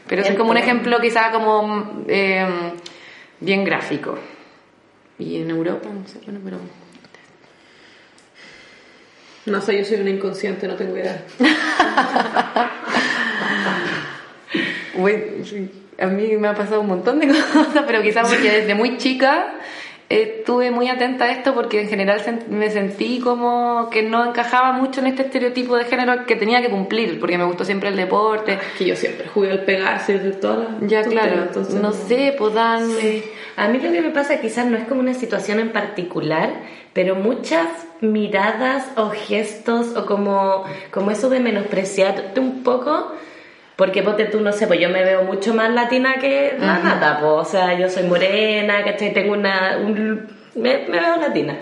Pero 0.09 0.23
es 0.23 0.35
como 0.37 0.51
un 0.51 0.57
ejemplo 0.57 0.99
quizá 1.01 1.31
como 1.31 2.05
eh, 2.09 2.47
bien 3.41 3.65
gráfico. 3.65 4.19
Y 5.19 5.43
en 5.43 5.51
Europa, 5.51 5.89
no 5.93 6.07
sé, 6.09 6.19
bueno, 6.25 6.41
pero... 6.45 6.59
No 9.47 9.61
sé, 9.61 9.79
yo 9.79 9.85
soy 9.85 10.01
una 10.01 10.11
inconsciente, 10.11 10.67
no 10.69 10.75
tengo 10.77 10.97
idea. 10.97 11.23
Bueno, 14.95 15.21
a 16.01 16.07
mí 16.07 16.37
me 16.37 16.49
ha 16.49 16.55
pasado 16.55 16.81
un 16.81 16.89
montón 16.89 17.21
de 17.21 17.29
cosas, 17.53 17.85
pero 17.87 18.03
quizás 18.03 18.29
porque 18.29 18.51
desde 18.51 18.75
muy 18.75 18.97
chica 18.99 19.53
estuve 20.09 20.71
muy 20.71 20.89
atenta 20.89 21.27
a 21.27 21.33
esto 21.33 21.55
porque 21.55 21.83
en 21.83 21.89
general 21.89 22.21
me 22.49 22.71
sentí 22.71 23.21
como 23.21 23.91
que 23.91 24.03
no 24.03 24.25
encajaba 24.27 24.73
mucho 24.73 25.01
en 25.01 25.09
este 25.09 25.23
estereotipo 25.23 25.77
de 25.77 25.85
género 25.85 26.25
que 26.27 26.37
tenía 26.37 26.63
que 26.63 26.71
cumplir, 26.71 27.21
porque 27.21 27.37
me 27.37 27.45
gustó 27.45 27.65
siempre 27.65 27.91
el 27.91 27.97
deporte. 27.97 28.59
Que 28.79 28.87
yo 28.87 28.97
siempre 28.97 29.29
jugué 29.29 29.53
al 29.53 29.65
pegarse 29.65 30.19
de 30.19 30.33
todas 30.33 30.81
las 30.81 30.91
Ya, 30.91 31.03
claro, 31.03 31.43
entonces 31.43 31.75
no 31.75 31.93
sé, 31.93 32.35
pues 32.39 32.55
dan... 32.55 32.91
A 33.57 33.67
mí 33.67 33.81
lo 33.81 33.91
que 33.91 34.01
me 34.01 34.11
pasa 34.11 34.41
quizás 34.41 34.67
no 34.67 34.77
es 34.77 34.85
como 34.85 35.01
una 35.01 35.15
situación 35.15 35.59
en 35.59 35.73
particular, 35.73 36.51
pero 36.93 37.17
muchas 37.17 37.67
miradas 38.01 38.87
o 38.97 39.11
gestos 39.11 39.97
o 39.97 40.07
como, 40.07 40.65
como 40.93 41.11
eso 41.11 41.29
de 41.29 41.41
menospreciarte 41.41 42.39
un 42.39 42.63
poco, 42.63 43.13
porque 43.79 44.03
ponte 44.03 44.25
tú, 44.25 44.41
no 44.41 44.51
sé, 44.53 44.67
pues 44.67 44.81
yo 44.81 44.89
me 44.91 45.05
veo 45.05 45.23
mucho 45.23 45.55
más 45.55 45.71
latina 45.73 46.17
que 46.21 46.57
la 46.59 46.81
nata, 46.81 47.19
pues, 47.21 47.33
o 47.33 47.45
sea, 47.45 47.79
yo 47.79 47.89
soy 47.89 48.03
morena, 48.03 48.83
¿cachai? 48.85 49.13
Tengo 49.15 49.33
una... 49.35 49.79
un- 49.81 50.27
me, 50.57 50.79
me 50.89 50.99
veo 50.99 51.17
latina. 51.17 51.57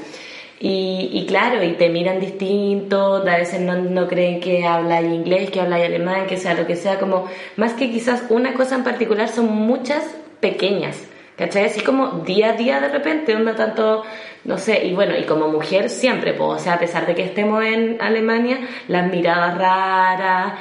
Y, 0.58 1.10
y 1.12 1.26
claro, 1.26 1.62
y 1.62 1.72
te 1.72 1.90
miran 1.90 2.18
distinto, 2.18 3.16
a 3.16 3.36
veces 3.36 3.60
no, 3.60 3.74
no 3.76 4.08
creen 4.08 4.40
que 4.40 4.64
habla 4.64 5.02
inglés, 5.02 5.50
que 5.50 5.60
habla 5.60 5.76
alemán, 5.76 6.26
que 6.26 6.38
sea 6.38 6.54
lo 6.54 6.66
que 6.66 6.76
sea, 6.76 6.98
como 6.98 7.28
más 7.56 7.74
que 7.74 7.90
quizás 7.90 8.22
una 8.30 8.54
cosa 8.54 8.76
en 8.76 8.82
particular, 8.84 9.28
son 9.28 9.46
muchas 9.54 10.02
pequeñas, 10.40 10.96
¿cachai? 11.36 11.64
Así 11.64 11.80
como 11.80 12.22
día 12.24 12.50
a 12.50 12.52
día 12.54 12.80
de 12.80 12.88
repente, 12.88 13.34
onda 13.34 13.54
tanto, 13.54 14.04
no 14.44 14.58
sé, 14.58 14.86
y 14.86 14.94
bueno, 14.94 15.16
y 15.16 15.24
como 15.24 15.48
mujer 15.48 15.90
siempre, 15.90 16.32
pues, 16.32 16.50
o 16.50 16.58
sea, 16.58 16.74
a 16.74 16.78
pesar 16.78 17.06
de 17.06 17.14
que 17.14 17.24
estemos 17.24 17.64
en 17.64 17.98
Alemania, 18.00 18.58
las 18.88 19.10
miradas 19.10 19.58
raras, 19.58 20.54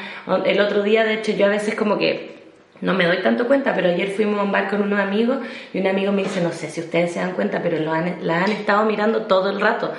el 0.46 0.60
otro 0.60 0.84
día, 0.84 1.04
de 1.04 1.16
hecho, 1.16 1.32
yo 1.32 1.46
a 1.46 1.50
veces 1.50 1.76
como 1.76 1.98
que 1.98 2.36
no 2.82 2.94
me 2.94 3.06
doy 3.06 3.22
tanto 3.22 3.48
cuenta, 3.48 3.74
pero 3.74 3.90
ayer 3.90 4.10
fuimos 4.10 4.40
a 4.40 4.44
un 4.44 4.52
bar 4.52 4.70
con 4.70 4.82
unos 4.82 5.00
amigos 5.00 5.38
y 5.74 5.80
un 5.80 5.88
amigo 5.88 6.12
me 6.12 6.24
dice, 6.24 6.42
no 6.42 6.52
sé 6.52 6.70
si 6.70 6.82
ustedes 6.82 7.14
se 7.14 7.20
dan 7.20 7.32
cuenta, 7.32 7.62
pero 7.64 7.80
lo 7.80 7.92
han, 7.92 8.18
la 8.22 8.44
han 8.44 8.52
estado 8.52 8.86
mirando 8.86 9.24
todo 9.24 9.50
el 9.50 9.62
rato. 9.62 9.94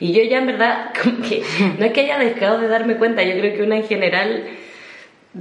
Y 0.00 0.12
yo 0.12 0.22
ya 0.24 0.38
en 0.38 0.46
verdad, 0.46 0.92
como 1.02 1.22
que 1.22 1.42
no 1.78 1.84
es 1.84 1.92
que 1.92 2.00
haya 2.00 2.18
dejado 2.18 2.58
de 2.58 2.68
darme 2.68 2.96
cuenta, 2.96 3.22
yo 3.22 3.38
creo 3.38 3.54
que 3.54 3.62
una 3.62 3.76
en 3.76 3.84
general 3.84 4.44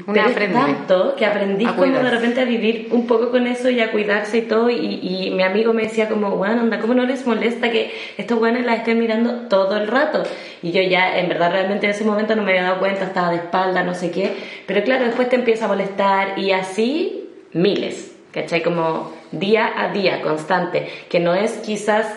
Una 0.08 0.30
pero 0.34 0.46
es 0.46 0.54
tanto 0.54 1.16
que 1.18 1.26
aprendí 1.26 1.66
como 1.66 1.84
de 1.86 2.10
repente 2.10 2.40
a 2.40 2.46
vivir 2.46 2.88
un 2.92 3.08
poco 3.08 3.30
con 3.30 3.46
eso 3.46 3.70
y 3.70 3.82
a 3.82 3.92
cuidarse 3.92 4.38
y 4.38 4.42
todo. 4.44 4.70
Y, 4.70 4.76
y 5.02 5.32
mi 5.32 5.44
amigo 5.44 5.74
me 5.74 5.82
decía 5.84 6.08
como, 6.08 6.32
bueno, 6.38 6.62
onda, 6.62 6.80
¿cómo 6.80 6.94
no 6.94 7.04
les 7.06 7.28
molesta 7.28 7.70
que 7.72 7.92
estos 8.18 8.40
buenos 8.40 8.64
las 8.66 8.78
estén 8.78 9.00
mirando 9.00 9.50
todo 9.50 9.76
el 9.76 9.88
rato? 9.88 10.24
Y 10.64 10.72
yo 10.72 10.82
ya, 10.82 11.20
en 11.20 11.28
verdad, 11.28 11.52
realmente 11.52 11.88
en 11.88 11.92
ese 11.92 12.06
momento 12.06 12.38
no 12.38 12.44
me 12.44 12.52
había 12.52 12.64
dado 12.64 12.80
cuenta, 12.80 13.04
estaba 13.04 13.32
de 13.32 13.38
espalda, 13.38 13.84
no 13.84 13.94
sé 13.94 14.12
qué. 14.12 14.32
Pero 14.66 14.82
claro, 14.84 15.04
después 15.04 15.28
te 15.28 15.36
empieza 15.36 15.66
a 15.66 15.68
molestar 15.68 16.40
y 16.40 16.52
así 16.52 17.28
miles, 17.52 18.16
¿cachai? 18.32 18.64
Como 18.64 19.12
día 19.34 19.74
a 19.76 19.90
día, 19.92 20.22
constante. 20.22 20.88
Que 21.10 21.20
no 21.20 21.36
es 21.36 21.58
quizás 21.58 22.08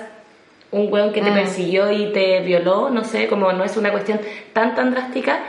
un 0.70 0.92
weón 0.92 1.12
que 1.12 1.22
te 1.22 1.30
Mm. 1.30 1.34
persiguió 1.34 1.90
y 1.90 2.12
te 2.12 2.38
violó, 2.40 2.90
no 2.90 3.02
sé, 3.02 3.26
como 3.26 3.52
no 3.52 3.64
es 3.64 3.76
una 3.76 3.90
cuestión 3.90 4.20
tan 4.52 4.76
tan 4.76 4.92
drástica, 4.92 5.40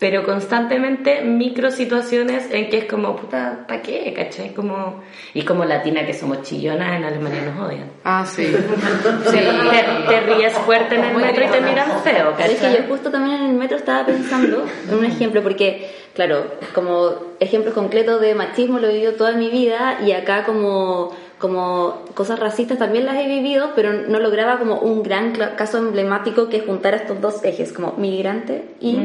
pero 0.00 0.24
constantemente 0.24 1.20
micro 1.20 1.70
situaciones 1.70 2.50
en 2.50 2.70
que 2.70 2.78
es 2.78 2.84
como, 2.86 3.14
puta, 3.16 3.66
¿para 3.68 3.82
qué? 3.82 4.14
¿Cachai? 4.16 4.54
Como, 4.54 5.02
y 5.34 5.42
como 5.42 5.66
latina 5.66 6.06
que 6.06 6.14
somos 6.14 6.40
chillonas, 6.40 6.96
en 6.96 7.04
Alemania 7.04 7.42
nos 7.42 7.68
odian. 7.68 7.90
Ah, 8.02 8.24
sí. 8.26 8.46
Sí, 8.46 9.38
te, 9.38 10.08
te 10.08 10.20
ríes 10.20 10.54
fuerte 10.54 10.94
en 10.94 11.04
el 11.04 11.12
Muy 11.12 11.22
metro 11.22 11.44
y 11.44 11.48
te 11.48 11.60
miran 11.60 12.00
feo, 12.02 12.32
Pero 12.34 12.50
es 12.50 12.58
que 12.58 12.66
¿cachai? 12.66 12.82
yo 12.82 12.88
justo 12.88 13.10
también 13.10 13.42
en 13.42 13.50
el 13.50 13.56
metro 13.56 13.76
estaba 13.76 14.06
pensando 14.06 14.64
en 14.88 14.94
un 14.94 15.04
ejemplo, 15.04 15.42
porque, 15.42 15.90
claro, 16.14 16.46
como 16.74 17.10
ejemplos 17.38 17.74
concretos 17.74 18.22
de 18.22 18.34
machismo 18.34 18.78
lo 18.78 18.88
he 18.88 18.94
vivido 18.94 19.12
toda 19.12 19.32
mi 19.32 19.50
vida 19.50 19.98
y 20.02 20.12
acá 20.12 20.44
como, 20.46 21.14
como 21.40 22.04
cosas 22.14 22.38
racistas 22.38 22.78
también 22.78 23.06
las 23.06 23.16
he 23.16 23.26
vivido, 23.26 23.70
pero 23.74 23.92
no 23.92 24.20
lograba 24.20 24.58
como 24.58 24.78
un 24.78 25.02
gran 25.02 25.32
caso 25.56 25.78
emblemático 25.78 26.50
que 26.50 26.60
juntara 26.60 26.98
estos 26.98 27.20
dos 27.20 27.42
ejes, 27.42 27.72
como 27.72 27.94
migrante 27.96 28.66
y 28.78 28.98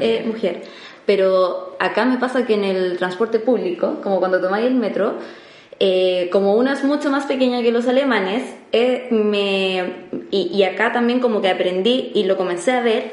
eh, 0.00 0.22
mujer. 0.24 0.62
Pero 1.04 1.76
acá 1.80 2.04
me 2.04 2.18
pasa 2.18 2.46
que 2.46 2.54
en 2.54 2.64
el 2.64 2.96
transporte 2.96 3.40
público, 3.40 3.96
como 4.04 4.20
cuando 4.20 4.40
tomáis 4.40 4.66
el 4.66 4.76
metro, 4.76 5.14
eh, 5.80 6.28
como 6.30 6.54
una 6.54 6.74
es 6.74 6.84
mucho 6.84 7.10
más 7.10 7.26
pequeña 7.26 7.60
que 7.60 7.72
los 7.72 7.88
alemanes, 7.88 8.44
eh, 8.70 9.08
me, 9.10 10.06
y, 10.30 10.42
y 10.56 10.62
acá 10.62 10.92
también 10.92 11.18
como 11.18 11.42
que 11.42 11.48
aprendí 11.48 12.12
y 12.14 12.22
lo 12.22 12.36
comencé 12.36 12.70
a 12.70 12.82
ver, 12.82 13.10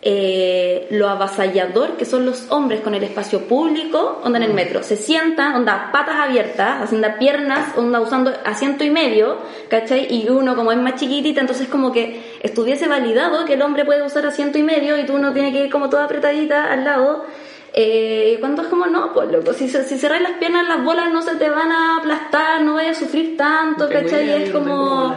eh, 0.00 0.86
lo 0.90 1.08
avasallador 1.08 1.96
que 1.96 2.04
son 2.04 2.24
los 2.24 2.50
hombres 2.50 2.80
con 2.82 2.94
el 2.94 3.02
espacio 3.02 3.40
público, 3.48 4.20
onda 4.22 4.38
en 4.38 4.44
el 4.44 4.54
metro. 4.54 4.82
Se 4.84 4.96
sientan, 4.96 5.56
onda 5.56 5.90
patas 5.92 6.16
abiertas, 6.16 6.82
haciendo 6.82 7.08
piernas, 7.18 7.76
onda 7.76 8.00
usando 8.00 8.32
asiento 8.44 8.84
y 8.84 8.90
medio, 8.90 9.38
¿cachai? 9.68 10.06
Y 10.08 10.28
uno 10.28 10.54
como 10.54 10.70
es 10.70 10.78
más 10.78 10.94
chiquitita, 10.94 11.40
entonces 11.40 11.66
como 11.68 11.90
que 11.90 12.22
estuviese 12.42 12.86
validado 12.86 13.44
que 13.44 13.54
el 13.54 13.62
hombre 13.62 13.84
puede 13.84 14.04
usar 14.04 14.24
asiento 14.24 14.56
y 14.56 14.62
medio 14.62 14.96
y 14.98 15.04
tú 15.04 15.14
uno 15.14 15.32
tiene 15.32 15.52
que 15.52 15.64
ir 15.64 15.70
como 15.70 15.88
toda 15.88 16.04
apretadita 16.04 16.72
al 16.72 16.84
lado. 16.84 17.24
Eh, 17.74 18.36
cuando 18.40 18.62
es 18.62 18.68
como, 18.68 18.86
no, 18.86 19.12
pues 19.12 19.30
loco, 19.30 19.52
si, 19.52 19.68
si 19.68 19.98
cerráis 19.98 20.22
las 20.22 20.38
piernas, 20.38 20.66
las 20.66 20.82
bolas 20.82 21.12
no 21.12 21.22
se 21.22 21.36
te 21.36 21.50
van 21.50 21.70
a 21.70 21.98
aplastar, 21.98 22.62
no 22.62 22.74
vayas 22.74 22.96
a 22.96 23.00
sufrir 23.00 23.36
tanto, 23.36 23.88
¿cachai? 23.88 24.24
idea, 24.24 24.36
Es 24.38 24.50
como... 24.50 25.14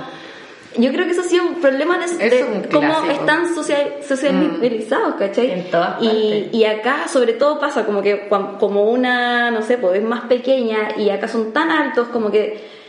Yo 0.78 0.92
creo 0.92 1.06
que 1.06 1.12
eso 1.12 1.22
ha 1.22 1.26
sido 1.26 1.44
un 1.44 1.56
problema 1.56 1.98
de, 1.98 2.06
Es 2.06 2.32
de 2.32 2.44
un 2.44 2.64
cómo 2.64 3.04
están 3.10 3.54
social, 3.54 3.96
socializados, 4.08 5.16
¿cachai? 5.16 5.52
En 5.52 5.64
todas 5.70 6.02
y, 6.02 6.06
partes. 6.06 6.54
y 6.54 6.66
acá 6.66 7.08
sobre 7.10 7.34
todo 7.34 7.60
pasa 7.60 7.86
como 7.86 8.02
que 8.02 8.30
como 8.30 8.90
una, 8.90 9.52
no 9.52 9.62
sé, 9.64 9.78
pues 9.78 10.00
es 10.00 10.04
más 10.04 10.22
pequeña 10.26 10.96
y 10.98 11.10
acá 11.10 11.28
son 11.28 11.52
tan 11.52 11.72
altos 11.72 12.08
como 12.08 12.32
que 12.32 12.82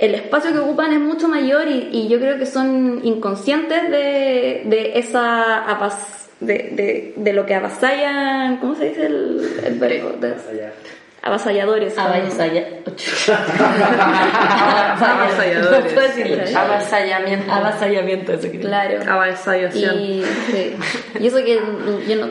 el 0.00 0.14
espacio 0.14 0.52
que 0.52 0.58
ocupan 0.58 0.92
es 0.92 0.98
mucho 0.98 1.28
mayor 1.28 1.68
y, 1.68 1.88
y 1.92 2.08
yo 2.08 2.18
creo 2.18 2.38
que 2.38 2.46
son 2.46 3.00
inconscientes 3.04 3.90
de, 3.90 4.62
de 4.64 4.92
esa 4.98 5.64
de, 6.40 6.54
de, 6.54 7.12
de 7.16 7.32
lo 7.32 7.44
que 7.46 7.54
avasallan, 7.54 8.56
¿cómo 8.56 8.74
se 8.74 8.88
dice 8.88 9.06
el, 9.06 9.60
el 9.64 9.78
verbo? 9.78 10.14
Avasalladores. 11.22 11.98
Avasalladores. 11.98 13.28
No 15.94 16.00
decirlo. 16.00 16.58
Avasallamiento. 16.58 17.52
Avasallamiento, 17.52 18.32
eso 18.32 18.50
quería. 18.50 18.60
Claro. 18.60 19.12
Avasallación. 19.12 20.00
Y, 20.00 20.24
sí. 20.50 20.76
y 21.20 21.26
eso 21.26 21.36
que 21.38 21.60
yo 22.08 22.16
no 22.16 22.28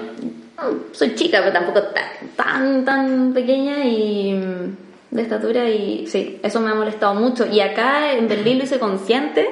soy 0.91 1.15
chica, 1.15 1.39
pero 1.39 1.53
tampoco 1.53 1.83
tan 1.83 2.05
tan, 2.35 2.85
tan 2.85 3.33
pequeña 3.33 3.85
y 3.85 4.33
de 5.11 5.21
estatura 5.21 5.67
y 5.69 6.05
sí, 6.07 6.39
eso 6.43 6.59
me 6.59 6.71
ha 6.71 6.75
molestado 6.75 7.15
mucho. 7.15 7.45
Y 7.47 7.59
acá 7.61 8.13
en 8.13 8.27
Berlín 8.27 8.57
lo 8.57 8.63
hice 8.63 8.79
consciente 8.79 9.47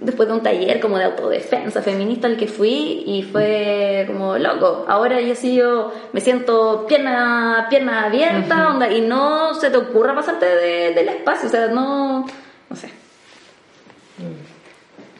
después 0.00 0.28
de 0.28 0.34
un 0.34 0.42
taller 0.42 0.80
como 0.80 0.96
de 0.98 1.04
autodefensa 1.04 1.82
feminista 1.82 2.26
al 2.26 2.36
que 2.36 2.46
fui 2.46 3.02
y 3.06 3.22
fue 3.22 4.04
como 4.06 4.38
loco. 4.38 4.84
Ahora 4.88 5.20
yo 5.20 5.34
sí 5.34 5.54
yo 5.54 5.92
me 6.12 6.20
siento 6.20 6.86
pierna 6.86 7.66
pierna 7.68 8.06
abierta, 8.06 8.68
onda, 8.70 8.90
y 8.90 9.00
no 9.02 9.54
se 9.54 9.70
te 9.70 9.76
ocurra 9.76 10.14
pasarte 10.14 10.46
de- 10.46 10.94
del 10.94 11.08
espacio, 11.08 11.48
o 11.48 11.50
sea, 11.50 11.68
no 11.68 12.26
no 12.68 12.76
sé. 12.76 12.88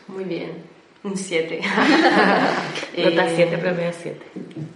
Muy 0.09 0.25
bien. 0.25 0.69
Un 1.03 1.17
7. 1.17 1.61
Nota 2.99 3.29
7, 3.35 3.59
promedio 3.59 3.91
7. 4.03 4.21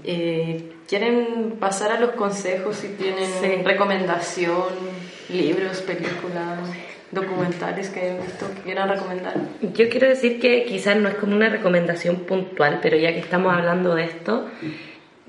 Eh, 0.05 0.73
¿Quieren 0.89 1.57
pasar 1.61 1.93
a 1.93 2.01
los 2.01 2.13
consejos 2.13 2.77
si 2.77 2.89
tienen 2.89 3.29
Sí. 3.41 3.63
recomendación, 3.63 4.65
libros, 5.29 5.83
películas, 5.83 6.59
documentales 7.15 7.89
que 7.91 8.01
hayan 8.01 8.23
visto 8.23 8.47
que 8.55 8.61
quieran 8.63 8.89
recomendar? 8.89 9.35
Yo 9.61 9.89
quiero 9.89 10.09
decir 10.09 10.41
que 10.41 10.65
quizás 10.65 10.97
no 10.97 11.09
es 11.09 11.15
como 11.15 11.35
una 11.35 11.49
recomendación 11.49 12.17
puntual, 12.17 12.81
pero 12.83 12.97
ya 12.97 13.13
que 13.13 13.21
estamos 13.21 13.55
hablando 13.55 13.95
de 13.95 14.05
esto, 14.05 14.47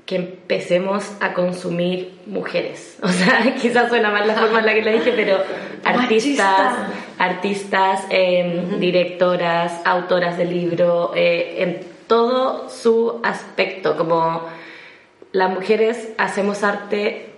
que 0.04 0.16
empecemos 0.16 1.12
a 1.20 1.34
consumir 1.34 2.12
mujeres. 2.26 2.98
O 3.02 3.08
sea, 3.08 3.54
quizás 3.60 3.88
suena 3.88 4.10
mal 4.10 4.26
la 4.26 4.34
forma 4.34 4.60
en 4.60 4.66
la 4.66 4.74
que 4.74 4.82
lo 4.82 4.92
dije, 4.92 5.12
pero 5.14 5.38
artistas, 5.84 6.74
artistas, 7.18 8.02
eh, 8.10 8.64
directoras, 8.78 9.80
autoras 9.84 10.36
de 10.38 10.44
libro, 10.44 11.12
eh, 11.14 11.56
en 11.58 11.80
todo 12.06 12.68
su 12.68 13.20
aspecto, 13.22 13.96
como 13.96 14.46
las 15.32 15.50
mujeres 15.50 16.12
hacemos 16.18 16.62
arte 16.62 17.35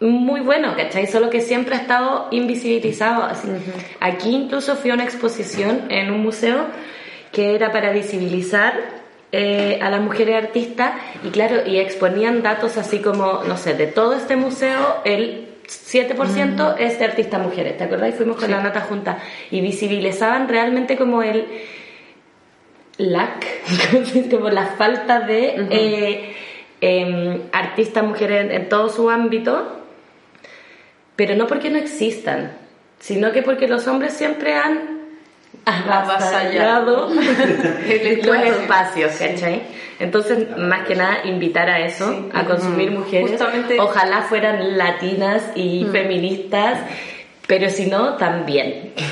muy 0.00 0.40
bueno, 0.40 0.74
¿cachai? 0.76 1.06
Solo 1.06 1.28
que 1.30 1.40
siempre 1.40 1.74
ha 1.74 1.78
estado 1.78 2.28
invisibilizado. 2.30 3.24
Así. 3.24 3.48
Aquí 4.00 4.30
incluso 4.30 4.76
fui 4.76 4.90
a 4.90 4.94
una 4.94 5.04
exposición 5.04 5.86
en 5.88 6.10
un 6.10 6.22
museo 6.22 6.66
que 7.32 7.54
era 7.54 7.72
para 7.72 7.92
visibilizar 7.92 8.74
eh, 9.32 9.78
a 9.82 9.90
las 9.90 10.00
mujeres 10.00 10.42
artistas 10.42 10.92
y 11.22 11.28
claro, 11.28 11.66
y 11.66 11.78
exponían 11.78 12.42
datos 12.42 12.78
así 12.78 13.00
como, 13.00 13.42
no 13.44 13.56
sé, 13.56 13.74
de 13.74 13.86
todo 13.86 14.14
este 14.14 14.36
museo, 14.36 15.02
el 15.04 15.48
7% 15.66 16.76
es 16.78 16.98
de 16.98 17.04
artistas 17.04 17.42
mujeres, 17.42 17.76
¿te 17.76 17.84
acuerdas? 17.84 18.10
Y 18.10 18.12
fuimos 18.12 18.36
con 18.36 18.50
la 18.50 18.62
nota 18.62 18.80
junta 18.80 19.18
y 19.50 19.60
visibilizaban 19.60 20.48
realmente 20.48 20.96
como 20.96 21.22
el 21.22 21.46
lack, 22.96 23.46
como 24.30 24.48
la 24.48 24.66
falta 24.66 25.20
de 25.20 25.66
eh, 25.70 26.34
em, 26.80 27.42
artistas 27.52 28.04
mujeres 28.04 28.46
en, 28.46 28.52
en 28.52 28.68
todo 28.70 28.88
su 28.88 29.10
ámbito, 29.10 29.77
pero 31.18 31.34
no 31.34 31.48
porque 31.48 31.68
no 31.68 31.78
existan, 31.78 32.52
sino 33.00 33.32
que 33.32 33.42
porque 33.42 33.66
los 33.66 33.88
hombres 33.88 34.12
siempre 34.12 34.54
han 34.54 35.00
avasallado 35.64 37.08
los 37.14 37.24
espacio. 37.24 38.44
espacios, 38.44 39.12
¿cachai? 39.16 39.62
Entonces, 39.98 40.56
más 40.56 40.86
que 40.86 40.94
nada, 40.94 41.24
invitar 41.24 41.68
a 41.70 41.80
eso, 41.80 42.28
a 42.32 42.44
consumir 42.44 42.92
mujeres. 42.92 43.32
Justamente- 43.32 43.80
Ojalá 43.80 44.22
fueran 44.22 44.78
latinas 44.78 45.42
y 45.56 45.86
feministas, 45.90 46.78
pero 47.48 47.68
si 47.68 47.86
no, 47.86 48.14
también. 48.14 48.92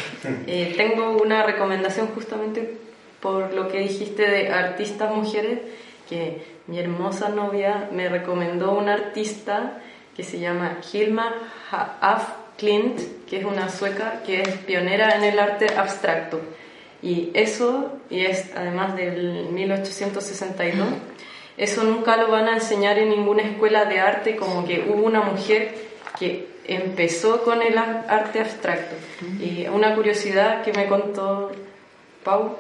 Eh, 0.48 0.74
tengo 0.76 1.16
una 1.22 1.44
recomendación 1.44 2.08
justamente 2.08 2.78
por 3.20 3.54
lo 3.54 3.68
que 3.68 3.78
dijiste 3.78 4.28
de 4.28 4.48
artistas 4.48 5.14
mujeres, 5.14 5.60
que 6.08 6.42
mi 6.66 6.80
hermosa 6.80 7.28
novia 7.28 7.88
me 7.92 8.08
recomendó 8.08 8.72
una 8.72 8.94
artista 8.94 9.78
que 10.16 10.22
se 10.22 10.38
llama 10.38 10.78
Hilma 10.93 11.34
af 11.70 12.22
Klint, 12.56 12.98
que 13.28 13.38
es 13.38 13.44
una 13.44 13.68
sueca 13.68 14.22
que 14.24 14.40
es 14.40 14.48
pionera 14.66 15.14
en 15.16 15.24
el 15.24 15.38
arte 15.38 15.66
abstracto. 15.76 16.40
Y 17.02 17.30
eso, 17.34 17.93
y 18.09 18.24
es 18.24 18.51
además 18.56 18.97
del 18.97 19.48
1862, 19.51 20.88
eso 21.59 21.84
nunca 21.84 22.16
lo 22.16 22.30
van 22.30 22.48
a 22.48 22.55
enseñar 22.55 22.98
en 22.98 23.10
ninguna 23.10 23.43
escuela 23.43 23.84
de 23.84 24.01
arte, 24.01 24.36
como 24.36 24.66
que 24.66 24.86
hubo 24.88 25.05
una 25.06 25.20
mujer 25.20 25.74
que 26.18 26.48
empezó 26.66 27.43
con 27.44 27.62
el 27.62 27.76
a- 27.78 28.05
arte 28.09 28.40
abstracto. 28.40 28.97
Y 29.40 29.66
una 29.68 29.94
curiosidad 29.94 30.62
que 30.62 30.72
me 30.72 30.86
contó 30.86 31.52
Pau, 32.24 32.56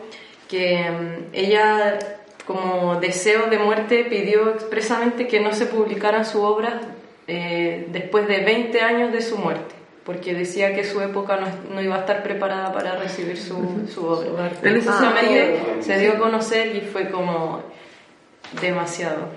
que 0.48 0.88
mm, 0.90 1.34
ella 1.34 1.98
como 2.46 3.00
deseo 3.00 3.46
de 3.48 3.58
muerte 3.58 4.04
pidió 4.04 4.50
expresamente 4.50 5.26
que 5.26 5.40
no 5.40 5.52
se 5.52 5.66
publicaran 5.66 6.24
su 6.24 6.42
obra 6.42 6.80
eh, 7.28 7.86
después 7.90 8.26
de 8.28 8.40
20 8.44 8.80
años 8.80 9.12
de 9.12 9.20
su 9.22 9.36
muerte, 9.38 9.74
porque 10.04 10.34
decía 10.34 10.74
que 10.74 10.84
su 10.84 11.00
época 11.00 11.36
no, 11.36 11.46
no 11.74 11.82
iba 11.82 11.96
a 11.96 12.00
estar 12.00 12.22
preparada 12.22 12.72
para 12.72 12.96
recibir 12.96 13.36
su, 13.38 13.88
su 13.92 14.06
obra. 14.06 14.46
Ese 14.48 14.56
Precisamente 14.60 15.56
sentido- 15.56 15.82
se 15.82 15.98
dio 15.98 16.12
a 16.12 16.18
conocer 16.18 16.76
y 16.76 16.80
fue 16.82 17.10
como 17.10 17.62
demasiado. 18.60 19.28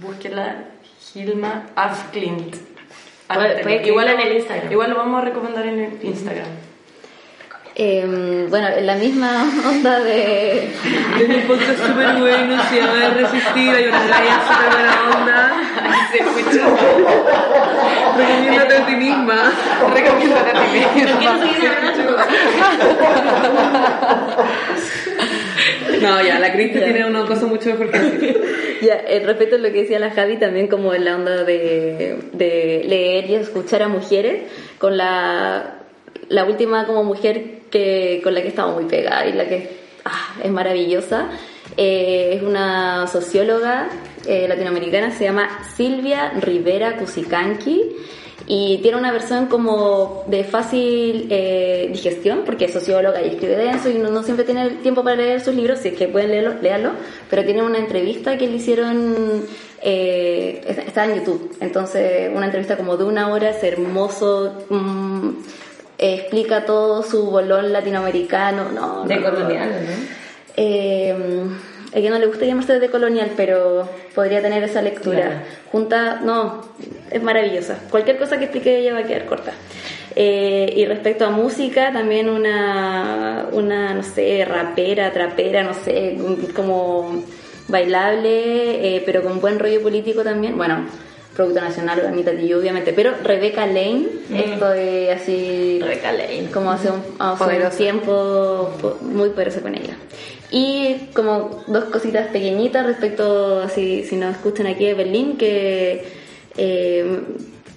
Búsquela, 0.00 0.64
Gilma 1.12 1.68
Afklint. 1.74 2.56
Puede- 3.32 3.62
puede 3.62 3.76
escribirlo 3.76 4.10
en 4.10 4.20
el 4.20 4.32
Instagram. 4.36 4.72
Igual 4.72 4.90
lo 4.90 4.96
vamos 4.96 5.22
a 5.22 5.24
recomendar 5.24 5.66
en 5.66 5.80
el 5.80 5.98
Instagram. 6.04 6.48
Eh, 7.74 8.46
bueno, 8.50 8.68
en 8.68 8.86
la 8.86 8.96
misma 8.96 9.44
onda 9.66 10.00
de... 10.00 10.68
Desde 11.18 11.34
el 11.34 11.42
podcast 11.44 11.86
súper 11.86 12.16
bueno, 12.16 12.62
se 12.68 12.76
llama 12.76 13.08
Resistir, 13.14 13.74
hay 13.74 13.86
una 13.86 14.06
raya 14.06 14.40
súper 14.46 14.70
buena 14.72 14.94
onda. 15.16 15.52
Se 16.10 16.18
escucha. 16.18 16.66
Recomiéndate 18.18 18.76
a 18.76 18.86
ti 18.86 18.96
misma. 18.96 19.52
Recomiéndate 19.94 20.50
a 20.50 20.62
ti 20.62 20.68
misma. 20.70 21.32
No, 26.02 26.20
ya, 26.20 26.38
la 26.40 26.52
Cristi 26.52 26.78
tiene 26.78 27.06
una 27.06 27.24
cosa 27.26 27.46
mucho 27.46 27.70
mejor 27.70 27.90
que 27.90 27.98
decir. 27.98 28.42
Ya, 28.82 28.96
eh, 29.06 29.22
respecto 29.24 29.56
a 29.56 29.58
lo 29.58 29.72
que 29.72 29.82
decía 29.82 29.98
la 29.98 30.10
Javi, 30.10 30.36
también 30.36 30.66
como 30.66 30.92
en 30.92 31.04
la 31.04 31.14
onda 31.14 31.44
de, 31.44 32.18
de 32.32 32.82
leer 32.86 33.30
y 33.30 33.34
escuchar 33.36 33.82
a 33.82 33.88
mujeres, 33.88 34.42
con 34.78 34.96
la, 34.96 35.76
la 36.28 36.44
última 36.44 36.86
como 36.86 37.04
mujer 37.04 37.61
que, 37.72 38.20
con 38.22 38.34
la 38.34 38.42
que 38.42 38.48
estamos 38.48 38.74
muy 38.76 38.84
pegada 38.84 39.26
y 39.26 39.32
la 39.32 39.48
que 39.48 39.68
ah, 40.04 40.34
es 40.44 40.50
maravillosa, 40.50 41.30
eh, 41.76 42.34
es 42.36 42.42
una 42.42 43.06
socióloga 43.08 43.88
eh, 44.26 44.46
latinoamericana, 44.46 45.10
se 45.10 45.24
llama 45.24 45.48
Silvia 45.76 46.30
Rivera 46.40 46.96
Cusicanqui 46.98 47.96
y 48.46 48.78
tiene 48.82 48.98
una 48.98 49.12
versión 49.12 49.46
como 49.46 50.24
de 50.26 50.42
fácil 50.44 51.28
eh, 51.30 51.88
digestión, 51.92 52.42
porque 52.44 52.64
es 52.66 52.72
socióloga 52.72 53.22
y 53.22 53.28
escribe 53.28 53.56
denso 53.56 53.88
y 53.88 53.94
no, 53.94 54.22
siempre 54.24 54.44
tiene 54.44 54.68
tiempo 54.82 55.02
para 55.04 55.16
leer 55.16 55.40
sus 55.40 55.54
libros, 55.54 55.78
si 55.78 55.88
es 55.88 55.94
que 55.94 56.08
pueden 56.08 56.30
leerlo, 56.32 56.54
léanlo, 56.60 56.90
pero 57.30 57.44
tiene 57.44 57.62
una 57.62 57.78
entrevista 57.78 58.36
que 58.36 58.48
le 58.48 58.56
hicieron, 58.56 59.44
eh, 59.80 60.60
está- 60.66 60.82
está 60.82 61.04
en 61.04 61.14
YouTube, 61.20 61.56
entonces 61.60 62.30
una 62.34 62.46
entrevista 62.46 62.76
como 62.76 62.96
de 62.96 63.04
una 63.04 63.28
hora, 63.32 63.50
es 63.50 63.62
hermoso, 63.62 64.64
mm, 64.68 65.28
eh, 66.02 66.14
explica 66.14 66.64
todo 66.64 67.02
su 67.02 67.30
bolón 67.30 67.72
latinoamericano, 67.72 68.70
no, 68.70 69.04
De 69.04 69.16
no, 69.16 69.30
colonial, 69.30 69.70
¿no? 69.70 69.92
Eh, 70.56 71.14
a 71.94 71.98
ella 71.98 72.10
no 72.10 72.18
le 72.18 72.26
gusta 72.26 72.44
llamarse 72.44 72.80
de 72.80 72.90
colonial, 72.90 73.30
pero 73.36 73.88
podría 74.14 74.42
tener 74.42 74.64
esa 74.64 74.82
lectura. 74.82 75.22
Claro. 75.22 75.40
Junta, 75.70 76.20
no, 76.24 76.62
es 77.10 77.22
maravillosa. 77.22 77.78
Cualquier 77.90 78.18
cosa 78.18 78.38
que 78.38 78.44
explique 78.44 78.78
ella 78.78 78.94
va 78.94 79.00
a 79.00 79.04
quedar 79.04 79.26
corta. 79.26 79.52
Eh, 80.16 80.72
y 80.76 80.84
respecto 80.86 81.24
a 81.24 81.30
música, 81.30 81.92
también 81.92 82.28
una, 82.28 83.46
una, 83.52 83.94
no 83.94 84.02
sé, 84.02 84.44
rapera, 84.44 85.12
trapera, 85.12 85.62
no 85.62 85.74
sé, 85.74 86.18
como 86.54 87.22
bailable, 87.68 88.96
eh, 88.96 89.02
pero 89.06 89.22
con 89.22 89.40
buen 89.40 89.58
rollo 89.58 89.82
político 89.82 90.22
también. 90.22 90.56
Bueno, 90.56 90.86
Producto 91.34 91.60
Nacional, 91.62 92.06
Anita 92.06 92.32
Tijoux, 92.32 92.60
obviamente. 92.60 92.92
Pero 92.92 93.12
Rebeca 93.22 93.66
Lane, 93.66 94.06
esto 94.34 94.68
de 94.70 95.12
así 95.12 95.78
Rebeca 95.80 96.12
Lane. 96.12 96.48
como 96.52 96.70
hace 96.70 96.90
un, 96.90 97.00
hace 97.18 97.42
un 97.44 97.76
tiempo 97.78 98.70
po- 98.80 98.98
muy 99.00 99.30
poderosa 99.30 99.60
con 99.60 99.74
ella. 99.74 99.96
Y 100.50 101.08
como 101.14 101.64
dos 101.66 101.84
cositas 101.84 102.28
pequeñitas 102.28 102.84
respecto, 102.84 103.68
si, 103.70 104.04
si 104.04 104.16
nos 104.16 104.32
escuchan 104.36 104.66
aquí 104.66 104.84
de 104.84 104.92
Berlín, 104.94 105.38
que 105.38 106.04
eh, 106.58 107.20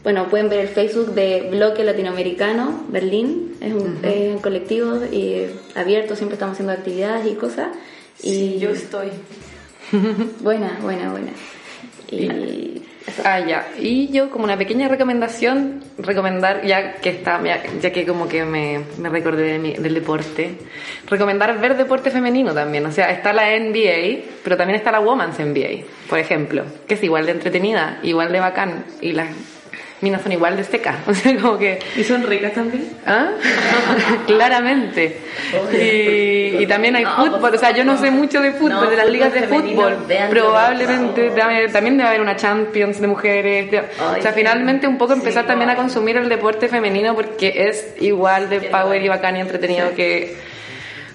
bueno, 0.03 0.27
pueden 0.29 0.49
ver 0.49 0.59
el 0.59 0.67
Facebook 0.67 1.13
de 1.15 1.47
Bloque 1.49 1.83
Latinoamericano 1.85 2.83
Berlín, 2.89 3.55
es 3.61 3.73
un, 3.73 3.99
es 4.03 4.35
un 4.35 4.39
colectivo 4.39 4.99
y 5.09 5.45
abierto, 5.75 6.15
siempre 6.17 6.33
estamos 6.35 6.53
haciendo 6.53 6.73
actividades 6.73 7.25
y 7.25 7.35
cosas. 7.35 7.69
Y 8.21 8.29
Sí, 8.31 8.57
yo 8.59 8.69
estoy. 8.71 9.07
buena, 10.41 10.77
buena, 10.81 11.11
buena. 11.11 11.31
Y 12.11 12.25
eso. 12.25 12.81
Ah, 13.23 13.39
ya. 13.39 13.67
Y 13.79 14.07
yo, 14.11 14.29
como 14.31 14.45
una 14.45 14.57
pequeña 14.57 14.87
recomendación, 14.87 15.83
recomendar, 15.97 16.65
ya 16.65 16.95
que 16.95 17.09
está, 17.09 17.39
ya, 17.43 17.91
que 17.91 18.05
como 18.05 18.27
que 18.27 18.43
me, 18.45 18.81
me 18.97 19.09
recordé 19.09 19.43
de 19.43 19.59
mi- 19.59 19.73
del 19.73 19.93
deporte, 19.93 20.57
recomendar 21.07 21.59
ver 21.59 21.77
deporte 21.77 22.09
femenino 22.09 22.53
también. 22.53 22.85
O 22.85 22.91
sea, 22.91 23.11
está 23.11 23.31
la 23.31 23.51
NBA, 23.55 24.23
pero 24.43 24.57
también 24.57 24.77
está 24.77 24.91
la 24.91 24.99
Women's 25.01 25.37
NBA, 25.39 25.85
por 26.09 26.17
ejemplo, 26.19 26.63
que 26.87 26.95
es 26.95 27.03
igual 27.03 27.25
de 27.27 27.33
entretenida, 27.33 27.99
igual 28.03 28.31
de 28.31 28.39
bacán, 28.39 28.85
y 29.01 29.11
las 29.11 29.29
minas 30.05 30.21
son 30.21 30.31
igual 30.31 30.55
de 30.55 30.63
secas. 30.63 30.95
O 31.07 31.13
sea, 31.13 31.35
como 31.41 31.57
que. 31.57 31.79
¿Y 31.97 32.03
son 32.03 32.23
ricas 32.23 32.53
también? 32.53 32.83
¿Ah? 33.05 33.29
Claramente. 34.27 35.17
Y, 35.73 36.63
y 36.63 36.67
también 36.67 36.95
hay 36.95 37.05
fútbol, 37.05 37.53
o 37.53 37.57
sea, 37.57 37.71
yo 37.71 37.83
no 37.83 37.97
sé 37.97 38.11
mucho 38.11 38.41
de 38.41 38.51
fútbol, 38.53 38.85
No, 38.85 38.89
de 38.89 38.97
las 38.97 39.09
ligas 39.09 39.33
de 39.33 39.43
fútbol 39.43 39.97
Probablemente 40.29 41.31
debe- 41.31 41.71
también 41.71 41.97
debe 41.97 42.09
haber 42.09 42.21
una 42.21 42.35
Champions 42.35 42.99
de 43.01 43.07
mujeres. 43.07 43.71
de- 43.71 43.79
o 43.79 44.21
sea, 44.21 44.31
sí. 44.31 44.39
finalmente 44.39 44.87
un 44.87 44.97
poco 44.97 45.13
empezar 45.13 45.43
Sí, 45.43 45.47
también 45.47 45.69
a 45.69 45.73
igual. 45.73 45.85
consumir 45.87 46.17
el 46.17 46.29
deporte 46.29 46.67
femenino 46.67 47.15
porque 47.15 47.67
es 47.67 47.95
igual 47.99 48.49
de 48.49 48.61
power 48.61 49.01
y 49.03 49.07
bacán 49.07 49.37
y 49.37 49.41
entretenido 49.41 49.93
que... 49.95 50.35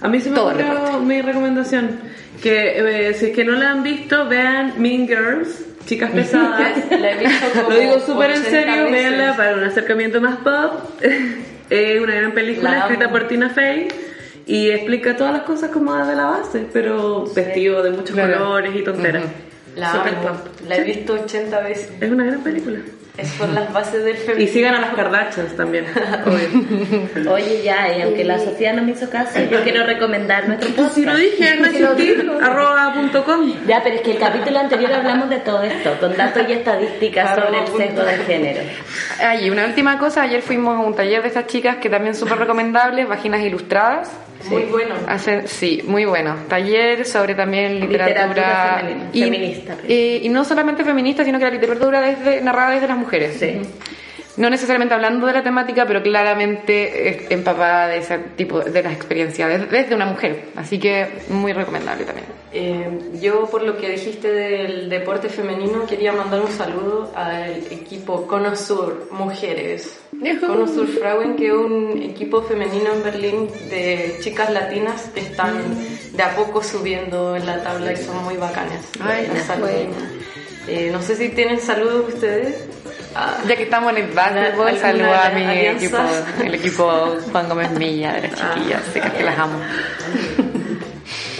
A 0.02 0.08
mí 0.08 0.20
se 0.20 0.30
me 0.30 0.38
ocurrió 0.38 1.00
mi 1.00 1.20
recomendación. 1.20 2.00
Que 2.42 3.08
eh, 3.10 3.14
si 3.14 3.26
es 3.26 3.32
que 3.36 3.44
no 3.44 3.52
la 3.52 3.70
han 3.70 3.82
visto, 3.82 4.26
vean 4.26 4.74
Mean 4.78 5.06
Girls, 5.06 5.62
chicas 5.90 6.10
pesadas. 6.14 6.72
La 6.90 7.10
he 7.10 7.18
visto 7.18 7.46
como 7.54 7.70
Lo 7.70 7.78
digo 7.78 8.00
súper 8.00 8.30
en 8.30 8.40
80 8.42 8.50
serio, 8.50 8.84
veces. 8.84 8.92
véanla 8.92 9.36
para 9.36 9.54
un 9.54 9.64
acercamiento 9.64 10.20
más 10.20 10.36
pop. 10.36 11.00
es 11.70 12.00
una 12.00 12.14
gran 12.14 12.32
película 12.32 12.70
La 12.70 12.78
escrita 12.80 13.04
amo. 13.06 13.12
por 13.12 13.28
Tina 13.28 13.50
Fey 13.50 13.88
y 14.46 14.70
explica 14.70 15.16
todas 15.16 15.32
las 15.32 15.42
cosas 15.42 15.70
como 15.70 15.94
de 16.06 16.14
la 16.16 16.24
base, 16.26 16.64
pero 16.72 17.24
vestido 17.34 17.82
de 17.82 17.90
muchos 17.90 18.10
Claro. 18.12 18.38
colores 18.38 18.74
y 18.76 18.82
tonteras. 18.82 19.24
La 19.76 19.92
Súper 19.92 20.14
amo. 20.14 20.22
pop. 20.28 20.46
La 20.68 20.76
he 20.76 20.84
visto 20.84 21.12
80 21.14 21.60
veces. 21.60 21.90
Es 22.00 22.10
una 22.10 22.24
gran 22.24 22.40
película. 22.42 22.78
Es 23.18 23.32
por 23.32 23.48
las 23.50 23.72
bases 23.72 24.04
del 24.04 24.14
Y 24.16 24.18
feminismo. 24.18 24.52
sigan 24.54 24.74
a 24.76 24.80
las 24.80 24.94
Kardashians 24.94 25.54
también. 25.56 25.84
obvio. 26.26 27.32
Oye, 27.32 27.62
ya, 27.62 27.96
y 27.96 28.02
aunque 28.02 28.24
la 28.24 28.38
Sofía 28.38 28.72
no 28.72 28.82
me 28.82 28.92
hizo 28.92 29.10
caso, 29.10 29.38
yo 29.50 29.62
quiero 29.62 29.84
recomendar 29.84 30.46
nuestro 30.48 30.70
podcast. 30.70 30.94
Si 30.94 31.04
lo 31.04 31.16
dije, 31.16 31.56
resistir, 31.56 32.30
arroba 32.42 32.94
punto 32.94 33.24
com. 33.24 33.52
Ya, 33.66 33.82
pero 33.82 33.96
es 33.96 34.02
que 34.02 34.12
el 34.12 34.18
capítulo 34.18 34.58
anterior 34.58 34.92
hablamos 34.92 35.28
de 35.28 35.38
todo 35.40 35.62
esto, 35.62 35.96
con 36.00 36.16
datos 36.16 36.42
y 36.48 36.52
estadísticas 36.52 37.34
sobre 37.34 37.58
el 37.60 37.66
sexo 37.66 38.04
de 38.04 38.16
género. 38.24 38.60
Ah, 39.20 39.36
y 39.36 39.50
una 39.50 39.66
última 39.66 39.98
cosa, 39.98 40.22
ayer 40.22 40.40
fuimos 40.40 40.76
a 40.76 40.80
un 40.80 40.94
taller 40.94 41.20
de 41.22 41.28
estas 41.28 41.46
chicas 41.46 41.76
que 41.76 41.90
también 41.90 42.14
súper 42.14 42.38
recomendable, 42.38 43.04
Vaginas 43.04 43.42
Ilustradas. 43.42 44.10
Muy 44.48 44.62
bueno. 44.64 44.94
Hacen, 45.06 45.46
sí, 45.48 45.82
muy 45.86 46.04
bueno. 46.04 46.36
Taller 46.48 47.04
sobre 47.04 47.34
también 47.34 47.80
literatura, 47.80 48.26
Literatura 48.26 48.76
femenina, 48.80 49.10
y, 49.12 49.22
feminista. 49.22 49.76
y 49.86 50.28
no 50.30 50.44
solamente 50.44 50.84
feminista, 50.84 51.24
sino 51.24 51.38
que 51.38 51.44
la 51.44 51.50
literatura 51.50 52.00
desde, 52.00 52.40
narrada 52.40 52.70
desde 52.70 52.88
las 52.88 52.96
mujeres. 52.96 53.36
Sí. 53.38 53.60
No 54.36 54.48
necesariamente 54.48 54.94
hablando 54.94 55.26
de 55.26 55.34
la 55.34 55.42
temática, 55.42 55.84
pero 55.86 56.02
claramente 56.02 57.32
empapada 57.32 57.88
de 57.88 57.98
ese 57.98 58.18
tipo 58.36 58.60
de 58.60 58.82
las 58.82 58.92
experiencias 58.92 59.48
desde, 59.48 59.66
desde 59.66 59.94
una 59.94 60.06
mujer. 60.06 60.44
Así 60.56 60.78
que 60.78 61.08
muy 61.28 61.52
recomendable 61.52 62.04
también. 62.04 62.26
Eh, 62.52 62.98
yo, 63.20 63.46
por 63.46 63.62
lo 63.62 63.76
que 63.76 63.90
dijiste 63.90 64.32
del 64.32 64.88
deporte 64.88 65.28
femenino, 65.28 65.86
quería 65.86 66.12
mandar 66.12 66.40
un 66.40 66.50
saludo 66.50 67.12
al 67.14 67.56
equipo 67.70 68.26
Conosur 68.26 69.08
Mujeres. 69.12 70.00
Conosur 70.46 70.86
Frauen, 70.86 71.36
que 71.36 71.48
es 71.48 71.54
un 71.54 72.02
equipo 72.02 72.42
femenino 72.42 72.92
en 72.92 73.02
Berlín 73.02 73.48
de 73.70 74.18
chicas 74.20 74.50
latinas 74.50 75.10
que 75.14 75.20
están 75.20 75.54
de 76.12 76.22
a 76.22 76.34
poco 76.36 76.62
subiendo 76.62 77.36
en 77.36 77.46
la 77.46 77.62
tabla 77.62 77.92
y 77.92 77.96
son 77.96 78.22
muy 78.24 78.36
bacanas. 78.36 78.84
Ay. 79.00 79.28
Eh, 80.68 80.90
no 80.92 81.00
sé 81.02 81.16
si 81.16 81.30
tienen 81.30 81.58
saludos 81.58 82.12
ustedes. 82.14 82.66
Ah, 83.14 83.38
Ya 83.48 83.56
que 83.56 83.64
estamos 83.64 83.90
en 83.92 84.04
el 84.04 84.10
básquetbol, 84.12 84.68
¿Alguna 84.68 84.80
saludo 84.80 85.14
a 85.14 85.30
mi 85.30 85.66
equipo, 85.66 85.96
el 86.44 86.54
equipo 86.54 87.16
Juan 87.32 87.48
Gómez 87.48 87.70
Milla 87.72 88.12
de 88.12 88.22
las 88.22 88.34
chiquillas, 88.34 88.82
sé 88.92 89.00
que 89.00 89.24
las 89.24 89.38
amo. 89.38 89.58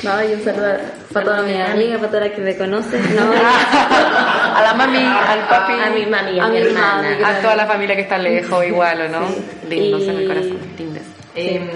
No, 0.03 0.25
y 0.25 0.33
un 0.33 0.43
saludo 0.43 0.79
para 1.13 1.25
todas 1.27 1.47
mis 1.47 1.61
amigas, 1.61 1.99
para 1.99 2.11
todas 2.11 2.27
las 2.29 2.37
que 2.37 2.43
me 2.43 2.57
conocen. 2.57 3.03
No, 3.15 3.23
A 4.57 4.63
la 4.63 4.75
mami, 4.75 4.99
al 5.05 5.41
papi, 5.49 5.73
A 5.75 5.91
mi 5.91 6.07
mami 6.07 6.41
a, 6.41 6.45
A 6.45 6.49
mi 6.49 6.59
hermana. 6.59 7.29
a 7.29 7.41
toda 7.41 7.57
la 7.57 7.67
familia 7.67 7.95
que 7.97 8.03
está 8.03 8.19
lejos 8.19 8.65
igual, 8.67 9.01
¿o 9.03 9.09
no? 9.09 9.27
Lindos 9.69 10.03
en 10.03 10.17
el 10.17 10.27
corazón, 10.29 10.59
lindes. 10.79 11.03
em, 11.35 11.69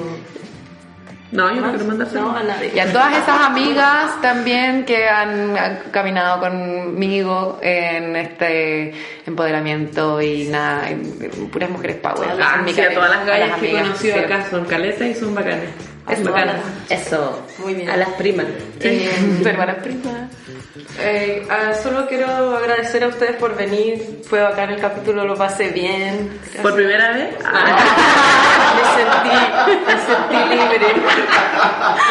No, 1.33 1.53
yo 1.53 1.61
no 1.63 1.71
quiero 1.71 1.85
mandar 1.87 2.07
No, 2.13 2.37
a 2.37 2.43
nadie. 2.45 2.71
Y 2.75 2.79
a 2.79 2.93
todas 2.93 3.13
esas 3.17 3.41
amigas 3.41 4.21
también 4.23 4.85
que 4.85 5.09
han, 5.09 5.57
han 5.59 5.79
caminado 5.91 6.39
conmigo 6.39 7.59
en 7.61 8.15
este 8.15 8.95
empoderamiento 9.27 10.23
y 10.23 10.45
nada, 10.45 10.89
puras 11.51 11.71
mujeres 11.71 11.97
power. 11.97 12.29
Ah, 12.41 12.63
sí, 12.67 12.81
a 12.81 12.95
todas 12.95 13.11
las 13.11 13.27
gallas 13.27 13.59
que 13.59 13.69
he 13.77 13.81
conocido 13.83 14.15
sí. 14.17 14.21
acá 14.25 14.45
son 14.49 14.65
caletas 14.67 15.09
y 15.09 15.15
son 15.15 15.35
bacanes. 15.35 15.71
Es 16.09 16.23
bacanas. 16.23 16.57
Eso, 16.91 17.43
Muy 17.59 17.75
bien. 17.75 17.89
a 17.89 17.97
las 17.97 18.11
primas. 18.11 18.47
Eh, 18.81 19.11
Tu 19.43 19.49
hermana 19.49 19.77
prima. 19.77 20.29
Eh, 21.01 21.47
ah, 21.51 21.73
solo 21.73 22.07
quiero 22.07 22.27
agradecer 22.57 23.03
a 23.05 23.09
ustedes 23.09 23.37
por 23.37 23.57
venir. 23.57 24.23
Fue 24.29 24.41
bacán 24.41 24.71
el 24.71 24.81
capítulo, 24.81 25.25
lo 25.25 25.35
pasé 25.35 25.71
bien. 25.71 26.39
¿Por 26.61 26.75
primera 26.75 27.13
vez? 27.13 27.35
me 28.75 28.85
sentí, 28.95 29.37
me 29.87 29.93
sentí 29.93 30.55
libre. 30.55 31.03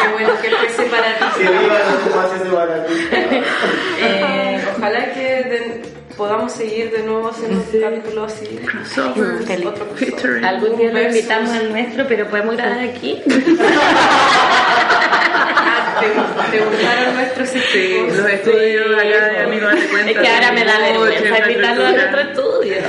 Qué 0.02 0.08
bueno 0.12 0.32
que 0.42 0.50
fuese 0.50 0.82
para 0.84 1.18
ti. 1.18 1.24
Que 1.44 1.50
viva 1.50 1.76
espacios 1.78 2.42
de. 2.42 3.44
Eh, 4.00 4.60
podamos 6.16 6.52
seguir 6.52 6.90
de 6.90 7.02
nuevo 7.02 7.28
haciendo 7.28 7.58
un 7.60 7.80
capítulo 7.80 8.24
así. 8.24 8.60
Algún 10.44 10.76
día 10.78 10.92
lo 10.92 11.02
invitamos 11.02 11.50
al 11.50 11.70
nuestro, 11.70 12.06
pero 12.08 12.28
podemos 12.28 12.56
grabar 12.56 12.80
aquí. 12.80 13.22
¿te, 16.00 16.56
te 16.58 16.64
gustaron 16.64 17.14
nuestros 17.14 17.48
Sí, 17.48 17.58
equipos? 17.58 18.16
los 18.16 18.30
estudios 18.30 18.86
acá 18.94 19.28
de 19.28 19.38
amigos 19.40 19.72
de 19.74 19.86
cuenta. 19.88 20.10
Es 20.10 20.18
que 20.18 20.28
ahora 20.28 20.52
me 20.52 20.64
da 20.64 20.78
vergüenza 20.78 21.38
invitarlo 21.38 21.86
a 21.86 21.90
nuestro 21.92 22.20
estudio. 22.20 22.76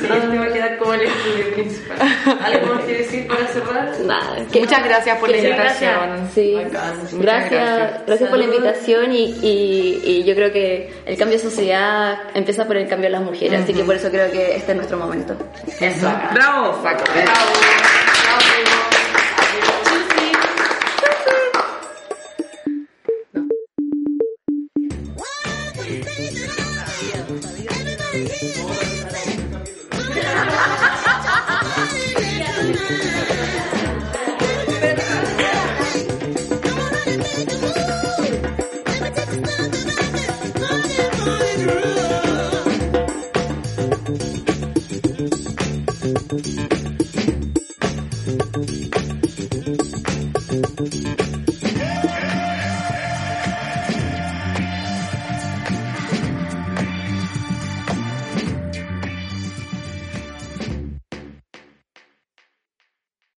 Sí, 0.00 0.08
este 0.12 0.38
va 0.38 0.44
a 0.44 0.52
quedar 0.52 0.76
como 0.78 0.92
el 0.94 1.02
estudio 1.02 1.54
principal. 1.54 1.98
¿Algo 2.44 2.74
más 2.74 2.84
que 2.84 2.92
decir 2.98 3.26
para 3.26 3.46
cerrar? 3.46 3.90
Nada, 4.04 4.36
Muchas 4.54 4.84
gracias 4.84 5.18
por 5.18 5.28
la 5.28 5.36
invitación. 5.38 6.30
Sí, 6.34 6.54
Bacán, 6.54 6.98
muchas 6.98 7.18
gracias, 7.20 8.06
gracias, 8.06 8.28
por 8.30 8.38
la 8.38 8.44
invitación 8.44 9.12
y, 9.12 9.24
y, 9.42 10.02
y 10.04 10.24
yo 10.24 10.34
creo 10.34 10.52
que 10.52 10.92
el 11.06 11.16
cambio 11.16 11.38
de 11.38 11.42
sociedad 11.44 12.18
empieza 12.34 12.64
por 12.66 12.76
el 12.76 12.88
cambio 12.88 13.08
de 13.08 13.12
las 13.12 13.22
mujeres, 13.22 13.62
así 13.62 13.72
que 13.74 13.82
por 13.84 13.96
eso 13.96 14.10
creo 14.10 14.30
que 14.30 14.56
este 14.56 14.72
es 14.72 14.76
nuestro 14.76 14.98
momento. 14.98 15.34
Eso. 15.80 16.10
Bravo. 16.32 16.78
Bravo. 16.82 17.04
Bravo. 17.14 17.52
Everybody 18.34 19.01